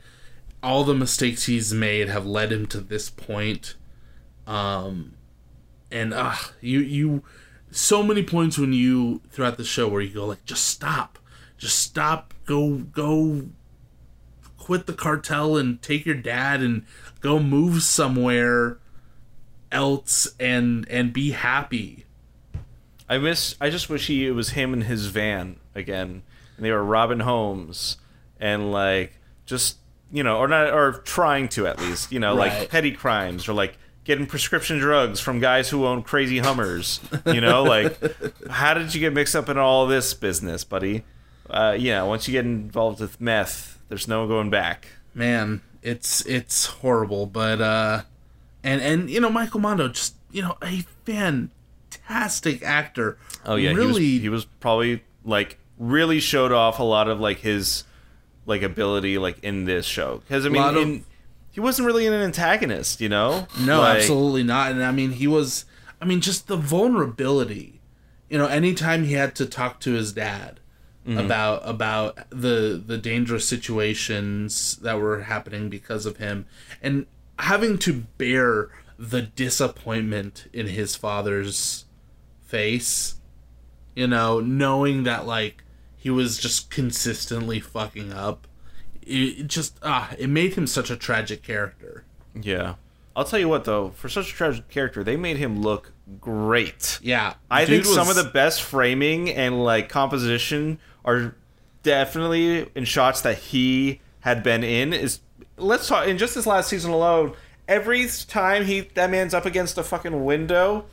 all 0.64 0.84
the 0.84 0.95
mistakes 0.95 1.45
he's 1.45 1.74
made 1.74 2.10
have 2.10 2.26
led 2.26 2.52
him 2.52 2.65
to 2.68 2.80
this 2.80 3.10
point. 3.10 3.76
Um, 4.48 5.14
and 5.91 6.14
uh, 6.14 6.36
you 6.61 6.80
you 6.80 7.24
so 7.69 8.02
many 8.02 8.24
points 8.24 8.57
when 8.57 8.74
you 8.74 9.22
throughout 9.30 9.57
the 9.57 9.64
show 9.64 9.88
where 9.88 10.02
you 10.02 10.14
go 10.14 10.26
like, 10.26 10.44
just 10.45 10.65
stop, 10.65 11.19
just 11.57 11.78
stop, 11.78 12.34
go 12.45 12.78
go, 12.78 13.49
quit 14.57 14.88
the 14.88 14.94
cartel 14.94 15.56
and 15.56 15.82
take 15.84 16.06
your 16.06 16.15
dad 16.15 16.61
and 16.61 16.86
go 17.22 17.40
move 17.40 17.84
somewhere 17.84 18.80
else 19.72 20.27
and 20.39 20.88
and 20.89 21.11
be 21.14 21.31
happy. 21.31 22.06
I 23.10 23.18
miss. 23.18 23.56
I 23.61 23.69
just 23.69 23.89
wish 23.89 24.07
he 24.07 24.27
it 24.27 24.31
was 24.31 24.49
him 24.52 24.73
and 24.73 24.84
his 24.84 25.07
van 25.07 25.57
again, 25.76 26.23
and 26.56 26.65
they 26.65 26.72
were 26.72 26.84
robbing 26.84 27.22
homes 27.22 27.98
and 28.39 28.72
like 28.72 29.14
just 29.45 29.77
you 30.11 30.23
know, 30.23 30.38
or 30.38 30.48
not, 30.48 30.72
or 30.73 30.94
trying 31.03 31.49
to 31.49 31.68
at 31.68 31.80
least, 31.80 32.11
you 32.14 32.19
know, 32.19 32.38
Right. 32.38 32.60
like 32.61 32.69
petty 32.69 32.91
crimes 32.91 33.48
or 33.49 33.53
like 33.53 33.77
getting 34.06 34.26
prescription 34.26 34.77
drugs 34.77 35.19
from 35.19 35.39
guys 35.41 35.69
who 35.69 35.85
own 35.85 36.02
crazy 36.02 36.39
Hummers. 36.39 37.02
You 37.26 37.41
know, 37.41 37.64
like 37.76 37.98
how 38.49 38.73
did 38.73 38.94
you 38.95 39.02
get 39.02 39.14
mixed 39.14 39.35
up 39.35 39.49
in 39.49 39.57
all 39.57 39.85
this 39.88 40.14
business, 40.14 40.64
buddy? 40.64 41.03
Uh, 41.49 41.76
yeah, 41.77 42.03
once 42.03 42.27
you 42.27 42.31
get 42.34 42.45
involved 42.45 42.99
with 43.02 43.19
meth, 43.22 43.80
there's 43.89 44.07
no 44.07 44.27
going 44.27 44.49
back. 44.49 44.88
man 45.14 45.61
it's 45.84 46.26
it's 46.26 46.65
horrible 46.65 47.26
but 47.27 47.61
uh 47.61 48.02
and 48.68 48.81
and 48.81 49.10
you 49.10 49.19
know 49.19 49.30
michael 49.30 49.60
mando 49.60 49.88
just 49.88 50.15
you 50.31 50.41
know 50.41 50.57
a 50.61 50.84
fantastic 51.06 52.64
actor 52.64 53.18
Oh 53.45 53.56
yeah, 53.56 53.72
really 53.72 54.03
he 54.03 54.14
was, 54.15 54.22
he 54.23 54.30
was 54.30 54.45
probably 54.60 55.03
like 55.23 55.57
really 55.77 56.19
showed 56.19 56.52
off 56.52 56.80
a 56.80 56.84
lot 56.84 57.07
of 57.07 57.19
like 57.19 57.39
his 57.39 57.84
like 58.45 58.61
ability 58.61 59.18
like 59.18 59.39
in 59.44 59.64
this 59.65 59.85
show 59.85 60.18
because 60.27 60.45
I 60.45 60.49
mean 60.49 60.61
of- 60.64 60.76
in- 60.77 61.06
he 61.49 61.60
wasn't 61.60 61.88
really 61.88 62.06
an 62.06 62.14
antagonist, 62.14 63.02
you 63.02 63.10
know? 63.10 63.48
no 63.60 63.80
Like, 63.80 63.98
absolutely 63.98 64.44
not 64.44 64.72
and 64.72 64.84
i 64.84 64.91
mean 64.91 65.11
he 65.14 65.27
was 65.27 65.65
i 66.02 66.06
mean 66.06 66.19
just 66.22 66.48
the 66.48 66.57
vulnerability 66.57 67.80
you 68.30 68.38
know 68.38 68.48
anytime 68.48 69.06
he 69.06 69.14
had 69.14 69.34
to 69.35 69.45
talk 69.45 69.80
to 69.81 69.94
his 69.94 70.11
dad 70.14 70.60
Mm-hmm. 71.07 71.19
about 71.19 71.61
about 71.64 72.18
the 72.31 72.84
the 72.85 72.98
dangerous 72.98 73.48
situations 73.48 74.76
that 74.81 74.99
were 74.99 75.22
happening 75.22 75.69
because 75.69 76.06
of 76.06 76.18
him 76.18 76.45
and 76.81 77.06
having 77.39 77.77
to 77.80 77.93
bear 78.18 78.69
the 78.97 79.22
disappointment 79.22 80.47
in 80.53 80.68
his 80.68 80.95
father's 80.95 81.85
face 82.45 83.15
you 83.95 84.07
know 84.07 84.39
knowing 84.39 85.03
that 85.03 85.26
like 85.27 85.64
he 85.95 86.09
was 86.09 86.38
just 86.38 86.69
consistently 86.69 87.59
fucking 87.59 88.11
up 88.14 88.47
it, 89.01 89.47
just 89.47 89.77
ah 89.84 90.11
it 90.18 90.27
made 90.30 90.53
him 90.55 90.65
such 90.68 90.89
a 90.89 90.95
tragic 90.95 91.43
character 91.43 92.03
Yeah, 92.39 92.76
I'll 93.15 93.23
tell 93.26 93.39
you 93.39 93.49
what 93.49 93.64
though, 93.65 93.89
for 93.89 94.09
such 94.09 94.31
a 94.31 94.35
tragic 94.35 94.68
character, 94.69 95.03
they 95.03 95.18
made 95.18 95.38
him 95.38 95.61
look 95.61 95.91
great. 96.22 96.99
yeah 97.01 97.34
I 97.49 97.65
think 97.65 97.85
some 97.85 98.09
of 98.09 98.15
the 98.15 98.23
best 98.26 98.61
framing 98.61 99.30
and 99.30 99.64
like 99.64 99.89
composition 99.89 100.80
are 101.03 101.35
definitely 101.84 102.69
in 102.76 102.85
shots 102.85 103.22
that 103.22 103.38
he 103.38 104.01
had 104.22 104.43
been 104.43 104.64
in. 104.64 104.93
Is 104.93 105.19
let's 105.57 105.88
talk 105.88 106.07
in 106.07 106.17
just 106.17 106.35
this 106.35 106.45
last 106.45 106.69
season 106.69 106.91
alone. 106.91 107.34
Every 107.67 108.07
time 108.27 108.65
he 108.65 108.81
that 108.93 109.09
man's 109.09 109.34
up 109.34 109.45
against 109.45 109.77
a 109.77 109.84
fucking 109.84 110.23
window 110.23 110.85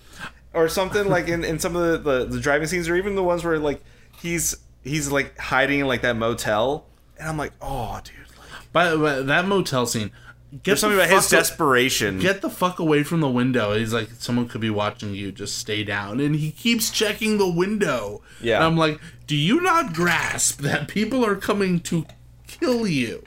or 0.53 0.69
something 0.69 1.09
like 1.09 1.29
in, 1.29 1.45
in 1.45 1.59
some 1.59 1.77
of 1.77 2.05
the, 2.05 2.11
the 2.11 2.25
the 2.27 2.41
driving 2.41 2.67
scenes 2.67 2.89
or 2.89 2.97
even 2.97 3.15
the 3.15 3.23
ones 3.23 3.45
where 3.45 3.59
like 3.59 3.83
he's 4.21 4.57
he's 4.83 5.11
like 5.11 5.39
hiding 5.39 5.81
in 5.81 5.87
like 5.87 6.03
that 6.03 6.17
motel 6.17 6.87
and 7.19 7.29
I'm 7.29 7.37
like 7.39 7.53
oh 7.63 8.01
dude 8.03 8.15
like, 8.37 8.49
But, 8.73 8.99
but 8.99 9.27
that 9.29 9.47
motel 9.47 9.87
scene. 9.87 10.11
Get 10.53 10.63
there's 10.65 10.81
something 10.81 10.99
about 10.99 11.11
his 11.11 11.33
a- 11.33 11.37
desperation 11.37 12.21
Get 12.21 12.41
the 12.41 12.49
fuck 12.51 12.79
away 12.79 13.03
from 13.03 13.21
the 13.21 13.29
window. 13.29 13.75
He's 13.75 13.93
like, 13.93 14.09
someone 14.21 14.47
could 14.47 14.61
be 14.61 14.71
watching 14.71 15.13
you. 15.13 15.33
Just 15.33 15.59
stay 15.59 15.83
down. 15.83 16.21
And 16.21 16.37
he 16.37 16.53
keeps 16.53 16.91
checking 16.93 17.39
the 17.39 17.49
window. 17.51 18.23
Yeah. 18.41 18.57
And 18.57 18.65
I'm 18.65 18.77
like, 18.77 19.01
do 19.27 19.35
you 19.35 19.61
not 19.61 19.95
grasp 19.95 20.61
that 20.61 20.87
people 20.87 21.27
are 21.27 21.35
coming 21.35 21.81
to 21.81 22.07
kill 22.47 22.87
you? 22.87 23.25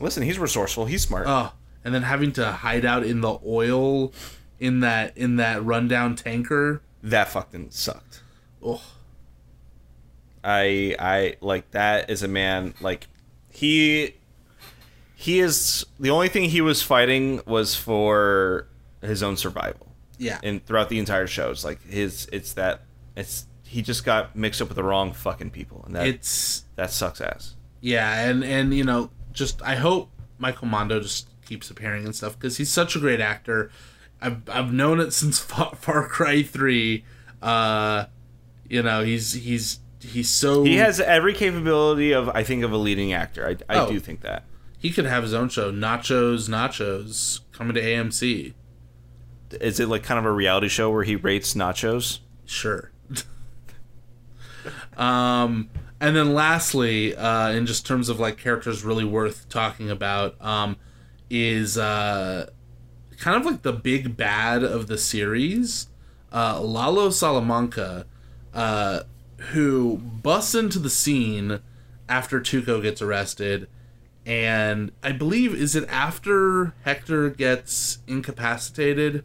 Listen 0.00 0.22
he's 0.22 0.38
resourceful 0.38 0.86
he's 0.86 1.02
smart 1.02 1.26
Oh, 1.28 1.52
and 1.84 1.94
then 1.94 2.02
having 2.02 2.32
to 2.32 2.50
hide 2.52 2.84
out 2.84 3.04
in 3.04 3.20
the 3.20 3.38
oil 3.46 4.12
in 4.60 4.80
that 4.80 5.16
in 5.16 5.36
that 5.36 5.64
rundown 5.64 6.14
tanker. 6.16 6.82
that 7.02 7.28
fucking 7.28 7.70
sucked 7.70 8.22
Oh, 8.62 8.82
I 10.42 10.94
I 10.98 11.36
like 11.40 11.70
that 11.72 12.10
is 12.10 12.22
a 12.22 12.28
man 12.28 12.74
like 12.80 13.06
he 13.50 14.14
he 15.14 15.40
is 15.40 15.84
the 15.98 16.10
only 16.10 16.28
thing 16.28 16.44
he 16.50 16.60
was 16.60 16.82
fighting 16.82 17.40
was 17.46 17.74
for 17.74 18.68
his 19.02 19.22
own 19.22 19.36
survival. 19.36 19.88
yeah. 20.16 20.38
And 20.42 20.64
throughout 20.64 20.88
the 20.88 20.98
entire 20.98 21.26
show, 21.26 21.50
it's 21.50 21.64
like 21.64 21.82
his 21.88 22.28
it's 22.32 22.52
that 22.54 22.82
it's 23.16 23.46
he 23.64 23.82
just 23.82 24.04
got 24.04 24.34
mixed 24.36 24.62
up 24.62 24.68
with 24.68 24.76
the 24.76 24.82
wrong 24.84 25.12
fucking 25.12 25.50
people, 25.50 25.82
and 25.86 25.94
that 25.96 26.06
it's 26.06 26.64
that 26.76 26.90
sucks 26.90 27.20
ass. 27.20 27.54
Yeah, 27.80 28.28
and 28.28 28.44
and 28.44 28.72
you 28.74 28.84
know, 28.84 29.10
just 29.38 29.62
I 29.62 29.76
hope 29.76 30.10
Michael 30.38 30.66
Mando 30.68 31.00
just 31.00 31.28
keeps 31.46 31.70
appearing 31.70 32.04
and 32.04 32.14
stuff 32.14 32.38
because 32.38 32.58
he's 32.58 32.70
such 32.70 32.94
a 32.94 32.98
great 32.98 33.20
actor. 33.20 33.70
I've 34.20 34.48
I've 34.50 34.72
known 34.72 35.00
it 35.00 35.12
since 35.20 35.38
Far, 35.38 35.74
Far 35.76 36.06
Cry 36.08 36.42
Three. 36.42 37.04
Uh, 37.40 38.06
you 38.68 38.82
know, 38.82 39.02
he's 39.02 39.32
he's 39.32 39.80
he's 40.00 40.28
so 40.28 40.64
He 40.64 40.76
has 40.76 41.00
every 41.00 41.32
capability 41.32 42.12
of 42.12 42.28
I 42.30 42.42
think 42.44 42.64
of 42.64 42.72
a 42.72 42.76
leading 42.76 43.12
actor. 43.12 43.46
I 43.48 43.72
I 43.74 43.78
Oh. 43.80 43.88
do 43.90 43.98
think 44.00 44.20
that. 44.22 44.44
he 44.78 44.90
could 44.90 45.06
have 45.06 45.22
his 45.22 45.32
own 45.34 45.48
show, 45.48 45.72
Nachos 45.72 46.48
Nachos, 46.48 47.40
coming 47.52 47.74
to 47.74 47.80
AMC. 47.82 48.54
Is 49.60 49.80
it 49.80 49.88
like 49.88 50.02
kind 50.02 50.18
of 50.18 50.24
a 50.26 50.30
reality 50.32 50.68
show 50.68 50.90
where 50.90 51.04
he 51.04 51.16
rates 51.16 51.54
nachos? 51.54 52.18
Sure. 52.44 52.90
um, 54.96 55.70
and 56.00 56.14
then 56.16 56.34
lastly, 56.34 57.14
uh, 57.16 57.50
in 57.50 57.66
just 57.66 57.86
terms 57.86 58.08
of 58.08 58.20
like 58.20 58.38
characters 58.38 58.84
really 58.84 59.04
worth 59.04 59.48
talking 59.48 59.90
about, 59.90 60.40
um, 60.44 60.76
is 61.30 61.76
uh, 61.76 62.48
kind 63.18 63.36
of 63.36 63.44
like 63.44 63.62
the 63.62 63.72
big 63.72 64.16
bad 64.16 64.62
of 64.62 64.86
the 64.86 64.96
series, 64.98 65.88
uh, 66.32 66.60
Lalo 66.60 67.10
Salamanca, 67.10 68.06
uh, 68.54 69.00
who 69.52 69.96
busts 69.96 70.54
into 70.54 70.78
the 70.78 70.90
scene 70.90 71.60
after 72.08 72.40
Tuco 72.40 72.82
gets 72.82 73.02
arrested. 73.02 73.68
And 74.24 74.92
I 75.02 75.12
believe, 75.12 75.54
is 75.54 75.74
it 75.74 75.88
after 75.88 76.74
Hector 76.84 77.30
gets 77.30 77.98
incapacitated? 78.06 79.24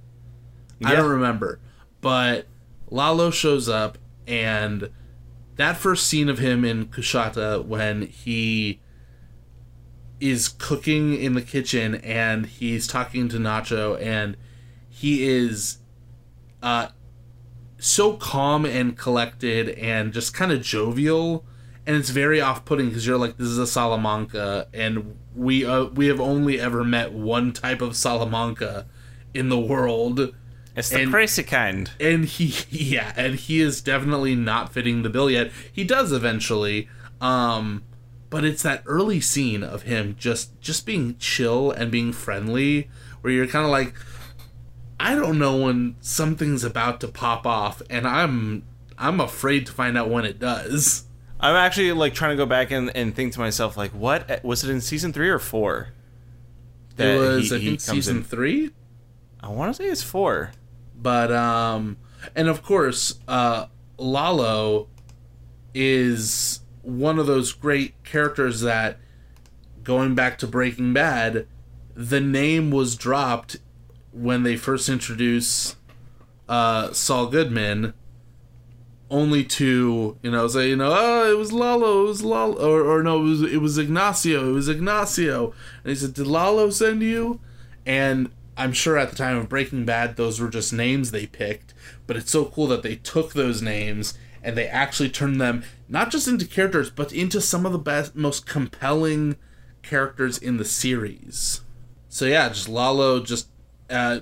I 0.83 0.95
don't 0.95 1.09
remember. 1.09 1.59
But 2.01 2.47
Lalo 2.89 3.29
shows 3.31 3.67
up, 3.69 3.97
and 4.27 4.89
that 5.55 5.77
first 5.77 6.07
scene 6.07 6.29
of 6.29 6.39
him 6.39 6.65
in 6.65 6.87
Kushata 6.87 7.63
when 7.65 8.03
he 8.03 8.81
is 10.19 10.47
cooking 10.47 11.13
in 11.15 11.33
the 11.33 11.41
kitchen 11.41 11.95
and 11.95 12.45
he's 12.45 12.87
talking 12.87 13.27
to 13.29 13.37
Nacho, 13.37 14.01
and 14.01 14.37
he 14.89 15.27
is 15.27 15.79
uh, 16.61 16.87
so 17.77 18.13
calm 18.13 18.65
and 18.65 18.97
collected 18.97 19.69
and 19.69 20.13
just 20.13 20.33
kind 20.33 20.51
of 20.51 20.61
jovial. 20.61 21.45
And 21.85 21.97
it's 21.97 22.11
very 22.11 22.39
off-putting 22.39 22.87
because 22.87 23.05
you're 23.05 23.17
like, 23.17 23.35
this 23.35 23.47
is 23.47 23.57
a 23.57 23.67
Salamanca, 23.67 24.69
and 24.73 25.17
we 25.35 25.65
uh, 25.65 25.85
we 25.85 26.07
have 26.07 26.21
only 26.21 26.57
ever 26.57 26.85
met 26.85 27.11
one 27.11 27.51
type 27.51 27.81
of 27.81 27.97
Salamanca 27.97 28.87
in 29.33 29.49
the 29.49 29.59
world 29.59 30.33
It's 30.75 30.89
the 30.89 31.01
And- 31.01 31.11
crazy 31.11 31.43
kind. 31.43 31.91
and 31.99 32.25
he 32.25 32.53
yeah 32.69 33.13
and 33.15 33.35
he 33.35 33.61
is 33.61 33.81
definitely 33.81 34.35
not 34.35 34.73
fitting 34.73 35.03
the 35.03 35.09
bill 35.09 35.29
yet 35.29 35.51
he 35.71 35.83
does 35.83 36.11
eventually 36.11 36.89
um 37.21 37.83
but 38.29 38.43
it's 38.43 38.63
that 38.63 38.81
early 38.87 39.21
scene 39.21 39.63
of 39.63 39.83
him 39.83 40.15
just 40.17 40.59
just 40.61 40.85
being 40.85 41.15
chill 41.19 41.69
and 41.71 41.91
being 41.91 42.11
friendly 42.11 42.89
where 43.21 43.31
you're 43.31 43.45
kind 43.47 43.65
of 43.65 43.71
like 43.71 43.93
i 44.99 45.13
don't 45.13 45.37
know 45.37 45.55
when 45.57 45.95
something's 46.01 46.63
about 46.63 46.99
to 46.99 47.07
pop 47.07 47.45
off 47.45 47.81
and 47.89 48.07
i'm 48.07 48.63
i'm 48.97 49.19
afraid 49.19 49.65
to 49.67 49.71
find 49.71 49.95
out 49.97 50.09
when 50.09 50.25
it 50.25 50.39
does 50.39 51.05
I'm 51.39 51.55
actually 51.57 51.91
like 51.91 52.13
trying 52.13 52.31
to 52.31 52.37
go 52.37 52.45
back 52.45 52.71
and, 52.71 52.89
and 52.95 53.13
think 53.13 53.33
to 53.33 53.39
myself 53.41 53.75
like, 53.75 53.91
what 53.91 54.41
was 54.45 54.63
it 54.63 54.69
in 54.69 54.79
season 54.79 55.11
three 55.11 55.27
or 55.29 55.39
four? 55.39 55.89
it 56.91 56.95
that 56.95 57.17
was 57.19 57.49
he- 57.49 57.55
i 57.55 57.59
he 57.59 57.67
think 57.71 57.81
season 57.81 58.17
in? 58.17 58.23
three 58.23 58.71
I 59.41 59.49
want 59.49 59.75
to 59.75 59.83
say 59.83 59.89
it's 59.89 60.01
four. 60.01 60.51
But 61.03 61.31
um 61.31 61.97
and 62.35 62.47
of 62.47 62.63
course 62.63 63.19
uh 63.27 63.67
lalo 63.97 64.87
is 65.73 66.61
one 66.81 67.19
of 67.19 67.27
those 67.27 67.51
great 67.51 68.01
characters 68.03 68.61
that 68.61 68.97
going 69.83 70.15
back 70.15 70.37
to 70.37 70.47
breaking 70.47 70.93
bad 70.93 71.45
the 71.93 72.21
name 72.21 72.71
was 72.71 72.95
dropped 72.95 73.57
when 74.11 74.43
they 74.43 74.55
first 74.55 74.89
introduced 74.89 75.75
uh 76.49 76.91
saul 76.91 77.27
goodman 77.27 77.93
only 79.13 79.43
to 79.43 80.17
you 80.23 80.31
know 80.31 80.47
say 80.47 80.69
you 80.69 80.75
know 80.75 80.93
oh 80.97 81.31
it 81.31 81.37
was 81.37 81.51
Lalo 81.53 82.03
it 82.03 82.07
was 82.07 82.23
Lalo 82.23 82.55
or, 82.55 82.81
or 82.81 83.03
no 83.03 83.19
it 83.19 83.29
was 83.29 83.41
it 83.43 83.61
was 83.61 83.77
Ignacio 83.77 84.49
it 84.49 84.53
was 84.53 84.67
Ignacio. 84.67 85.53
And 85.83 85.89
he 85.91 85.95
said 85.95 86.15
did 86.15 86.25
Lalo 86.25 86.71
send 86.71 87.03
you? 87.03 87.39
And 87.85 88.31
I'm 88.55 88.73
sure 88.73 88.97
at 88.97 89.09
the 89.09 89.15
time 89.15 89.37
of 89.37 89.49
Breaking 89.49 89.85
Bad 89.85 90.15
those 90.15 90.39
were 90.39 90.49
just 90.49 90.73
names 90.73 91.11
they 91.11 91.25
picked 91.25 91.73
but 92.07 92.17
it's 92.17 92.31
so 92.31 92.45
cool 92.45 92.67
that 92.67 92.83
they 92.83 92.95
took 92.95 93.33
those 93.33 93.61
names 93.61 94.17
and 94.43 94.57
they 94.57 94.67
actually 94.67 95.09
turned 95.09 95.39
them 95.39 95.63
not 95.87 96.11
just 96.11 96.27
into 96.27 96.45
characters 96.45 96.89
but 96.89 97.13
into 97.13 97.41
some 97.41 97.65
of 97.65 97.71
the 97.71 97.79
best 97.79 98.15
most 98.15 98.45
compelling 98.45 99.35
characters 99.81 100.37
in 100.37 100.57
the 100.57 100.65
series. 100.65 101.61
So 102.09 102.25
yeah 102.25 102.49
just 102.49 102.69
Lalo 102.69 103.21
just 103.21 103.47
uh, 103.89 104.19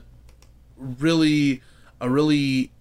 really 0.78 1.62
a 2.00 2.10
really 2.10 2.72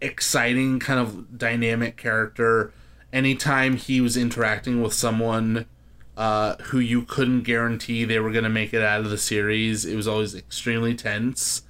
exciting 0.00 0.78
kind 0.78 1.00
of 1.00 1.38
dynamic 1.38 1.96
character. 1.96 2.72
Anytime 3.12 3.76
he 3.76 4.00
was 4.00 4.16
interacting 4.16 4.82
with 4.82 4.92
someone 4.92 5.66
uh, 6.18 6.56
who 6.64 6.80
you 6.80 7.02
couldn't 7.02 7.42
guarantee 7.42 8.04
they 8.04 8.18
were 8.18 8.32
going 8.32 8.44
to 8.44 8.50
make 8.50 8.74
it 8.74 8.82
out 8.82 9.00
of 9.00 9.08
the 9.08 9.16
series. 9.16 9.84
It 9.84 9.94
was 9.94 10.08
always 10.08 10.34
extremely 10.34 10.94
tense. 10.94 11.62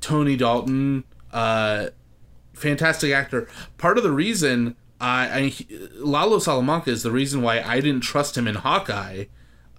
Tony 0.00 0.36
dalton 0.36 1.04
uh, 1.32 1.88
fantastic 2.54 3.12
actor. 3.12 3.48
Part 3.78 3.98
of 3.98 4.04
the 4.04 4.12
reason 4.12 4.76
I, 5.00 5.28
I 5.28 5.66
lalo 5.96 6.38
salamanca 6.38 6.90
is 6.90 7.02
the 7.02 7.10
reason 7.10 7.42
why 7.42 7.60
i 7.60 7.80
didn't 7.80 8.02
trust 8.02 8.38
him 8.38 8.46
in 8.46 8.54
hawkeye. 8.54 9.24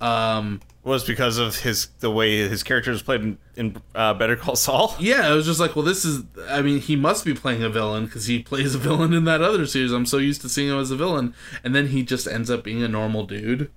Um, 0.01 0.61
was 0.83 1.03
because 1.03 1.37
of 1.37 1.59
his 1.59 1.87
the 1.99 2.09
way 2.09 2.47
his 2.47 2.63
character 2.63 2.91
was 2.91 3.03
played 3.03 3.21
in, 3.21 3.37
in 3.55 3.77
uh, 3.93 4.13
Better 4.13 4.35
Call 4.35 4.55
Saul. 4.55 4.95
Yeah, 4.99 5.31
it 5.31 5.35
was 5.35 5.45
just 5.45 5.59
like, 5.59 5.75
well, 5.75 5.85
this 5.85 6.05
is. 6.05 6.23
I 6.49 6.61
mean, 6.61 6.79
he 6.79 6.95
must 6.95 7.25
be 7.25 7.33
playing 7.33 7.63
a 7.63 7.69
villain 7.69 8.05
because 8.05 8.25
he 8.25 8.41
plays 8.41 8.75
a 8.75 8.77
villain 8.77 9.13
in 9.13 9.25
that 9.25 9.41
other 9.41 9.65
series. 9.65 9.91
I'm 9.91 10.05
so 10.05 10.17
used 10.17 10.41
to 10.41 10.49
seeing 10.49 10.69
him 10.69 10.79
as 10.79 10.91
a 10.91 10.95
villain, 10.95 11.33
and 11.63 11.75
then 11.75 11.87
he 11.87 12.03
just 12.03 12.27
ends 12.27 12.49
up 12.49 12.63
being 12.63 12.81
a 12.81 12.87
normal 12.87 13.25
dude. 13.25 13.69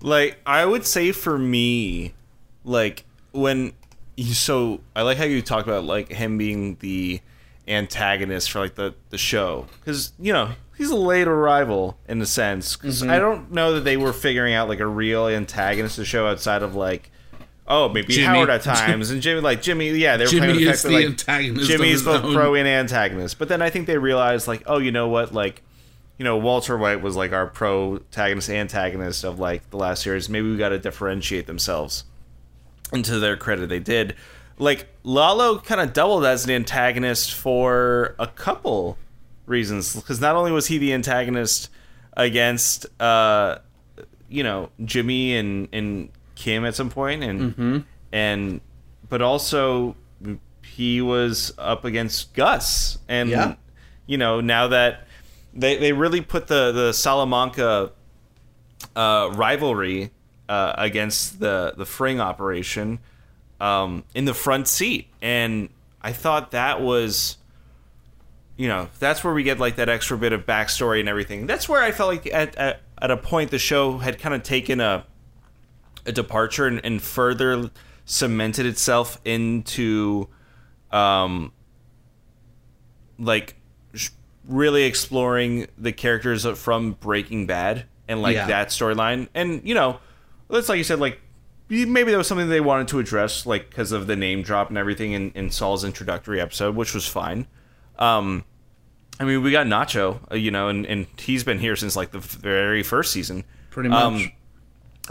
Like 0.00 0.38
I 0.46 0.64
would 0.64 0.86
say 0.86 1.12
for 1.12 1.38
me, 1.38 2.14
like 2.64 3.04
when 3.32 3.72
you 4.16 4.34
so 4.34 4.80
I 4.94 5.02
like 5.02 5.18
how 5.18 5.24
you 5.24 5.42
talk 5.42 5.64
about 5.64 5.84
like 5.84 6.10
him 6.10 6.38
being 6.38 6.76
the 6.76 7.20
antagonist 7.68 8.50
for 8.50 8.60
like 8.60 8.76
the 8.76 8.94
the 9.10 9.18
show 9.18 9.66
because 9.80 10.12
you 10.18 10.32
know 10.32 10.50
he's 10.76 10.90
a 10.90 10.96
late 10.96 11.26
arrival 11.28 11.98
in 12.08 12.20
a 12.20 12.26
sense 12.26 12.76
because 12.76 13.00
Mm-hmm. 13.02 13.10
I 13.10 13.18
don't 13.18 13.52
know 13.52 13.72
that 13.74 13.84
they 13.84 13.96
were 13.96 14.12
figuring 14.12 14.54
out 14.54 14.68
like 14.68 14.80
a 14.80 14.86
real 14.86 15.26
antagonist 15.28 15.96
to 15.96 16.04
show 16.04 16.26
outside 16.26 16.62
of 16.62 16.74
like 16.74 17.10
oh 17.68 17.88
maybe 17.88 18.14
Jimmy. 18.14 18.26
Howard 18.26 18.50
at 18.50 18.62
times 18.62 19.10
and 19.10 19.20
Jimmy 19.22 19.40
like 19.40 19.60
Jimmy 19.62 19.90
yeah 19.90 20.16
they 20.16 20.24
were 20.24 20.30
playing 20.30 20.46
with 20.54 20.58
Jimmy 20.58 20.64
the 20.64 20.70
is 20.70 20.82
fact 20.82 20.82
the 20.82 20.88
that 20.88 20.94
like 20.94 21.06
antagonist. 21.06 21.66
Jimmy 21.70 21.92
of 21.92 22.04
both 22.04 22.24
own. 22.24 22.34
pro 22.34 22.54
and 22.54 22.68
antagonist 22.68 23.38
but 23.38 23.48
then 23.48 23.60
I 23.62 23.70
think 23.70 23.86
they 23.86 23.98
realized 23.98 24.46
like 24.48 24.62
oh 24.66 24.78
you 24.78 24.92
know 24.92 25.08
what 25.08 25.32
like 25.34 25.62
you 26.18 26.24
know 26.24 26.36
Walter 26.36 26.76
White 26.78 27.02
was 27.02 27.16
like 27.16 27.32
our 27.32 27.46
protagonist 27.46 28.48
antagonist 28.50 29.24
of 29.24 29.38
like 29.38 29.68
the 29.70 29.76
last 29.76 30.02
series 30.02 30.28
maybe 30.28 30.50
we 30.50 30.56
got 30.56 30.68
to 30.70 30.78
differentiate 30.78 31.46
themselves 31.46 32.04
and 32.92 33.04
to 33.04 33.18
their 33.18 33.36
credit 33.36 33.68
they 33.68 33.80
did 33.80 34.14
like 34.58 34.86
lalo 35.02 35.58
kind 35.58 35.80
of 35.80 35.92
doubled 35.92 36.24
as 36.24 36.44
an 36.44 36.50
antagonist 36.52 37.34
for 37.34 38.14
a 38.18 38.26
couple 38.26 38.96
reasons. 39.46 39.94
Because 39.94 40.20
not 40.20 40.36
only 40.36 40.52
was 40.52 40.66
he 40.66 40.78
the 40.78 40.92
antagonist 40.92 41.70
against 42.16 42.86
uh 43.00 43.58
you 44.28 44.42
know 44.42 44.70
jimmy 44.84 45.36
and 45.36 45.68
and 45.72 46.08
kim 46.34 46.64
at 46.64 46.74
some 46.74 46.88
point 46.90 47.22
and 47.22 47.84
and 48.12 48.60
but 49.08 49.20
also 49.22 49.94
he 50.64 51.00
was 51.00 51.52
up 51.58 51.84
against 51.84 52.34
gus. 52.34 52.98
And 53.08 53.30
Yeah. 53.30 53.54
you 54.06 54.18
know 54.18 54.40
now 54.40 54.68
that 54.68 55.06
they 55.54 55.76
they 55.78 55.92
really 55.92 56.20
put 56.20 56.46
the 56.48 56.72
the 56.72 56.92
salamanca 56.92 57.92
uh, 58.94 59.30
rivalry 59.34 60.10
uh, 60.48 60.74
against 60.76 61.40
the 61.40 61.74
the 61.76 61.86
Fring 61.86 62.20
operation 62.20 62.98
um, 63.60 64.04
in 64.14 64.26
the 64.26 64.34
front 64.34 64.68
seat, 64.68 65.08
and 65.22 65.68
I 66.02 66.12
thought 66.12 66.50
that 66.52 66.80
was, 66.82 67.36
you 68.56 68.68
know, 68.68 68.88
that's 68.98 69.22
where 69.22 69.34
we 69.34 69.42
get 69.42 69.58
like 69.58 69.76
that 69.76 69.88
extra 69.88 70.16
bit 70.16 70.32
of 70.32 70.46
backstory 70.46 71.00
and 71.00 71.08
everything. 71.08 71.46
That's 71.46 71.68
where 71.68 71.82
I 71.82 71.92
felt 71.92 72.08
like 72.10 72.26
at 72.32 72.56
at, 72.56 72.80
at 73.00 73.10
a 73.10 73.16
point 73.16 73.50
the 73.50 73.58
show 73.58 73.98
had 73.98 74.18
kind 74.18 74.34
of 74.34 74.42
taken 74.42 74.80
a 74.80 75.04
a 76.06 76.12
departure 76.12 76.66
and, 76.66 76.80
and 76.84 77.02
further 77.02 77.70
cemented 78.04 78.64
itself 78.66 79.20
into 79.24 80.28
um 80.92 81.52
like 83.18 83.56
really 84.48 84.84
exploring 84.84 85.66
the 85.76 85.92
characters 85.92 86.46
from 86.58 86.92
Breaking 86.92 87.46
Bad 87.46 87.84
and 88.08 88.22
like 88.22 88.36
Yeah. 88.36 88.46
that 88.46 88.68
storyline. 88.68 89.28
And 89.34 89.60
you 89.64 89.74
know, 89.74 89.98
that's 90.48 90.68
like 90.68 90.78
you 90.78 90.84
said, 90.84 91.00
like 91.00 91.20
maybe 91.68 92.12
that 92.12 92.16
was 92.16 92.28
something 92.28 92.48
they 92.48 92.60
wanted 92.60 92.88
to 92.88 93.00
address, 93.00 93.44
like 93.44 93.68
because 93.68 93.90
of 93.90 94.06
the 94.06 94.14
name 94.14 94.42
drop 94.42 94.68
and 94.68 94.78
everything 94.78 95.12
in, 95.12 95.32
in 95.32 95.50
Saul's 95.50 95.82
introductory 95.84 96.40
episode, 96.40 96.76
which 96.76 96.94
was 96.94 97.06
fine. 97.08 97.46
Um, 97.98 98.44
I 99.18 99.24
mean, 99.24 99.42
we 99.42 99.50
got 99.50 99.66
Nacho, 99.66 100.20
uh, 100.30 100.34
you 100.34 100.50
know, 100.50 100.68
and, 100.68 100.84
and 100.86 101.06
he's 101.18 101.44
been 101.44 101.58
here 101.58 101.76
since 101.76 101.96
like 101.96 102.10
the 102.10 102.18
very 102.18 102.82
first 102.82 103.12
season. 103.12 103.44
Pretty 103.70 103.88
much. 103.88 104.02
Um, 104.02 104.32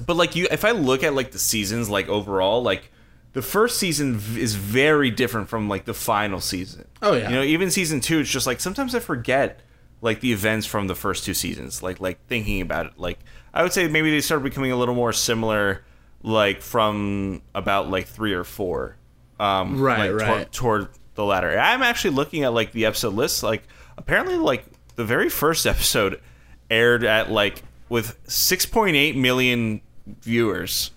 but 0.06 0.16
like 0.16 0.36
you, 0.36 0.48
if 0.52 0.66
I 0.66 0.72
look 0.72 1.04
at 1.04 1.14
like 1.14 1.32
the 1.32 1.40
seasons, 1.40 1.90
like 1.90 2.08
overall, 2.10 2.62
like 2.62 2.92
the 3.34 3.42
first 3.42 3.80
season 3.80 4.16
is 4.38 4.56
very 4.56 5.10
different 5.10 5.50
from 5.50 5.68
like 5.68 5.86
the 5.86 5.94
final 5.94 6.40
season. 6.40 6.88
Oh, 7.02 7.14
yeah. 7.14 7.30
you 7.30 7.36
know, 7.36 7.42
even 7.44 7.72
season 7.72 8.00
two, 8.00 8.20
it's 8.20 8.30
just 8.30 8.46
like 8.48 8.60
sometimes 8.60 8.94
I 8.94 9.00
forget 9.00 9.62
like 10.02 10.20
the 10.20 10.32
events 10.32 10.66
from 10.66 10.88
the 10.88 10.96
first 10.96 11.24
two 11.26 11.34
seasons. 11.34 11.82
Like 11.82 12.00
like 12.00 12.26
thinking 12.28 12.62
about 12.62 12.86
it, 12.88 12.94
like 12.98 13.20
I 13.54 13.64
would 13.64 13.74
say 13.74 13.88
maybe 13.88 14.12
they 14.12 14.22
started 14.22 14.44
becoming 14.44 14.72
a 14.72 14.76
little 14.76 14.96
more 14.96 15.14
similar, 15.14 15.84
like 16.22 16.62
from 16.62 17.42
about 17.56 17.90
like 17.90 18.08
three 18.08 18.34
or 18.34 18.44
four. 18.44 18.98
Um, 19.40 19.82
Right, 19.82 20.12
like, 20.12 20.22
right. 20.22 20.52
Toward, 20.52 20.52
toward 20.52 20.88
the 21.16 21.26
latter. 21.26 21.58
I'm 21.58 21.82
actually 21.82 22.12
looking 22.16 22.44
at 22.44 22.54
like 22.54 22.72
the 22.72 22.86
episode 22.86 23.14
list. 23.14 23.44
Like 23.44 23.64
apparently, 23.98 24.38
like 24.38 24.66
the 24.96 25.06
very 25.06 25.30
first 25.30 25.66
episode 25.74 26.22
aired 26.70 27.04
at 27.04 27.32
like 27.32 27.64
with 27.90 28.22
6.8 28.28 29.16
million 29.16 29.82
viewers, 30.22 30.92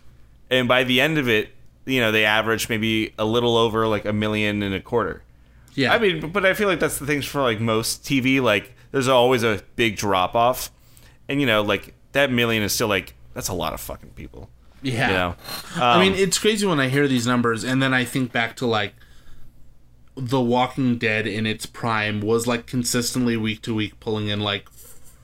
and 0.51 0.69
by 0.69 0.85
the 0.85 1.01
end 1.01 1.19
of 1.19 1.28
it, 1.28 1.51
you 1.86 2.01
know 2.01 2.12
they 2.12 2.24
averaged 2.24 2.69
maybe 2.69 3.15
a 3.19 3.24
little 3.24 3.57
over 3.57 3.86
like 3.86 4.05
a 4.05 4.12
million 4.12 4.62
and 4.62 4.74
a 4.74 4.81
quarter. 4.81 5.23
yeah, 5.74 5.93
I 5.95 5.99
mean, 5.99 6.31
but 6.31 6.45
I 6.45 6.55
feel 6.55 6.69
like 6.69 6.81
that's 6.81 6.99
the 6.99 7.07
things 7.07 7.24
for 7.27 7.40
like 7.43 7.61
most 7.61 8.05
TV. 8.05 8.40
Like, 8.40 8.73
there's 8.90 9.09
always 9.09 9.43
a 9.43 9.62
big 9.77 9.97
drop 9.97 10.35
off, 10.35 10.70
and 11.28 11.40
you 11.40 11.47
know, 11.47 11.62
like 11.62 11.95
that 12.12 12.31
million 12.32 12.62
is 12.62 12.73
still 12.73 12.89
like 12.89 13.15
that's 13.35 13.49
a 13.49 13.55
lot 13.55 13.73
of 13.74 13.81
fucking 13.81 14.11
people. 14.11 14.49
yeah. 14.82 15.09
You 15.09 15.15
know, 15.15 15.35
I 15.77 16.01
mean, 16.01 16.12
Um, 16.15 16.19
it's 16.19 16.39
crazy 16.39 16.66
when 16.66 16.81
I 16.81 16.89
hear 16.89 17.07
these 17.07 17.27
numbers, 17.27 17.65
and 17.65 17.82
then 17.82 17.93
I 17.95 18.05
think 18.05 18.32
back 18.32 18.57
to 18.57 18.66
like 18.66 18.95
The 20.19 20.40
Walking 20.40 20.99
Dead 20.99 21.27
in 21.27 21.47
its 21.47 21.65
prime 21.66 22.20
was 22.20 22.47
like 22.47 22.66
consistently 22.66 23.36
week 23.36 23.62
to 23.62 23.74
week 23.74 24.01
pulling 24.01 24.28
in 24.28 24.40
like 24.40 24.69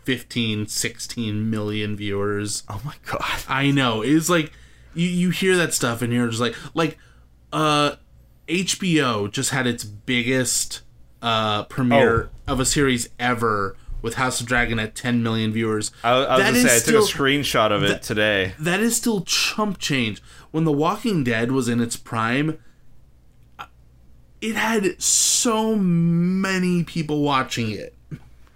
15, 0.05 0.67
16 0.67 1.51
million 1.51 1.97
viewers. 1.97 2.63
oh 2.69 2.81
my 2.85 2.95
god, 3.07 3.43
I 3.49 3.71
know. 3.71 4.03
It's 4.03 4.29
like 4.29 4.53
you 4.95 5.09
you 5.09 5.31
hear 5.31 5.57
that 5.57 5.75
stuff 5.75 6.03
and 6.03 6.13
you're 6.13 6.29
just 6.29 6.41
like 6.41 6.55
like 6.75 6.99
uh 7.53 7.97
HBO 8.49 9.31
just 9.31 9.51
had 9.51 9.67
its 9.67 9.85
biggest 9.85 10.83
uh 11.23 11.65
premiere 11.65 12.31
of 12.47 12.61
a 12.61 12.65
series 12.65 13.09
ever 13.19 13.77
with 14.03 14.15
House 14.15 14.39
of 14.41 14.47
Dragon 14.47 14.79
at 14.79 14.95
10 14.95 15.23
million 15.23 15.51
viewers. 15.51 15.91
I, 16.03 16.11
I 16.11 16.19
was 16.19 16.27
That 16.29 16.53
gonna 16.53 16.69
say 16.69 16.77
I 16.77 16.81
took 16.81 16.95
a 16.97 17.13
screenshot 17.13 17.73
of 17.73 17.83
it 17.83 18.03
today. 18.03 18.53
that 18.59 18.81
is 18.81 18.97
still 18.97 19.23
chump 19.23 19.79
change. 19.79 20.23
When 20.51 20.65
The 20.65 20.73
Walking 20.73 21.25
Dead 21.25 21.51
was 21.53 21.69
in 21.69 21.81
its 21.81 21.97
prime, 21.97 22.59
it 24.45 24.57
had 24.57 25.01
so 25.01 25.75
many 25.77 26.85
people 26.85 27.23
watching 27.23 27.71
it. 27.71 27.95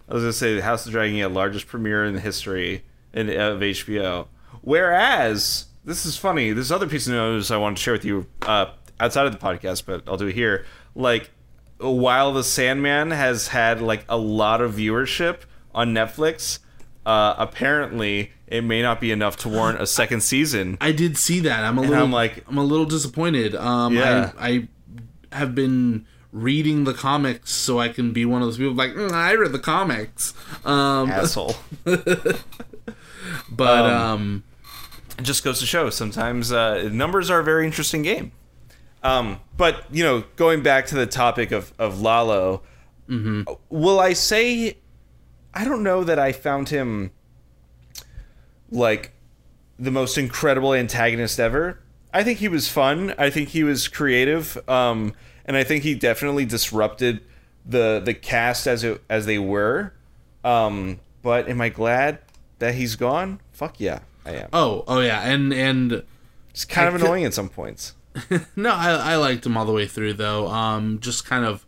I 0.09 0.15
was 0.15 0.23
gonna 0.23 0.32
say 0.32 0.55
the 0.55 0.62
House 0.62 0.86
of 0.86 0.93
Dragon 0.93 1.19
had 1.19 1.32
largest 1.32 1.66
premiere 1.66 2.05
in 2.05 2.15
the 2.15 2.20
history 2.20 2.85
in, 3.12 3.28
of 3.31 3.60
HBO. 3.60 4.27
Whereas 4.62 5.66
this 5.85 6.05
is 6.06 6.16
funny. 6.16 6.52
This 6.52 6.70
other 6.70 6.86
piece 6.86 7.06
of 7.06 7.12
news 7.15 7.51
I 7.51 7.56
want 7.56 7.77
to 7.78 7.82
share 7.82 7.94
with 7.94 8.05
you 8.05 8.27
uh, 8.43 8.66
outside 9.01 9.27
of 9.27 9.32
the 9.32 9.39
podcast, 9.39 9.85
but 9.86 10.02
I'll 10.06 10.16
do 10.16 10.27
it 10.27 10.35
here. 10.35 10.66
Like, 10.94 11.31
while 11.78 12.32
The 12.32 12.44
Sandman 12.44 13.10
has 13.10 13.48
had 13.48 13.81
like 13.81 14.05
a 14.09 14.16
lot 14.19 14.60
of 14.60 14.74
viewership 14.74 15.40
on 15.74 15.94
Netflix, 15.94 16.59
uh, 17.06 17.35
apparently 17.39 18.32
it 18.47 18.62
may 18.65 18.82
not 18.82 19.01
be 19.01 19.10
enough 19.12 19.36
to 19.39 19.48
warrant 19.48 19.81
a 19.81 19.86
second 19.86 20.23
season. 20.23 20.77
I 20.81 20.93
did 20.93 21.16
see 21.16 21.40
that. 21.40 21.65
I'm 21.65 21.78
a 21.78 21.82
little 21.82 22.05
I'm 22.05 22.12
like- 22.12 22.44
I'm 22.48 22.59
a 22.59 22.65
little 22.65 22.86
disappointed. 22.86 23.55
Um 23.55 23.94
Yeah. 23.94 24.32
I 24.39 24.48
I 24.51 24.69
have 25.32 25.55
been 25.55 26.06
reading 26.32 26.84
the 26.84 26.94
comics 26.94 27.50
so 27.50 27.78
I 27.78 27.88
can 27.88 28.12
be 28.12 28.24
one 28.24 28.42
of 28.42 28.48
those 28.48 28.59
people 28.59 28.74
like 28.74 28.92
"Mm, 28.92 29.12
I 29.12 29.34
read 29.34 29.52
the 29.52 29.59
comics. 29.59 30.34
Um 30.64 31.10
Asshole. 31.10 31.56
but 31.84 33.86
Um, 33.86 33.92
um 33.92 34.44
it 35.18 35.22
just 35.22 35.42
goes 35.42 35.59
to 35.60 35.66
show 35.66 35.90
sometimes 35.90 36.52
uh, 36.52 36.88
numbers 36.92 37.28
are 37.28 37.40
a 37.40 37.44
very 37.44 37.66
interesting 37.66 38.02
game. 38.02 38.30
Um, 39.02 39.40
but 39.56 39.84
you 39.90 40.05
know, 40.05 40.24
going 40.36 40.62
back 40.62 40.86
to 40.86 40.94
the 40.94 41.06
topic 41.06 41.50
of 41.50 41.72
of 41.78 42.00
Lalo, 42.00 42.62
Mm-hmm. 43.09 43.42
Will 43.70 44.00
I 44.00 44.12
say? 44.12 44.76
I 45.55 45.64
don't 45.64 45.82
know 45.82 46.05
that 46.05 46.18
I 46.18 46.32
found 46.32 46.68
him 46.68 47.10
like 48.70 49.12
the 49.78 49.90
most 49.90 50.18
incredible 50.18 50.74
antagonist 50.74 51.40
ever. 51.40 51.80
I 52.12 52.24
think 52.24 52.39
he 52.39 52.48
was 52.48 52.68
fun. 52.68 53.14
I 53.18 53.30
think 53.30 53.51
he 53.51 53.62
was 53.64 53.86
creative, 53.89 54.59
um, 54.68 55.12
and 55.44 55.56
I 55.56 55.64
think 55.64 55.85
he 55.85 55.94
definitely 55.94 56.44
disrupted 56.47 57.20
the 57.66 58.01
the 58.05 58.14
cast 58.14 58.66
as 58.66 58.82
it, 58.85 59.02
as 59.10 59.26
they 59.26 59.39
were. 59.39 59.93
Um, 60.44 61.01
but 61.22 61.48
am 61.48 61.60
I 61.60 61.68
glad 61.68 62.18
that 62.60 62.74
he's 62.74 62.97
gone? 62.97 63.40
Fuck 63.52 63.78
yeah, 63.80 64.01
I 64.24 64.32
am. 64.32 64.48
Oh, 64.52 64.85
oh 64.89 65.01
yeah, 65.01 65.20
and 65.22 65.52
and 65.52 66.02
It's 66.51 66.64
kind 66.64 66.86
I 66.86 66.89
of 66.89 66.94
could- 67.01 67.05
annoying 67.06 67.24
at 67.24 67.35
some 67.35 67.48
points. 67.48 67.94
no, 68.56 68.70
I, 68.70 69.12
I 69.12 69.16
liked 69.16 69.47
him 69.47 69.56
all 69.56 69.64
the 69.66 69.72
way 69.72 69.86
through 69.86 70.14
though. 70.14 70.48
Um, 70.48 70.98
just 71.01 71.24
kind 71.26 71.44
of 71.44 71.64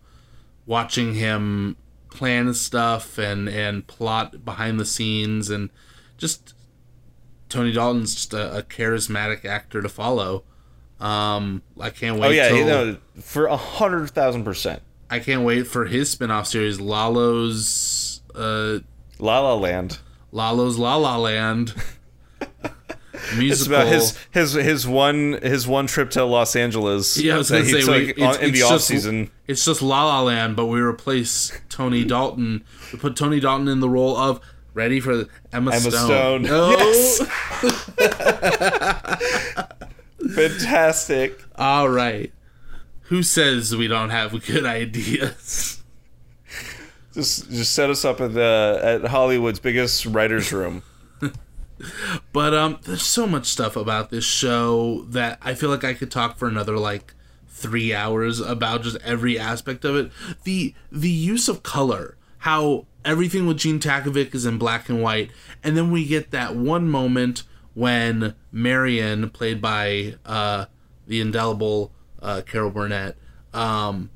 watching 0.67 1.15
him 1.15 1.77
plan 2.11 2.53
stuff 2.55 3.19
and 3.19 3.49
and 3.49 3.87
plot 3.87 4.45
behind 4.45 4.81
the 4.81 4.85
scenes 4.85 5.49
and 5.51 5.71
just 6.19 6.55
Tony 7.51 7.73
Dalton's 7.73 8.15
just 8.15 8.33
a, 8.33 8.59
a 8.59 8.63
charismatic 8.63 9.45
actor 9.45 9.83
to 9.83 9.89
follow. 9.89 10.45
Um, 11.01 11.63
I 11.79 11.91
can't 11.91 12.19
wait. 12.19 12.29
Oh 12.29 12.31
yeah, 12.31 12.49
till, 12.49 12.57
you 12.57 12.65
know, 12.65 12.97
for 13.21 13.47
a 13.47 13.57
hundred 13.57 14.11
thousand 14.11 14.45
percent. 14.45 14.83
I 15.11 15.19
can't 15.19 15.43
wait 15.43 15.67
for 15.67 15.87
his 15.87 16.09
spin-off 16.11 16.47
series, 16.47 16.81
Lalo's 16.81 18.21
uh, 18.35 18.79
La 19.19 19.41
La 19.41 19.55
Land. 19.55 19.99
Lalo's 20.31 20.79
La 20.79 20.97
La 20.97 21.17
Land. 21.17 21.75
musical. 23.37 23.51
It's 23.51 23.67
about 23.67 23.87
his 23.87 24.19
his 24.31 24.53
his 24.53 24.87
one 24.87 25.39
his 25.43 25.67
one 25.67 25.87
trip 25.87 26.11
to 26.11 26.25
Los 26.25 26.55
Angeles. 26.55 27.19
Yeah, 27.19 27.35
I 27.35 27.39
was 27.39 27.51
gonna 27.51 27.65
say 27.65 27.85
we, 27.85 28.11
it's, 28.13 28.39
in 28.39 28.51
it's 28.51 28.61
the 28.61 28.63
off 28.63 28.81
season. 28.83 29.31
It's 29.47 29.65
just 29.65 29.83
La 29.83 30.05
La 30.05 30.23
Land, 30.23 30.55
but 30.55 30.67
we 30.67 30.81
replace 30.81 31.59
Tony 31.69 32.05
Dalton. 32.05 32.65
We 32.93 32.99
put 32.99 33.17
Tony 33.17 33.41
Dalton 33.41 33.69
in 33.69 33.81
the 33.81 33.89
role 33.89 34.17
of 34.17 34.41
ready 34.75 35.01
for 35.01 35.27
Emma, 35.53 35.73
Emma 35.73 35.81
Stone. 35.81 35.93
Stone. 35.93 36.43
No. 36.43 36.71
Yes. 36.71 37.21
Fantastic. 40.35 41.43
All 41.57 41.89
right. 41.89 42.33
Who 43.03 43.23
says 43.23 43.75
we 43.75 43.89
don't 43.89 44.11
have 44.11 44.45
good 44.47 44.65
ideas? 44.65 45.83
Just 47.13 47.51
just 47.51 47.73
set 47.73 47.91
us 47.91 48.05
up 48.05 48.21
at 48.21 48.35
the 48.35 48.81
at 48.83 49.11
Hollywood's 49.11 49.59
biggest 49.59 50.07
writers' 50.07 50.53
room. 50.53 50.83
But 52.33 52.53
um, 52.53 52.79
there's 52.83 53.01
so 53.01 53.27
much 53.27 53.47
stuff 53.47 53.75
about 53.75 54.11
this 54.11 54.25
show 54.25 55.07
that 55.09 55.39
I 55.41 55.55
feel 55.55 55.71
like 55.71 55.83
I 55.83 55.95
could 55.95 56.11
talk 56.11 56.37
for 56.37 56.47
another 56.47 56.77
like 56.77 57.15
three 57.49 57.95
hours 57.95 58.39
about 58.39 58.83
just 58.83 58.99
every 58.99 59.39
aspect 59.39 59.87
of 59.87 59.97
it. 59.97 60.13
The 60.45 60.75
the 60.93 61.09
use 61.09 61.49
of 61.49 61.63
color, 61.63 62.19
how 62.39 62.85
everything 63.05 63.47
with 63.47 63.59
Gene 63.59 63.81
Takovic 63.81 64.35
is 64.35 64.47
in 64.47 64.59
black 64.59 64.89
and 64.89 65.03
white, 65.03 65.31
and 65.63 65.77
then 65.77 65.91
we 65.91 66.07
get 66.07 66.31
that 66.31 66.57
one 66.57 66.89
moment 66.89 67.45
when 67.75 68.35
Marion, 68.53 69.31
played 69.31 69.61
by 69.61 70.15
uh, 70.27 70.67
the 71.07 71.21
indelible 71.21 71.93
uh, 72.21 72.43
Carol 72.45 72.71
Burnett, 72.71 73.17
um, 73.55 74.11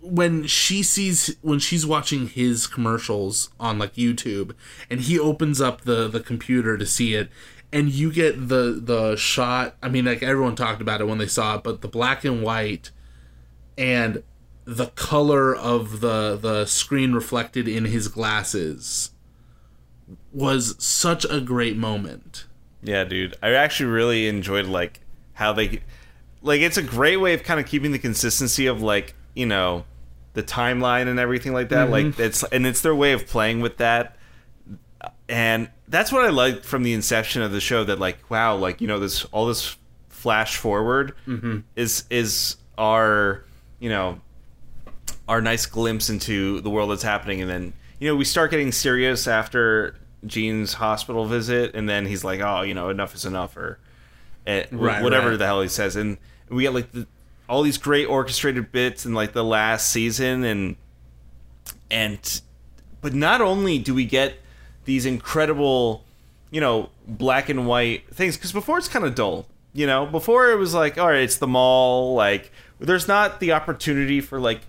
when 0.00 0.46
she 0.46 0.82
sees 0.82 1.36
when 1.42 1.58
she's 1.58 1.84
watching 1.84 2.28
his 2.28 2.66
commercials 2.66 3.50
on 3.58 3.78
like 3.78 3.94
YouTube 3.94 4.54
and 4.88 5.00
he 5.00 5.18
opens 5.18 5.60
up 5.60 5.82
the 5.82 6.08
the 6.08 6.20
computer 6.20 6.78
to 6.78 6.86
see 6.86 7.14
it 7.14 7.28
and 7.72 7.90
you 7.90 8.12
get 8.12 8.48
the 8.48 8.80
the 8.82 9.16
shot 9.16 9.76
I 9.82 9.88
mean 9.88 10.04
like 10.04 10.22
everyone 10.22 10.56
talked 10.56 10.80
about 10.80 11.00
it 11.00 11.08
when 11.08 11.18
they 11.18 11.26
saw 11.26 11.56
it 11.56 11.64
but 11.64 11.82
the 11.82 11.88
black 11.88 12.24
and 12.24 12.42
white 12.42 12.90
and 13.76 14.22
the 14.68 14.88
color 14.88 15.56
of 15.56 16.00
the 16.00 16.36
the 16.36 16.66
screen 16.66 17.14
reflected 17.14 17.66
in 17.66 17.86
his 17.86 18.06
glasses 18.06 19.12
was 20.30 20.76
such 20.78 21.24
a 21.24 21.40
great 21.40 21.74
moment. 21.74 22.44
Yeah, 22.82 23.04
dude. 23.04 23.34
I 23.42 23.52
actually 23.54 23.88
really 23.88 24.28
enjoyed 24.28 24.66
like 24.66 25.00
how 25.32 25.54
they 25.54 25.80
like 26.42 26.60
it's 26.60 26.76
a 26.76 26.82
great 26.82 27.16
way 27.16 27.32
of 27.32 27.44
kind 27.44 27.58
of 27.58 27.64
keeping 27.64 27.92
the 27.92 27.98
consistency 27.98 28.66
of 28.66 28.82
like, 28.82 29.14
you 29.34 29.46
know, 29.46 29.86
the 30.34 30.42
timeline 30.42 31.08
and 31.08 31.18
everything 31.18 31.54
like 31.54 31.70
that. 31.70 31.88
Like 31.88 32.04
mm-hmm. 32.04 32.22
it's 32.22 32.44
and 32.44 32.66
it's 32.66 32.82
their 32.82 32.94
way 32.94 33.14
of 33.14 33.26
playing 33.26 33.60
with 33.60 33.78
that. 33.78 34.16
And 35.30 35.70
that's 35.88 36.12
what 36.12 36.26
I 36.26 36.28
liked 36.28 36.66
from 36.66 36.82
the 36.82 36.92
inception 36.92 37.40
of 37.40 37.52
the 37.52 37.60
show 37.60 37.84
that 37.84 37.98
like 37.98 38.30
wow, 38.30 38.54
like 38.54 38.82
you 38.82 38.86
know 38.86 38.98
this 38.98 39.24
all 39.26 39.46
this 39.46 39.78
flash 40.10 40.58
forward 40.58 41.14
mm-hmm. 41.26 41.60
is 41.74 42.04
is 42.10 42.56
our, 42.76 43.46
you 43.80 43.88
know, 43.88 44.20
our 45.28 45.40
nice 45.42 45.66
glimpse 45.66 46.08
into 46.08 46.60
the 46.62 46.70
world 46.70 46.90
that's 46.90 47.02
happening. 47.02 47.40
And 47.42 47.50
then 47.50 47.72
you 48.00 48.08
know 48.08 48.16
we 48.16 48.24
start 48.24 48.50
getting 48.50 48.72
serious 48.72 49.28
after 49.28 49.94
Gene's 50.26 50.74
hospital 50.74 51.26
visit 51.26 51.74
and 51.74 51.88
then 51.88 52.06
he's 52.06 52.24
like 52.24 52.40
oh 52.40 52.62
you 52.62 52.74
know 52.74 52.88
enough 52.88 53.14
is 53.14 53.24
enough 53.24 53.56
or 53.56 53.78
eh, 54.46 54.64
wh- 54.70 54.74
Right, 54.80 55.02
whatever 55.02 55.30
right. 55.30 55.38
the 55.38 55.46
hell 55.46 55.60
he 55.62 55.68
says. 55.68 55.94
And 55.96 56.18
we 56.48 56.62
get 56.64 56.74
like 56.74 56.90
the, 56.92 57.06
all 57.48 57.62
these 57.62 57.78
great 57.78 58.06
orchestrated 58.06 58.72
bits 58.72 59.06
in 59.06 59.14
like 59.14 59.32
the 59.32 59.44
last 59.44 59.90
season 59.90 60.44
and 60.44 60.76
and 61.90 62.40
but 63.00 63.14
not 63.14 63.40
only 63.40 63.78
do 63.78 63.94
we 63.94 64.04
get 64.04 64.34
these 64.84 65.06
incredible 65.06 66.04
you 66.50 66.60
know 66.60 66.90
black 67.06 67.48
and 67.48 67.66
white 67.66 68.12
things 68.14 68.36
because 68.36 68.52
before 68.52 68.78
it's 68.78 68.88
kind 68.88 69.04
of 69.04 69.14
dull 69.14 69.46
you 69.74 69.86
know? 69.86 70.06
Before 70.06 70.50
it 70.50 70.56
was 70.56 70.74
like 70.74 70.98
all 70.98 71.08
right 71.08 71.22
it's 71.22 71.36
the 71.36 71.46
mall 71.46 72.14
like 72.14 72.50
there's 72.80 73.06
not 73.06 73.38
the 73.40 73.52
opportunity 73.52 74.20
for 74.20 74.40
like 74.40 74.60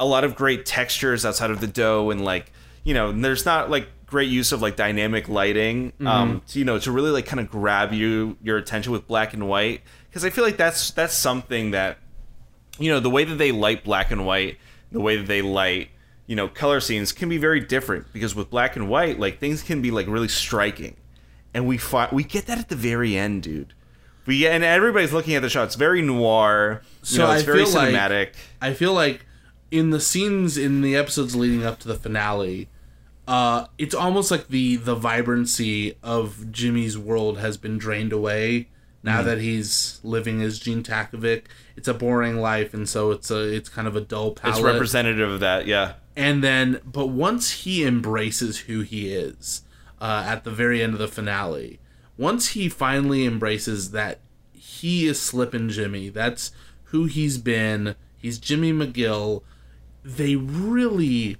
a 0.00 0.04
lot 0.06 0.24
of 0.24 0.34
great 0.36 0.64
textures 0.66 1.24
outside 1.26 1.50
of 1.50 1.60
the 1.60 1.66
dough 1.66 2.10
and 2.10 2.24
like 2.24 2.52
you 2.84 2.94
know 2.94 3.10
and 3.10 3.24
there's 3.24 3.44
not 3.44 3.70
like 3.70 3.88
great 4.06 4.28
use 4.30 4.52
of 4.52 4.62
like 4.62 4.74
dynamic 4.76 5.28
lighting 5.28 5.92
um 6.06 6.40
to, 6.46 6.58
you 6.58 6.64
know 6.64 6.78
to 6.78 6.90
really 6.90 7.10
like 7.10 7.26
kind 7.26 7.40
of 7.40 7.50
grab 7.50 7.92
you 7.92 8.36
your 8.42 8.56
attention 8.56 8.92
with 8.92 9.06
black 9.06 9.34
and 9.34 9.48
white. 9.48 9.82
Because 10.08 10.24
i 10.24 10.30
feel 10.30 10.44
like 10.44 10.56
that's 10.56 10.90
that's 10.92 11.14
something 11.14 11.72
that 11.72 11.98
you 12.78 12.90
know 12.90 13.00
the 13.00 13.10
way 13.10 13.24
that 13.24 13.36
they 13.36 13.52
light 13.52 13.84
black 13.84 14.10
and 14.10 14.24
white 14.24 14.56
the 14.92 15.00
way 15.00 15.16
that 15.16 15.26
they 15.26 15.42
light 15.42 15.90
you 16.26 16.36
know 16.36 16.48
color 16.48 16.80
scenes 16.80 17.12
can 17.12 17.28
be 17.28 17.36
very 17.38 17.60
different 17.60 18.10
because 18.12 18.34
with 18.34 18.48
black 18.50 18.76
and 18.76 18.88
white 18.88 19.18
like 19.18 19.38
things 19.40 19.62
can 19.62 19.82
be 19.82 19.90
like 19.90 20.06
really 20.06 20.28
striking. 20.28 20.96
And 21.54 21.66
we 21.66 21.78
fi- 21.78 22.10
we 22.12 22.24
get 22.24 22.46
that 22.46 22.58
at 22.58 22.68
the 22.68 22.76
very 22.76 23.16
end 23.16 23.42
dude. 23.42 23.72
We 24.26 24.46
and 24.46 24.62
everybody's 24.62 25.12
looking 25.14 25.34
at 25.34 25.40
the 25.42 25.48
shot 25.48 25.64
it's 25.64 25.74
very 25.74 26.02
noir 26.02 26.82
you 27.00 27.06
So 27.06 27.26
know 27.26 27.32
it's 27.32 27.42
I 27.42 27.46
very 27.46 27.64
feel 27.64 27.74
like- 27.74 27.94
cinematic. 27.94 28.28
I 28.60 28.74
feel 28.74 28.92
like 28.92 29.24
in 29.70 29.90
the 29.90 30.00
scenes 30.00 30.56
in 30.56 30.82
the 30.82 30.96
episodes 30.96 31.34
leading 31.36 31.64
up 31.64 31.78
to 31.80 31.88
the 31.88 31.94
finale, 31.94 32.68
uh, 33.26 33.66
it's 33.76 33.94
almost 33.94 34.30
like 34.30 34.48
the 34.48 34.76
the 34.76 34.94
vibrancy 34.94 35.96
of 36.02 36.50
Jimmy's 36.50 36.96
world 36.96 37.38
has 37.38 37.56
been 37.56 37.78
drained 37.78 38.12
away 38.12 38.68
now 39.02 39.22
that 39.22 39.38
he's 39.38 40.00
living 40.02 40.42
as 40.42 40.58
Gene 40.58 40.82
Takovic. 40.82 41.44
It's 41.76 41.88
a 41.88 41.94
boring 41.94 42.38
life, 42.40 42.74
and 42.74 42.88
so 42.88 43.10
it's 43.10 43.30
a 43.30 43.40
it's 43.54 43.68
kind 43.68 43.86
of 43.86 43.94
a 43.96 44.00
dull 44.00 44.32
palette. 44.32 44.56
it's 44.56 44.64
representative 44.64 45.30
of 45.30 45.40
that 45.40 45.66
yeah 45.66 45.94
and 46.18 46.42
then, 46.42 46.80
but 46.84 47.06
once 47.06 47.62
he 47.62 47.84
embraces 47.84 48.58
who 48.62 48.80
he 48.80 49.14
is 49.14 49.62
uh, 50.00 50.24
at 50.26 50.42
the 50.42 50.50
very 50.50 50.82
end 50.82 50.94
of 50.94 50.98
the 50.98 51.06
finale, 51.06 51.78
once 52.16 52.48
he 52.48 52.68
finally 52.68 53.24
embraces 53.24 53.92
that 53.92 54.18
he 54.52 55.06
is 55.06 55.20
Slippin' 55.20 55.68
Jimmy, 55.68 56.08
that's 56.08 56.50
who 56.86 57.04
he's 57.04 57.38
been. 57.38 57.94
He's 58.16 58.40
Jimmy 58.40 58.72
McGill. 58.72 59.42
They 60.16 60.36
really 60.36 61.36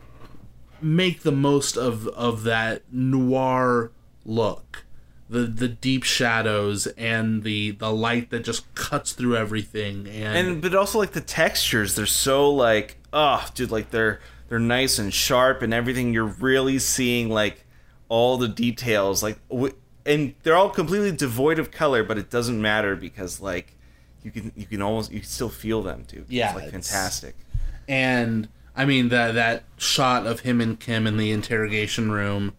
make 0.80 1.22
the 1.22 1.32
most 1.32 1.76
of 1.76 2.06
of 2.08 2.42
that 2.44 2.82
noir 2.92 3.92
look, 4.24 4.84
the 5.28 5.40
the 5.40 5.68
deep 5.68 6.04
shadows 6.04 6.86
and 6.86 7.42
the 7.42 7.72
the 7.72 7.92
light 7.92 8.30
that 8.30 8.40
just 8.44 8.72
cuts 8.74 9.12
through 9.12 9.36
everything. 9.36 10.06
And, 10.06 10.48
and 10.48 10.62
but 10.62 10.74
also 10.74 10.98
like 10.98 11.12
the 11.12 11.20
textures 11.20 11.94
they're 11.94 12.06
so 12.06 12.50
like 12.50 12.98
oh 13.12 13.46
dude 13.54 13.70
like 13.70 13.90
they're 13.90 14.20
they're 14.48 14.58
nice 14.58 14.98
and 14.98 15.12
sharp 15.12 15.62
and 15.62 15.72
everything. 15.72 16.12
You're 16.12 16.24
really 16.24 16.78
seeing 16.78 17.28
like 17.30 17.64
all 18.08 18.36
the 18.38 18.48
details 18.48 19.22
like 19.22 19.38
w- 19.48 19.74
and 20.06 20.34
they're 20.42 20.56
all 20.56 20.70
completely 20.70 21.12
devoid 21.12 21.58
of 21.58 21.70
color 21.70 22.02
but 22.02 22.16
it 22.16 22.30
doesn't 22.30 22.60
matter 22.60 22.96
because 22.96 23.40
like 23.40 23.76
you 24.22 24.30
can 24.30 24.52
you 24.56 24.66
can 24.66 24.82
almost 24.82 25.10
you 25.12 25.20
can 25.20 25.28
still 25.28 25.48
feel 25.48 25.82
them 25.82 26.04
dude. 26.06 26.26
Yeah, 26.28 26.48
it's 26.48 26.56
like 26.56 26.70
fantastic. 26.70 27.34
And 27.86 28.48
I 28.78 28.84
mean 28.84 29.08
that 29.08 29.34
that 29.34 29.64
shot 29.76 30.24
of 30.24 30.40
him 30.40 30.60
and 30.60 30.78
Kim 30.78 31.04
in 31.08 31.16
the 31.16 31.32
interrogation 31.32 32.12
room, 32.12 32.54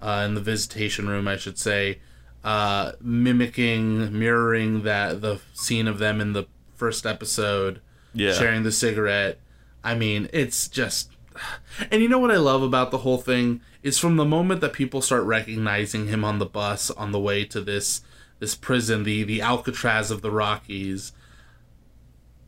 uh, 0.00 0.24
in 0.26 0.34
the 0.34 0.40
visitation 0.40 1.06
room, 1.06 1.28
I 1.28 1.36
should 1.36 1.58
say, 1.58 1.98
uh, 2.42 2.92
mimicking, 3.02 4.18
mirroring 4.18 4.84
that 4.84 5.20
the 5.20 5.38
scene 5.52 5.86
of 5.86 5.98
them 5.98 6.18
in 6.18 6.32
the 6.32 6.46
first 6.76 7.04
episode, 7.04 7.80
Yeah. 8.14 8.32
sharing 8.32 8.62
the 8.62 8.72
cigarette. 8.72 9.38
I 9.84 9.94
mean, 9.94 10.30
it's 10.32 10.66
just, 10.66 11.10
and 11.90 12.00
you 12.00 12.08
know 12.08 12.18
what 12.18 12.30
I 12.30 12.36
love 12.38 12.62
about 12.62 12.90
the 12.90 12.98
whole 12.98 13.18
thing 13.18 13.60
is 13.82 13.98
from 13.98 14.16
the 14.16 14.24
moment 14.24 14.62
that 14.62 14.72
people 14.72 15.02
start 15.02 15.24
recognizing 15.24 16.06
him 16.08 16.24
on 16.24 16.38
the 16.38 16.46
bus 16.46 16.90
on 16.92 17.12
the 17.12 17.20
way 17.20 17.44
to 17.44 17.60
this 17.60 18.00
this 18.38 18.54
prison, 18.54 19.04
the 19.04 19.22
the 19.24 19.42
Alcatraz 19.42 20.10
of 20.10 20.22
the 20.22 20.30
Rockies 20.30 21.12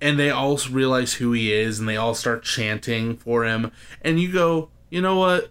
and 0.02 0.18
they 0.18 0.28
all 0.30 0.58
realize 0.70 1.14
who 1.14 1.32
he 1.32 1.52
is 1.52 1.78
and 1.78 1.88
they 1.88 1.96
all 1.96 2.14
start 2.14 2.42
chanting 2.42 3.16
for 3.16 3.44
him. 3.44 3.70
And 4.02 4.20
you 4.20 4.30
go 4.32 4.68
you 4.90 5.00
know 5.00 5.16
what? 5.16 5.50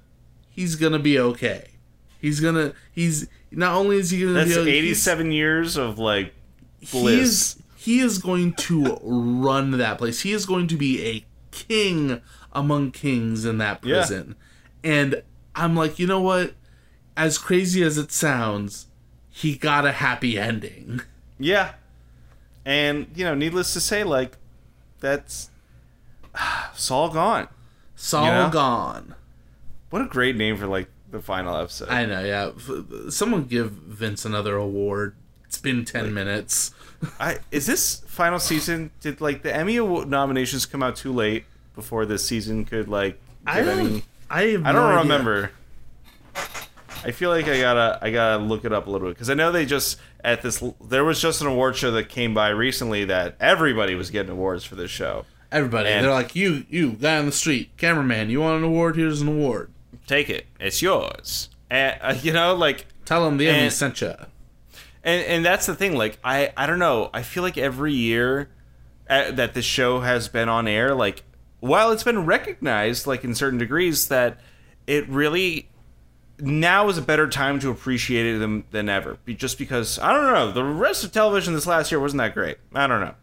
He's 0.52 0.76
gonna 0.76 1.00
be 1.00 1.18
okay. 1.18 1.70
He's 2.20 2.40
gonna 2.40 2.74
he's 2.92 3.28
not 3.50 3.74
only 3.76 3.98
is 3.98 4.12
he 4.12 4.20
gonna 4.22 4.34
That's 4.34 4.54
be 4.54 4.60
okay, 4.60 4.72
87 4.78 5.32
years 5.32 5.78
of 5.78 5.98
like 5.98 6.34
he's, 6.80 6.92
bliss. 6.92 7.58
he 7.76 8.00
is 8.02 8.20
going 8.20 8.54
to 8.54 9.00
run 9.02 9.72
that 9.72 9.98
place. 9.98 10.22
He 10.22 10.34
is 10.34 10.46
going 10.46 10.68
to 10.68 10.76
be 10.78 11.04
a 11.08 11.26
king 11.52 12.22
among 12.54 12.92
kings 12.92 13.46
in 13.46 13.58
that 13.60 13.84
Yeah. 13.84 13.96
prison. 14.06 14.36
And 14.84 15.24
i'm 15.56 15.76
like 15.76 15.98
you 15.98 16.06
know 16.08 16.22
what? 16.22 16.54
As 17.18 17.38
crazy 17.38 17.84
as 17.84 17.98
it 17.98 18.12
sounds 18.12 18.88
he 19.30 19.56
got 19.56 19.86
a 19.86 19.94
happy 19.94 20.38
ending. 20.38 21.02
Yeah. 21.40 21.72
And, 22.66 23.08
you 23.16 23.24
know, 23.26 23.34
needless 23.34 23.74
to 23.74 23.80
say, 23.80 24.04
like, 24.04 24.38
that's. 25.02 25.50
Saul 26.74 27.10
gone. 27.10 27.50
saul 27.96 28.26
You 28.26 28.32
know? 28.32 28.50
gone 28.50 29.16
What 29.90 30.02
a 30.02 30.06
great 30.06 30.38
name 30.38 30.56
for, 30.56 30.68
like, 30.68 30.88
the 31.12 31.20
final 31.20 31.56
episode. 31.58 31.90
I 31.90 32.06
know, 32.06 32.24
yeah. 32.24 32.52
Someone 33.10 33.44
give 33.44 33.72
Vince 33.72 34.24
another 34.24 34.56
award. 34.56 35.16
It's 35.46 35.58
been 35.58 35.84
10 35.84 36.14
minutes. 36.14 36.74
I 37.20 37.40
is 37.52 37.66
this 37.66 38.02
final 38.08 38.40
season? 38.40 38.92
Did, 39.02 39.20
like, 39.20 39.42
the 39.42 39.54
Emmy 39.54 39.78
nominations 39.80 40.66
come 40.66 40.82
out 40.82 40.96
too 40.96 41.12
late 41.12 41.44
before 41.76 42.06
this 42.06 42.26
season 42.26 42.64
could, 42.64 42.88
like, 42.88 43.20
I 43.46 43.62
don't, 43.62 43.80
any. 43.80 44.04
I, 44.30 44.42
I 44.42 44.72
don't 44.72 44.74
no 44.74 45.16
idea. 45.16 45.50
I 47.04 47.12
feel 47.12 47.30
like 47.30 47.48
I 47.48 47.60
gotta 47.60 48.00
I 48.02 48.12
gotta 48.12 48.44
look 48.44 48.64
it 48.66 48.72
up 48.74 48.88
a 48.88 48.90
little 48.92 49.08
bit 49.08 49.16
because 49.16 49.30
I 49.30 49.34
know 49.34 49.52
they 49.52 49.66
just 49.66 49.98
at 50.24 50.42
this 50.42 50.64
there 50.84 51.04
was 51.04 51.20
just 51.22 51.42
an 51.42 51.48
award 51.48 51.76
show 51.76 51.92
that 51.92 52.10
came 52.10 52.34
by 52.34 52.50
recently 52.50 53.06
that 53.06 53.36
everybody 53.40 53.96
was 53.96 54.12
getting 54.12 54.32
awards 54.32 54.64
for 54.64 54.76
this 54.76 54.92
show. 54.92 55.26
Everybody, 55.52 55.90
And- 55.90 56.06
they're 56.06 56.14
like, 56.14 56.34
you, 56.34 56.66
you, 56.70 56.92
guy 56.94 57.18
on 57.18 57.26
the 57.26 57.32
street, 57.34 57.72
cameraman, 57.76 58.30
you 58.30 58.40
want 58.40 58.60
an 58.60 58.64
award? 58.64 58.96
Here's 58.96 59.20
an 59.20 59.28
award. 59.28 59.70
Take 60.08 60.30
it, 60.30 60.46
it's 60.62 60.82
yours. 60.82 61.50
And 61.70 61.98
uh, 62.02 62.16
you 62.22 62.32
know, 62.34 62.56
like, 62.56 62.86
Tell 63.06 63.26
them 63.26 63.38
the 63.38 63.50
Emmy 63.50 63.60
And- 63.66 63.74
sent 63.74 64.00
you. 64.02 64.14
and 65.04 65.26
and 65.26 65.46
that's 65.46 65.66
the 65.66 65.76
thing. 65.76 65.96
Like, 65.98 66.20
I 66.24 66.54
I 66.56 66.68
don't 66.68 66.80
know. 66.80 67.10
I 67.14 67.24
feel 67.24 67.44
like 67.44 67.58
every 67.58 67.94
year 67.94 68.50
uh, 69.10 69.32
that 69.32 69.54
this 69.54 69.66
show 69.66 70.00
has 70.02 70.28
been 70.30 70.48
on 70.48 70.68
air, 70.68 70.94
like, 70.96 71.24
while 71.60 71.92
it's 71.92 72.04
been 72.04 72.26
recognized, 72.26 73.06
like 73.08 73.24
in 73.24 73.36
certain 73.36 73.60
degrees, 73.60 74.08
that 74.08 74.40
it 74.88 75.08
really 75.10 75.68
now 76.42 76.90
is 76.90 76.98
a 76.98 77.02
better 77.02 77.28
time 77.28 77.60
to 77.60 77.70
appreciate 77.70 78.26
it 78.36 78.40
than, 78.40 78.64
than 78.72 78.90
ever. 78.90 79.18
Just 79.28 79.58
because 79.58 80.00
I 80.00 80.12
don't 80.14 80.34
know, 80.34 80.52
the 80.52 80.64
rest 80.64 81.04
of 81.04 81.12
television 81.12 81.54
this 81.54 81.68
last 81.68 81.92
year 81.92 82.00
wasn't 82.00 82.20
that 82.20 82.34
great. 82.34 82.58
I 82.74 82.88
don't 82.88 83.02
know. 83.02 83.16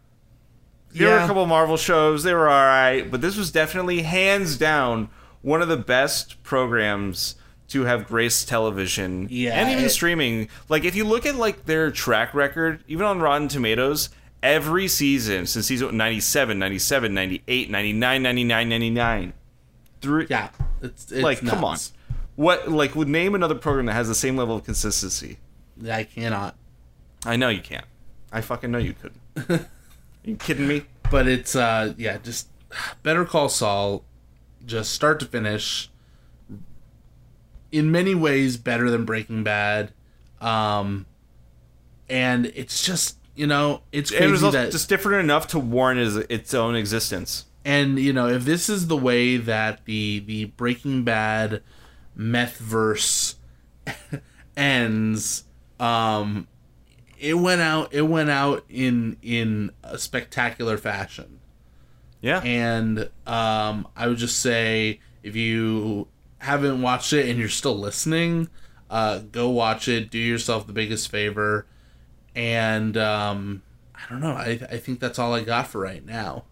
There 0.91 1.09
were 1.09 1.17
a 1.19 1.27
couple 1.27 1.45
Marvel 1.45 1.77
shows; 1.77 2.23
they 2.23 2.33
were 2.33 2.49
all 2.49 2.65
right, 2.65 3.09
but 3.09 3.21
this 3.21 3.37
was 3.37 3.51
definitely 3.51 4.01
hands 4.01 4.57
down 4.57 5.09
one 5.41 5.61
of 5.61 5.67
the 5.67 5.77
best 5.77 6.41
programs 6.41 7.35
to 7.67 7.83
have 7.83 8.07
graced 8.07 8.47
television 8.49 9.27
Yeah, 9.29 9.51
and 9.51 9.69
even 9.69 9.85
it- 9.85 9.89
streaming. 9.89 10.49
Like 10.67 10.85
if 10.85 10.95
you 10.95 11.05
look 11.05 11.25
at 11.27 11.35
like 11.35 11.65
their 11.65 11.91
track 11.91 12.33
record, 12.33 12.83
even 12.87 13.05
on 13.05 13.19
Rotten 13.21 13.47
Tomatoes, 13.47 14.09
every 14.41 14.87
season 14.87 15.45
since 15.45 15.67
season 15.67 15.95
97, 15.95 16.57
97, 16.57 17.13
98, 17.13 17.69
99, 17.69 18.23
99, 18.23 18.69
99. 18.69 19.33
Through 20.01 20.27
Yeah. 20.29 20.49
It's, 20.81 21.11
it's 21.11 21.21
like 21.21 21.45
come 21.45 21.63
on. 21.63 21.77
What 22.39 22.71
like 22.71 22.95
would 22.95 23.09
name 23.09 23.35
another 23.35 23.53
program 23.53 23.87
that 23.87 23.95
has 23.95 24.07
the 24.07 24.15
same 24.15 24.37
level 24.37 24.55
of 24.55 24.63
consistency? 24.63 25.39
I 25.91 26.05
cannot. 26.05 26.55
I 27.25 27.35
know 27.35 27.49
you 27.49 27.59
can't. 27.59 27.83
I 28.31 28.39
fucking 28.39 28.71
know 28.71 28.77
you 28.77 28.93
couldn't. 28.93 29.67
you 30.23 30.37
kidding 30.37 30.65
me? 30.65 30.83
But 31.11 31.27
it's, 31.27 31.53
uh, 31.53 31.95
yeah, 31.97 32.17
just 32.17 32.47
Better 33.03 33.25
Call 33.25 33.49
Saul, 33.49 34.05
just 34.65 34.93
start 34.93 35.19
to 35.19 35.25
finish. 35.25 35.89
In 37.73 37.91
many 37.91 38.15
ways, 38.15 38.55
better 38.55 38.89
than 38.89 39.03
Breaking 39.03 39.43
Bad. 39.43 39.91
Um, 40.39 41.07
and 42.09 42.45
it's 42.55 42.85
just, 42.85 43.17
you 43.35 43.47
know, 43.47 43.81
it's 43.91 44.11
crazy 44.11 44.23
It 44.23 44.31
was 44.31 44.41
that 44.53 44.71
just 44.71 44.87
different 44.87 45.25
enough 45.25 45.47
to 45.47 45.59
warrant 45.59 45.99
its, 45.99 46.15
its 46.29 46.53
own 46.53 46.77
existence. 46.77 47.47
and 47.65 47.99
you 47.99 48.13
know 48.13 48.29
if 48.29 48.45
this 48.45 48.69
is 48.69 48.87
the 48.87 48.95
way 48.95 49.35
that 49.35 49.83
the 49.83 50.19
the 50.19 50.45
breaking 50.45 51.03
bad 51.03 51.61
meth 52.19 52.57
verse 52.57 53.35
ends 54.57 55.45
um 55.79 56.45
it 57.17 57.35
went 57.35 57.61
out 57.61 57.93
it 57.93 58.01
went 58.01 58.29
out 58.29 58.65
in 58.67 59.15
in 59.21 59.71
a 59.83 59.97
spectacular 59.97 60.77
fashion. 60.77 61.39
Yeah. 62.21 62.41
and 62.43 63.09
um 63.25 63.87
i 63.95 64.05
would 64.05 64.17
just 64.17 64.39
say 64.39 64.99
if 65.23 65.37
you 65.37 66.09
haven't 66.39 66.81
watched 66.81 67.13
it 67.13 67.29
and 67.29 67.39
you're 67.39 67.47
still 67.47 67.77
listening 67.79 68.49
uh 68.89 69.19
go 69.19 69.47
watch 69.49 69.87
it. 69.87 70.09
Do 70.09 70.17
yourself 70.17 70.67
the 70.67 70.73
biggest 70.73 71.09
favor. 71.09 71.67
And 72.35 72.97
um 72.97 73.61
i 73.95 74.01
don't 74.09 74.19
know. 74.19 74.33
I 74.33 74.59
i 74.69 74.77
think 74.77 74.99
that's 74.99 75.19
all 75.19 75.33
i 75.33 75.41
got 75.41 75.67
for 75.67 75.79
right 75.79 76.05
now. 76.05 76.43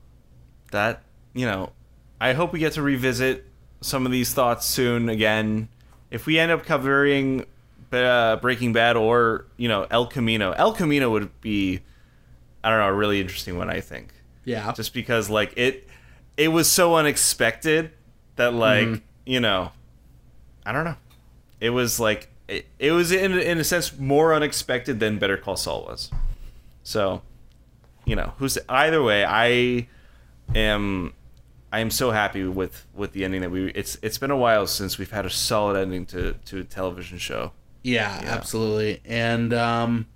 That 0.72 1.03
you 1.34 1.45
know 1.45 1.73
i 2.22 2.31
hope 2.31 2.53
we 2.53 2.60
get 2.60 2.72
to 2.73 2.81
revisit 2.81 3.45
some 3.82 4.06
of 4.06 4.12
these 4.12 4.34
thoughts 4.34 4.66
soon 4.66 5.10
again. 5.10 5.70
If 6.10 6.26
we 6.26 6.40
end 6.40 6.52
up 6.52 6.66
covering 6.66 7.45
uh, 7.91 8.38
breaking 8.38 8.74
bad 8.74 8.95
or 8.98 9.45
you 9.58 9.68
know 9.68 9.88
el 9.90 10.08
camino 10.08 10.52
el 10.52 10.74
camino 10.74 11.10
would 11.10 11.40
be 11.40 11.80
i 12.64 12.70
don't 12.70 12.80
know 12.80 12.88
a 12.88 12.94
really 12.94 13.22
interesting 13.22 13.58
one 13.58 13.70
i 13.70 13.80
think. 13.80 14.14
Yeah. 14.44 14.72
Just 14.74 14.94
because 14.94 15.30
like 15.30 15.54
it 15.58 15.88
it 16.36 16.49
was 16.49 16.70
so 16.70 16.95
unexpected 16.95 17.91
that 18.36 18.54
like 18.54 19.02
you 19.26 19.40
know 19.40 19.72
i 20.66 20.72
don't 20.72 20.86
know. 20.86 20.95
It 21.60 21.72
was 21.72 21.99
like 21.99 22.30
it, 22.48 22.68
it 22.80 22.91
was 22.91 23.12
in, 23.12 23.38
in 23.38 23.58
a 23.58 23.64
sense 23.64 23.98
more 23.98 24.34
unexpected 24.34 24.99
than 24.99 25.18
better 25.18 25.38
call 25.38 25.58
saul 25.58 25.84
was. 25.86 26.12
So 26.84 27.22
you 28.06 28.16
know 28.16 28.34
who's 28.38 28.58
either 28.70 29.04
way 29.04 29.26
i 29.26 29.88
am 30.56 31.14
i 31.72 31.80
am 31.80 31.89
so 31.91 32.11
happy 32.11 32.44
with 32.44 32.85
with 32.94 33.11
the 33.14 33.23
ending 33.26 33.41
that 33.41 33.52
we 33.52 33.69
it's 33.72 33.98
it's 34.02 34.18
been 34.18 34.31
a 34.31 34.38
while 34.38 34.65
since 34.68 34.98
we've 34.98 35.11
had 35.11 35.26
a 35.26 35.30
solid 35.30 35.77
ending 35.77 36.06
to 36.06 36.34
to 36.45 36.60
a 36.60 36.64
television 36.64 37.18
show 37.18 37.52
Yeah, 37.84 38.22
absolutely. 38.26 39.02
And 39.06 39.53
um 39.53 40.07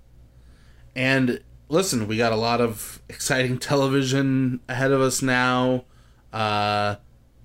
and 0.94 1.40
listen, 1.68 2.06
we 2.06 2.16
got 2.18 2.32
a 2.32 2.36
lot 2.36 2.60
of 2.60 3.00
exciting 3.08 3.58
television 3.72 4.60
ahead 4.68 4.90
of 4.92 5.00
us 5.00 5.22
now. 5.22 5.84
Uh 6.32 6.96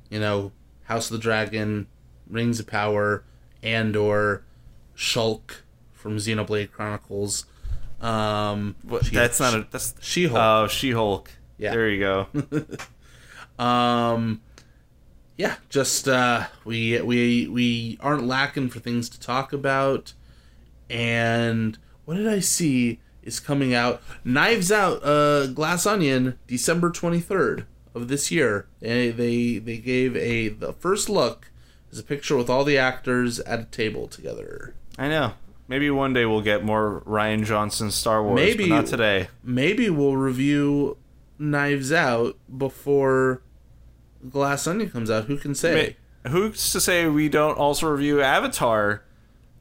you 0.10 0.20
know, 0.20 0.52
House 0.86 1.10
of 1.12 1.18
the 1.18 1.22
Dragon, 1.22 1.88
Rings 2.30 2.60
of 2.60 2.68
Power, 2.68 3.24
Andor, 3.64 4.44
Shulk 4.96 5.62
from 5.94 6.18
Xenoblade 6.18 6.72
Chronicles. 6.72 7.46
Um 8.02 8.76
What- 8.84 9.06
She- 9.06 9.16
that's 9.16 9.40
not 9.40 9.54
a 9.54 9.68
that's 9.72 9.96
She-Hulk. 10.02 10.40
oh 10.40 10.68
she-hulk 10.68 11.32
Yeah. 11.58 11.72
there 11.72 11.90
you 11.90 12.00
go 12.00 12.28
Um, 13.60 14.42
yeah, 15.38 15.56
just 15.70 16.08
uh, 16.08 16.48
we 16.66 17.00
we 17.02 17.48
we 17.48 17.98
aren't 18.02 18.26
lacking 18.26 18.70
for 18.70 18.80
things 18.80 19.10
to 19.10 19.20
talk 19.20 19.54
about. 19.54 20.14
And 20.90 21.78
what 22.06 22.16
did 22.16 22.28
I 22.28 22.40
see 22.40 23.00
is 23.22 23.40
coming 23.40 23.74
out? 23.74 24.02
Knives 24.24 24.72
Out, 24.72 25.04
uh, 25.04 25.48
Glass 25.48 25.86
Onion, 25.86 26.40
December 26.48 26.92
twenty 26.92 27.20
third 27.20 27.66
of 27.94 28.08
this 28.08 28.32
year. 28.32 28.68
They 28.80 29.12
they 29.12 29.58
they 29.60 29.78
gave 29.78 30.16
a 30.16 30.50
the 30.50 30.74
first 30.74 31.10
look 31.10 31.52
is 31.92 32.00
a 32.00 32.04
picture 32.04 32.36
with 32.36 32.50
all 32.50 32.64
the 32.64 32.78
actors 32.78 33.40
at 33.42 33.60
a 33.60 33.66
table 33.66 34.08
together. 34.08 34.74
I 34.98 35.08
know. 35.08 35.34
Maybe 35.68 35.90
one 35.92 36.14
day 36.14 36.26
we'll 36.26 36.42
get 36.42 36.64
more 36.64 37.02
Rian 37.06 37.44
Johnson 37.44 37.92
Star 37.92 38.24
Wars. 38.24 38.36
Maybe- 38.36 38.70
not 38.70 38.86
today. 38.86 39.28
Maybe 39.44 39.90
we'll 39.90 40.16
review 40.16 40.98
Knives 41.38 41.92
Out 41.92 42.38
before 42.58 43.42
Glass 44.30 44.68
Onion 44.68 44.90
comes 44.90 45.10
out. 45.12 45.26
Who 45.26 45.38
can 45.38 45.56
say? 45.56 45.96
Ma- 46.26 46.32
Who's 46.32 46.72
to 46.74 46.82
say 46.82 47.08
we 47.08 47.30
don't 47.30 47.58
also 47.58 47.88
review 47.90 48.22
Avatar, 48.22 49.04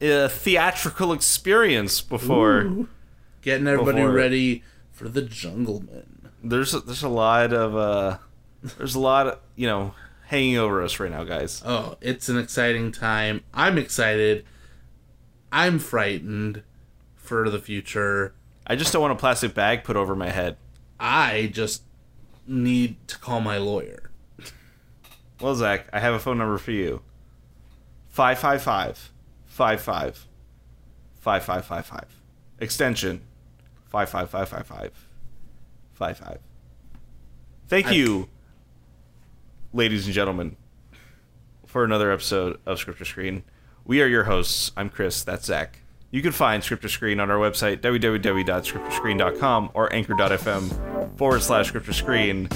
a 0.01 0.27
theatrical 0.27 1.13
experience 1.13 2.01
before? 2.01 2.61
Ooh. 2.61 2.89
Getting 3.41 3.67
everybody 3.67 3.97
Before- 4.01 4.11
ready 4.13 4.63
for 4.91 5.07
the 5.07 5.21
Jungleman. 5.21 6.05
There's 6.43 6.73
a, 6.73 6.79
there's 6.81 7.03
a 7.03 7.09
lot 7.09 7.53
of 7.53 7.75
uh, 7.75 8.17
there's 8.77 8.95
a 8.95 8.99
lot 8.99 9.27
of 9.27 9.39
you 9.55 9.67
know 9.67 9.93
hanging 10.25 10.57
over 10.57 10.81
us 10.83 10.99
right 10.99 11.09
now, 11.11 11.23
guys. 11.23 11.61
Oh, 11.65 11.97
it's 12.01 12.27
an 12.29 12.37
exciting 12.37 12.91
time. 12.91 13.43
I'm 13.53 13.77
excited. 13.77 14.43
I'm 15.51 15.79
frightened 15.79 16.63
for 17.15 17.49
the 17.49 17.59
future. 17.59 18.33
I 18.65 18.75
just 18.75 18.91
don't 18.91 19.01
want 19.01 19.13
a 19.13 19.17
plastic 19.17 19.53
bag 19.53 19.83
put 19.85 19.95
over 19.95 20.15
my 20.15 20.29
head. 20.29 20.57
I 20.99 21.49
just 21.53 21.83
need 22.45 22.95
to 23.07 23.17
call 23.19 23.39
my 23.39 23.57
lawyer. 23.57 24.06
Well, 25.41 25.55
Zach, 25.55 25.87
I 25.93 25.99
have 25.99 26.13
a 26.13 26.19
phone 26.19 26.37
number 26.37 26.57
for 26.57 26.71
you. 26.71 27.01
555 28.09 29.11
55 29.45 30.27
5555. 31.19 32.21
Extension 32.59 33.21
55555 33.89 35.07
55. 35.93 36.39
Thank 37.67 37.91
you, 37.91 38.29
ladies 39.73 40.05
and 40.05 40.13
gentlemen, 40.13 40.55
for 41.65 41.83
another 41.83 42.11
episode 42.11 42.59
of 42.65 42.79
Script 42.79 43.01
or 43.01 43.05
Screen. 43.05 43.43
We 43.85 44.01
are 44.01 44.07
your 44.07 44.23
hosts. 44.23 44.71
I'm 44.75 44.89
Chris. 44.89 45.23
That's 45.23 45.45
Zach. 45.45 45.79
You 46.09 46.21
can 46.21 46.31
find 46.31 46.63
Script 46.63 46.85
or 46.85 46.89
Screen 46.89 47.19
on 47.19 47.29
our 47.29 47.37
website, 47.37 47.81
www.scriptorscreen.com 47.81 49.71
or 49.73 49.93
anchor.fm 49.93 51.17
forward 51.17 51.41
slash 51.41 51.67
Script 51.67 51.87
or 51.87 51.93
Screen. 51.93 52.47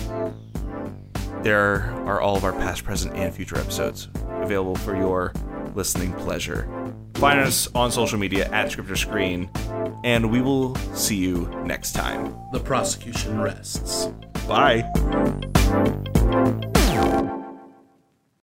There 1.44 1.92
are 2.06 2.22
all 2.22 2.36
of 2.36 2.44
our 2.44 2.54
past, 2.54 2.84
present, 2.84 3.16
and 3.16 3.34
future 3.34 3.58
episodes 3.58 4.08
available 4.42 4.76
for 4.76 4.96
your 4.96 5.34
listening 5.76 6.14
pleasure. 6.14 6.70
Find 7.16 7.40
us 7.40 7.68
on 7.76 7.92
social 7.92 8.18
media 8.18 8.50
at 8.50 8.72
Script 8.72 8.90
or 8.90 8.96
Screen, 8.96 9.50
and 10.04 10.32
we 10.32 10.42
will 10.42 10.76
see 10.96 11.16
you 11.16 11.48
next 11.66 11.94
time. 11.94 12.36
The 12.52 12.60
prosecution 12.60 13.40
rests. 13.40 14.08
Bye. 14.48 14.88